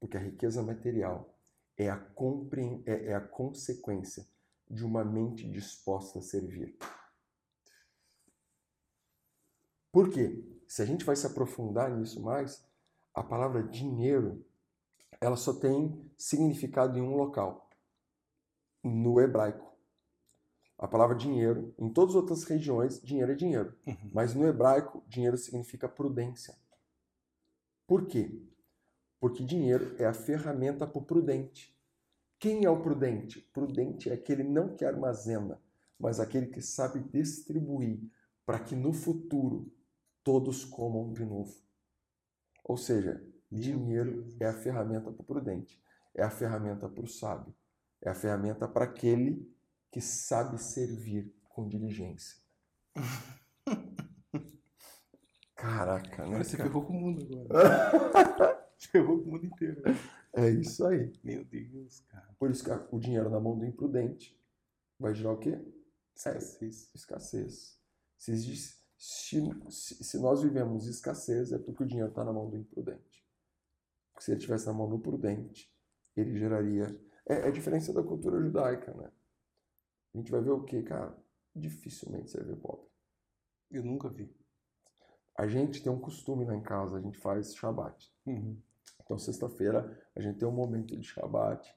Porque 0.00 0.16
a 0.16 0.20
riqueza 0.20 0.62
material 0.62 1.34
é 1.76 1.90
a, 1.90 1.96
compre... 1.98 2.82
é, 2.86 3.10
é 3.10 3.14
a 3.14 3.20
consequência 3.20 4.26
de 4.68 4.84
uma 4.84 5.04
mente 5.04 5.48
disposta 5.48 6.18
a 6.18 6.22
servir. 6.22 6.76
Por 9.92 10.10
quê? 10.10 10.44
Se 10.66 10.82
a 10.82 10.84
gente 10.84 11.04
vai 11.04 11.14
se 11.14 11.26
aprofundar 11.26 11.90
nisso 11.90 12.20
mais, 12.22 12.64
a 13.14 13.22
palavra 13.22 13.62
dinheiro 13.62 14.44
ela 15.20 15.36
só 15.36 15.54
tem 15.54 16.10
significado 16.16 16.98
em 16.98 17.02
um 17.02 17.16
local, 17.16 17.70
no 18.82 19.20
hebraico. 19.20 19.74
A 20.78 20.86
palavra 20.86 21.16
dinheiro, 21.16 21.74
em 21.78 21.90
todas 21.90 22.14
as 22.14 22.20
outras 22.20 22.44
regiões, 22.44 23.00
dinheiro 23.00 23.32
é 23.32 23.34
dinheiro. 23.34 23.74
Uhum. 23.86 24.10
Mas 24.12 24.34
no 24.34 24.46
hebraico, 24.46 25.02
dinheiro 25.08 25.38
significa 25.38 25.88
prudência. 25.88 26.54
Por 27.86 28.06
quê? 28.06 28.42
Porque 29.26 29.42
dinheiro 29.42 29.96
é 29.98 30.06
a 30.06 30.14
ferramenta 30.14 30.86
para 30.86 31.00
o 31.00 31.04
prudente. 31.04 31.76
Quem 32.38 32.64
é 32.64 32.70
o 32.70 32.80
prudente? 32.80 33.40
Prudente 33.52 34.08
é 34.08 34.12
aquele 34.12 34.44
não 34.44 34.76
que 34.76 34.84
armazena, 34.84 35.60
mas 35.98 36.20
aquele 36.20 36.46
que 36.46 36.62
sabe 36.62 37.00
distribuir 37.00 37.98
para 38.46 38.60
que 38.60 38.76
no 38.76 38.92
futuro 38.92 39.68
todos 40.22 40.64
comam 40.64 41.12
de 41.12 41.24
novo. 41.24 41.52
Ou 42.62 42.76
seja, 42.76 43.20
dinheiro 43.50 44.32
é 44.38 44.46
a 44.46 44.52
ferramenta 44.52 45.10
para 45.10 45.22
o 45.22 45.24
prudente, 45.24 45.82
é 46.14 46.22
a 46.22 46.30
ferramenta 46.30 46.88
para 46.88 47.02
o 47.02 47.08
sábio, 47.08 47.52
é 48.00 48.08
a 48.08 48.14
ferramenta 48.14 48.68
para 48.68 48.84
aquele 48.84 49.52
que 49.90 50.00
sabe 50.00 50.56
servir 50.56 51.34
com 51.48 51.68
diligência. 51.68 52.38
Caraca, 55.56 56.24
né? 56.26 56.44
Você 56.44 56.56
ferrou 56.56 56.84
com 56.84 56.96
o 56.96 57.00
mundo 57.00 57.26
agora. 57.50 58.56
ferrou 58.90 59.20
o 59.20 59.26
mundo 59.26 59.46
inteiro. 59.46 59.82
É 60.32 60.50
isso 60.50 60.86
aí. 60.86 61.12
Meu 61.24 61.44
Deus, 61.44 62.00
cara. 62.08 62.34
Por 62.38 62.50
isso 62.50 62.64
que 62.64 62.70
o 62.94 62.98
dinheiro 62.98 63.30
na 63.30 63.40
mão 63.40 63.58
do 63.58 63.64
imprudente 63.64 64.38
vai 64.98 65.14
gerar 65.14 65.32
o 65.32 65.38
quê? 65.38 65.58
Escassez. 66.14 66.90
É, 66.92 66.96
escassez. 66.96 67.80
Se, 68.18 68.36
se, 68.98 70.04
se, 70.04 70.18
nós 70.18 70.42
vivemos 70.42 70.86
escassez, 70.86 71.52
é 71.52 71.58
porque 71.58 71.82
o 71.82 71.86
dinheiro 71.86 72.10
está 72.10 72.24
na 72.24 72.32
mão 72.32 72.48
do 72.48 72.56
imprudente. 72.56 73.24
Porque 74.12 74.24
se 74.24 74.30
ele 74.30 74.38
estivesse 74.38 74.66
na 74.66 74.72
mão 74.72 74.88
do 74.88 74.98
prudente, 74.98 75.70
ele 76.16 76.38
geraria. 76.38 76.98
É, 77.26 77.34
é 77.40 77.46
a 77.48 77.50
diferença 77.50 77.92
da 77.92 78.02
cultura 78.02 78.40
judaica, 78.40 78.92
né? 78.94 79.10
A 80.14 80.18
gente 80.18 80.30
vai 80.30 80.40
ver 80.40 80.50
o 80.50 80.64
quê, 80.64 80.82
cara? 80.82 81.16
Dificilmente 81.54 82.30
você 82.30 82.42
vê 82.42 82.56
pobre. 82.56 82.86
Eu 83.70 83.82
nunca 83.82 84.08
vi. 84.08 84.34
A 85.36 85.46
gente 85.46 85.82
tem 85.82 85.92
um 85.92 86.00
costume 86.00 86.46
lá 86.46 86.54
em 86.54 86.62
casa, 86.62 86.96
a 86.96 87.00
gente 87.00 87.18
faz 87.18 87.54
Shabat. 87.54 88.10
Uhum. 88.24 88.58
Então, 89.02 89.16
sexta-feira, 89.18 89.98
a 90.14 90.20
gente 90.20 90.38
tem 90.38 90.48
um 90.48 90.52
momento 90.52 90.96
de 90.96 91.06
Shabat. 91.06 91.72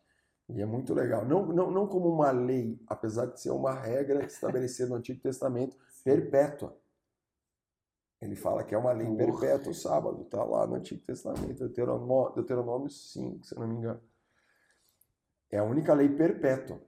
E 0.50 0.62
é 0.62 0.66
muito 0.66 0.94
legal. 0.96 1.24
Não, 1.26 1.46
não, 1.46 1.70
não 1.70 1.88
como 1.88 2.10
uma 2.10 2.32
lei, 2.32 2.82
apesar 2.88 3.28
de 3.28 3.40
ser 3.40 3.52
uma 3.52 3.74
regra 3.74 4.26
estabelecida 4.26 4.90
no 4.90 4.96
Antigo 4.96 5.22
Testamento, 5.22 5.78
perpétua. 6.04 6.76
Ele 8.20 8.36
fala 8.36 8.64
que 8.64 8.74
é 8.74 8.78
uma 8.78 8.92
lei 8.92 9.08
Porra. 9.08 9.18
perpétua 9.18 9.72
o 9.72 9.76
sábado, 9.76 10.24
está 10.24 10.44
lá 10.44 10.66
no 10.66 10.76
Antigo 10.76 11.02
Testamento, 11.06 11.60
Deuteronômio, 11.60 12.34
Deuteronômio 12.34 12.90
5, 12.90 13.46
se 13.46 13.56
não 13.56 13.68
me 13.68 13.76
engano. 13.76 14.02
É 15.52 15.60
a 15.60 15.64
única 15.64 15.94
lei 15.94 16.10
perpétua. 16.10 16.82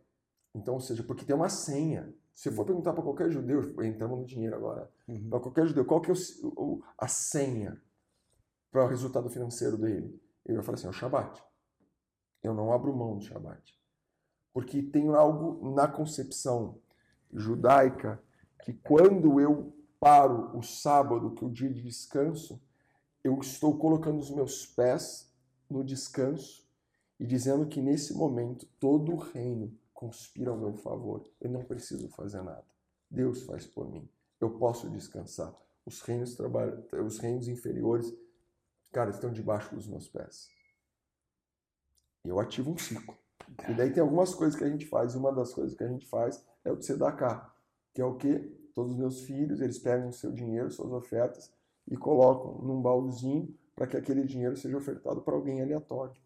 Então, 0.53 0.73
ou 0.73 0.79
seja, 0.81 1.03
porque 1.03 1.23
tem 1.23 1.35
uma 1.35 1.47
senha. 1.47 2.13
Se 2.33 2.51
for 2.51 2.65
perguntar 2.65 2.93
para 2.93 3.03
qualquer 3.03 3.29
judeu, 3.29 3.61
entramos 3.83 4.19
no 4.19 4.25
dinheiro 4.25 4.55
agora, 4.55 4.91
uhum. 5.07 5.29
para 5.29 5.39
qualquer 5.39 5.67
judeu, 5.67 5.85
qual 5.85 6.01
que 6.01 6.09
é 6.09 6.13
o, 6.13 6.47
o, 6.47 6.83
a 6.97 7.07
senha 7.07 7.79
para 8.71 8.85
o 8.85 8.87
resultado 8.87 9.29
financeiro 9.29 9.77
dele? 9.77 10.19
Ele 10.45 10.55
vai 10.55 10.63
falar 10.63 10.75
assim, 10.75 10.87
é 10.87 10.89
o 10.89 10.93
Shabat. 10.93 11.43
Eu 12.41 12.53
não 12.53 12.71
abro 12.71 12.95
mão 12.95 13.17
do 13.17 13.23
Shabat. 13.23 13.77
Porque 14.53 14.81
tem 14.81 15.09
algo 15.09 15.73
na 15.75 15.87
concepção 15.87 16.79
judaica 17.31 18.21
que 18.63 18.73
quando 18.73 19.39
eu 19.39 19.75
paro 19.99 20.57
o 20.57 20.63
sábado, 20.63 21.35
que 21.35 21.43
é 21.43 21.47
o 21.47 21.51
dia 21.51 21.71
de 21.71 21.81
descanso, 21.81 22.61
eu 23.23 23.37
estou 23.39 23.77
colocando 23.77 24.19
os 24.19 24.31
meus 24.31 24.65
pés 24.65 25.31
no 25.69 25.83
descanso 25.83 26.67
e 27.19 27.25
dizendo 27.25 27.67
que 27.67 27.81
nesse 27.81 28.13
momento 28.13 28.65
todo 28.79 29.13
o 29.13 29.17
reino 29.17 29.77
conspira 29.93 30.49
ao 30.49 30.57
meu 30.57 30.73
favor. 30.73 31.23
Eu 31.39 31.51
não 31.51 31.63
preciso 31.63 32.09
fazer 32.09 32.41
nada. 32.41 32.65
Deus 33.09 33.43
faz 33.43 33.67
por 33.67 33.89
mim. 33.89 34.09
Eu 34.39 34.57
posso 34.57 34.89
descansar. 34.89 35.53
Os 35.85 36.01
reinos, 36.01 36.37
os 37.05 37.19
reinos 37.19 37.47
inferiores 37.47 38.11
Cara, 38.91 39.09
estão 39.09 39.31
debaixo 39.31 39.73
dos 39.73 39.87
meus 39.87 40.07
pés. 40.07 40.49
Eu 42.25 42.39
ativo 42.39 42.71
um 42.71 42.77
ciclo. 42.77 43.17
E 43.69 43.73
daí 43.73 43.91
tem 43.91 44.01
algumas 44.01 44.33
coisas 44.33 44.57
que 44.57 44.63
a 44.63 44.69
gente 44.69 44.85
faz. 44.85 45.13
E 45.13 45.17
uma 45.17 45.31
das 45.31 45.53
coisas 45.53 45.75
que 45.75 45.83
a 45.83 45.87
gente 45.87 46.07
faz 46.07 46.43
é 46.63 46.71
o 46.71 46.77
Tzedakah, 46.77 47.53
que 47.93 48.01
é 48.01 48.05
o 48.05 48.15
que 48.15 48.39
todos 48.73 48.93
os 48.93 48.97
meus 48.97 49.21
filhos, 49.21 49.61
eles 49.61 49.79
pegam 49.79 50.09
o 50.09 50.13
seu 50.13 50.31
dinheiro, 50.31 50.69
suas 50.71 50.91
ofertas 50.91 51.53
e 51.87 51.97
colocam 51.97 52.61
num 52.65 52.81
baúzinho 52.81 53.57
para 53.75 53.87
que 53.87 53.97
aquele 53.97 54.23
dinheiro 54.25 54.55
seja 54.55 54.77
ofertado 54.77 55.21
para 55.21 55.35
alguém 55.35 55.61
aleatório. 55.61 56.21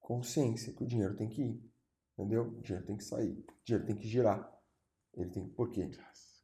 Consciência 0.00 0.72
que 0.72 0.82
o 0.82 0.86
dinheiro 0.86 1.14
tem 1.14 1.28
que 1.28 1.42
ir, 1.42 1.72
entendeu? 2.18 2.48
O 2.48 2.60
dinheiro 2.60 2.86
tem 2.86 2.96
que 2.96 3.04
sair, 3.04 3.38
o 3.38 3.64
dinheiro 3.64 3.86
tem 3.86 3.96
que 3.96 4.08
girar. 4.08 4.52
Ele 5.14 5.30
tem 5.30 5.48
por 5.48 5.70
quê? 5.70 5.90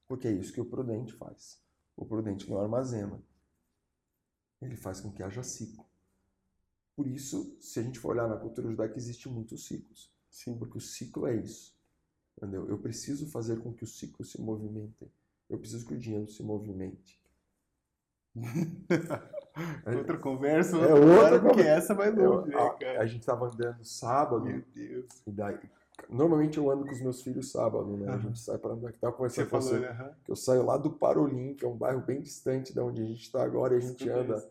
Porque 0.06 0.28
é 0.28 0.32
isso 0.32 0.52
que 0.52 0.60
o 0.60 0.66
prudente 0.66 1.12
faz. 1.14 1.60
O 1.96 2.04
prudente 2.04 2.48
não 2.48 2.60
armazena. 2.60 3.20
Ele 4.60 4.76
faz 4.76 5.00
com 5.00 5.10
que 5.12 5.22
haja 5.22 5.42
ciclo. 5.42 5.84
Por 6.94 7.06
isso, 7.06 7.56
se 7.60 7.78
a 7.78 7.82
gente 7.82 7.98
for 7.98 8.12
olhar 8.12 8.26
na 8.26 8.36
cultura 8.36 8.70
judaica, 8.70 8.96
existe 8.96 9.28
muitos 9.28 9.66
ciclos. 9.66 10.10
Sim. 10.30 10.56
Porque 10.58 10.78
o 10.78 10.80
ciclo 10.80 11.26
é 11.26 11.36
isso. 11.36 11.76
Entendeu? 12.36 12.68
Eu 12.68 12.78
preciso 12.78 13.26
fazer 13.30 13.60
com 13.60 13.72
que 13.72 13.84
os 13.84 13.98
ciclos 13.98 14.32
se 14.32 14.40
movimentem. 14.40 15.10
Eu 15.48 15.58
preciso 15.58 15.86
que 15.86 15.94
o 15.94 15.98
dinheiro 15.98 16.26
se 16.26 16.42
movimente. 16.42 17.20
outra 19.96 20.18
conversa, 20.18 20.76
é 20.76 20.92
outra 20.92 21.40
porque 21.40 21.62
essa 21.62 21.94
vai 21.94 22.10
longe. 22.10 22.54
A, 22.54 22.76
né, 22.78 22.96
a, 22.98 23.06
gente 23.06 23.20
estava 23.20 23.46
andando 23.46 23.82
sábado. 23.84 24.44
Meu 24.44 24.62
Deus. 24.74 25.06
E 25.26 25.30
daí, 25.30 25.58
normalmente 26.08 26.58
eu 26.58 26.70
ando 26.70 26.84
com 26.84 26.92
os 26.92 27.00
meus 27.00 27.22
filhos 27.22 27.50
sábado, 27.50 27.96
né? 27.96 28.06
Uhum. 28.06 28.14
A 28.14 28.18
gente 28.18 28.38
sai 28.38 28.58
para 28.58 28.72
andar. 28.72 28.92
Que 28.92 28.98
tava 28.98 29.14
conversando 29.14 29.50
com 29.50 29.60
você. 29.60 29.78
Né? 29.78 30.14
Que 30.24 30.32
eu 30.32 30.36
saio 30.36 30.64
lá 30.64 30.76
do 30.76 30.90
Parolim, 30.90 31.54
que 31.54 31.64
é 31.64 31.68
um 31.68 31.76
bairro 31.76 32.00
bem 32.02 32.20
distante 32.20 32.72
de 32.72 32.80
onde 32.80 33.02
a 33.02 33.06
gente 33.06 33.22
está 33.22 33.42
agora, 33.42 33.74
e 33.74 33.78
a 33.78 33.80
gente 33.80 34.08
anda. 34.08 34.48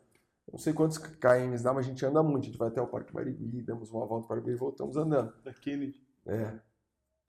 Não 0.51 0.59
sei 0.59 0.73
quantos 0.73 0.97
KMs 0.97 1.63
dá, 1.63 1.73
mas 1.73 1.85
a 1.85 1.89
gente 1.89 2.05
anda 2.05 2.21
muito. 2.21 2.43
A 2.43 2.45
gente 2.47 2.57
vai 2.57 2.67
até 2.67 2.81
o 2.81 2.87
Parque 2.87 3.13
Barigui, 3.13 3.61
damos 3.61 3.91
uma 3.91 4.05
volta 4.05 4.27
para 4.27 4.37
o 4.37 4.41
Barigui 4.41 4.55
e 4.55 4.59
voltamos 4.59 4.95
andando. 4.95 5.33
Daquele. 5.43 5.95
É. 6.25 6.59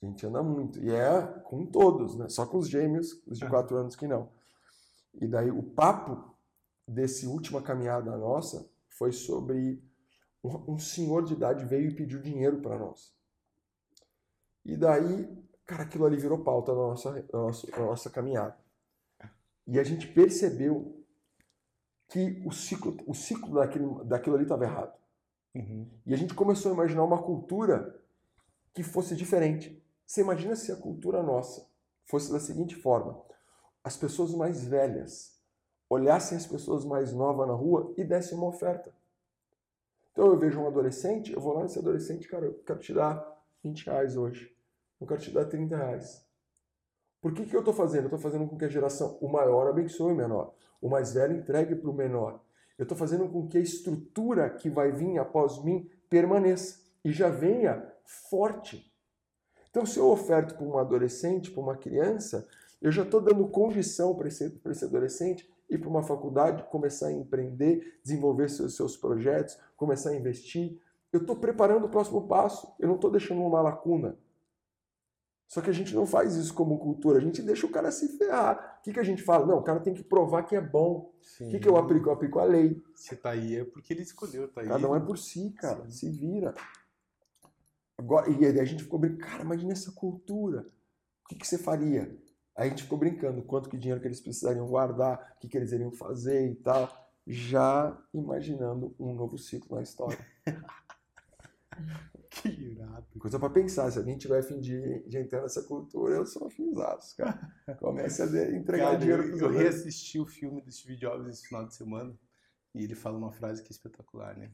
A 0.02 0.06
gente 0.06 0.26
anda 0.26 0.42
muito. 0.42 0.78
E 0.78 0.90
é 0.90 1.22
com 1.44 1.64
todos, 1.64 2.16
né? 2.16 2.28
Só 2.28 2.46
com 2.46 2.58
os 2.58 2.68
gêmeos, 2.68 3.22
os 3.26 3.38
de 3.38 3.48
4 3.48 3.76
anos 3.76 3.96
que 3.96 4.06
não. 4.06 4.28
E 5.14 5.26
daí 5.26 5.50
o 5.50 5.62
papo 5.62 6.36
desse 6.86 7.26
última 7.26 7.62
caminhada 7.62 8.16
nossa 8.16 8.68
foi 8.88 9.12
sobre 9.12 9.82
um, 10.44 10.74
um 10.74 10.78
senhor 10.78 11.24
de 11.24 11.32
idade 11.32 11.64
veio 11.64 11.90
e 11.90 11.94
pediu 11.94 12.20
dinheiro 12.20 12.60
para 12.60 12.78
nós. 12.78 13.15
E 14.66 14.76
daí, 14.76 15.28
cara, 15.64 15.84
aquilo 15.84 16.04
ali 16.04 16.16
virou 16.16 16.42
pauta 16.42 16.72
na 16.72 16.78
nossa, 16.78 17.12
na 17.32 17.38
nossa, 17.38 17.70
na 17.70 17.86
nossa 17.86 18.10
caminhada. 18.10 18.56
E 19.64 19.78
a 19.78 19.84
gente 19.84 20.08
percebeu 20.08 21.04
que 22.08 22.42
o 22.44 22.50
ciclo, 22.50 22.96
o 23.06 23.14
ciclo 23.14 23.54
daquele, 23.54 24.04
daquilo 24.04 24.34
ali 24.34 24.44
estava 24.44 24.64
errado. 24.64 24.92
Uhum. 25.54 25.88
E 26.04 26.12
a 26.12 26.16
gente 26.16 26.34
começou 26.34 26.72
a 26.72 26.74
imaginar 26.74 27.04
uma 27.04 27.22
cultura 27.22 27.96
que 28.74 28.82
fosse 28.82 29.14
diferente. 29.14 29.82
Você 30.04 30.20
imagina 30.20 30.56
se 30.56 30.72
a 30.72 30.76
cultura 30.76 31.22
nossa 31.22 31.68
fosse 32.04 32.32
da 32.32 32.40
seguinte 32.40 32.74
forma: 32.74 33.22
as 33.84 33.96
pessoas 33.96 34.34
mais 34.34 34.64
velhas 34.64 35.40
olhassem 35.88 36.36
as 36.36 36.46
pessoas 36.46 36.84
mais 36.84 37.12
novas 37.12 37.46
na 37.46 37.54
rua 37.54 37.94
e 37.96 38.02
dessem 38.02 38.36
uma 38.36 38.48
oferta. 38.48 38.92
Então 40.10 40.26
eu 40.26 40.38
vejo 40.38 40.60
um 40.60 40.66
adolescente, 40.66 41.32
eu 41.32 41.40
vou 41.40 41.54
lá 41.54 41.62
nesse 41.62 41.78
adolescente, 41.78 42.26
cara, 42.26 42.46
eu 42.46 42.54
quero 42.64 42.80
te 42.80 42.92
dar 42.92 43.24
20 43.62 43.86
reais 43.86 44.16
hoje. 44.16 44.55
Eu 45.00 45.06
quero 45.06 45.20
te 45.20 45.30
dar 45.30 45.44
30 45.44 45.76
reais. 45.76 46.26
Por 47.20 47.32
que, 47.32 47.44
que 47.44 47.54
eu 47.54 47.60
estou 47.60 47.74
fazendo? 47.74 48.04
Eu 48.04 48.06
estou 48.06 48.18
fazendo 48.18 48.46
com 48.46 48.56
que 48.56 48.64
a 48.64 48.68
geração, 48.68 49.18
o 49.20 49.28
maior 49.28 49.68
abençoe 49.68 50.12
o 50.12 50.16
menor, 50.16 50.54
o 50.80 50.88
mais 50.88 51.12
velho 51.12 51.36
entregue 51.36 51.74
para 51.74 51.90
o 51.90 51.94
menor. 51.94 52.40
Eu 52.78 52.84
estou 52.84 52.96
fazendo 52.96 53.28
com 53.28 53.48
que 53.48 53.58
a 53.58 53.60
estrutura 53.60 54.50
que 54.50 54.68
vai 54.68 54.92
vir 54.92 55.18
após 55.18 55.62
mim 55.62 55.90
permaneça 56.08 56.80
e 57.04 57.12
já 57.12 57.28
venha 57.28 57.90
forte. 58.04 58.92
Então, 59.70 59.84
se 59.84 59.98
eu 59.98 60.08
oferto 60.08 60.54
para 60.54 60.66
um 60.66 60.78
adolescente, 60.78 61.50
para 61.50 61.62
uma 61.62 61.76
criança, 61.76 62.46
eu 62.80 62.92
já 62.92 63.02
estou 63.02 63.20
dando 63.20 63.48
condição 63.48 64.14
para 64.14 64.28
esse, 64.28 64.60
esse 64.66 64.84
adolescente 64.84 65.50
ir 65.68 65.78
para 65.78 65.88
uma 65.88 66.02
faculdade, 66.02 66.64
começar 66.70 67.08
a 67.08 67.12
empreender, 67.12 67.98
desenvolver 68.02 68.48
seus, 68.48 68.76
seus 68.76 68.96
projetos, 68.96 69.58
começar 69.76 70.10
a 70.10 70.16
investir. 70.16 70.80
Eu 71.12 71.20
estou 71.20 71.36
preparando 71.36 71.86
o 71.86 71.88
próximo 71.88 72.26
passo, 72.28 72.72
eu 72.78 72.88
não 72.88 72.94
estou 72.94 73.10
deixando 73.10 73.42
uma 73.42 73.60
lacuna. 73.60 74.16
Só 75.48 75.60
que 75.60 75.70
a 75.70 75.72
gente 75.72 75.94
não 75.94 76.06
faz 76.06 76.34
isso 76.34 76.52
como 76.52 76.78
cultura, 76.78 77.18
a 77.18 77.20
gente 77.20 77.40
deixa 77.40 77.66
o 77.66 77.70
cara 77.70 77.90
se 77.92 78.18
ferrar. 78.18 78.78
O 78.80 78.82
que, 78.82 78.92
que 78.92 79.00
a 79.00 79.04
gente 79.04 79.22
fala? 79.22 79.46
Não, 79.46 79.58
o 79.58 79.62
cara 79.62 79.80
tem 79.80 79.94
que 79.94 80.02
provar 80.02 80.42
que 80.42 80.56
é 80.56 80.60
bom. 80.60 81.12
O 81.40 81.50
que, 81.50 81.60
que 81.60 81.68
eu 81.68 81.76
aplico? 81.76 82.08
Eu 82.08 82.12
aplico 82.12 82.38
a 82.40 82.44
lei. 82.44 82.82
Se 82.96 83.14
tá 83.16 83.30
aí 83.30 83.56
é 83.56 83.64
porque 83.64 83.92
ele 83.92 84.02
escolheu, 84.02 84.48
tá 84.48 84.60
aí. 84.60 84.68
Cada 84.68 84.88
um 84.88 84.96
é 84.96 85.00
por 85.00 85.16
si, 85.16 85.50
cara. 85.52 85.84
Sim. 85.84 85.90
Se 85.90 86.10
vira. 86.10 86.52
Agora, 87.96 88.28
e 88.28 88.44
aí 88.44 88.60
a 88.60 88.64
gente 88.64 88.82
ficou 88.82 88.98
brincando, 88.98 89.24
cara, 89.24 89.42
imagina 89.42 89.72
essa 89.72 89.92
cultura. 89.92 90.66
O 91.24 91.28
que, 91.28 91.36
que 91.36 91.46
você 91.46 91.56
faria? 91.56 92.16
Aí 92.56 92.66
a 92.66 92.68
gente 92.70 92.82
ficou 92.82 92.98
brincando, 92.98 93.42
quanto 93.42 93.68
que 93.68 93.76
dinheiro 93.76 94.00
que 94.00 94.06
eles 94.06 94.20
precisariam 94.20 94.66
guardar, 94.66 95.34
o 95.36 95.40
que, 95.40 95.48
que 95.48 95.56
eles 95.56 95.72
iriam 95.72 95.92
fazer 95.92 96.50
e 96.50 96.54
tal, 96.56 96.88
já 97.26 97.96
imaginando 98.12 98.94
um 98.98 99.14
novo 99.14 99.38
ciclo 99.38 99.76
na 99.76 99.82
história. 99.82 100.18
que 102.30 102.48
irado. 102.48 103.06
Coisa 103.18 103.38
para 103.38 103.50
pensar, 103.50 103.90
se 103.90 103.98
alguém 103.98 104.18
tiver 104.18 104.42
fim 104.42 104.60
de, 104.60 105.00
de 105.08 105.18
entrar 105.18 105.42
nessa 105.42 105.62
cultura, 105.62 106.16
eu 106.16 106.26
sou 106.26 106.46
afinzados, 106.46 107.12
cara. 107.14 107.38
Comece 107.78 108.22
a 108.22 108.26
entregar 108.56 108.86
cara, 108.86 108.98
dinheiro 108.98 109.22
Eu, 109.22 109.38
eu 109.38 109.50
reassisti 109.50 110.18
o 110.18 110.26
filme 110.26 110.60
do 110.60 110.70
Steve 110.70 110.96
Jobs 110.96 111.28
esse 111.28 111.48
final 111.48 111.66
de 111.66 111.74
semana 111.74 112.16
e 112.74 112.84
ele 112.84 112.94
fala 112.94 113.16
uma 113.16 113.32
frase 113.32 113.62
que 113.62 113.68
é 113.68 113.72
espetacular, 113.72 114.36
né? 114.36 114.50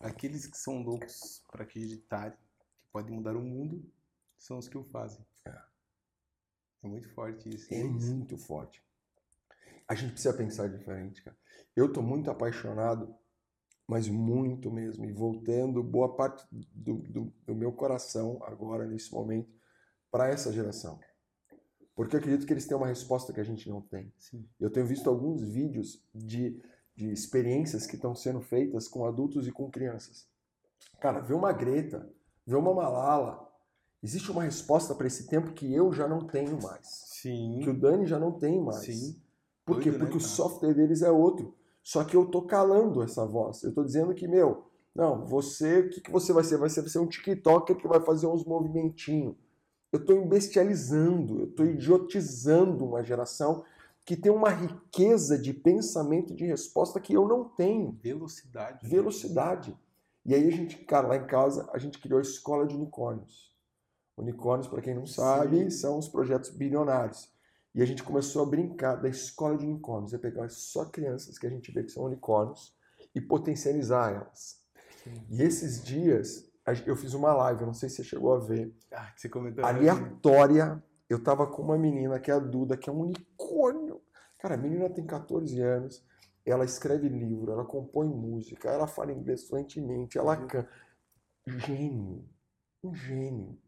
Aqueles 0.00 0.46
que 0.46 0.58
são 0.58 0.82
loucos 0.82 1.42
para 1.50 1.62
acreditarem 1.62 2.36
pode 2.92 3.10
mudar 3.10 3.36
o 3.36 3.42
mundo 3.42 3.82
são 4.36 4.58
os 4.58 4.68
que 4.68 4.76
o 4.76 4.84
fazem. 4.84 5.24
É, 5.44 5.56
é 6.82 6.86
muito 6.88 7.08
forte 7.10 7.48
isso. 7.48 7.72
É 7.72 7.78
isso. 7.78 8.14
muito 8.14 8.36
forte. 8.36 8.82
A 9.88 9.94
gente 9.94 10.12
precisa 10.12 10.34
pensar 10.34 10.68
diferente, 10.68 11.22
cara. 11.22 11.36
Eu 11.76 11.92
tô 11.92 12.02
muito 12.02 12.30
apaixonado, 12.30 13.14
mas 13.86 14.08
muito 14.08 14.70
mesmo, 14.70 15.04
e 15.04 15.12
voltando 15.12 15.82
boa 15.82 16.14
parte 16.14 16.46
do, 16.50 16.94
do, 16.94 17.32
do 17.44 17.54
meu 17.54 17.72
coração 17.72 18.38
agora, 18.42 18.86
nesse 18.86 19.12
momento, 19.12 19.50
para 20.10 20.28
essa 20.28 20.52
geração. 20.52 20.98
Porque 21.94 22.16
eu 22.16 22.20
acredito 22.20 22.46
que 22.46 22.52
eles 22.52 22.66
têm 22.66 22.76
uma 22.76 22.86
resposta 22.86 23.32
que 23.32 23.40
a 23.40 23.44
gente 23.44 23.68
não 23.68 23.80
tem. 23.80 24.12
Sim. 24.18 24.46
Eu 24.58 24.70
tenho 24.70 24.86
visto 24.86 25.08
alguns 25.10 25.42
vídeos 25.42 26.02
de, 26.14 26.60
de 26.94 27.12
experiências 27.12 27.86
que 27.86 27.96
estão 27.96 28.14
sendo 28.14 28.40
feitas 28.40 28.88
com 28.88 29.04
adultos 29.04 29.46
e 29.46 29.52
com 29.52 29.70
crianças. 29.70 30.26
Cara, 31.00 31.20
vê 31.20 31.34
uma 31.34 31.52
Greta, 31.52 32.08
ver 32.46 32.56
uma 32.56 32.72
Malala. 32.72 33.48
Existe 34.02 34.30
uma 34.30 34.42
resposta 34.42 34.94
para 34.94 35.06
esse 35.06 35.26
tempo 35.26 35.52
que 35.52 35.72
eu 35.72 35.92
já 35.92 36.08
não 36.08 36.26
tenho 36.26 36.60
mais. 36.62 36.86
Sim. 36.86 37.60
Que 37.62 37.70
o 37.70 37.78
Dani 37.78 38.06
já 38.06 38.18
não 38.18 38.32
tem 38.32 38.60
mais. 38.60 38.84
Sim. 38.84 39.22
Por 39.64 39.78
quê? 39.78 39.90
Doido, 39.90 40.04
né, 40.04 40.10
Porque 40.10 40.18
né, 40.18 40.24
o 40.24 40.28
software 40.28 40.74
deles 40.74 41.02
é 41.02 41.10
outro. 41.10 41.54
Só 41.82 42.04
que 42.04 42.16
eu 42.16 42.26
tô 42.26 42.42
calando 42.42 43.02
essa 43.02 43.26
voz. 43.26 43.62
Eu 43.62 43.74
tô 43.74 43.82
dizendo 43.82 44.14
que, 44.14 44.28
meu, 44.28 44.64
não, 44.94 45.26
você, 45.26 45.80
o 45.80 45.90
que, 45.90 46.00
que 46.00 46.10
você 46.10 46.32
vai 46.32 46.44
ser? 46.44 46.58
Vai 46.58 46.68
ser, 46.68 46.82
vai 46.82 46.90
ser 46.90 46.98
um 46.98 47.06
TikToker 47.06 47.76
que 47.76 47.88
vai 47.88 48.00
fazer 48.00 48.26
uns 48.26 48.44
movimentinhos. 48.44 49.34
Eu 49.90 50.00
estou 50.00 50.16
embestializando, 50.16 51.40
eu 51.40 51.44
estou 51.46 51.66
idiotizando 51.66 52.84
uma 52.84 53.02
geração 53.02 53.64
que 54.04 54.16
tem 54.16 54.32
uma 54.32 54.48
riqueza 54.48 55.38
de 55.38 55.52
pensamento 55.52 56.32
e 56.32 56.36
de 56.36 56.44
resposta 56.44 57.00
que 57.00 57.12
eu 57.12 57.26
não 57.26 57.44
tenho. 57.44 57.98
Velocidade. 58.02 58.82
Né? 58.82 58.88
Velocidade. 58.88 59.76
E 60.24 60.34
aí 60.34 60.46
a 60.46 60.50
gente, 60.50 60.76
cara, 60.84 61.08
lá 61.08 61.16
em 61.16 61.26
casa, 61.26 61.68
a 61.72 61.78
gente 61.78 61.98
criou 61.98 62.18
a 62.18 62.22
escola 62.22 62.66
de 62.66 62.74
unicórnios. 62.74 63.52
Unicórnios, 64.16 64.68
para 64.68 64.82
quem 64.82 64.94
não 64.94 65.06
sabe, 65.06 65.64
Sim. 65.64 65.70
são 65.70 65.98
os 65.98 66.08
projetos 66.08 66.50
bilionários. 66.50 67.31
E 67.74 67.82
a 67.82 67.86
gente 67.86 68.02
começou 68.02 68.42
a 68.42 68.46
brincar 68.46 68.96
da 68.96 69.08
escola 69.08 69.56
de 69.56 69.64
unicórnios, 69.64 70.12
é 70.12 70.18
pegar 70.18 70.48
só 70.50 70.84
crianças 70.84 71.38
que 71.38 71.46
a 71.46 71.50
gente 71.50 71.72
vê 71.72 71.82
que 71.82 71.90
são 71.90 72.04
unicórnios 72.04 72.74
e 73.14 73.20
potencializar 73.20 74.12
elas. 74.12 74.60
Sim. 75.02 75.26
E 75.30 75.42
esses 75.42 75.82
dias, 75.82 76.50
eu 76.86 76.94
fiz 76.96 77.14
uma 77.14 77.32
live, 77.34 77.62
eu 77.62 77.66
não 77.66 77.74
sei 77.74 77.88
se 77.88 77.96
você 77.96 78.04
chegou 78.04 78.34
a 78.34 78.38
ver. 78.38 78.74
Ah, 78.92 79.10
que 79.12 79.20
você 79.20 79.28
comentou. 79.28 79.64
Aleatória. 79.64 80.82
Eu 81.08 81.22
tava 81.22 81.46
com 81.46 81.62
uma 81.62 81.76
menina 81.76 82.18
que 82.18 82.30
é 82.30 82.34
a 82.34 82.38
Duda, 82.38 82.76
que 82.76 82.88
é 82.88 82.92
um 82.92 83.00
unicórnio. 83.00 84.00
Cara, 84.38 84.54
a 84.54 84.58
menina 84.58 84.88
tem 84.88 85.06
14 85.06 85.60
anos 85.60 86.02
ela 86.44 86.64
escreve 86.64 87.08
livro, 87.08 87.52
ela 87.52 87.64
compõe 87.64 88.08
música, 88.08 88.68
ela 88.68 88.86
fala 88.86 89.12
inglês 89.12 89.44
fluentemente, 89.44 90.18
ela 90.18 90.36
canta. 90.36 90.68
Gênio. 91.46 92.28
Um 92.82 92.94
gênio. 92.94 93.58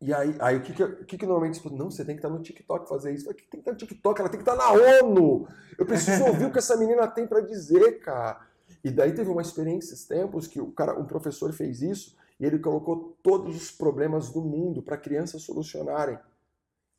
E 0.00 0.14
aí, 0.14 0.36
aí 0.38 0.56
o 0.56 0.62
que 0.62 0.72
que, 0.72 0.82
o 0.82 1.04
que, 1.04 1.18
que 1.18 1.26
normalmente 1.26 1.60
você 1.60 1.70
Não, 1.70 1.90
você 1.90 2.04
tem 2.04 2.14
que 2.14 2.20
estar 2.20 2.28
no 2.28 2.40
TikTok 2.40 2.88
fazer 2.88 3.12
isso. 3.12 3.28
que 3.34 3.42
tem 3.42 3.50
que 3.50 3.56
estar 3.58 3.72
no 3.72 3.78
TikTok, 3.78 4.20
ela 4.20 4.28
tem 4.28 4.40
que 4.40 4.48
estar 4.48 4.56
na 4.56 4.70
ONU. 5.02 5.48
Eu 5.76 5.86
preciso 5.86 6.24
ouvir 6.24 6.44
o 6.44 6.52
que 6.52 6.58
essa 6.58 6.76
menina 6.76 7.06
tem 7.08 7.26
para 7.26 7.40
dizer, 7.40 8.00
cara. 8.00 8.46
E 8.84 8.90
daí 8.90 9.12
teve 9.12 9.28
uma 9.28 9.42
experiência 9.42 9.92
esses 9.92 10.06
tempos 10.06 10.46
que 10.46 10.60
o 10.60 10.70
cara, 10.70 10.98
um 10.98 11.04
professor 11.04 11.52
fez 11.52 11.82
isso 11.82 12.16
e 12.38 12.46
ele 12.46 12.60
colocou 12.60 13.18
todos 13.22 13.56
os 13.56 13.70
problemas 13.72 14.30
do 14.30 14.40
mundo 14.40 14.82
para 14.82 14.96
crianças 14.96 15.42
solucionarem. 15.42 16.18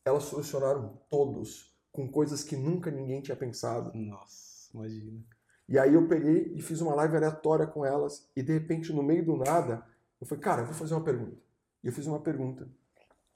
Elas 0.03 0.23
solucionaram 0.23 0.99
todos 1.09 1.73
com 1.93 2.07
coisas 2.07 2.43
que 2.43 2.57
nunca 2.57 2.91
ninguém 2.91 3.21
tinha 3.21 3.37
pensado. 3.37 3.91
Nossa, 3.97 4.69
imagina. 4.73 5.23
E 5.69 5.79
aí 5.79 5.93
eu 5.93 6.05
peguei 6.07 6.51
e 6.53 6.61
fiz 6.61 6.81
uma 6.81 6.95
live 6.95 7.15
aleatória 7.15 7.65
com 7.65 7.85
elas 7.85 8.27
e 8.35 8.43
de 8.43 8.51
repente 8.51 8.91
no 8.91 9.03
meio 9.03 9.23
do 9.23 9.37
nada 9.37 9.85
eu 10.19 10.27
falei, 10.27 10.43
cara, 10.43 10.61
eu 10.63 10.65
vou 10.65 10.73
fazer 10.73 10.95
uma 10.95 11.03
pergunta. 11.03 11.37
E 11.81 11.87
eu 11.87 11.93
fiz 11.93 12.05
uma 12.05 12.19
pergunta 12.19 12.67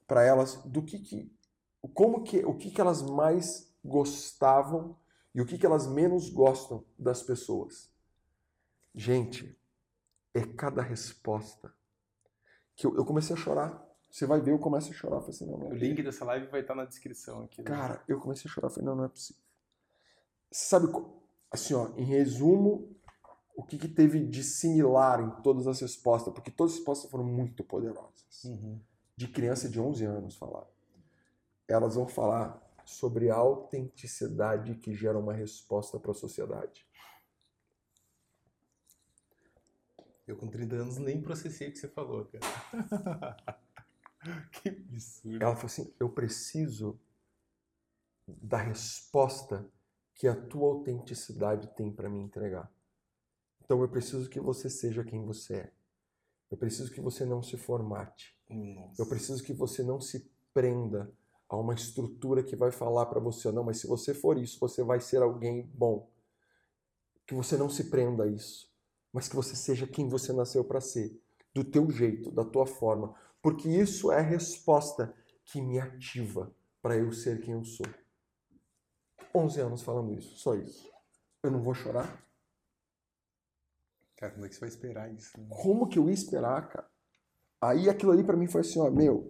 para 0.08 0.24
elas 0.24 0.56
do 0.64 0.84
que 0.84 1.00
que 1.00 1.32
como 1.94 2.24
que 2.24 2.46
o 2.46 2.56
que 2.56 2.72
que 2.72 2.80
elas 2.80 3.02
mais 3.02 3.74
gostavam 3.84 4.98
e 5.36 5.42
o 5.42 5.46
que 5.46 5.58
que 5.58 5.66
elas 5.66 5.88
menos 5.88 6.30
gostam 6.30 6.86
das 6.98 7.22
pessoas. 7.22 7.92
Gente, 8.96 9.58
é 10.34 10.42
cada 10.46 10.82
resposta 10.82 11.74
que 12.76 12.86
eu, 12.86 12.96
eu 12.96 13.06
comecei 13.06 13.36
a 13.36 13.40
chorar. 13.40 13.84
Você 14.10 14.28
vai 14.28 14.40
ver, 14.40 14.52
eu 14.52 14.60
começo 14.60 14.92
a 14.92 14.94
chorar. 14.94 15.16
Eu 15.16 15.22
falei 15.22 15.36
assim, 15.36 15.46
não, 15.48 15.58
não 15.58 15.68
é 15.68 15.70
O 15.72 15.74
link 15.74 16.04
dessa 16.04 16.24
live 16.24 16.48
vai 16.48 16.62
estar 16.62 16.76
na 16.76 16.86
descrição 16.86 17.42
aqui. 17.42 17.62
né? 17.62 17.68
Cara, 17.68 18.04
eu 18.08 18.20
comecei 18.20 18.50
a 18.50 18.54
chorar, 18.54 18.70
falei, 18.70 18.86
não, 18.86 18.96
não 18.96 19.06
é 19.06 19.08
possível. 19.08 19.42
Sabe, 20.52 20.88
assim, 21.50 21.74
ó, 21.74 21.90
em 21.98 22.04
resumo, 22.04 22.96
o 23.56 23.64
que, 23.64 23.76
que 23.76 23.88
teve 23.88 24.24
de 24.24 24.44
similar 24.44 25.20
em 25.20 25.42
todas 25.42 25.66
as 25.66 25.82
respostas? 25.82 26.32
Porque 26.32 26.52
todas 26.52 26.74
as 26.74 26.78
respostas 26.78 27.10
foram 27.10 27.24
muito 27.24 27.64
poderosas. 27.64 28.44
Uhum. 28.46 28.80
De 29.16 29.28
criança 29.28 29.70
de 29.70 29.80
11 29.80 30.06
anos 30.06 30.36
falar. 30.36 30.68
Elas 31.68 31.96
vão 31.96 32.08
falar 32.08 32.62
sobre 32.86 33.30
a 33.30 33.36
autenticidade 33.36 34.76
que 34.76 34.94
gera 34.94 35.18
uma 35.18 35.34
resposta 35.34 36.00
para 36.00 36.12
a 36.12 36.16
sociedade. 36.16 36.86
Eu 40.26 40.38
com 40.38 40.48
30 40.48 40.76
anos 40.76 40.98
nem 40.98 41.22
processei 41.22 41.70
o 41.70 41.72
que 41.72 41.78
você 41.78 41.88
falou, 41.88 42.26
cara. 42.26 43.38
que 44.52 44.70
absurdo. 44.70 45.44
Ela 45.44 45.56
falou 45.56 45.66
assim: 45.66 45.94
eu 46.00 46.10
preciso 46.10 47.00
da 48.28 48.58
resposta 48.58 49.70
que 50.16 50.28
a 50.28 50.36
tua 50.36 50.70
autenticidade 50.70 51.68
tem 51.76 51.92
para 51.92 52.10
me 52.10 52.20
entregar. 52.20 52.72
Então 53.64 53.82
eu 53.82 53.90
preciso 53.90 54.30
que 54.30 54.40
você 54.40 54.70
seja 54.70 55.04
quem 55.04 55.26
você 55.26 55.56
é. 55.56 55.74
Eu 56.54 56.58
preciso 56.58 56.92
que 56.92 57.02
você 57.02 57.26
não 57.26 57.42
se 57.42 57.58
formate. 57.58 58.38
Nossa. 58.48 59.02
Eu 59.02 59.08
preciso 59.08 59.44
que 59.44 59.52
você 59.52 59.82
não 59.82 60.00
se 60.00 60.32
prenda 60.54 61.12
a 61.50 61.58
uma 61.58 61.74
estrutura 61.74 62.44
que 62.44 62.56
vai 62.56 62.72
falar 62.72 63.08
para 63.08 63.20
você, 63.20 63.52
não, 63.52 63.64
mas 63.64 63.80
se 63.80 63.88
você 63.88 64.14
for 64.14 64.38
isso, 64.38 64.60
você 64.60 64.84
vai 64.84 65.00
ser 65.00 65.24
alguém 65.24 65.68
bom. 65.74 66.08
Que 67.26 67.34
você 67.34 67.58
não 67.58 67.72
se 67.72 67.86
prenda 67.86 68.26
a 68.26 68.28
isso, 68.28 68.72
mas 69.12 69.28
que 69.28 69.36
você 69.36 69.56
seja 69.56 69.88
quem 69.88 70.08
você 70.08 70.32
nasceu 70.32 70.64
para 70.64 70.80
ser, 70.80 71.20
do 71.56 71.64
teu 71.64 71.90
jeito, 71.90 72.30
da 72.30 72.46
tua 72.46 72.68
forma, 72.68 73.16
porque 73.42 73.68
isso 73.68 74.12
é 74.12 74.20
a 74.20 74.22
resposta 74.22 75.12
que 75.46 75.60
me 75.60 75.80
ativa 75.80 76.56
para 76.84 76.96
eu 76.96 77.12
ser 77.12 77.42
quem 77.42 77.56
eu 77.56 77.66
sou. 77.66 77.88
11 79.34 79.60
anos 79.60 79.82
falando 79.82 80.14
isso, 80.14 80.38
só 80.38 80.54
isso. 80.54 80.88
Eu 81.42 81.50
não 81.50 81.64
vou 81.64 81.74
chorar? 81.74 82.24
Cara, 84.24 84.36
como 84.36 84.46
é 84.46 84.48
que 84.50 84.56
você 84.56 84.62
vai 84.62 84.70
esperar 84.70 85.14
isso? 85.14 85.38
né? 85.38 85.48
Como 85.50 85.86
que 85.86 86.00
eu 86.00 86.08
ia 86.08 86.14
esperar, 86.14 86.70
cara? 86.70 86.88
Aí 87.60 87.90
aquilo 87.90 88.14
ali 88.14 88.24
pra 88.24 88.38
mim 88.38 88.48
foi 88.48 88.62
assim, 88.62 88.80
ó, 88.80 88.90
meu, 88.90 89.28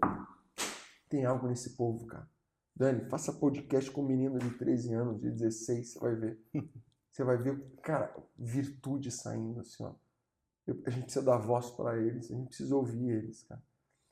tem 1.09 1.25
algo 1.25 1.47
nesse 1.47 1.71
povo, 1.71 2.05
cara. 2.05 2.29
Dani, 2.75 3.09
faça 3.09 3.33
podcast 3.33 3.89
com 3.89 4.03
um 4.03 4.07
menino 4.07 4.37
de 4.37 4.51
13 4.51 4.93
anos, 4.93 5.19
de 5.19 5.31
16, 5.31 5.93
você 5.93 5.99
vai 5.99 6.15
ver. 6.15 6.39
Você 7.11 7.23
vai 7.23 7.37
ver, 7.37 7.63
cara, 7.83 8.11
virtude 8.35 9.11
saindo, 9.11 9.59
assim, 9.59 9.83
ó. 9.83 9.93
Eu- 10.65 10.81
a 10.83 10.89
gente 10.89 11.03
precisa 11.03 11.23
dar 11.23 11.37
voz 11.37 11.69
para 11.69 11.95
eles, 11.99 12.31
a 12.31 12.35
gente 12.35 12.47
precisa 12.47 12.75
ouvir 12.75 13.07
eles, 13.07 13.43
cara. 13.43 13.61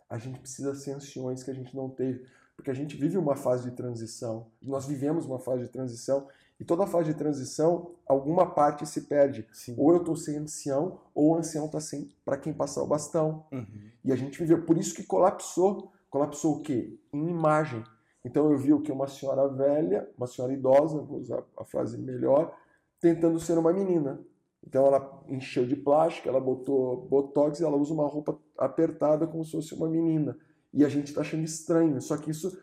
A 0.08 0.20
gente 0.20 0.40
precisa 0.40 0.76
ser 0.76 0.92
anciões 0.92 1.42
que 1.42 1.50
a 1.50 1.54
gente 1.54 1.76
não 1.76 1.90
teve. 1.90 2.28
Porque 2.56 2.70
a 2.70 2.76
gente 2.76 2.96
vive 2.96 3.18
uma 3.18 3.36
fase 3.36 3.68
de 3.68 3.76
transição. 3.76 4.52
Nós 4.62 4.86
vivemos 4.86 5.26
uma 5.26 5.40
fase 5.40 5.64
de 5.64 5.70
transição. 5.70 6.28
E 6.62 6.64
toda 6.64 6.86
fase 6.86 7.12
de 7.12 7.18
transição, 7.18 7.90
alguma 8.06 8.46
parte 8.46 8.86
se 8.86 9.02
perde. 9.08 9.48
Sim. 9.52 9.74
Ou 9.80 9.94
eu 9.94 10.04
tô 10.04 10.16
sem 10.16 10.38
ancião, 10.38 11.00
ou 11.16 11.32
o 11.32 11.36
ancião 11.36 11.68
tá 11.68 11.80
sem 11.80 12.12
para 12.24 12.38
quem 12.38 12.54
passar 12.54 12.84
o 12.84 12.88
bastão. 12.88 13.48
Uhum. 13.52 13.90
E 14.06 14.12
a 14.12 14.16
gente 14.16 14.38
viveu. 14.38 14.64
Por 14.64 14.78
isso 14.78 14.94
que 14.94 15.02
colapsou. 15.02 15.92
Colapsou 16.08 16.58
o 16.58 16.62
quê? 16.62 17.00
Em 17.12 17.30
imagem. 17.30 17.84
Então 18.24 18.52
eu 18.52 18.60
vi 18.60 18.72
o 18.74 18.80
que? 18.80 18.92
Uma 18.92 19.08
senhora 19.08 19.48
velha, 19.48 20.08
uma 20.16 20.28
senhora 20.28 20.54
idosa, 20.54 21.00
vou 21.02 21.22
usar 21.22 21.44
a 21.58 21.66
frase 21.66 21.98
melhor, 21.98 22.56
tentando 23.00 23.40
ser 23.40 23.58
uma 23.58 23.74
menina. 23.74 24.22
Então 24.64 24.86
ela 24.86 25.24
encheu 25.30 25.66
de 25.66 25.76
plástico, 25.76 26.30
ela 26.30 26.40
botou 26.40 27.08
botox 27.08 27.60
e 27.60 27.64
ela 27.64 27.76
usa 27.76 27.92
uma 27.92 28.08
roupa 28.08 28.38
apertada 28.56 29.26
como 29.26 29.44
se 29.44 29.54
fosse 29.54 29.74
uma 29.74 29.90
menina. 29.90 30.38
E 30.72 30.86
a 30.86 30.90
gente 30.90 31.12
tá 31.12 31.22
achando 31.22 31.44
estranho. 31.44 32.00
Só 32.00 32.16
que 32.18 32.30
isso 32.30 32.56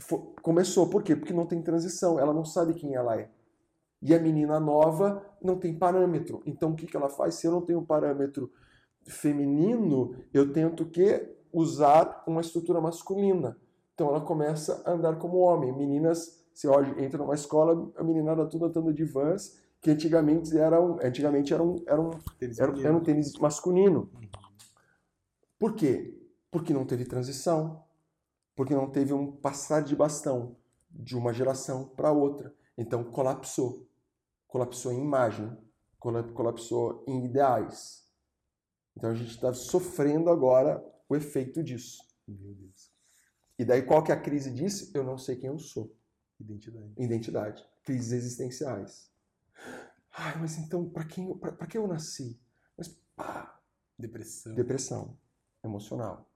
fo- 0.00 0.34
começou. 0.42 0.88
Por 0.88 1.02
quê? 1.02 1.14
Porque 1.16 1.32
não 1.32 1.46
tem 1.46 1.62
transição. 1.62 2.18
Ela 2.18 2.32
não 2.32 2.44
sabe 2.44 2.74
quem 2.74 2.94
ela 2.94 3.18
é. 3.18 3.30
E 4.02 4.14
a 4.14 4.18
menina 4.18 4.60
nova 4.60 5.24
não 5.42 5.58
tem 5.58 5.74
parâmetro. 5.78 6.42
Então 6.44 6.70
o 6.72 6.74
que, 6.76 6.86
que 6.86 6.96
ela 6.96 7.08
faz? 7.08 7.36
Se 7.36 7.46
eu 7.46 7.52
não 7.52 7.62
tenho 7.62 7.82
parâmetro 7.82 8.50
feminino, 9.06 10.14
eu 10.32 10.52
tento 10.52 10.86
que 10.86 11.34
usar 11.52 12.22
uma 12.26 12.40
estrutura 12.40 12.80
masculina. 12.80 13.56
Então 13.94 14.08
ela 14.08 14.20
começa 14.20 14.82
a 14.84 14.92
andar 14.92 15.16
como 15.18 15.38
homem. 15.38 15.72
Meninas, 15.72 16.44
você 16.52 16.68
hoje 16.68 16.94
entra 16.98 17.18
numa 17.18 17.34
escola, 17.34 17.90
a 17.96 18.02
meninada 18.02 18.44
toda 18.46 18.66
andando 18.66 18.92
de 18.92 19.04
vans, 19.04 19.58
que 19.80 19.90
antigamente 19.90 20.56
eram, 20.56 20.98
antigamente 21.02 21.54
eram, 21.54 21.76
eram, 21.86 22.10
Tênis 22.38 22.58
era, 22.58 22.72
era 22.80 22.96
um 22.96 23.00
tênis 23.00 23.34
masculino. 23.38 24.10
Uhum. 24.14 24.28
Por 25.58 25.74
quê? 25.74 26.20
Porque 26.50 26.72
não 26.72 26.84
teve 26.84 27.04
transição. 27.04 27.83
Porque 28.54 28.74
não 28.74 28.90
teve 28.90 29.12
um 29.12 29.32
passar 29.32 29.82
de 29.82 29.96
bastão 29.96 30.56
de 30.90 31.16
uma 31.16 31.32
geração 31.32 31.88
para 31.88 32.12
outra. 32.12 32.54
Então 32.78 33.02
colapsou. 33.04 33.88
Colapsou 34.46 34.92
em 34.92 35.00
imagem, 35.00 35.56
cola- 35.98 36.22
colapsou 36.22 37.04
em 37.08 37.24
ideais. 37.24 38.06
Então 38.96 39.10
a 39.10 39.14
gente 39.14 39.30
está 39.30 39.52
sofrendo 39.52 40.30
agora 40.30 40.84
o 41.08 41.16
efeito 41.16 41.62
disso. 41.62 41.98
Meu 42.28 42.54
Deus. 42.54 42.92
E 43.58 43.64
daí 43.64 43.82
qual 43.82 44.02
que 44.02 44.12
é 44.12 44.14
a 44.14 44.20
crise 44.20 44.52
disso? 44.52 44.90
Eu 44.94 45.02
não 45.02 45.18
sei 45.18 45.36
quem 45.36 45.48
eu 45.50 45.58
sou. 45.58 45.96
Identidade. 46.38 46.92
Identidade. 46.96 47.68
Crises 47.82 48.12
existenciais. 48.12 49.10
Ai, 50.16 50.38
mas 50.40 50.56
então, 50.58 50.88
para 50.88 51.04
quem, 51.04 51.36
pra 51.38 51.66
que 51.66 51.76
eu 51.76 51.86
nasci? 51.88 52.40
Mas, 52.76 52.88
pá, 53.16 53.60
Depressão. 53.98 54.54
depressão 54.54 55.18
emocional. 55.62 56.28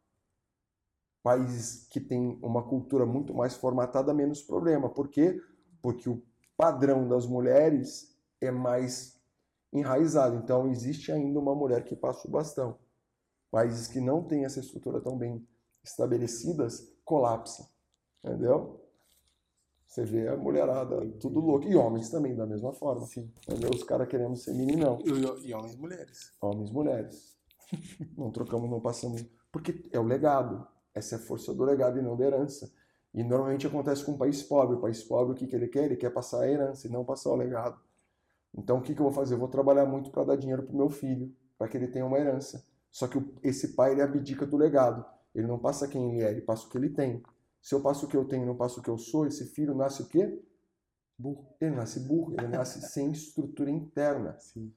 Países 1.23 1.87
que 1.89 2.01
têm 2.01 2.39
uma 2.43 2.63
cultura 2.63 3.05
muito 3.05 3.35
mais 3.35 3.55
formatada, 3.55 4.15
menos 4.15 4.43
problema. 4.43 4.89
Por 4.89 5.09
quê? 5.09 5.41
Porque 5.83 6.09
o 6.09 6.23
padrão 6.57 7.09
das 7.09 7.27
mulheres 7.27 8.17
é 8.41 8.51
mais 8.51 9.21
enraizado. 9.73 10.37
Então, 10.37 10.69
existe 10.69 11.13
ainda 11.13 11.39
uma 11.39 11.55
mulher 11.55 11.85
que 11.85 11.97
passa 11.97 12.27
o 12.27 12.31
bastão. 12.31 12.79
Países 13.51 13.89
que 13.89 14.01
não 14.01 14.23
têm 14.23 14.45
essa 14.45 14.61
estrutura 14.61 15.01
tão 15.01 15.17
bem 15.17 15.47
estabelecidas, 15.83 16.93
colapsam. 17.05 17.67
Entendeu? 18.25 18.85
Você 19.87 20.05
vê 20.05 20.29
a 20.29 20.37
mulherada 20.37 21.01
tudo 21.19 21.41
louco. 21.41 21.67
E 21.67 21.75
homens 21.75 22.11
também, 22.11 22.35
da 22.37 22.47
mesma 22.47 22.73
forma. 22.75 23.07
Sim. 23.07 23.33
Entendeu? 23.49 23.71
Os 23.75 23.83
caras 23.83 24.07
querendo 24.09 24.37
ser 24.37 24.53
meninão 24.55 24.99
E, 25.05 25.49
e 25.49 25.55
homens 25.55 25.75
e 25.75 25.79
mulheres. 25.79 26.31
homens 26.41 26.71
e 26.71 26.73
mulheres. 26.73 27.39
Não 28.17 28.31
trocamos, 28.31 28.69
não 28.71 28.81
passamos. 28.81 29.25
Porque 29.53 29.89
é 29.93 29.99
o 29.99 30.03
legado. 30.03 30.67
Essa 30.99 31.17
é 31.17 31.19
a 31.19 31.23
força 31.23 31.55
do 31.55 31.65
legado 31.65 31.99
e 31.99 32.03
não 32.03 32.17
da 32.17 32.25
herança. 32.27 32.73
E 33.15 33.25
normalmente 33.25 33.67
acontece 33.67 34.05
com 34.05 34.13
um 34.13 34.19
país 34.19 34.43
pobre. 34.43 34.77
O 34.77 34.81
país 34.81 35.03
pobre, 35.03 35.33
o 35.33 35.37
que, 35.37 35.47
que 35.47 35.57
ele 35.57 35.69
quer? 35.69 35.85
Ele 35.85 35.97
quer 35.97 36.11
passar 36.11 36.43
a 36.43 36.49
herança 36.51 36.87
e 36.87 36.91
não 36.91 37.05
passar 37.05 37.31
o 37.31 37.37
legado. 37.37 37.81
Então, 38.57 38.79
o 38.79 38.83
que, 38.83 38.95
que 38.95 39.01
eu 39.01 39.05
vou 39.05 39.13
fazer? 39.13 39.35
Eu 39.35 39.39
vou 39.39 39.49
trabalhar 39.49 39.87
muito 39.87 40.11
para 40.11 40.25
dar 40.25 40.37
dinheiro 40.37 40.63
para 40.63 40.75
o 40.75 40.77
meu 40.79 40.91
filho, 40.91 41.35
para 41.59 41.69
que 41.69 41.77
ele 41.77 41.89
tenha 41.89 42.07
uma 42.07 42.19
herança. 42.19 42.65
Só 42.91 43.07
que 43.07 43.19
o- 43.19 43.35
esse 43.43 43.75
pai, 43.75 43.93
ele 43.93 44.03
abdica 44.03 44.47
do 44.47 44.57
legado. 44.57 45.05
Ele 45.35 45.47
não 45.47 45.59
passa 45.59 45.87
quem 45.89 46.13
ele 46.15 46.23
é, 46.25 46.31
ele 46.33 46.41
passa 46.41 46.67
o 46.67 46.71
que 46.71 46.79
ele 46.79 46.91
tem. 46.91 47.23
Se 47.63 47.75
eu 47.75 47.83
passo 47.83 48.07
o 48.07 48.09
que 48.09 48.17
eu 48.17 48.25
tenho 48.25 48.45
e 48.45 48.47
não 48.47 48.57
passo 48.57 48.81
o 48.81 48.83
que 48.83 48.91
eu 48.91 48.99
sou, 48.99 49.27
esse 49.27 49.45
filho 49.47 49.75
nasce 49.75 50.03
o 50.03 50.07
quê? 50.09 50.41
Burro. 51.19 51.47
Ele 51.61 51.75
nasce 51.75 52.01
burro, 52.01 52.33
ele 52.35 52.49
nasce 52.49 52.81
sem 52.89 53.11
estrutura 53.13 53.71
interna. 53.71 54.39
Sim. 54.39 54.73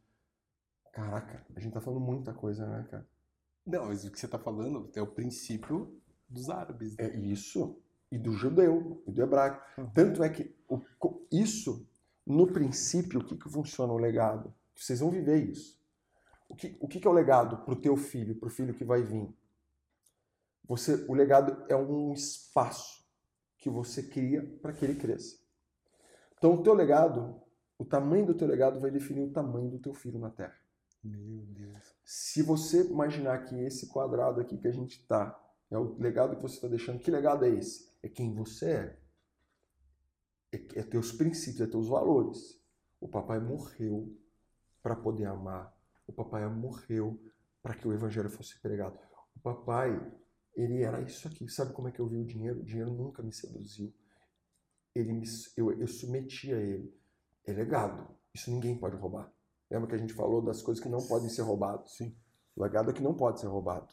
Caraca, 0.91 1.45
a 1.55 1.59
gente 1.59 1.73
tá 1.73 1.81
falando 1.81 2.01
muita 2.01 2.33
coisa, 2.33 2.67
né, 2.67 2.85
cara? 2.89 3.07
Não, 3.65 3.85
mas 3.85 4.03
o 4.03 4.11
que 4.11 4.19
você 4.19 4.25
está 4.25 4.37
falando 4.39 4.91
é 4.95 5.01
o 5.01 5.07
princípio 5.07 6.01
dos 6.31 6.49
árabes. 6.49 6.95
né? 6.97 7.05
É 7.05 7.17
isso. 7.17 7.77
E 8.11 8.17
do 8.17 8.33
judeu, 8.33 9.01
e 9.07 9.11
do 9.11 9.21
hebraico. 9.21 9.61
Uhum. 9.77 9.89
Tanto 9.91 10.23
é 10.23 10.29
que 10.29 10.53
o- 10.67 10.81
isso, 11.31 11.87
no 12.25 12.47
princípio, 12.47 13.19
o 13.19 13.23
que, 13.23 13.37
que 13.37 13.49
funciona 13.49 13.93
o 13.93 13.97
legado? 13.97 14.53
Vocês 14.75 14.99
vão 14.99 15.09
viver 15.09 15.37
isso. 15.49 15.79
O 16.49 16.55
que, 16.55 16.75
o 16.81 16.87
que, 16.87 16.99
que 16.99 17.07
é 17.07 17.09
o 17.09 17.13
legado 17.13 17.57
para 17.63 17.73
o 17.73 17.79
teu 17.79 17.95
filho, 17.95 18.35
para 18.35 18.47
o 18.47 18.51
filho 18.51 18.73
que 18.73 18.83
vai 18.83 19.01
vir? 19.01 19.33
Você, 20.67 21.05
o 21.07 21.13
legado 21.13 21.63
é 21.69 21.75
um 21.75 22.13
espaço 22.13 23.05
que 23.57 23.69
você 23.69 24.03
cria 24.03 24.43
para 24.61 24.73
que 24.73 24.83
ele 24.83 24.95
cresça. 24.95 25.37
Então, 26.37 26.53
o 26.55 26.63
teu 26.63 26.73
legado, 26.73 27.41
o 27.77 27.85
tamanho 27.85 28.25
do 28.25 28.33
teu 28.33 28.47
legado 28.47 28.79
vai 28.79 28.91
definir 28.91 29.21
o 29.21 29.31
tamanho 29.31 29.69
do 29.69 29.79
teu 29.79 29.93
filho 29.93 30.19
na 30.19 30.29
Terra. 30.29 30.55
Meu 31.03 31.45
Deus. 31.47 31.95
Se 32.03 32.41
você 32.43 32.83
imaginar 32.83 33.45
que 33.45 33.55
esse 33.59 33.87
quadrado 33.87 34.39
aqui 34.41 34.57
que 34.57 34.67
a 34.67 34.71
gente 34.71 34.99
está 34.99 35.37
é 35.71 35.77
o 35.77 35.97
legado 35.97 36.35
que 36.35 36.41
você 36.41 36.55
está 36.55 36.67
deixando, 36.67 36.99
que 36.99 37.09
legado 37.09 37.45
é 37.45 37.49
esse? 37.49 37.89
É 38.03 38.09
quem 38.09 38.33
você 38.33 38.71
é. 38.71 38.99
É, 40.51 40.79
é 40.79 40.83
teus 40.83 41.13
princípios, 41.13 41.61
é 41.61 41.67
teus 41.67 41.87
valores. 41.87 42.61
O 42.99 43.07
papai 43.07 43.39
morreu 43.39 44.13
para 44.83 44.95
poder 44.97 45.25
amar. 45.25 45.73
O 46.05 46.11
papai 46.11 46.45
morreu 46.49 47.17
para 47.63 47.73
que 47.73 47.87
o 47.87 47.93
evangelho 47.93 48.29
fosse 48.29 48.59
pregado. 48.59 48.99
O 49.33 49.39
papai, 49.39 49.89
ele 50.53 50.83
era 50.83 51.01
isso 51.01 51.25
aqui. 51.27 51.47
Sabe 51.47 51.73
como 51.73 51.87
é 51.87 51.91
que 51.91 52.01
eu 52.01 52.07
vi 52.07 52.17
o 52.17 52.25
dinheiro? 52.25 52.59
O 52.59 52.65
dinheiro 52.65 52.91
nunca 52.91 53.23
me 53.23 53.31
seduziu. 53.31 53.93
Ele 54.93 55.13
me, 55.13 55.25
eu, 55.55 55.71
eu 55.79 55.87
submetia 55.87 56.57
a 56.57 56.61
ele. 56.61 56.93
É 57.45 57.53
legado. 57.53 58.13
Isso 58.33 58.51
ninguém 58.51 58.77
pode 58.77 58.97
roubar. 58.97 59.33
Lembra 59.69 59.87
que 59.87 59.95
a 59.95 59.97
gente 59.97 60.13
falou 60.13 60.41
das 60.41 60.61
coisas 60.61 60.83
que 60.83 60.89
não 60.89 61.07
podem 61.07 61.29
ser 61.29 61.43
roubadas? 61.43 61.95
Sim. 61.95 62.13
O 62.57 62.61
legado 62.61 62.91
é 62.91 62.93
que 62.93 63.01
não 63.01 63.15
pode 63.15 63.39
ser 63.39 63.47
roubado. 63.47 63.87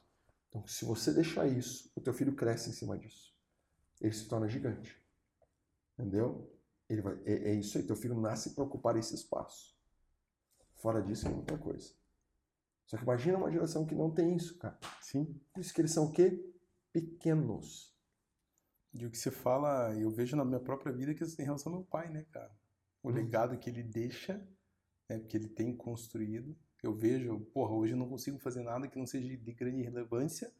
Então, 0.58 0.66
se 0.66 0.84
você 0.84 1.12
deixar 1.12 1.46
isso, 1.46 1.90
o 1.94 2.00
teu 2.00 2.12
filho 2.12 2.34
cresce 2.34 2.70
em 2.70 2.72
cima 2.72 2.98
disso. 2.98 3.32
Ele 4.00 4.12
se 4.12 4.26
torna 4.28 4.48
gigante. 4.48 5.00
Entendeu? 5.94 6.52
Ele 6.88 7.00
vai, 7.00 7.14
é, 7.24 7.50
é 7.50 7.54
isso 7.54 7.78
aí. 7.78 7.84
Teu 7.84 7.96
filho 7.96 8.20
nasce 8.20 8.54
para 8.54 8.64
ocupar 8.64 8.96
esse 8.96 9.14
espaço. 9.14 9.76
Fora 10.76 11.02
disso 11.02 11.28
é 11.28 11.30
outra 11.30 11.58
coisa. 11.58 11.92
Só 12.86 12.96
que 12.96 13.02
imagina 13.02 13.38
uma 13.38 13.50
geração 13.50 13.84
que 13.84 13.94
não 13.94 14.10
tem 14.10 14.34
isso, 14.34 14.58
cara. 14.58 14.78
Sim. 15.00 15.38
Por 15.52 15.60
isso 15.60 15.74
que 15.74 15.80
eles 15.80 15.92
são 15.92 16.06
o 16.06 16.12
quê? 16.12 16.42
Pequenos. 16.92 17.94
E 18.94 19.04
o 19.04 19.10
que 19.10 19.18
você 19.18 19.30
fala, 19.30 19.94
eu 19.94 20.10
vejo 20.10 20.36
na 20.36 20.44
minha 20.44 20.60
própria 20.60 20.92
vida 20.92 21.14
que 21.14 21.22
isso 21.22 21.36
tem 21.36 21.44
relação 21.44 21.72
ao 21.72 21.78
meu 21.80 21.86
pai, 21.86 22.08
né, 22.08 22.24
cara? 22.32 22.56
O 23.02 23.10
hum. 23.10 23.12
legado 23.12 23.58
que 23.58 23.68
ele 23.68 23.82
deixa, 23.82 24.42
né, 25.08 25.20
que 25.20 25.36
ele 25.36 25.48
tem 25.48 25.76
construído. 25.76 26.56
Eu 26.82 26.94
vejo, 26.94 27.40
porra, 27.52 27.72
hoje 27.72 27.92
eu 27.92 27.96
não 27.96 28.08
consigo 28.08 28.38
fazer 28.38 28.62
nada 28.62 28.86
que 28.88 28.98
não 28.98 29.06
seja 29.06 29.36
de 29.36 29.52
grande 29.52 29.82
relevância. 29.82 30.52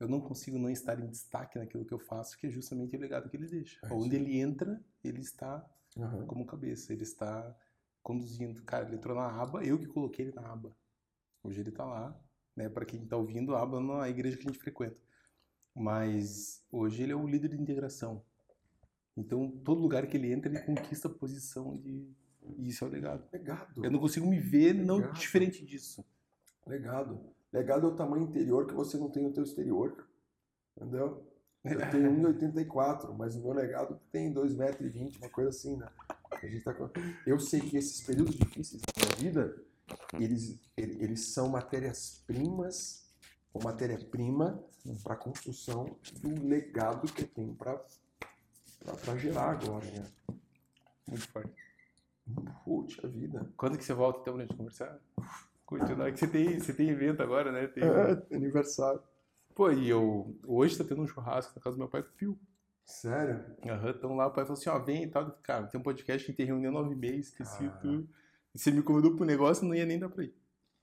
Eu 0.00 0.08
não 0.08 0.20
consigo 0.20 0.58
não 0.58 0.68
estar 0.68 0.98
em 0.98 1.08
destaque 1.08 1.58
naquilo 1.58 1.84
que 1.84 1.94
eu 1.94 1.98
faço, 1.98 2.36
que 2.36 2.46
é 2.46 2.50
justamente 2.50 2.96
o 2.96 2.98
legado 2.98 3.30
que 3.30 3.36
ele 3.36 3.46
deixa. 3.46 3.78
É 3.84 3.92
Onde 3.92 4.16
ele 4.16 4.38
entra, 4.40 4.82
ele 5.04 5.20
está 5.20 5.64
uhum. 5.96 6.26
como 6.26 6.46
cabeça, 6.46 6.92
ele 6.92 7.04
está 7.04 7.56
conduzindo. 8.02 8.62
Cara, 8.62 8.86
ele 8.86 8.96
entrou 8.96 9.14
na 9.14 9.26
aba, 9.26 9.64
eu 9.64 9.78
que 9.78 9.86
coloquei 9.86 10.26
ele 10.26 10.34
na 10.34 10.52
aba. 10.52 10.76
Hoje 11.42 11.60
ele 11.60 11.68
está 11.68 11.84
lá, 11.84 12.20
né? 12.56 12.68
Para 12.68 12.84
quem 12.84 13.02
está 13.02 13.16
ouvindo, 13.16 13.54
a 13.54 13.62
aba 13.62 13.80
na 13.80 14.08
igreja 14.08 14.36
que 14.36 14.48
a 14.48 14.50
gente 14.50 14.60
frequenta. 14.60 14.96
Mas 15.74 16.64
hoje 16.70 17.02
ele 17.02 17.12
é 17.12 17.16
o 17.16 17.26
líder 17.26 17.48
de 17.48 17.60
integração. 17.60 18.24
Então, 19.16 19.50
todo 19.50 19.80
lugar 19.80 20.06
que 20.06 20.16
ele 20.16 20.32
entra, 20.32 20.50
ele 20.50 20.60
conquista 20.62 21.08
a 21.08 21.10
posição 21.10 21.76
de. 21.76 22.10
Isso 22.58 22.84
é 22.84 22.88
o 22.88 22.90
legado. 22.90 23.24
Legado. 23.32 23.84
Eu 23.84 23.90
não 23.90 23.98
consigo 24.00 24.26
me 24.26 24.38
ver 24.38 24.72
legado. 24.72 24.86
não 24.86 25.12
diferente 25.12 25.64
disso. 25.64 26.04
Legado. 26.66 27.20
Legado 27.52 27.86
é 27.86 27.90
o 27.90 27.96
tamanho 27.96 28.24
interior 28.24 28.66
que 28.66 28.74
você 28.74 28.96
não 28.96 29.10
tem 29.10 29.22
no 29.22 29.32
teu 29.32 29.44
exterior. 29.44 30.06
Entendeu? 30.76 31.26
Eu 31.64 31.90
tenho 31.90 32.10
1,84, 32.10 33.14
mas 33.16 33.36
o 33.36 33.40
meu 33.40 33.52
legado 33.52 34.00
tem 34.10 34.32
2,20 34.34 34.96
m, 34.96 35.12
uma 35.18 35.30
coisa 35.30 35.50
assim, 35.50 35.76
né? 35.76 35.88
A 36.30 36.46
gente 36.46 36.64
tá. 36.64 36.74
Eu 37.24 37.38
sei 37.38 37.60
que 37.60 37.76
esses 37.76 38.04
períodos 38.04 38.34
difíceis 38.34 38.82
da 38.82 38.92
minha 39.16 39.32
vida, 39.32 39.62
eles, 40.18 40.58
eles 40.76 41.32
são 41.32 41.48
matérias-primas, 41.48 43.14
ou 43.54 43.62
matéria-prima 43.62 44.60
para 45.04 45.14
a 45.14 45.16
construção 45.16 45.84
do 46.20 46.44
legado 46.44 47.12
que 47.12 47.22
eu 47.22 47.28
tenho 47.28 47.54
para 47.54 49.16
gerar 49.18 49.50
agora, 49.50 49.84
né? 49.86 50.04
Muito 51.06 51.28
forte. 51.28 51.71
Puxa 52.64 53.08
vida. 53.08 53.50
Quando 53.56 53.76
que 53.76 53.84
você 53.84 53.94
volta 53.94 54.20
então 54.20 54.34
pra 54.34 54.44
gente 54.44 54.56
conversar? 54.56 54.98
Continuar 55.66 56.12
que 56.12 56.18
você 56.18 56.26
tem, 56.26 56.58
você 56.58 56.72
tem 56.72 56.90
evento 56.90 57.22
agora, 57.22 57.50
né? 57.50 57.66
Tem... 57.66 57.82
É, 57.82 58.36
aniversário. 58.36 59.00
Pô, 59.54 59.70
e 59.70 59.88
eu 59.88 60.38
hoje 60.46 60.78
tá 60.78 60.84
tendo 60.84 61.02
um 61.02 61.06
churrasco 61.06 61.52
na 61.54 61.62
casa 61.62 61.76
do 61.76 61.80
meu 61.80 61.88
pai 61.88 62.02
com 62.02 62.08
o 62.08 62.12
Fio. 62.12 62.38
Sério? 62.84 63.44
Aham, 63.64 63.90
então 63.90 64.16
lá 64.16 64.26
o 64.26 64.30
pai 64.32 64.44
falou 64.44 64.58
assim, 64.58 64.70
ó, 64.70 64.78
vem 64.78 65.04
e 65.04 65.08
tal. 65.08 65.30
Cara, 65.42 65.66
tem 65.66 65.80
um 65.80 65.84
podcast 65.84 66.26
que 66.26 66.32
tem 66.36 66.46
reunião 66.46 66.72
nove 66.72 66.94
meses, 66.94 67.28
esqueci 67.28 67.66
ah. 67.66 67.78
tudo. 67.80 68.08
E 68.54 68.58
você 68.58 68.70
me 68.70 68.82
convidou 68.82 69.16
pro 69.16 69.24
negócio, 69.24 69.66
não 69.66 69.74
ia 69.74 69.86
nem 69.86 69.98
dar 69.98 70.08
pra 70.08 70.24
ir. 70.24 70.34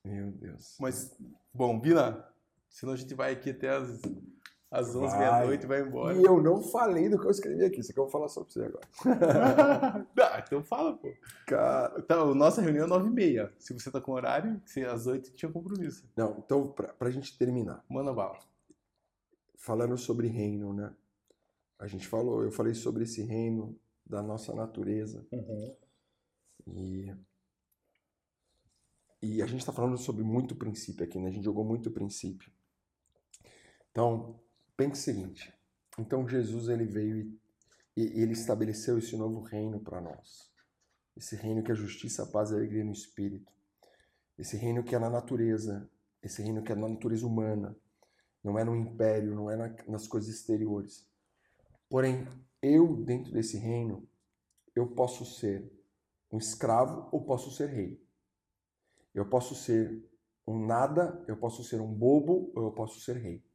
Meu 0.03 0.31
Deus. 0.31 0.77
Mas, 0.79 1.15
bom, 1.53 1.79
Vila, 1.79 2.33
senão 2.69 2.93
a 2.93 2.95
gente 2.95 3.13
vai 3.13 3.33
aqui 3.33 3.51
até 3.51 3.69
as, 3.69 4.01
as 4.71 4.95
11 4.95 5.17
meia-noite 5.17 5.63
e 5.63 5.67
vai 5.67 5.81
embora. 5.81 6.15
E 6.15 6.23
eu 6.23 6.41
não 6.41 6.61
falei 6.61 7.09
do 7.09 7.19
que 7.19 7.25
eu 7.25 7.31
escrevi 7.31 7.65
aqui, 7.65 7.79
isso 7.79 7.91
aqui 7.91 7.99
eu 7.99 8.03
vou 8.03 8.11
falar 8.11 8.27
só 8.27 8.43
pra 8.43 8.51
você 8.51 8.63
agora. 8.63 8.87
ah, 10.21 10.43
então 10.45 10.63
fala, 10.63 10.95
pô. 10.95 11.11
Cara... 11.47 11.95
Então, 11.97 12.35
nossa 12.35 12.61
reunião 12.61 12.85
é 12.85 12.87
9 12.87 13.07
e 13.07 13.11
meia. 13.11 13.53
Se 13.57 13.73
você 13.73 13.89
tá 13.89 13.99
com 13.99 14.11
horário, 14.11 14.61
se 14.65 14.85
às 14.85 15.07
8 15.07 15.33
tinha 15.33 15.51
compromisso. 15.51 16.07
Não, 16.15 16.37
então, 16.37 16.67
pra, 16.67 16.89
pra 16.89 17.09
gente 17.09 17.37
terminar. 17.37 17.83
Manda 17.89 18.13
bala. 18.13 18.37
Falando 19.57 19.97
sobre 19.97 20.27
reino, 20.27 20.71
né? 20.73 20.93
A 21.79 21.87
gente 21.87 22.07
falou, 22.07 22.43
eu 22.43 22.51
falei 22.51 22.73
sobre 22.73 23.03
esse 23.03 23.23
reino 23.23 23.75
da 24.05 24.21
nossa 24.21 24.53
natureza. 24.53 25.25
Uhum. 25.31 25.75
E 26.67 27.15
e 29.21 29.41
a 29.41 29.45
gente 29.45 29.59
está 29.59 29.73
falando 29.73 29.97
sobre 29.97 30.23
muito 30.23 30.55
princípio 30.55 31.03
aqui, 31.03 31.19
né? 31.19 31.27
A 31.27 31.31
gente 31.31 31.43
jogou 31.43 31.65
muito 31.65 31.91
princípio. 31.91 32.49
Então, 33.91 34.39
pense 34.79 34.93
o 34.93 35.03
seguinte. 35.03 35.53
Então, 35.97 36.25
Jesus 36.25 36.69
ele 36.69 36.85
veio 36.85 37.37
e, 37.97 38.01
e 38.01 38.21
ele 38.21 38.31
estabeleceu 38.31 38.97
esse 38.97 39.17
novo 39.17 39.41
reino 39.41 39.81
para 39.81 39.99
nós. 39.99 40.49
Esse 41.17 41.35
reino 41.35 41.61
que 41.61 41.69
é 41.69 41.75
justiça, 41.75 42.25
paz 42.25 42.51
e 42.51 42.53
alegria 42.53 42.85
no 42.85 42.93
Espírito. 42.93 43.51
Esse 44.37 44.55
reino 44.55 44.81
que 44.81 44.95
é 44.95 44.99
na 44.99 45.09
natureza. 45.09 45.89
Esse 46.23 46.41
reino 46.41 46.63
que 46.63 46.71
é 46.71 46.75
na 46.75 46.87
natureza 46.87 47.27
humana. 47.27 47.75
Não 48.41 48.57
é 48.57 48.63
no 48.63 48.73
império, 48.73 49.35
não 49.35 49.51
é 49.51 49.57
na, 49.57 49.75
nas 49.85 50.07
coisas 50.07 50.33
exteriores. 50.33 51.05
Porém, 51.89 52.25
eu, 52.61 52.95
dentro 53.03 53.33
desse 53.33 53.57
reino, 53.57 54.07
eu 54.73 54.87
posso 54.87 55.25
ser 55.25 55.69
um 56.31 56.37
escravo 56.37 57.09
ou 57.11 57.25
posso 57.25 57.51
ser 57.51 57.67
rei. 57.67 58.01
Eu 59.13 59.25
posso 59.27 59.55
ser 59.55 60.09
um 60.47 60.65
nada, 60.65 61.21
eu 61.27 61.35
posso 61.35 61.65
ser 61.65 61.81
um 61.81 61.93
bobo 61.93 62.53
ou 62.55 62.63
eu 62.63 62.71
posso 62.71 63.01
ser 63.01 63.17
rei. 63.17 63.48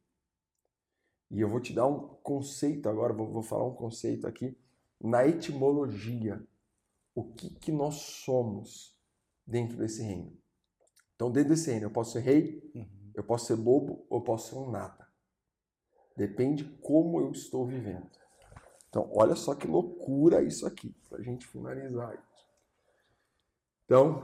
E 1.31 1.41
eu 1.41 1.49
vou 1.49 1.59
te 1.59 1.73
dar 1.73 1.87
um 1.87 2.07
conceito 2.21 2.87
agora, 2.87 3.13
vou, 3.13 3.27
vou 3.27 3.43
falar 3.43 3.65
um 3.65 3.73
conceito 3.73 4.27
aqui 4.27 4.57
na 5.01 5.27
etimologia. 5.27 6.41
O 7.13 7.23
que, 7.23 7.49
que 7.49 7.71
nós 7.71 7.95
somos 7.95 8.95
dentro 9.45 9.77
desse 9.77 10.03
reino? 10.03 10.37
Então, 11.15 11.31
dentro 11.31 11.49
desse 11.49 11.71
reino, 11.71 11.87
eu 11.87 11.91
posso 11.91 12.13
ser 12.13 12.19
rei, 12.19 12.71
uhum. 12.75 13.11
eu 13.13 13.23
posso 13.23 13.47
ser 13.47 13.55
bobo 13.55 14.05
ou 14.09 14.19
eu 14.19 14.23
posso 14.23 14.49
ser 14.49 14.55
um 14.57 14.69
nada. 14.69 15.07
Depende 16.15 16.63
como 16.81 17.19
eu 17.19 17.31
estou 17.31 17.65
vivendo. 17.65 18.09
Então, 18.89 19.09
olha 19.13 19.35
só 19.35 19.55
que 19.55 19.67
loucura 19.67 20.41
isso 20.43 20.65
aqui, 20.65 20.95
para 21.09 21.19
a 21.19 21.21
gente 21.21 21.45
finalizar. 21.47 22.21
Então, 23.85 24.23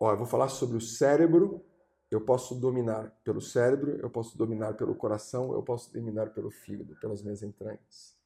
Ó, 0.00 0.12
eu 0.12 0.16
vou 0.16 0.26
falar 0.26 0.48
sobre 0.48 0.76
o 0.76 0.80
cérebro. 0.80 1.64
Eu 2.16 2.22
posso 2.22 2.54
dominar 2.54 3.14
pelo 3.22 3.42
cérebro, 3.42 3.90
eu 4.00 4.08
posso 4.08 4.38
dominar 4.38 4.72
pelo 4.72 4.94
coração, 4.94 5.52
eu 5.52 5.62
posso 5.62 5.92
dominar 5.92 6.30
pelo 6.30 6.50
fígado, 6.50 6.96
pelas 6.96 7.22
minhas 7.22 7.42
entranhas. 7.42 8.16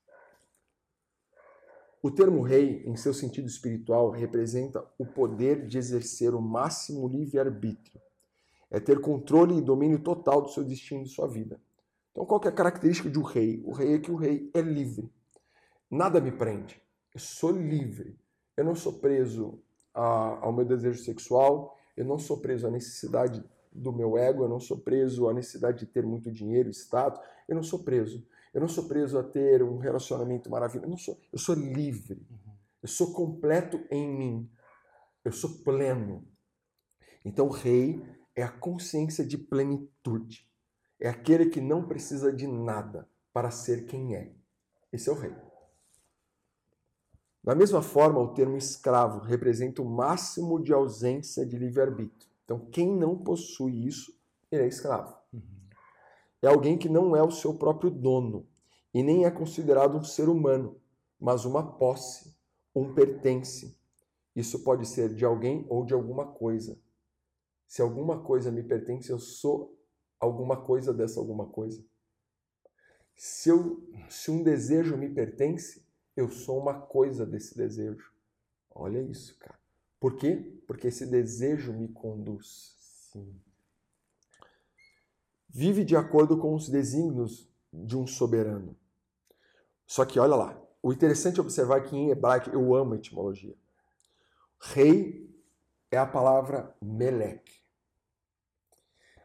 O 2.00 2.08
termo 2.08 2.40
rei, 2.40 2.84
em 2.86 2.94
seu 2.94 3.12
sentido 3.12 3.48
espiritual, 3.48 4.10
representa 4.10 4.86
o 4.96 5.04
poder 5.04 5.66
de 5.66 5.76
exercer 5.76 6.36
o 6.36 6.40
máximo 6.40 7.08
livre-arbítrio. 7.08 8.00
É 8.70 8.78
ter 8.78 9.00
controle 9.00 9.58
e 9.58 9.60
domínio 9.60 9.98
total 9.98 10.42
do 10.42 10.50
seu 10.50 10.62
destino 10.62 11.00
e 11.00 11.04
de 11.04 11.10
sua 11.10 11.26
vida. 11.26 11.60
Então, 12.12 12.24
qual 12.24 12.40
é 12.44 12.48
a 12.48 12.52
característica 12.52 13.10
de 13.10 13.18
um 13.18 13.24
rei? 13.24 13.60
O 13.66 13.72
rei 13.72 13.94
é 13.94 13.98
que 13.98 14.12
o 14.12 14.16
rei 14.16 14.48
é 14.54 14.60
livre. 14.60 15.12
Nada 15.90 16.20
me 16.20 16.30
prende. 16.30 16.80
Eu 17.12 17.18
sou 17.18 17.50
livre. 17.50 18.16
Eu 18.56 18.64
não 18.64 18.76
sou 18.76 19.00
preso 19.00 19.60
a, 19.92 20.44
ao 20.44 20.52
meu 20.52 20.64
desejo 20.64 21.02
sexual, 21.02 21.76
eu 21.96 22.04
não 22.04 22.20
sou 22.20 22.38
preso 22.38 22.68
à 22.68 22.70
necessidade 22.70 23.44
do 23.72 23.92
meu 23.92 24.18
ego, 24.18 24.44
eu 24.44 24.48
não 24.48 24.60
sou 24.60 24.78
preso 24.78 25.28
à 25.28 25.34
necessidade 25.34 25.78
de 25.78 25.86
ter 25.86 26.04
muito 26.04 26.30
dinheiro, 26.30 26.70
status, 26.70 27.20
eu 27.48 27.54
não 27.54 27.62
sou 27.62 27.78
preso. 27.80 28.26
Eu 28.52 28.60
não 28.60 28.68
sou 28.68 28.88
preso 28.88 29.18
a 29.18 29.22
ter 29.22 29.62
um 29.62 29.78
relacionamento 29.78 30.50
maravilhoso, 30.50 30.86
eu, 30.86 30.90
não 30.90 30.98
sou, 30.98 31.20
eu 31.32 31.38
sou 31.38 31.54
livre. 31.54 32.26
Eu 32.82 32.88
sou 32.88 33.12
completo 33.12 33.80
em 33.90 34.08
mim. 34.08 34.50
Eu 35.24 35.32
sou 35.32 35.62
pleno. 35.62 36.26
Então, 37.24 37.46
o 37.46 37.50
rei 37.50 38.02
é 38.34 38.42
a 38.42 38.50
consciência 38.50 39.24
de 39.24 39.36
plenitude. 39.36 40.48
É 40.98 41.08
aquele 41.08 41.46
que 41.46 41.60
não 41.60 41.86
precisa 41.86 42.32
de 42.32 42.46
nada 42.46 43.08
para 43.32 43.50
ser 43.50 43.86
quem 43.86 44.16
é. 44.16 44.32
Esse 44.92 45.08
é 45.08 45.12
o 45.12 45.16
rei. 45.16 45.34
Da 47.42 47.54
mesma 47.54 47.82
forma, 47.82 48.20
o 48.20 48.34
termo 48.34 48.56
escravo 48.56 49.20
representa 49.20 49.80
o 49.80 49.88
máximo 49.88 50.62
de 50.62 50.72
ausência 50.72 51.46
de 51.46 51.56
livre-arbítrio. 51.56 52.29
Então, 52.50 52.68
quem 52.68 52.92
não 52.92 53.16
possui 53.16 53.86
isso, 53.86 54.12
ele 54.50 54.64
é 54.64 54.66
escravo. 54.66 55.16
Uhum. 55.32 55.40
É 56.42 56.48
alguém 56.48 56.76
que 56.76 56.88
não 56.88 57.14
é 57.14 57.22
o 57.22 57.30
seu 57.30 57.54
próprio 57.54 57.92
dono 57.92 58.44
e 58.92 59.04
nem 59.04 59.24
é 59.24 59.30
considerado 59.30 59.96
um 59.96 60.02
ser 60.02 60.28
humano, 60.28 60.80
mas 61.16 61.44
uma 61.44 61.76
posse, 61.78 62.36
um 62.74 62.92
pertence. 62.92 63.78
Isso 64.34 64.64
pode 64.64 64.84
ser 64.84 65.14
de 65.14 65.24
alguém 65.24 65.64
ou 65.68 65.84
de 65.84 65.94
alguma 65.94 66.26
coisa. 66.26 66.76
Se 67.68 67.80
alguma 67.82 68.20
coisa 68.20 68.50
me 68.50 68.64
pertence, 68.64 69.10
eu 69.10 69.20
sou 69.20 69.78
alguma 70.18 70.60
coisa 70.60 70.92
dessa 70.92 71.20
alguma 71.20 71.46
coisa. 71.46 71.80
Se, 73.14 73.48
eu, 73.48 73.80
se 74.08 74.28
um 74.28 74.42
desejo 74.42 74.96
me 74.96 75.08
pertence, 75.08 75.86
eu 76.16 76.28
sou 76.28 76.58
uma 76.58 76.80
coisa 76.80 77.24
desse 77.24 77.56
desejo. 77.56 78.12
Olha 78.74 79.00
isso, 79.00 79.38
cara. 79.38 79.59
Por 80.00 80.16
quê? 80.16 80.62
Porque 80.66 80.88
esse 80.88 81.04
desejo 81.04 81.74
me 81.74 81.86
conduz. 81.86 82.74
Sim. 83.12 83.38
Vive 85.48 85.84
de 85.84 85.94
acordo 85.94 86.38
com 86.38 86.54
os 86.54 86.68
desígnios 86.68 87.48
de 87.72 87.96
um 87.96 88.06
soberano. 88.06 88.74
Só 89.86 90.04
que 90.04 90.18
olha 90.18 90.34
lá, 90.34 90.62
o 90.82 90.92
interessante 90.92 91.38
é 91.38 91.42
observar 91.42 91.82
que 91.82 91.94
em 91.94 92.10
hebraico 92.10 92.48
eu 92.50 92.74
amo 92.74 92.94
a 92.94 92.96
etimologia. 92.96 93.54
Rei 94.58 95.28
é 95.90 95.98
a 95.98 96.06
palavra 96.06 96.74
Melek. 96.80 97.60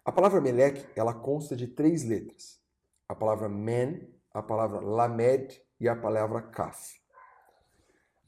A 0.03 0.11
palavra 0.11 0.41
Melek, 0.41 0.85
ela 0.95 1.14
consta 1.14 1.56
de 1.56 1.68
três 1.68 2.03
letras. 2.03 2.60
A 3.07 3.15
palavra 3.15 3.47
Men, 3.47 4.07
a 4.34 4.41
palavra 4.41 4.80
Lamed 4.81 5.61
e 5.80 5.88
a 5.88 5.95
palavra 5.95 6.41
Kaf. 6.41 6.99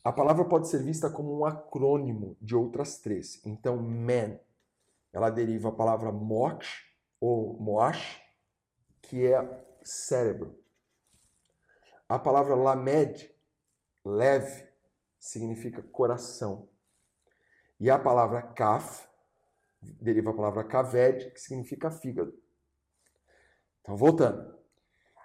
A 0.03 0.11
palavra 0.11 0.45
pode 0.45 0.67
ser 0.67 0.83
vista 0.83 1.09
como 1.09 1.39
um 1.39 1.45
acrônimo 1.45 2.37
de 2.41 2.55
outras 2.55 2.99
três. 2.99 3.43
Então, 3.45 3.81
Men, 3.81 4.39
ela 5.11 5.29
deriva 5.29 5.69
a 5.69 5.73
palavra 5.73 6.11
Moch 6.11 6.65
ou 7.19 7.59
Moash, 7.59 8.21
que 9.01 9.25
é 9.25 9.65
cérebro. 9.83 10.57
A 12.07 12.17
palavra 12.17 12.55
Lamed, 12.55 13.29
leve, 14.05 14.67
significa 15.19 15.81
coração. 15.81 16.69
E 17.79 17.89
a 17.89 17.99
palavra 17.99 18.41
Kaf, 18.41 19.07
deriva 19.81 20.31
a 20.31 20.33
palavra 20.33 20.63
Kaved, 20.63 21.31
que 21.31 21.39
significa 21.39 21.91
fígado. 21.91 22.33
Então, 23.81 23.95
voltando. 23.95 24.57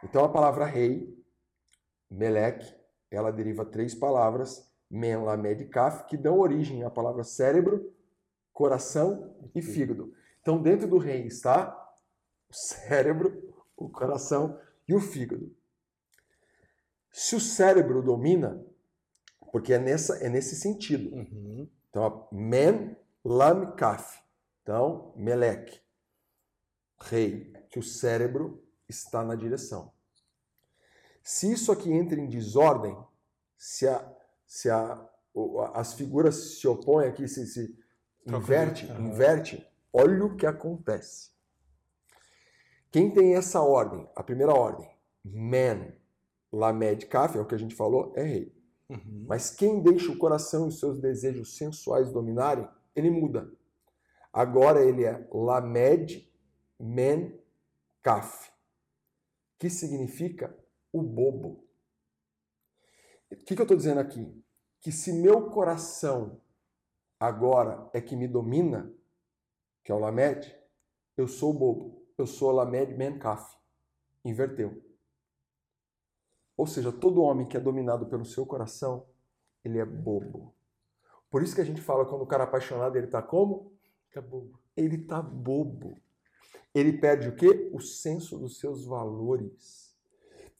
Então, 0.03 0.25
a 0.25 0.29
palavra 0.29 0.65
rei, 0.65 1.25
Melek, 2.11 2.75
ela 3.15 3.31
deriva 3.31 3.65
três 3.65 3.95
palavras, 3.95 4.71
Men, 4.91 5.25
Lamed 5.25 5.63
e 5.63 5.69
Kaf, 5.69 6.05
que 6.05 6.17
dão 6.17 6.39
origem 6.39 6.83
à 6.83 6.91
palavra 6.91 7.25
cérebro, 7.25 7.93
coração 8.53 9.35
e 9.55 9.63
fígado. 9.63 10.13
Então, 10.41 10.61
dentro 10.61 10.87
do 10.87 10.99
rei 10.99 11.27
está 11.27 11.79
o 12.49 12.55
cérebro, 12.55 13.55
o 13.77 13.89
coração 13.89 14.59
e 14.89 14.95
o 14.95 15.01
fígado. 15.01 15.55
Se 17.11 17.37
o 17.37 17.41
cérebro 17.41 18.03
domina, 18.03 18.65
porque 19.53 19.75
é, 19.75 19.79
nessa, 19.79 20.17
é 20.17 20.29
nesse 20.31 20.57
sentido. 20.57 21.15
Uhum. 21.15 21.69
Então, 21.91 22.27
men, 22.33 22.97
lam, 23.23 23.77
kaf. 23.77 24.23
Então, 24.63 25.13
melek, 25.15 25.81
rei, 26.99 27.53
que 27.71 27.79
o 27.79 27.83
cérebro 27.83 28.65
está 28.89 29.23
na 29.23 29.35
direção. 29.35 29.92
Se 31.23 31.53
isso 31.53 31.71
aqui 31.71 31.91
entra 31.93 32.19
em 32.19 32.27
desordem, 32.27 32.97
se, 33.57 33.87
a, 33.87 34.17
se 34.47 34.69
a, 34.69 35.09
as 35.75 35.95
figuras 35.95 36.59
se 36.59 36.67
opõem 36.67 37.07
aqui, 37.07 37.29
se, 37.29 37.47
se 37.47 37.79
inverte, 38.27 38.87
inverte, 38.93 39.67
olha 39.93 40.25
o 40.25 40.37
que 40.37 40.47
acontece. 40.47 41.31
Quem 42.91 43.11
tem 43.11 43.35
essa 43.35 43.61
ordem, 43.61 44.09
a 44.15 44.23
primeira 44.23 44.53
ordem, 44.53 44.91
man, 45.25 45.93
lamed, 46.53 47.07
kaf, 47.07 47.39
é 47.39 47.41
o 47.41 47.47
que 47.47 47.55
a 47.55 47.59
gente 47.59 47.75
falou, 47.75 48.13
é 48.17 48.23
rei. 48.23 48.55
Uhum. 48.89 49.25
Mas 49.27 49.51
quem 49.51 49.81
deixa 49.81 50.13
o 50.13 50.19
coração 50.19 50.67
e 50.67 50.69
os 50.69 50.79
seus 50.79 50.99
desejos 51.01 51.57
sensuais 51.57 52.13
dominarem, 52.13 52.69
ele 52.95 53.11
muda. 53.11 53.51
Agora 54.33 54.85
ele 54.85 55.05
é 55.05 55.27
lamed, 55.33 56.31
men, 56.79 57.41
kaf, 58.03 58.51
que 59.59 59.71
significa 59.71 60.55
o 60.93 61.03
bobo. 61.03 61.65
O 63.31 63.37
que, 63.37 63.55
que 63.55 63.61
eu 63.61 63.65
estou 63.65 63.77
dizendo 63.77 64.01
aqui? 64.01 64.45
Que 64.81 64.93
se 64.93 65.13
meu 65.13 65.51
coração 65.51 66.41
agora 67.19 67.89
é 67.93 68.01
que 68.01 68.15
me 68.15 68.29
domina, 68.29 68.93
que 69.83 69.91
é 69.91 69.95
o 69.95 69.99
lamed, 69.99 70.55
eu 71.17 71.27
sou 71.27 71.51
o 71.51 71.59
bobo 71.59 72.03
eu 72.23 72.27
sou 72.27 72.53
Lamed 72.53 72.95
Men 72.97 73.19
Kaf. 73.19 73.57
Inverteu. 74.25 74.81
Ou 76.57 76.67
seja, 76.67 76.93
todo 76.93 77.23
homem 77.23 77.47
que 77.47 77.57
é 77.57 77.61
dominado 77.61 78.07
pelo 78.07 78.25
seu 78.25 78.47
coração, 78.47 79.07
ele 79.65 79.79
é 79.79 79.85
bobo. 79.85 80.55
Por 81.29 81.43
isso 81.43 81.55
que 81.55 81.61
a 81.61 81.65
gente 81.65 81.81
fala 81.81 82.05
quando 82.05 82.23
o 82.23 82.27
cara 82.27 82.45
é 82.45 82.47
apaixonado, 82.47 82.97
ele 82.97 83.09
tá 83.09 83.21
como? 83.21 83.73
Tá 84.13 84.21
bobo. 84.21 84.61
Ele 84.77 84.99
tá 84.99 85.21
bobo. 85.21 86.01
Ele 86.75 86.93
perde 86.93 87.29
o 87.29 87.35
quê? 87.35 87.71
O 87.73 87.81
senso 87.81 88.39
dos 88.39 88.59
seus 88.59 88.85
valores. 88.85 89.92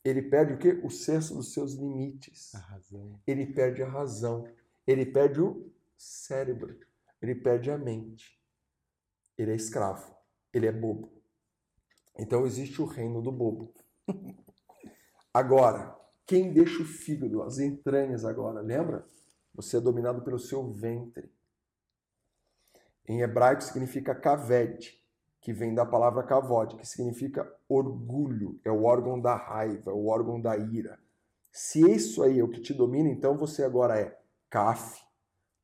Ele 0.05 0.23
perde 0.23 0.55
o 0.55 0.59
quê? 0.59 0.81
O 0.83 0.91
senso 0.91 1.35
dos 1.35 1.53
seus 1.53 1.75
limites. 1.75 2.55
A 2.55 2.59
razão. 2.59 3.21
Ele 3.27 3.47
perde 3.47 3.83
a 3.83 3.89
razão. 3.89 4.49
Ele 4.87 5.07
perde 5.07 5.41
o 5.41 5.73
cérebro. 5.97 6.79
Ele 7.21 7.35
perde 7.35 7.71
a 7.71 7.79
mente. 7.79 8.41
Ele 9.39 9.53
é 9.53 9.55
escravo. 9.55 10.15
Ele 10.53 10.67
é 10.67 10.73
bobo. 10.73 11.13
Então 12.19 12.45
existe 12.45 12.83
o 12.83 12.85
reino 12.85 13.23
do 13.23 13.31
bobo. 13.31 13.73
Agora, 15.33 15.97
quem 16.27 16.53
deixa 16.53 16.83
o 16.83 16.85
fígado, 16.85 17.43
as 17.43 17.59
entranhas 17.59 18.25
agora, 18.25 18.61
lembra? 18.61 19.07
Você 19.55 19.79
é 19.79 19.81
dominado 19.81 20.23
pelo 20.23 20.39
seu 20.39 20.71
ventre. 20.71 21.33
Em 23.07 23.23
hebraico 23.23 23.63
significa 23.63 24.15
kaved, 24.15 25.02
que 25.43 25.53
vem 25.53 25.75
da 25.75 25.85
palavra 25.85 26.23
kavod, 26.23 26.77
que 26.77 26.87
significa 26.87 27.53
orgulho, 27.69 28.61
é 28.65 28.71
o 28.71 28.85
órgão 28.85 29.21
da 29.21 29.35
raiva, 29.35 29.91
é 29.91 29.95
o 29.95 30.07
órgão 30.07 30.41
da 30.41 30.57
ira. 30.57 30.99
Se 31.51 31.81
isso 31.81 32.23
aí 32.23 32.39
é 32.39 32.45
o 32.45 32.49
que 32.49 32.61
te 32.61 32.73
domina, 32.73 33.11
então 33.11 33.37
você 33.37 33.65
agora 33.65 33.99
é 33.99 34.17
kaf, 34.49 35.05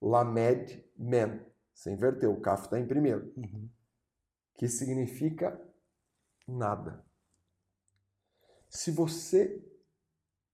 lamed, 0.02 0.84
men. 0.96 1.40
Você 1.72 1.92
inverteu, 1.92 2.32
o 2.32 2.40
kaf 2.40 2.64
está 2.64 2.78
em 2.78 2.88
primeiro. 2.88 3.32
Uhum. 3.36 3.68
Que 4.56 4.66
significa 4.66 5.58
nada. 6.46 7.04
Se 8.68 8.90
você 8.90 9.64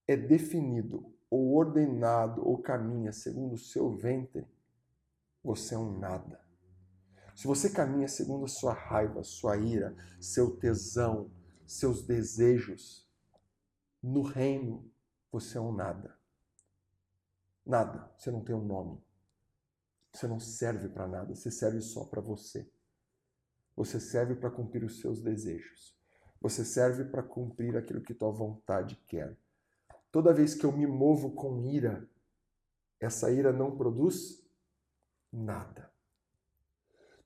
é 0.06 0.18
definido 0.18 1.10
ou 1.30 1.54
ordenado 1.56 2.46
ou 2.46 2.58
caminha 2.58 3.10
segundo 3.10 3.54
o 3.54 3.58
seu 3.58 3.90
ventre, 3.96 4.46
você 5.42 5.74
é 5.74 5.78
um 5.78 5.98
nada. 5.98 6.43
Se 7.34 7.46
você 7.46 7.70
caminha 7.70 8.06
segundo 8.06 8.44
a 8.44 8.48
sua 8.48 8.72
raiva, 8.72 9.24
sua 9.24 9.56
ira, 9.56 9.96
seu 10.20 10.56
tesão, 10.56 11.30
seus 11.66 12.06
desejos, 12.06 13.08
no 14.02 14.22
reino 14.22 14.90
você 15.32 15.58
é 15.58 15.60
um 15.60 15.72
nada. 15.72 16.16
Nada. 17.66 18.12
Você 18.16 18.30
não 18.30 18.44
tem 18.44 18.54
um 18.54 18.64
nome. 18.64 19.02
Você 20.12 20.28
não 20.28 20.38
serve 20.38 20.88
para 20.88 21.08
nada. 21.08 21.34
Você 21.34 21.50
serve 21.50 21.80
só 21.80 22.04
para 22.04 22.20
você. 22.20 22.70
Você 23.74 23.98
serve 23.98 24.36
para 24.36 24.50
cumprir 24.50 24.84
os 24.84 25.00
seus 25.00 25.20
desejos. 25.20 25.98
Você 26.40 26.64
serve 26.64 27.04
para 27.04 27.22
cumprir 27.22 27.76
aquilo 27.76 28.02
que 28.02 28.14
tua 28.14 28.30
vontade 28.30 28.96
quer. 29.08 29.36
Toda 30.12 30.32
vez 30.32 30.54
que 30.54 30.64
eu 30.64 30.70
me 30.70 30.86
movo 30.86 31.32
com 31.32 31.64
ira, 31.64 32.08
essa 33.00 33.32
ira 33.32 33.52
não 33.52 33.76
produz 33.76 34.46
nada. 35.32 35.93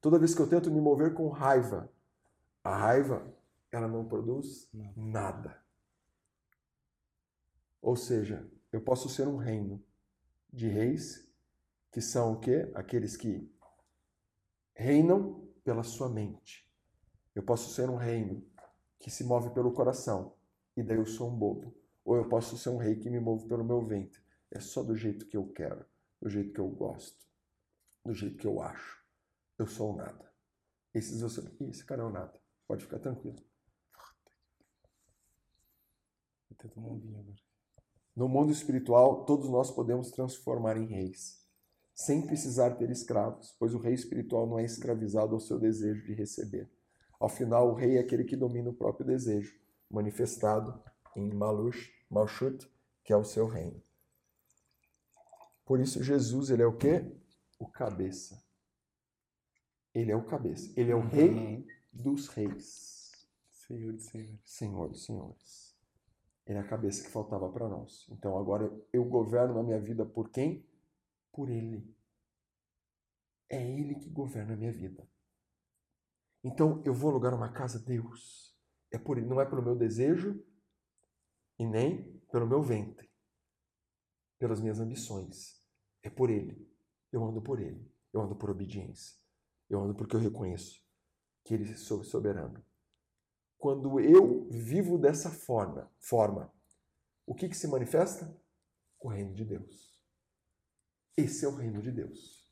Toda 0.00 0.18
vez 0.18 0.34
que 0.34 0.40
eu 0.40 0.48
tento 0.48 0.70
me 0.70 0.80
mover 0.80 1.14
com 1.14 1.28
raiva, 1.28 1.90
a 2.62 2.76
raiva 2.76 3.34
ela 3.70 3.88
não 3.88 4.06
produz 4.06 4.68
nada. 4.96 5.60
Ou 7.82 7.96
seja, 7.96 8.48
eu 8.72 8.80
posso 8.80 9.08
ser 9.08 9.26
um 9.26 9.36
reino 9.36 9.82
de 10.52 10.68
reis 10.68 11.28
que 11.90 12.00
são 12.00 12.32
o 12.32 12.40
quê? 12.40 12.70
Aqueles 12.74 13.16
que 13.16 13.50
reinam 14.74 15.48
pela 15.64 15.82
sua 15.82 16.08
mente. 16.08 16.68
Eu 17.34 17.42
posso 17.42 17.74
ser 17.74 17.88
um 17.90 17.96
reino 17.96 18.44
que 18.98 19.10
se 19.10 19.24
move 19.24 19.50
pelo 19.50 19.72
coração, 19.72 20.34
e 20.76 20.82
daí 20.82 20.98
eu 20.98 21.06
sou 21.06 21.30
um 21.30 21.36
bobo. 21.36 21.74
Ou 22.04 22.16
eu 22.16 22.28
posso 22.28 22.56
ser 22.56 22.70
um 22.70 22.78
rei 22.78 22.96
que 22.96 23.10
me 23.10 23.20
move 23.20 23.48
pelo 23.48 23.64
meu 23.64 23.84
ventre. 23.84 24.20
É 24.50 24.60
só 24.60 24.82
do 24.82 24.96
jeito 24.96 25.26
que 25.26 25.36
eu 25.36 25.46
quero, 25.48 25.84
do 26.20 26.28
jeito 26.28 26.52
que 26.52 26.60
eu 26.60 26.68
gosto, 26.68 27.26
do 28.04 28.14
jeito 28.14 28.38
que 28.38 28.46
eu 28.46 28.60
acho. 28.60 28.97
Eu 29.58 29.66
sou 29.66 29.92
um 29.92 29.96
nada. 29.96 30.32
Esses 30.94 31.20
eu 31.20 31.28
sou. 31.28 31.44
Ih, 31.60 31.70
esse 31.70 31.84
cara 31.84 32.02
é 32.02 32.04
um 32.04 32.10
nada. 32.10 32.38
Pode 32.66 32.84
ficar 32.84 32.98
tranquilo. 32.98 33.38
Ter 36.56 36.68
tomar 36.70 36.88
um 36.88 36.98
vinho 36.98 37.20
agora. 37.20 37.38
No 38.16 38.28
mundo 38.28 38.50
espiritual, 38.50 39.24
todos 39.24 39.48
nós 39.48 39.70
podemos 39.70 40.10
transformar 40.10 40.76
em 40.76 40.86
reis 40.86 41.38
sem 41.98 42.24
precisar 42.24 42.76
ter 42.76 42.88
escravos, 42.90 43.56
pois 43.58 43.74
o 43.74 43.78
rei 43.78 43.92
espiritual 43.92 44.46
não 44.46 44.56
é 44.56 44.64
escravizado 44.64 45.34
ao 45.34 45.40
seu 45.40 45.58
desejo 45.58 46.04
de 46.04 46.14
receber. 46.14 46.70
Ao 47.18 47.28
final, 47.28 47.68
o 47.68 47.74
rei 47.74 47.96
é 47.96 48.00
aquele 48.00 48.22
que 48.22 48.36
domina 48.36 48.70
o 48.70 48.72
próprio 48.72 49.04
desejo, 49.04 49.52
manifestado 49.90 50.80
em 51.16 51.34
Malush, 51.34 51.90
Malchut, 52.08 52.70
que 53.02 53.12
é 53.12 53.16
o 53.16 53.24
seu 53.24 53.48
reino. 53.48 53.82
Por 55.66 55.80
isso, 55.80 56.00
Jesus, 56.00 56.50
ele 56.50 56.62
é 56.62 56.66
o 56.66 56.76
quê? 56.76 57.04
O 57.58 57.66
cabeça. 57.66 58.40
Ele 59.94 60.12
é 60.12 60.16
o 60.16 60.24
cabeça. 60.24 60.72
Ele 60.76 60.90
é 60.90 60.94
o 60.94 61.00
rei 61.00 61.30
uhum. 61.30 61.66
dos 61.92 62.28
reis. 62.28 63.26
Senhor 63.50 63.92
dos 63.92 64.06
senhores. 64.06 64.40
Senhor 64.44 64.88
dos 64.88 65.04
senhores. 65.04 65.76
Ele 66.46 66.58
é 66.58 66.60
a 66.60 66.68
cabeça 66.68 67.04
que 67.04 67.10
faltava 67.10 67.50
para 67.50 67.68
nós. 67.68 68.06
Então 68.10 68.38
agora 68.38 68.70
eu 68.92 69.04
governo 69.04 69.58
a 69.58 69.62
minha 69.62 69.80
vida 69.80 70.04
por 70.06 70.30
quem? 70.30 70.66
por 71.38 71.48
Ele. 71.48 71.88
É 73.48 73.62
Ele 73.62 73.94
que 73.94 74.10
governa 74.10 74.54
a 74.54 74.56
minha 74.56 74.72
vida. 74.72 75.08
Então 76.42 76.82
eu 76.84 76.92
vou 76.92 77.10
alugar 77.10 77.32
uma 77.32 77.52
casa, 77.52 77.78
Deus. 77.78 78.58
É 78.90 78.98
por 78.98 79.22
não 79.22 79.40
é 79.40 79.46
pelo 79.46 79.62
meu 79.62 79.76
desejo 79.76 80.44
e 81.56 81.64
nem 81.64 82.18
pelo 82.32 82.46
meu 82.46 82.60
ventre, 82.60 83.08
pelas 84.36 84.60
minhas 84.60 84.80
ambições. 84.80 85.62
É 86.02 86.10
por 86.10 86.28
Ele. 86.28 86.68
Eu 87.12 87.24
ando 87.24 87.40
por 87.40 87.60
Ele. 87.60 87.88
Eu 88.12 88.20
ando 88.20 88.34
por 88.34 88.50
obediência. 88.50 89.16
Eu 89.68 89.82
ando 89.82 89.94
porque 89.94 90.16
eu 90.16 90.20
reconheço 90.20 90.82
que 91.44 91.54
Ele 91.54 91.70
é 91.70 91.76
soberano. 91.76 92.64
Quando 93.58 93.98
eu 94.00 94.48
vivo 94.50 94.98
dessa 94.98 95.30
forma, 95.30 95.90
forma, 95.98 96.52
o 97.26 97.34
que, 97.34 97.48
que 97.48 97.56
se 97.56 97.66
manifesta? 97.66 98.34
O 99.00 99.08
reino 99.08 99.34
de 99.34 99.44
Deus. 99.44 100.02
Esse 101.16 101.44
é 101.44 101.48
o 101.48 101.56
reino 101.56 101.82
de 101.82 101.90
Deus. 101.90 102.48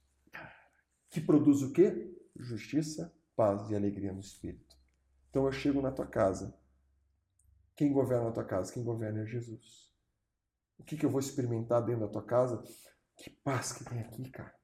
Que 1.08 1.20
produz 1.20 1.62
o 1.62 1.72
quê? 1.72 2.12
Justiça, 2.34 3.14
paz 3.36 3.70
e 3.70 3.76
alegria 3.76 4.12
no 4.12 4.20
espírito. 4.20 4.76
Então 5.30 5.46
eu 5.46 5.52
chego 5.52 5.80
na 5.80 5.92
tua 5.92 6.06
casa. 6.06 6.58
Quem 7.76 7.92
governa 7.92 8.28
a 8.28 8.32
tua 8.32 8.44
casa? 8.44 8.72
Quem 8.72 8.82
governa 8.82 9.22
é 9.22 9.26
Jesus. 9.26 9.94
O 10.78 10.84
que, 10.84 10.96
que 10.96 11.06
eu 11.06 11.10
vou 11.10 11.20
experimentar 11.20 11.84
dentro 11.84 12.06
da 12.06 12.12
tua 12.12 12.24
casa? 12.24 12.62
Que 13.16 13.30
paz 13.30 13.72
que 13.72 13.84
tem 13.84 14.00
aqui, 14.00 14.30
cara. 14.30 14.54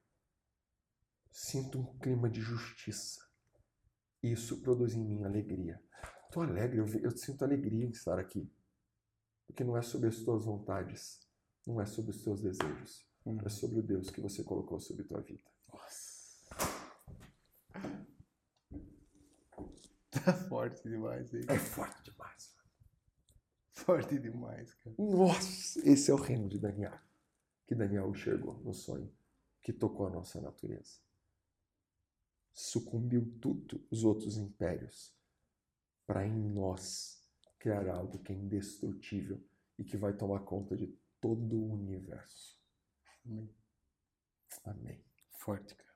Sinto 1.33 1.79
um 1.79 1.97
clima 1.97 2.29
de 2.29 2.39
justiça. 2.39 3.19
Isso 4.21 4.61
produz 4.61 4.93
em 4.93 5.03
mim 5.03 5.23
alegria. 5.23 5.81
Estou 6.25 6.43
alegre, 6.43 6.77
eu, 6.77 6.85
eu 7.01 7.09
sinto 7.17 7.43
alegria 7.43 7.85
em 7.85 7.89
estar 7.89 8.19
aqui. 8.19 8.47
Porque 9.47 9.63
não 9.63 9.75
é 9.75 9.81
sobre 9.81 10.09
as 10.09 10.17
tuas 10.17 10.45
vontades, 10.45 11.27
não 11.65 11.81
é 11.81 11.87
sobre 11.87 12.11
os 12.11 12.23
teus 12.23 12.39
desejos, 12.39 13.09
uhum. 13.25 13.39
é 13.43 13.49
sobre 13.49 13.79
o 13.79 13.83
Deus 13.83 14.11
que 14.11 14.21
você 14.21 14.43
colocou 14.43 14.79
sobre 14.79 15.01
a 15.01 15.07
tua 15.07 15.21
vida. 15.21 15.43
Nossa. 15.67 16.13
Tá 20.23 20.31
forte 20.31 20.87
demais, 20.87 21.33
hein? 21.33 21.41
É 21.49 21.57
forte 21.57 22.03
demais. 22.03 22.55
Forte 23.73 24.19
demais, 24.19 24.73
cara. 24.75 24.95
Nossa, 24.99 25.89
esse 25.89 26.11
é 26.11 26.13
o 26.13 26.17
reino 26.17 26.47
de 26.47 26.59
Daniel. 26.59 26.97
Que 27.65 27.73
Daniel 27.73 28.09
enxergou 28.11 28.59
no 28.59 28.73
sonho, 28.73 29.11
que 29.61 29.73
tocou 29.73 30.05
a 30.05 30.11
nossa 30.11 30.39
natureza. 30.39 31.01
Sucumbiu 32.53 33.37
tudo 33.41 33.83
os 33.89 34.03
outros 34.03 34.37
impérios 34.37 35.13
para 36.05 36.25
em 36.25 36.49
nós 36.51 37.21
criar 37.57 37.87
algo 37.89 38.19
que 38.19 38.31
é 38.31 38.35
indestrutível 38.35 39.41
e 39.77 39.83
que 39.83 39.97
vai 39.97 40.13
tomar 40.13 40.41
conta 40.41 40.75
de 40.75 40.87
todo 41.19 41.55
o 41.55 41.71
universo. 41.73 42.59
Amém. 43.25 43.49
Amém. 44.65 45.03
Forte, 45.31 45.75
cara. 45.75 45.93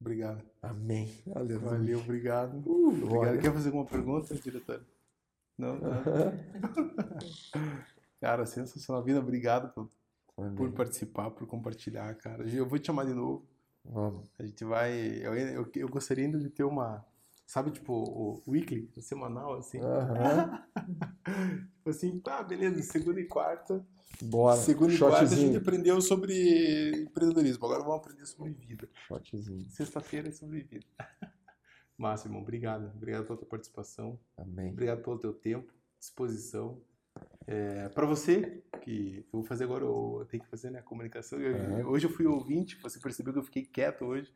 Obrigado. 0.00 0.44
Amém. 0.60 1.22
Aleluia. 1.34 1.58
Valeu, 1.58 2.00
obrigado. 2.00 2.62
Uh, 2.66 3.04
obrigado. 3.04 3.40
Quer 3.40 3.52
fazer 3.52 3.68
alguma 3.68 3.86
pergunta, 3.86 4.34
diretor? 4.34 4.84
Não? 5.56 5.78
não. 5.78 6.02
cara, 8.20 8.46
sensacional. 8.46 9.02
Vida, 9.04 9.20
obrigado 9.20 9.72
por, 9.72 9.90
por, 10.56 10.72
participar, 10.72 11.30
por 11.30 11.46
compartilhar, 11.46 12.14
cara. 12.16 12.48
Eu 12.48 12.68
vou 12.68 12.78
te 12.78 12.86
chamar 12.86 13.04
de 13.04 13.14
novo. 13.14 13.46
Vamos. 13.84 14.30
A 14.38 14.44
gente 14.44 14.64
vai. 14.64 14.92
Eu, 14.92 15.34
eu, 15.34 15.70
eu 15.74 15.88
gostaria 15.88 16.24
ainda 16.24 16.38
de 16.38 16.48
ter 16.48 16.64
uma 16.64 17.04
Sabe, 17.52 17.70
tipo, 17.70 17.92
o 17.92 18.42
weekly, 18.48 18.90
o 18.96 19.02
semanal, 19.02 19.58
assim. 19.58 19.78
Uhum. 19.78 20.56
tipo 21.76 21.90
assim, 21.90 22.18
tá, 22.18 22.42
beleza, 22.42 22.80
segunda 22.80 23.20
e 23.20 23.26
quarta. 23.26 23.84
Bora. 24.22 24.56
Segunda 24.56 24.94
e 24.94 24.98
quarta 24.98 25.20
a 25.20 25.26
gente 25.26 25.58
aprendeu 25.58 26.00
sobre 26.00 27.02
empreendedorismo. 27.02 27.66
Agora 27.66 27.82
vamos 27.82 27.98
aprender 27.98 28.24
sobre 28.24 28.52
vida. 28.52 28.88
Shotzinho. 29.06 29.68
Sexta-feira 29.68 30.30
é 30.30 30.32
sobre 30.32 30.62
vida. 30.62 30.86
Máximo, 31.98 32.38
obrigado. 32.38 32.90
Obrigado 32.96 33.26
pela 33.26 33.38
tua 33.38 33.48
participação. 33.48 34.18
Amém. 34.34 34.70
Obrigado 34.70 35.02
pelo 35.02 35.18
teu 35.18 35.34
tempo, 35.34 35.74
disposição. 35.98 36.80
É, 37.46 37.88
para 37.88 38.06
você, 38.06 38.62
que 38.82 39.24
eu 39.32 39.40
vou 39.40 39.44
fazer 39.44 39.64
agora, 39.64 39.84
eu 39.84 40.26
tenho 40.30 40.42
que 40.42 40.48
fazer 40.48 40.70
né, 40.70 40.78
a 40.78 40.82
comunicação. 40.82 41.38
Eu, 41.40 41.56
é. 41.56 41.84
Hoje 41.84 42.06
eu 42.06 42.10
fui 42.10 42.26
ouvinte, 42.26 42.78
você 42.80 42.98
percebeu 42.98 43.32
que 43.32 43.38
eu 43.38 43.44
fiquei 43.44 43.64
quieto 43.64 44.04
hoje 44.04 44.32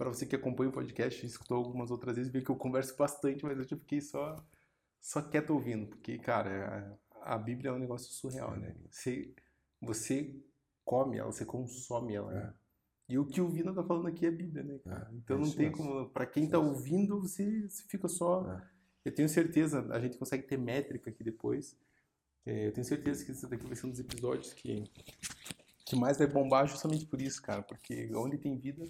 para 0.00 0.08
você 0.08 0.24
que 0.24 0.34
acompanha 0.34 0.70
o 0.70 0.72
podcast, 0.72 1.26
escutou 1.26 1.58
algumas 1.58 1.90
outras 1.90 2.16
vezes, 2.16 2.32
vê 2.32 2.40
que 2.40 2.50
eu 2.50 2.56
converso 2.56 2.96
bastante, 2.96 3.44
mas 3.44 3.58
eu 3.58 3.64
já 3.64 3.76
fiquei 3.76 4.00
só, 4.00 4.34
só 4.98 5.20
quieto 5.20 5.50
ouvindo, 5.50 5.88
porque, 5.88 6.16
cara, 6.16 6.98
a, 7.20 7.34
a 7.34 7.38
Bíblia 7.38 7.68
é 7.68 7.74
um 7.74 7.78
negócio 7.78 8.10
surreal, 8.10 8.56
né? 8.56 8.74
Você, 8.88 9.34
você 9.78 10.34
come 10.86 11.18
ela, 11.18 11.30
você 11.30 11.44
consome 11.44 12.14
ela. 12.14 12.32
Né? 12.32 12.54
E 13.10 13.18
o 13.18 13.26
que 13.26 13.42
o 13.42 13.48
Vina 13.50 13.74
tá 13.74 13.84
falando 13.84 14.08
aqui 14.08 14.24
é 14.24 14.30
Bíblia, 14.30 14.64
né? 14.64 14.80
É, 14.86 15.14
então 15.16 15.36
é 15.36 15.40
não 15.40 15.50
tem 15.50 15.70
como. 15.70 16.08
Para 16.08 16.24
quem 16.24 16.48
tá 16.48 16.58
ouvindo, 16.58 17.20
você, 17.20 17.68
você 17.68 17.84
fica 17.86 18.08
só. 18.08 18.50
É. 18.50 18.62
Eu 19.04 19.14
tenho 19.14 19.28
certeza, 19.28 19.86
a 19.92 20.00
gente 20.00 20.16
consegue 20.16 20.44
ter 20.44 20.56
métrica 20.56 21.10
aqui 21.10 21.22
depois. 21.22 21.76
É, 22.46 22.68
eu 22.68 22.72
tenho 22.72 22.86
certeza 22.86 23.24
que 23.24 23.32
esse 23.32 23.46
daqui 23.46 23.66
vai 23.66 23.76
ser 23.76 23.86
um 23.86 23.90
dos 23.90 24.00
episódios 24.00 24.52
que, 24.52 24.84
que 25.84 25.96
mais 25.96 26.18
vai 26.18 26.26
bombar 26.26 26.66
justamente 26.66 27.06
por 27.06 27.20
isso, 27.20 27.42
cara. 27.42 27.62
Porque 27.62 28.10
onde 28.14 28.38
tem 28.38 28.56
vida, 28.56 28.84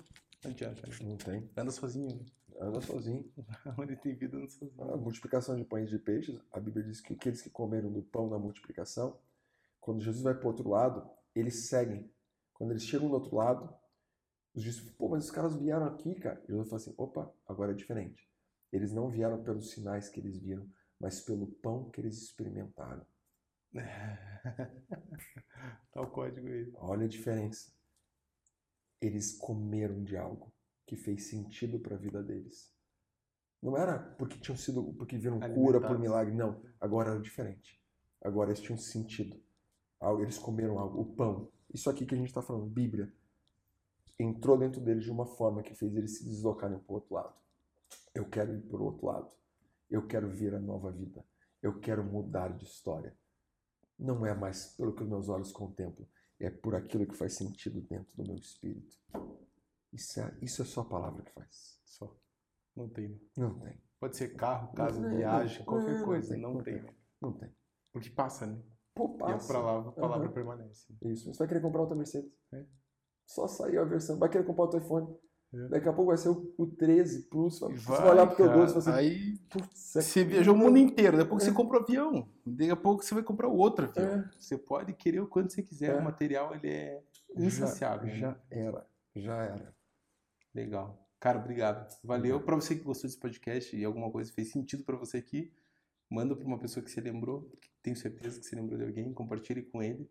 não 0.45 0.51
adianta, 0.51 0.87
né? 0.87 0.97
Não 1.03 1.17
tem. 1.17 1.51
Anda 1.57 1.71
sozinho. 1.71 2.25
Anda 2.61 2.81
sozinho. 2.81 3.25
Onde 3.79 3.97
tem 3.97 4.15
vida, 4.15 4.37
anda 4.37 4.49
sozinho. 4.49 4.93
A 4.93 4.97
multiplicação 4.97 5.57
de 5.57 5.65
pães 5.65 5.89
e 5.89 5.93
de 5.93 5.99
peixes, 5.99 6.39
a 6.53 6.61
Bíblia 6.61 6.85
diz 6.85 7.01
que 7.01 7.15
aqueles 7.15 7.41
que 7.41 7.49
comeram 7.49 7.91
do 7.91 8.03
pão 8.03 8.29
da 8.29 8.39
multiplicação, 8.39 9.19
quando 9.81 10.03
Jesus 10.03 10.23
vai 10.23 10.35
para 10.35 10.45
o 10.45 10.49
outro 10.49 10.69
lado, 10.69 11.09
eles 11.35 11.69
seguem. 11.69 12.11
Quando 12.53 12.73
eles 12.73 12.85
chegam 12.85 13.09
do 13.09 13.15
outro 13.15 13.35
lado, 13.35 13.75
os 14.55 14.63
discípulos, 14.63 14.95
pô, 14.97 15.09
mas 15.09 15.25
os 15.25 15.31
caras 15.31 15.55
vieram 15.55 15.87
aqui, 15.87 16.15
cara. 16.17 16.43
Jesus 16.47 16.69
fala 16.69 16.83
assim, 16.83 16.95
opa, 16.99 17.33
agora 17.47 17.73
é 17.73 17.75
diferente. 17.75 18.29
Eles 18.71 18.93
não 18.93 19.09
vieram 19.09 19.43
pelos 19.43 19.71
sinais 19.71 20.09
que 20.09 20.21
eles 20.21 20.39
viram, 20.39 20.69
mas 20.99 21.21
pelo 21.21 21.47
pão 21.47 21.91
que 21.91 22.01
eles 22.01 22.21
experimentaram. 22.23 23.05
tá 25.93 26.01
o 26.01 26.11
código 26.11 26.47
aí. 26.47 26.73
Olha 26.77 27.05
a 27.05 27.09
diferença 27.09 27.81
eles 29.01 29.33
comeram 29.33 30.05
de 30.05 30.17
algo 30.17 30.53
que 30.87 30.97
fez 30.97 31.29
sentido 31.29 31.81
para 31.81 31.95
a 31.95 31.99
vida 31.99 32.23
deles. 32.23 32.73
Não 33.63 33.77
era 33.77 33.99
porque 33.99 34.39
tinham 34.39 34.57
sido, 34.57 34.93
porque 34.95 35.17
viram 35.17 35.41
cura 35.55 35.81
por 35.81 35.99
milagre, 35.99 36.35
não. 36.35 36.63
Agora 36.81 37.11
era 37.11 37.21
diferente. 37.21 37.81
Agora 38.23 38.51
eles 38.51 38.61
tinham 38.61 38.79
sentido. 38.79 39.41
Eles 40.21 40.39
comeram 40.39 40.79
algo, 40.79 41.01
o 41.01 41.15
pão. 41.15 41.51
Isso 41.73 41.89
aqui 41.89 42.05
que 42.05 42.15
a 42.15 42.19
gente 42.19 42.29
está 42.29 42.43
falando, 42.43 42.67
Bíblia, 42.67 43.13
entrou 44.19 44.59
dentro 44.59 44.81
deles 44.81 45.05
de 45.05 45.11
uma 45.11 45.27
forma 45.27 45.63
que 45.63 45.75
fez 45.75 45.95
eles 45.95 46.19
se 46.19 46.25
deslocarem 46.25 46.79
para 46.79 46.93
o 46.93 46.95
outro 46.95 47.15
lado. 47.15 47.35
Eu 48.15 48.29
quero 48.29 48.55
ir 48.55 48.63
para 48.63 48.79
o 48.79 48.85
outro 48.85 49.07
lado. 49.07 49.31
Eu 49.91 50.07
quero 50.07 50.29
vir 50.29 50.55
a 50.55 50.61
nova 50.61 50.91
vida. 50.91 51.25
Eu 51.63 51.79
quero 51.81 52.03
mudar 52.03 52.57
de 52.57 52.65
história. 52.65 53.15
Não 54.01 54.25
é 54.25 54.35
mais 54.35 54.75
pelo 54.77 54.95
que 54.95 55.05
meus 55.05 55.29
olhos 55.29 55.53
contemplam, 55.53 56.09
é 56.39 56.49
por 56.49 56.75
aquilo 56.75 57.07
que 57.07 57.15
faz 57.15 57.37
sentido 57.37 57.83
dentro 57.83 58.11
do 58.17 58.25
meu 58.25 58.37
espírito. 58.37 58.97
Isso 59.93 60.21
é, 60.21 60.39
isso 60.41 60.63
é 60.63 60.65
só 60.65 60.81
a 60.81 60.87
palavra 60.87 61.23
que 61.23 61.33
faz. 61.33 61.79
Só. 61.85 62.17
Não 62.75 62.89
tem. 62.89 63.21
Não 63.37 63.59
tem. 63.59 63.79
Pode 64.01 64.17
ser 64.17 64.35
carro, 64.35 64.73
casa, 64.73 64.99
não, 64.99 65.15
viagem, 65.15 65.59
não, 65.59 65.67
qualquer 65.67 65.99
não, 65.99 66.05
coisa. 66.07 66.37
Não, 66.39 66.63
tem. 66.63 66.75
Não 66.77 66.83
tem. 66.83 66.97
Não 67.21 67.33
tem. 67.35 67.55
Porque 67.93 68.09
passa, 68.09 68.47
né? 68.47 68.59
Pô, 68.95 69.11
passa. 69.19 69.53
E 69.53 69.57
a 69.57 69.61
palavra, 69.61 69.91
a 69.91 69.93
palavra 69.93 70.29
uhum. 70.29 70.33
permanece. 70.33 70.95
Isso. 71.05 71.27
Você 71.27 71.39
vai 71.39 71.49
querer 71.49 71.61
comprar 71.61 71.83
outra 71.83 71.97
Mercedes. 71.97 72.33
É. 72.55 72.65
Só 73.27 73.47
sair 73.47 73.77
a 73.77 73.85
versão. 73.85 74.19
Vai 74.19 74.31
querer 74.31 74.47
comprar 74.47 74.65
outro 74.65 74.81
iPhone. 74.81 75.15
É. 75.53 75.69
Daqui 75.69 75.89
a 75.89 75.93
pouco 75.93 76.09
vai 76.11 76.17
ser 76.17 76.29
o, 76.29 76.55
o 76.57 76.67
13 76.67 77.23
Plus. 77.23 77.59
Você 77.59 77.75
vai, 77.83 77.99
vai 77.99 78.11
olhar 78.11 78.27
pro 78.27 78.37
teu 78.37 78.53
gosto 78.53 78.77
e 78.77 78.79
assim, 78.79 78.91
Aí 78.91 79.41
é 79.57 79.63
você 80.01 80.25
viajou 80.25 80.55
o 80.55 80.59
mundo 80.59 80.79
inteiro. 80.79 81.17
Daqui 81.17 81.27
a 81.27 81.29
pouco 81.29 81.43
é. 81.43 81.47
você 81.47 81.53
compra 81.53 81.79
um 81.79 81.83
avião. 81.83 82.29
Daqui 82.47 82.71
a 82.71 82.77
pouco 82.77 83.03
você 83.03 83.15
vai 83.15 83.23
comprar 83.23 83.49
outro 83.49 83.87
avião. 83.87 84.21
É. 84.21 84.31
Você 84.39 84.57
pode 84.57 84.93
querer 84.93 85.21
o 85.21 85.27
quanto 85.27 85.53
você 85.53 85.63
quiser. 85.63 85.99
O 85.99 86.05
material 86.05 86.55
ele 86.55 86.69
é 86.69 87.03
insaciável. 87.37 88.09
Já, 88.15 88.29
né? 88.29 88.37
já 88.51 88.59
era. 88.59 88.87
Já 89.17 89.43
era. 89.43 89.75
Legal. 90.55 91.07
Cara, 91.19 91.39
obrigado. 91.39 91.99
Valeu. 92.03 92.41
Para 92.41 92.55
você 92.55 92.77
que 92.77 92.83
gostou 92.83 93.09
desse 93.09 93.19
podcast 93.19 93.77
e 93.77 93.85
alguma 93.85 94.11
coisa 94.11 94.33
fez 94.33 94.51
sentido 94.51 94.85
para 94.85 94.97
você 94.97 95.19
aqui, 95.19 95.53
manda 96.09 96.35
para 96.35 96.47
uma 96.47 96.59
pessoa 96.59 96.83
que 96.83 96.91
você 96.91 97.01
lembrou. 97.01 97.51
Tenho 97.83 97.97
certeza 97.97 98.39
que 98.39 98.47
você 98.47 98.55
lembrou 98.55 98.79
de 98.79 98.85
alguém. 98.85 99.13
Compartilhe 99.13 99.63
com 99.63 99.83
ele. 99.83 100.09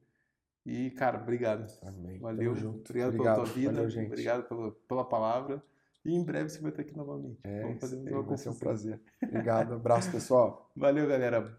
E, 0.70 0.92
cara, 0.92 1.20
obrigado. 1.20 1.66
Amém. 1.82 2.20
Valeu. 2.20 2.52
Obrigado, 2.52 2.76
obrigado, 2.78 3.18
pela 3.18 3.36
tua 3.36 3.46
vida. 3.46 3.72
Valeu, 3.74 4.06
obrigado 4.06 4.48
pela, 4.48 4.72
pela 4.88 5.04
palavra. 5.04 5.64
E 6.06 6.14
em 6.14 6.24
breve 6.24 6.50
você 6.50 6.62
vai 6.62 6.70
estar 6.70 6.84
aqui 6.84 6.96
novamente. 6.96 7.40
É, 7.44 7.64
Vamos 7.64 7.80
fazer 7.80 7.96
uma 7.98 8.22
vai 8.22 8.38
ser 8.38 8.50
um 8.50 8.60
prazer. 8.60 9.02
Obrigado. 9.24 9.74
Abraço, 9.74 10.12
pessoal. 10.12 10.70
Valeu, 10.78 11.08
galera. 11.08 11.58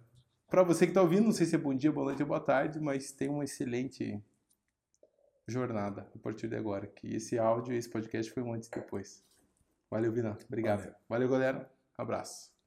Para 0.48 0.62
você 0.62 0.86
que 0.86 0.92
está 0.92 1.02
ouvindo, 1.02 1.24
não 1.24 1.32
sei 1.32 1.44
se 1.44 1.56
é 1.56 1.58
bom 1.58 1.74
dia, 1.74 1.90
boa 1.90 2.06
noite 2.06 2.22
ou 2.22 2.28
boa 2.28 2.40
tarde, 2.40 2.78
mas 2.78 3.10
tem 3.10 3.28
uma 3.28 3.42
excelente 3.42 4.22
jornada 5.44 6.08
a 6.14 6.18
partir 6.20 6.46
de 6.46 6.54
agora. 6.54 6.86
Que 6.86 7.12
esse 7.16 7.36
áudio, 7.36 7.74
esse 7.74 7.90
podcast 7.90 8.32
foi 8.32 8.44
um 8.44 8.52
antes 8.52 8.68
e 8.68 8.72
depois. 8.72 9.24
Valeu, 9.90 10.12
Vina. 10.12 10.38
Obrigado. 10.46 10.82
Valeu, 10.82 10.94
Valeu 11.08 11.28
galera. 11.28 11.68
Abraço. 11.98 12.59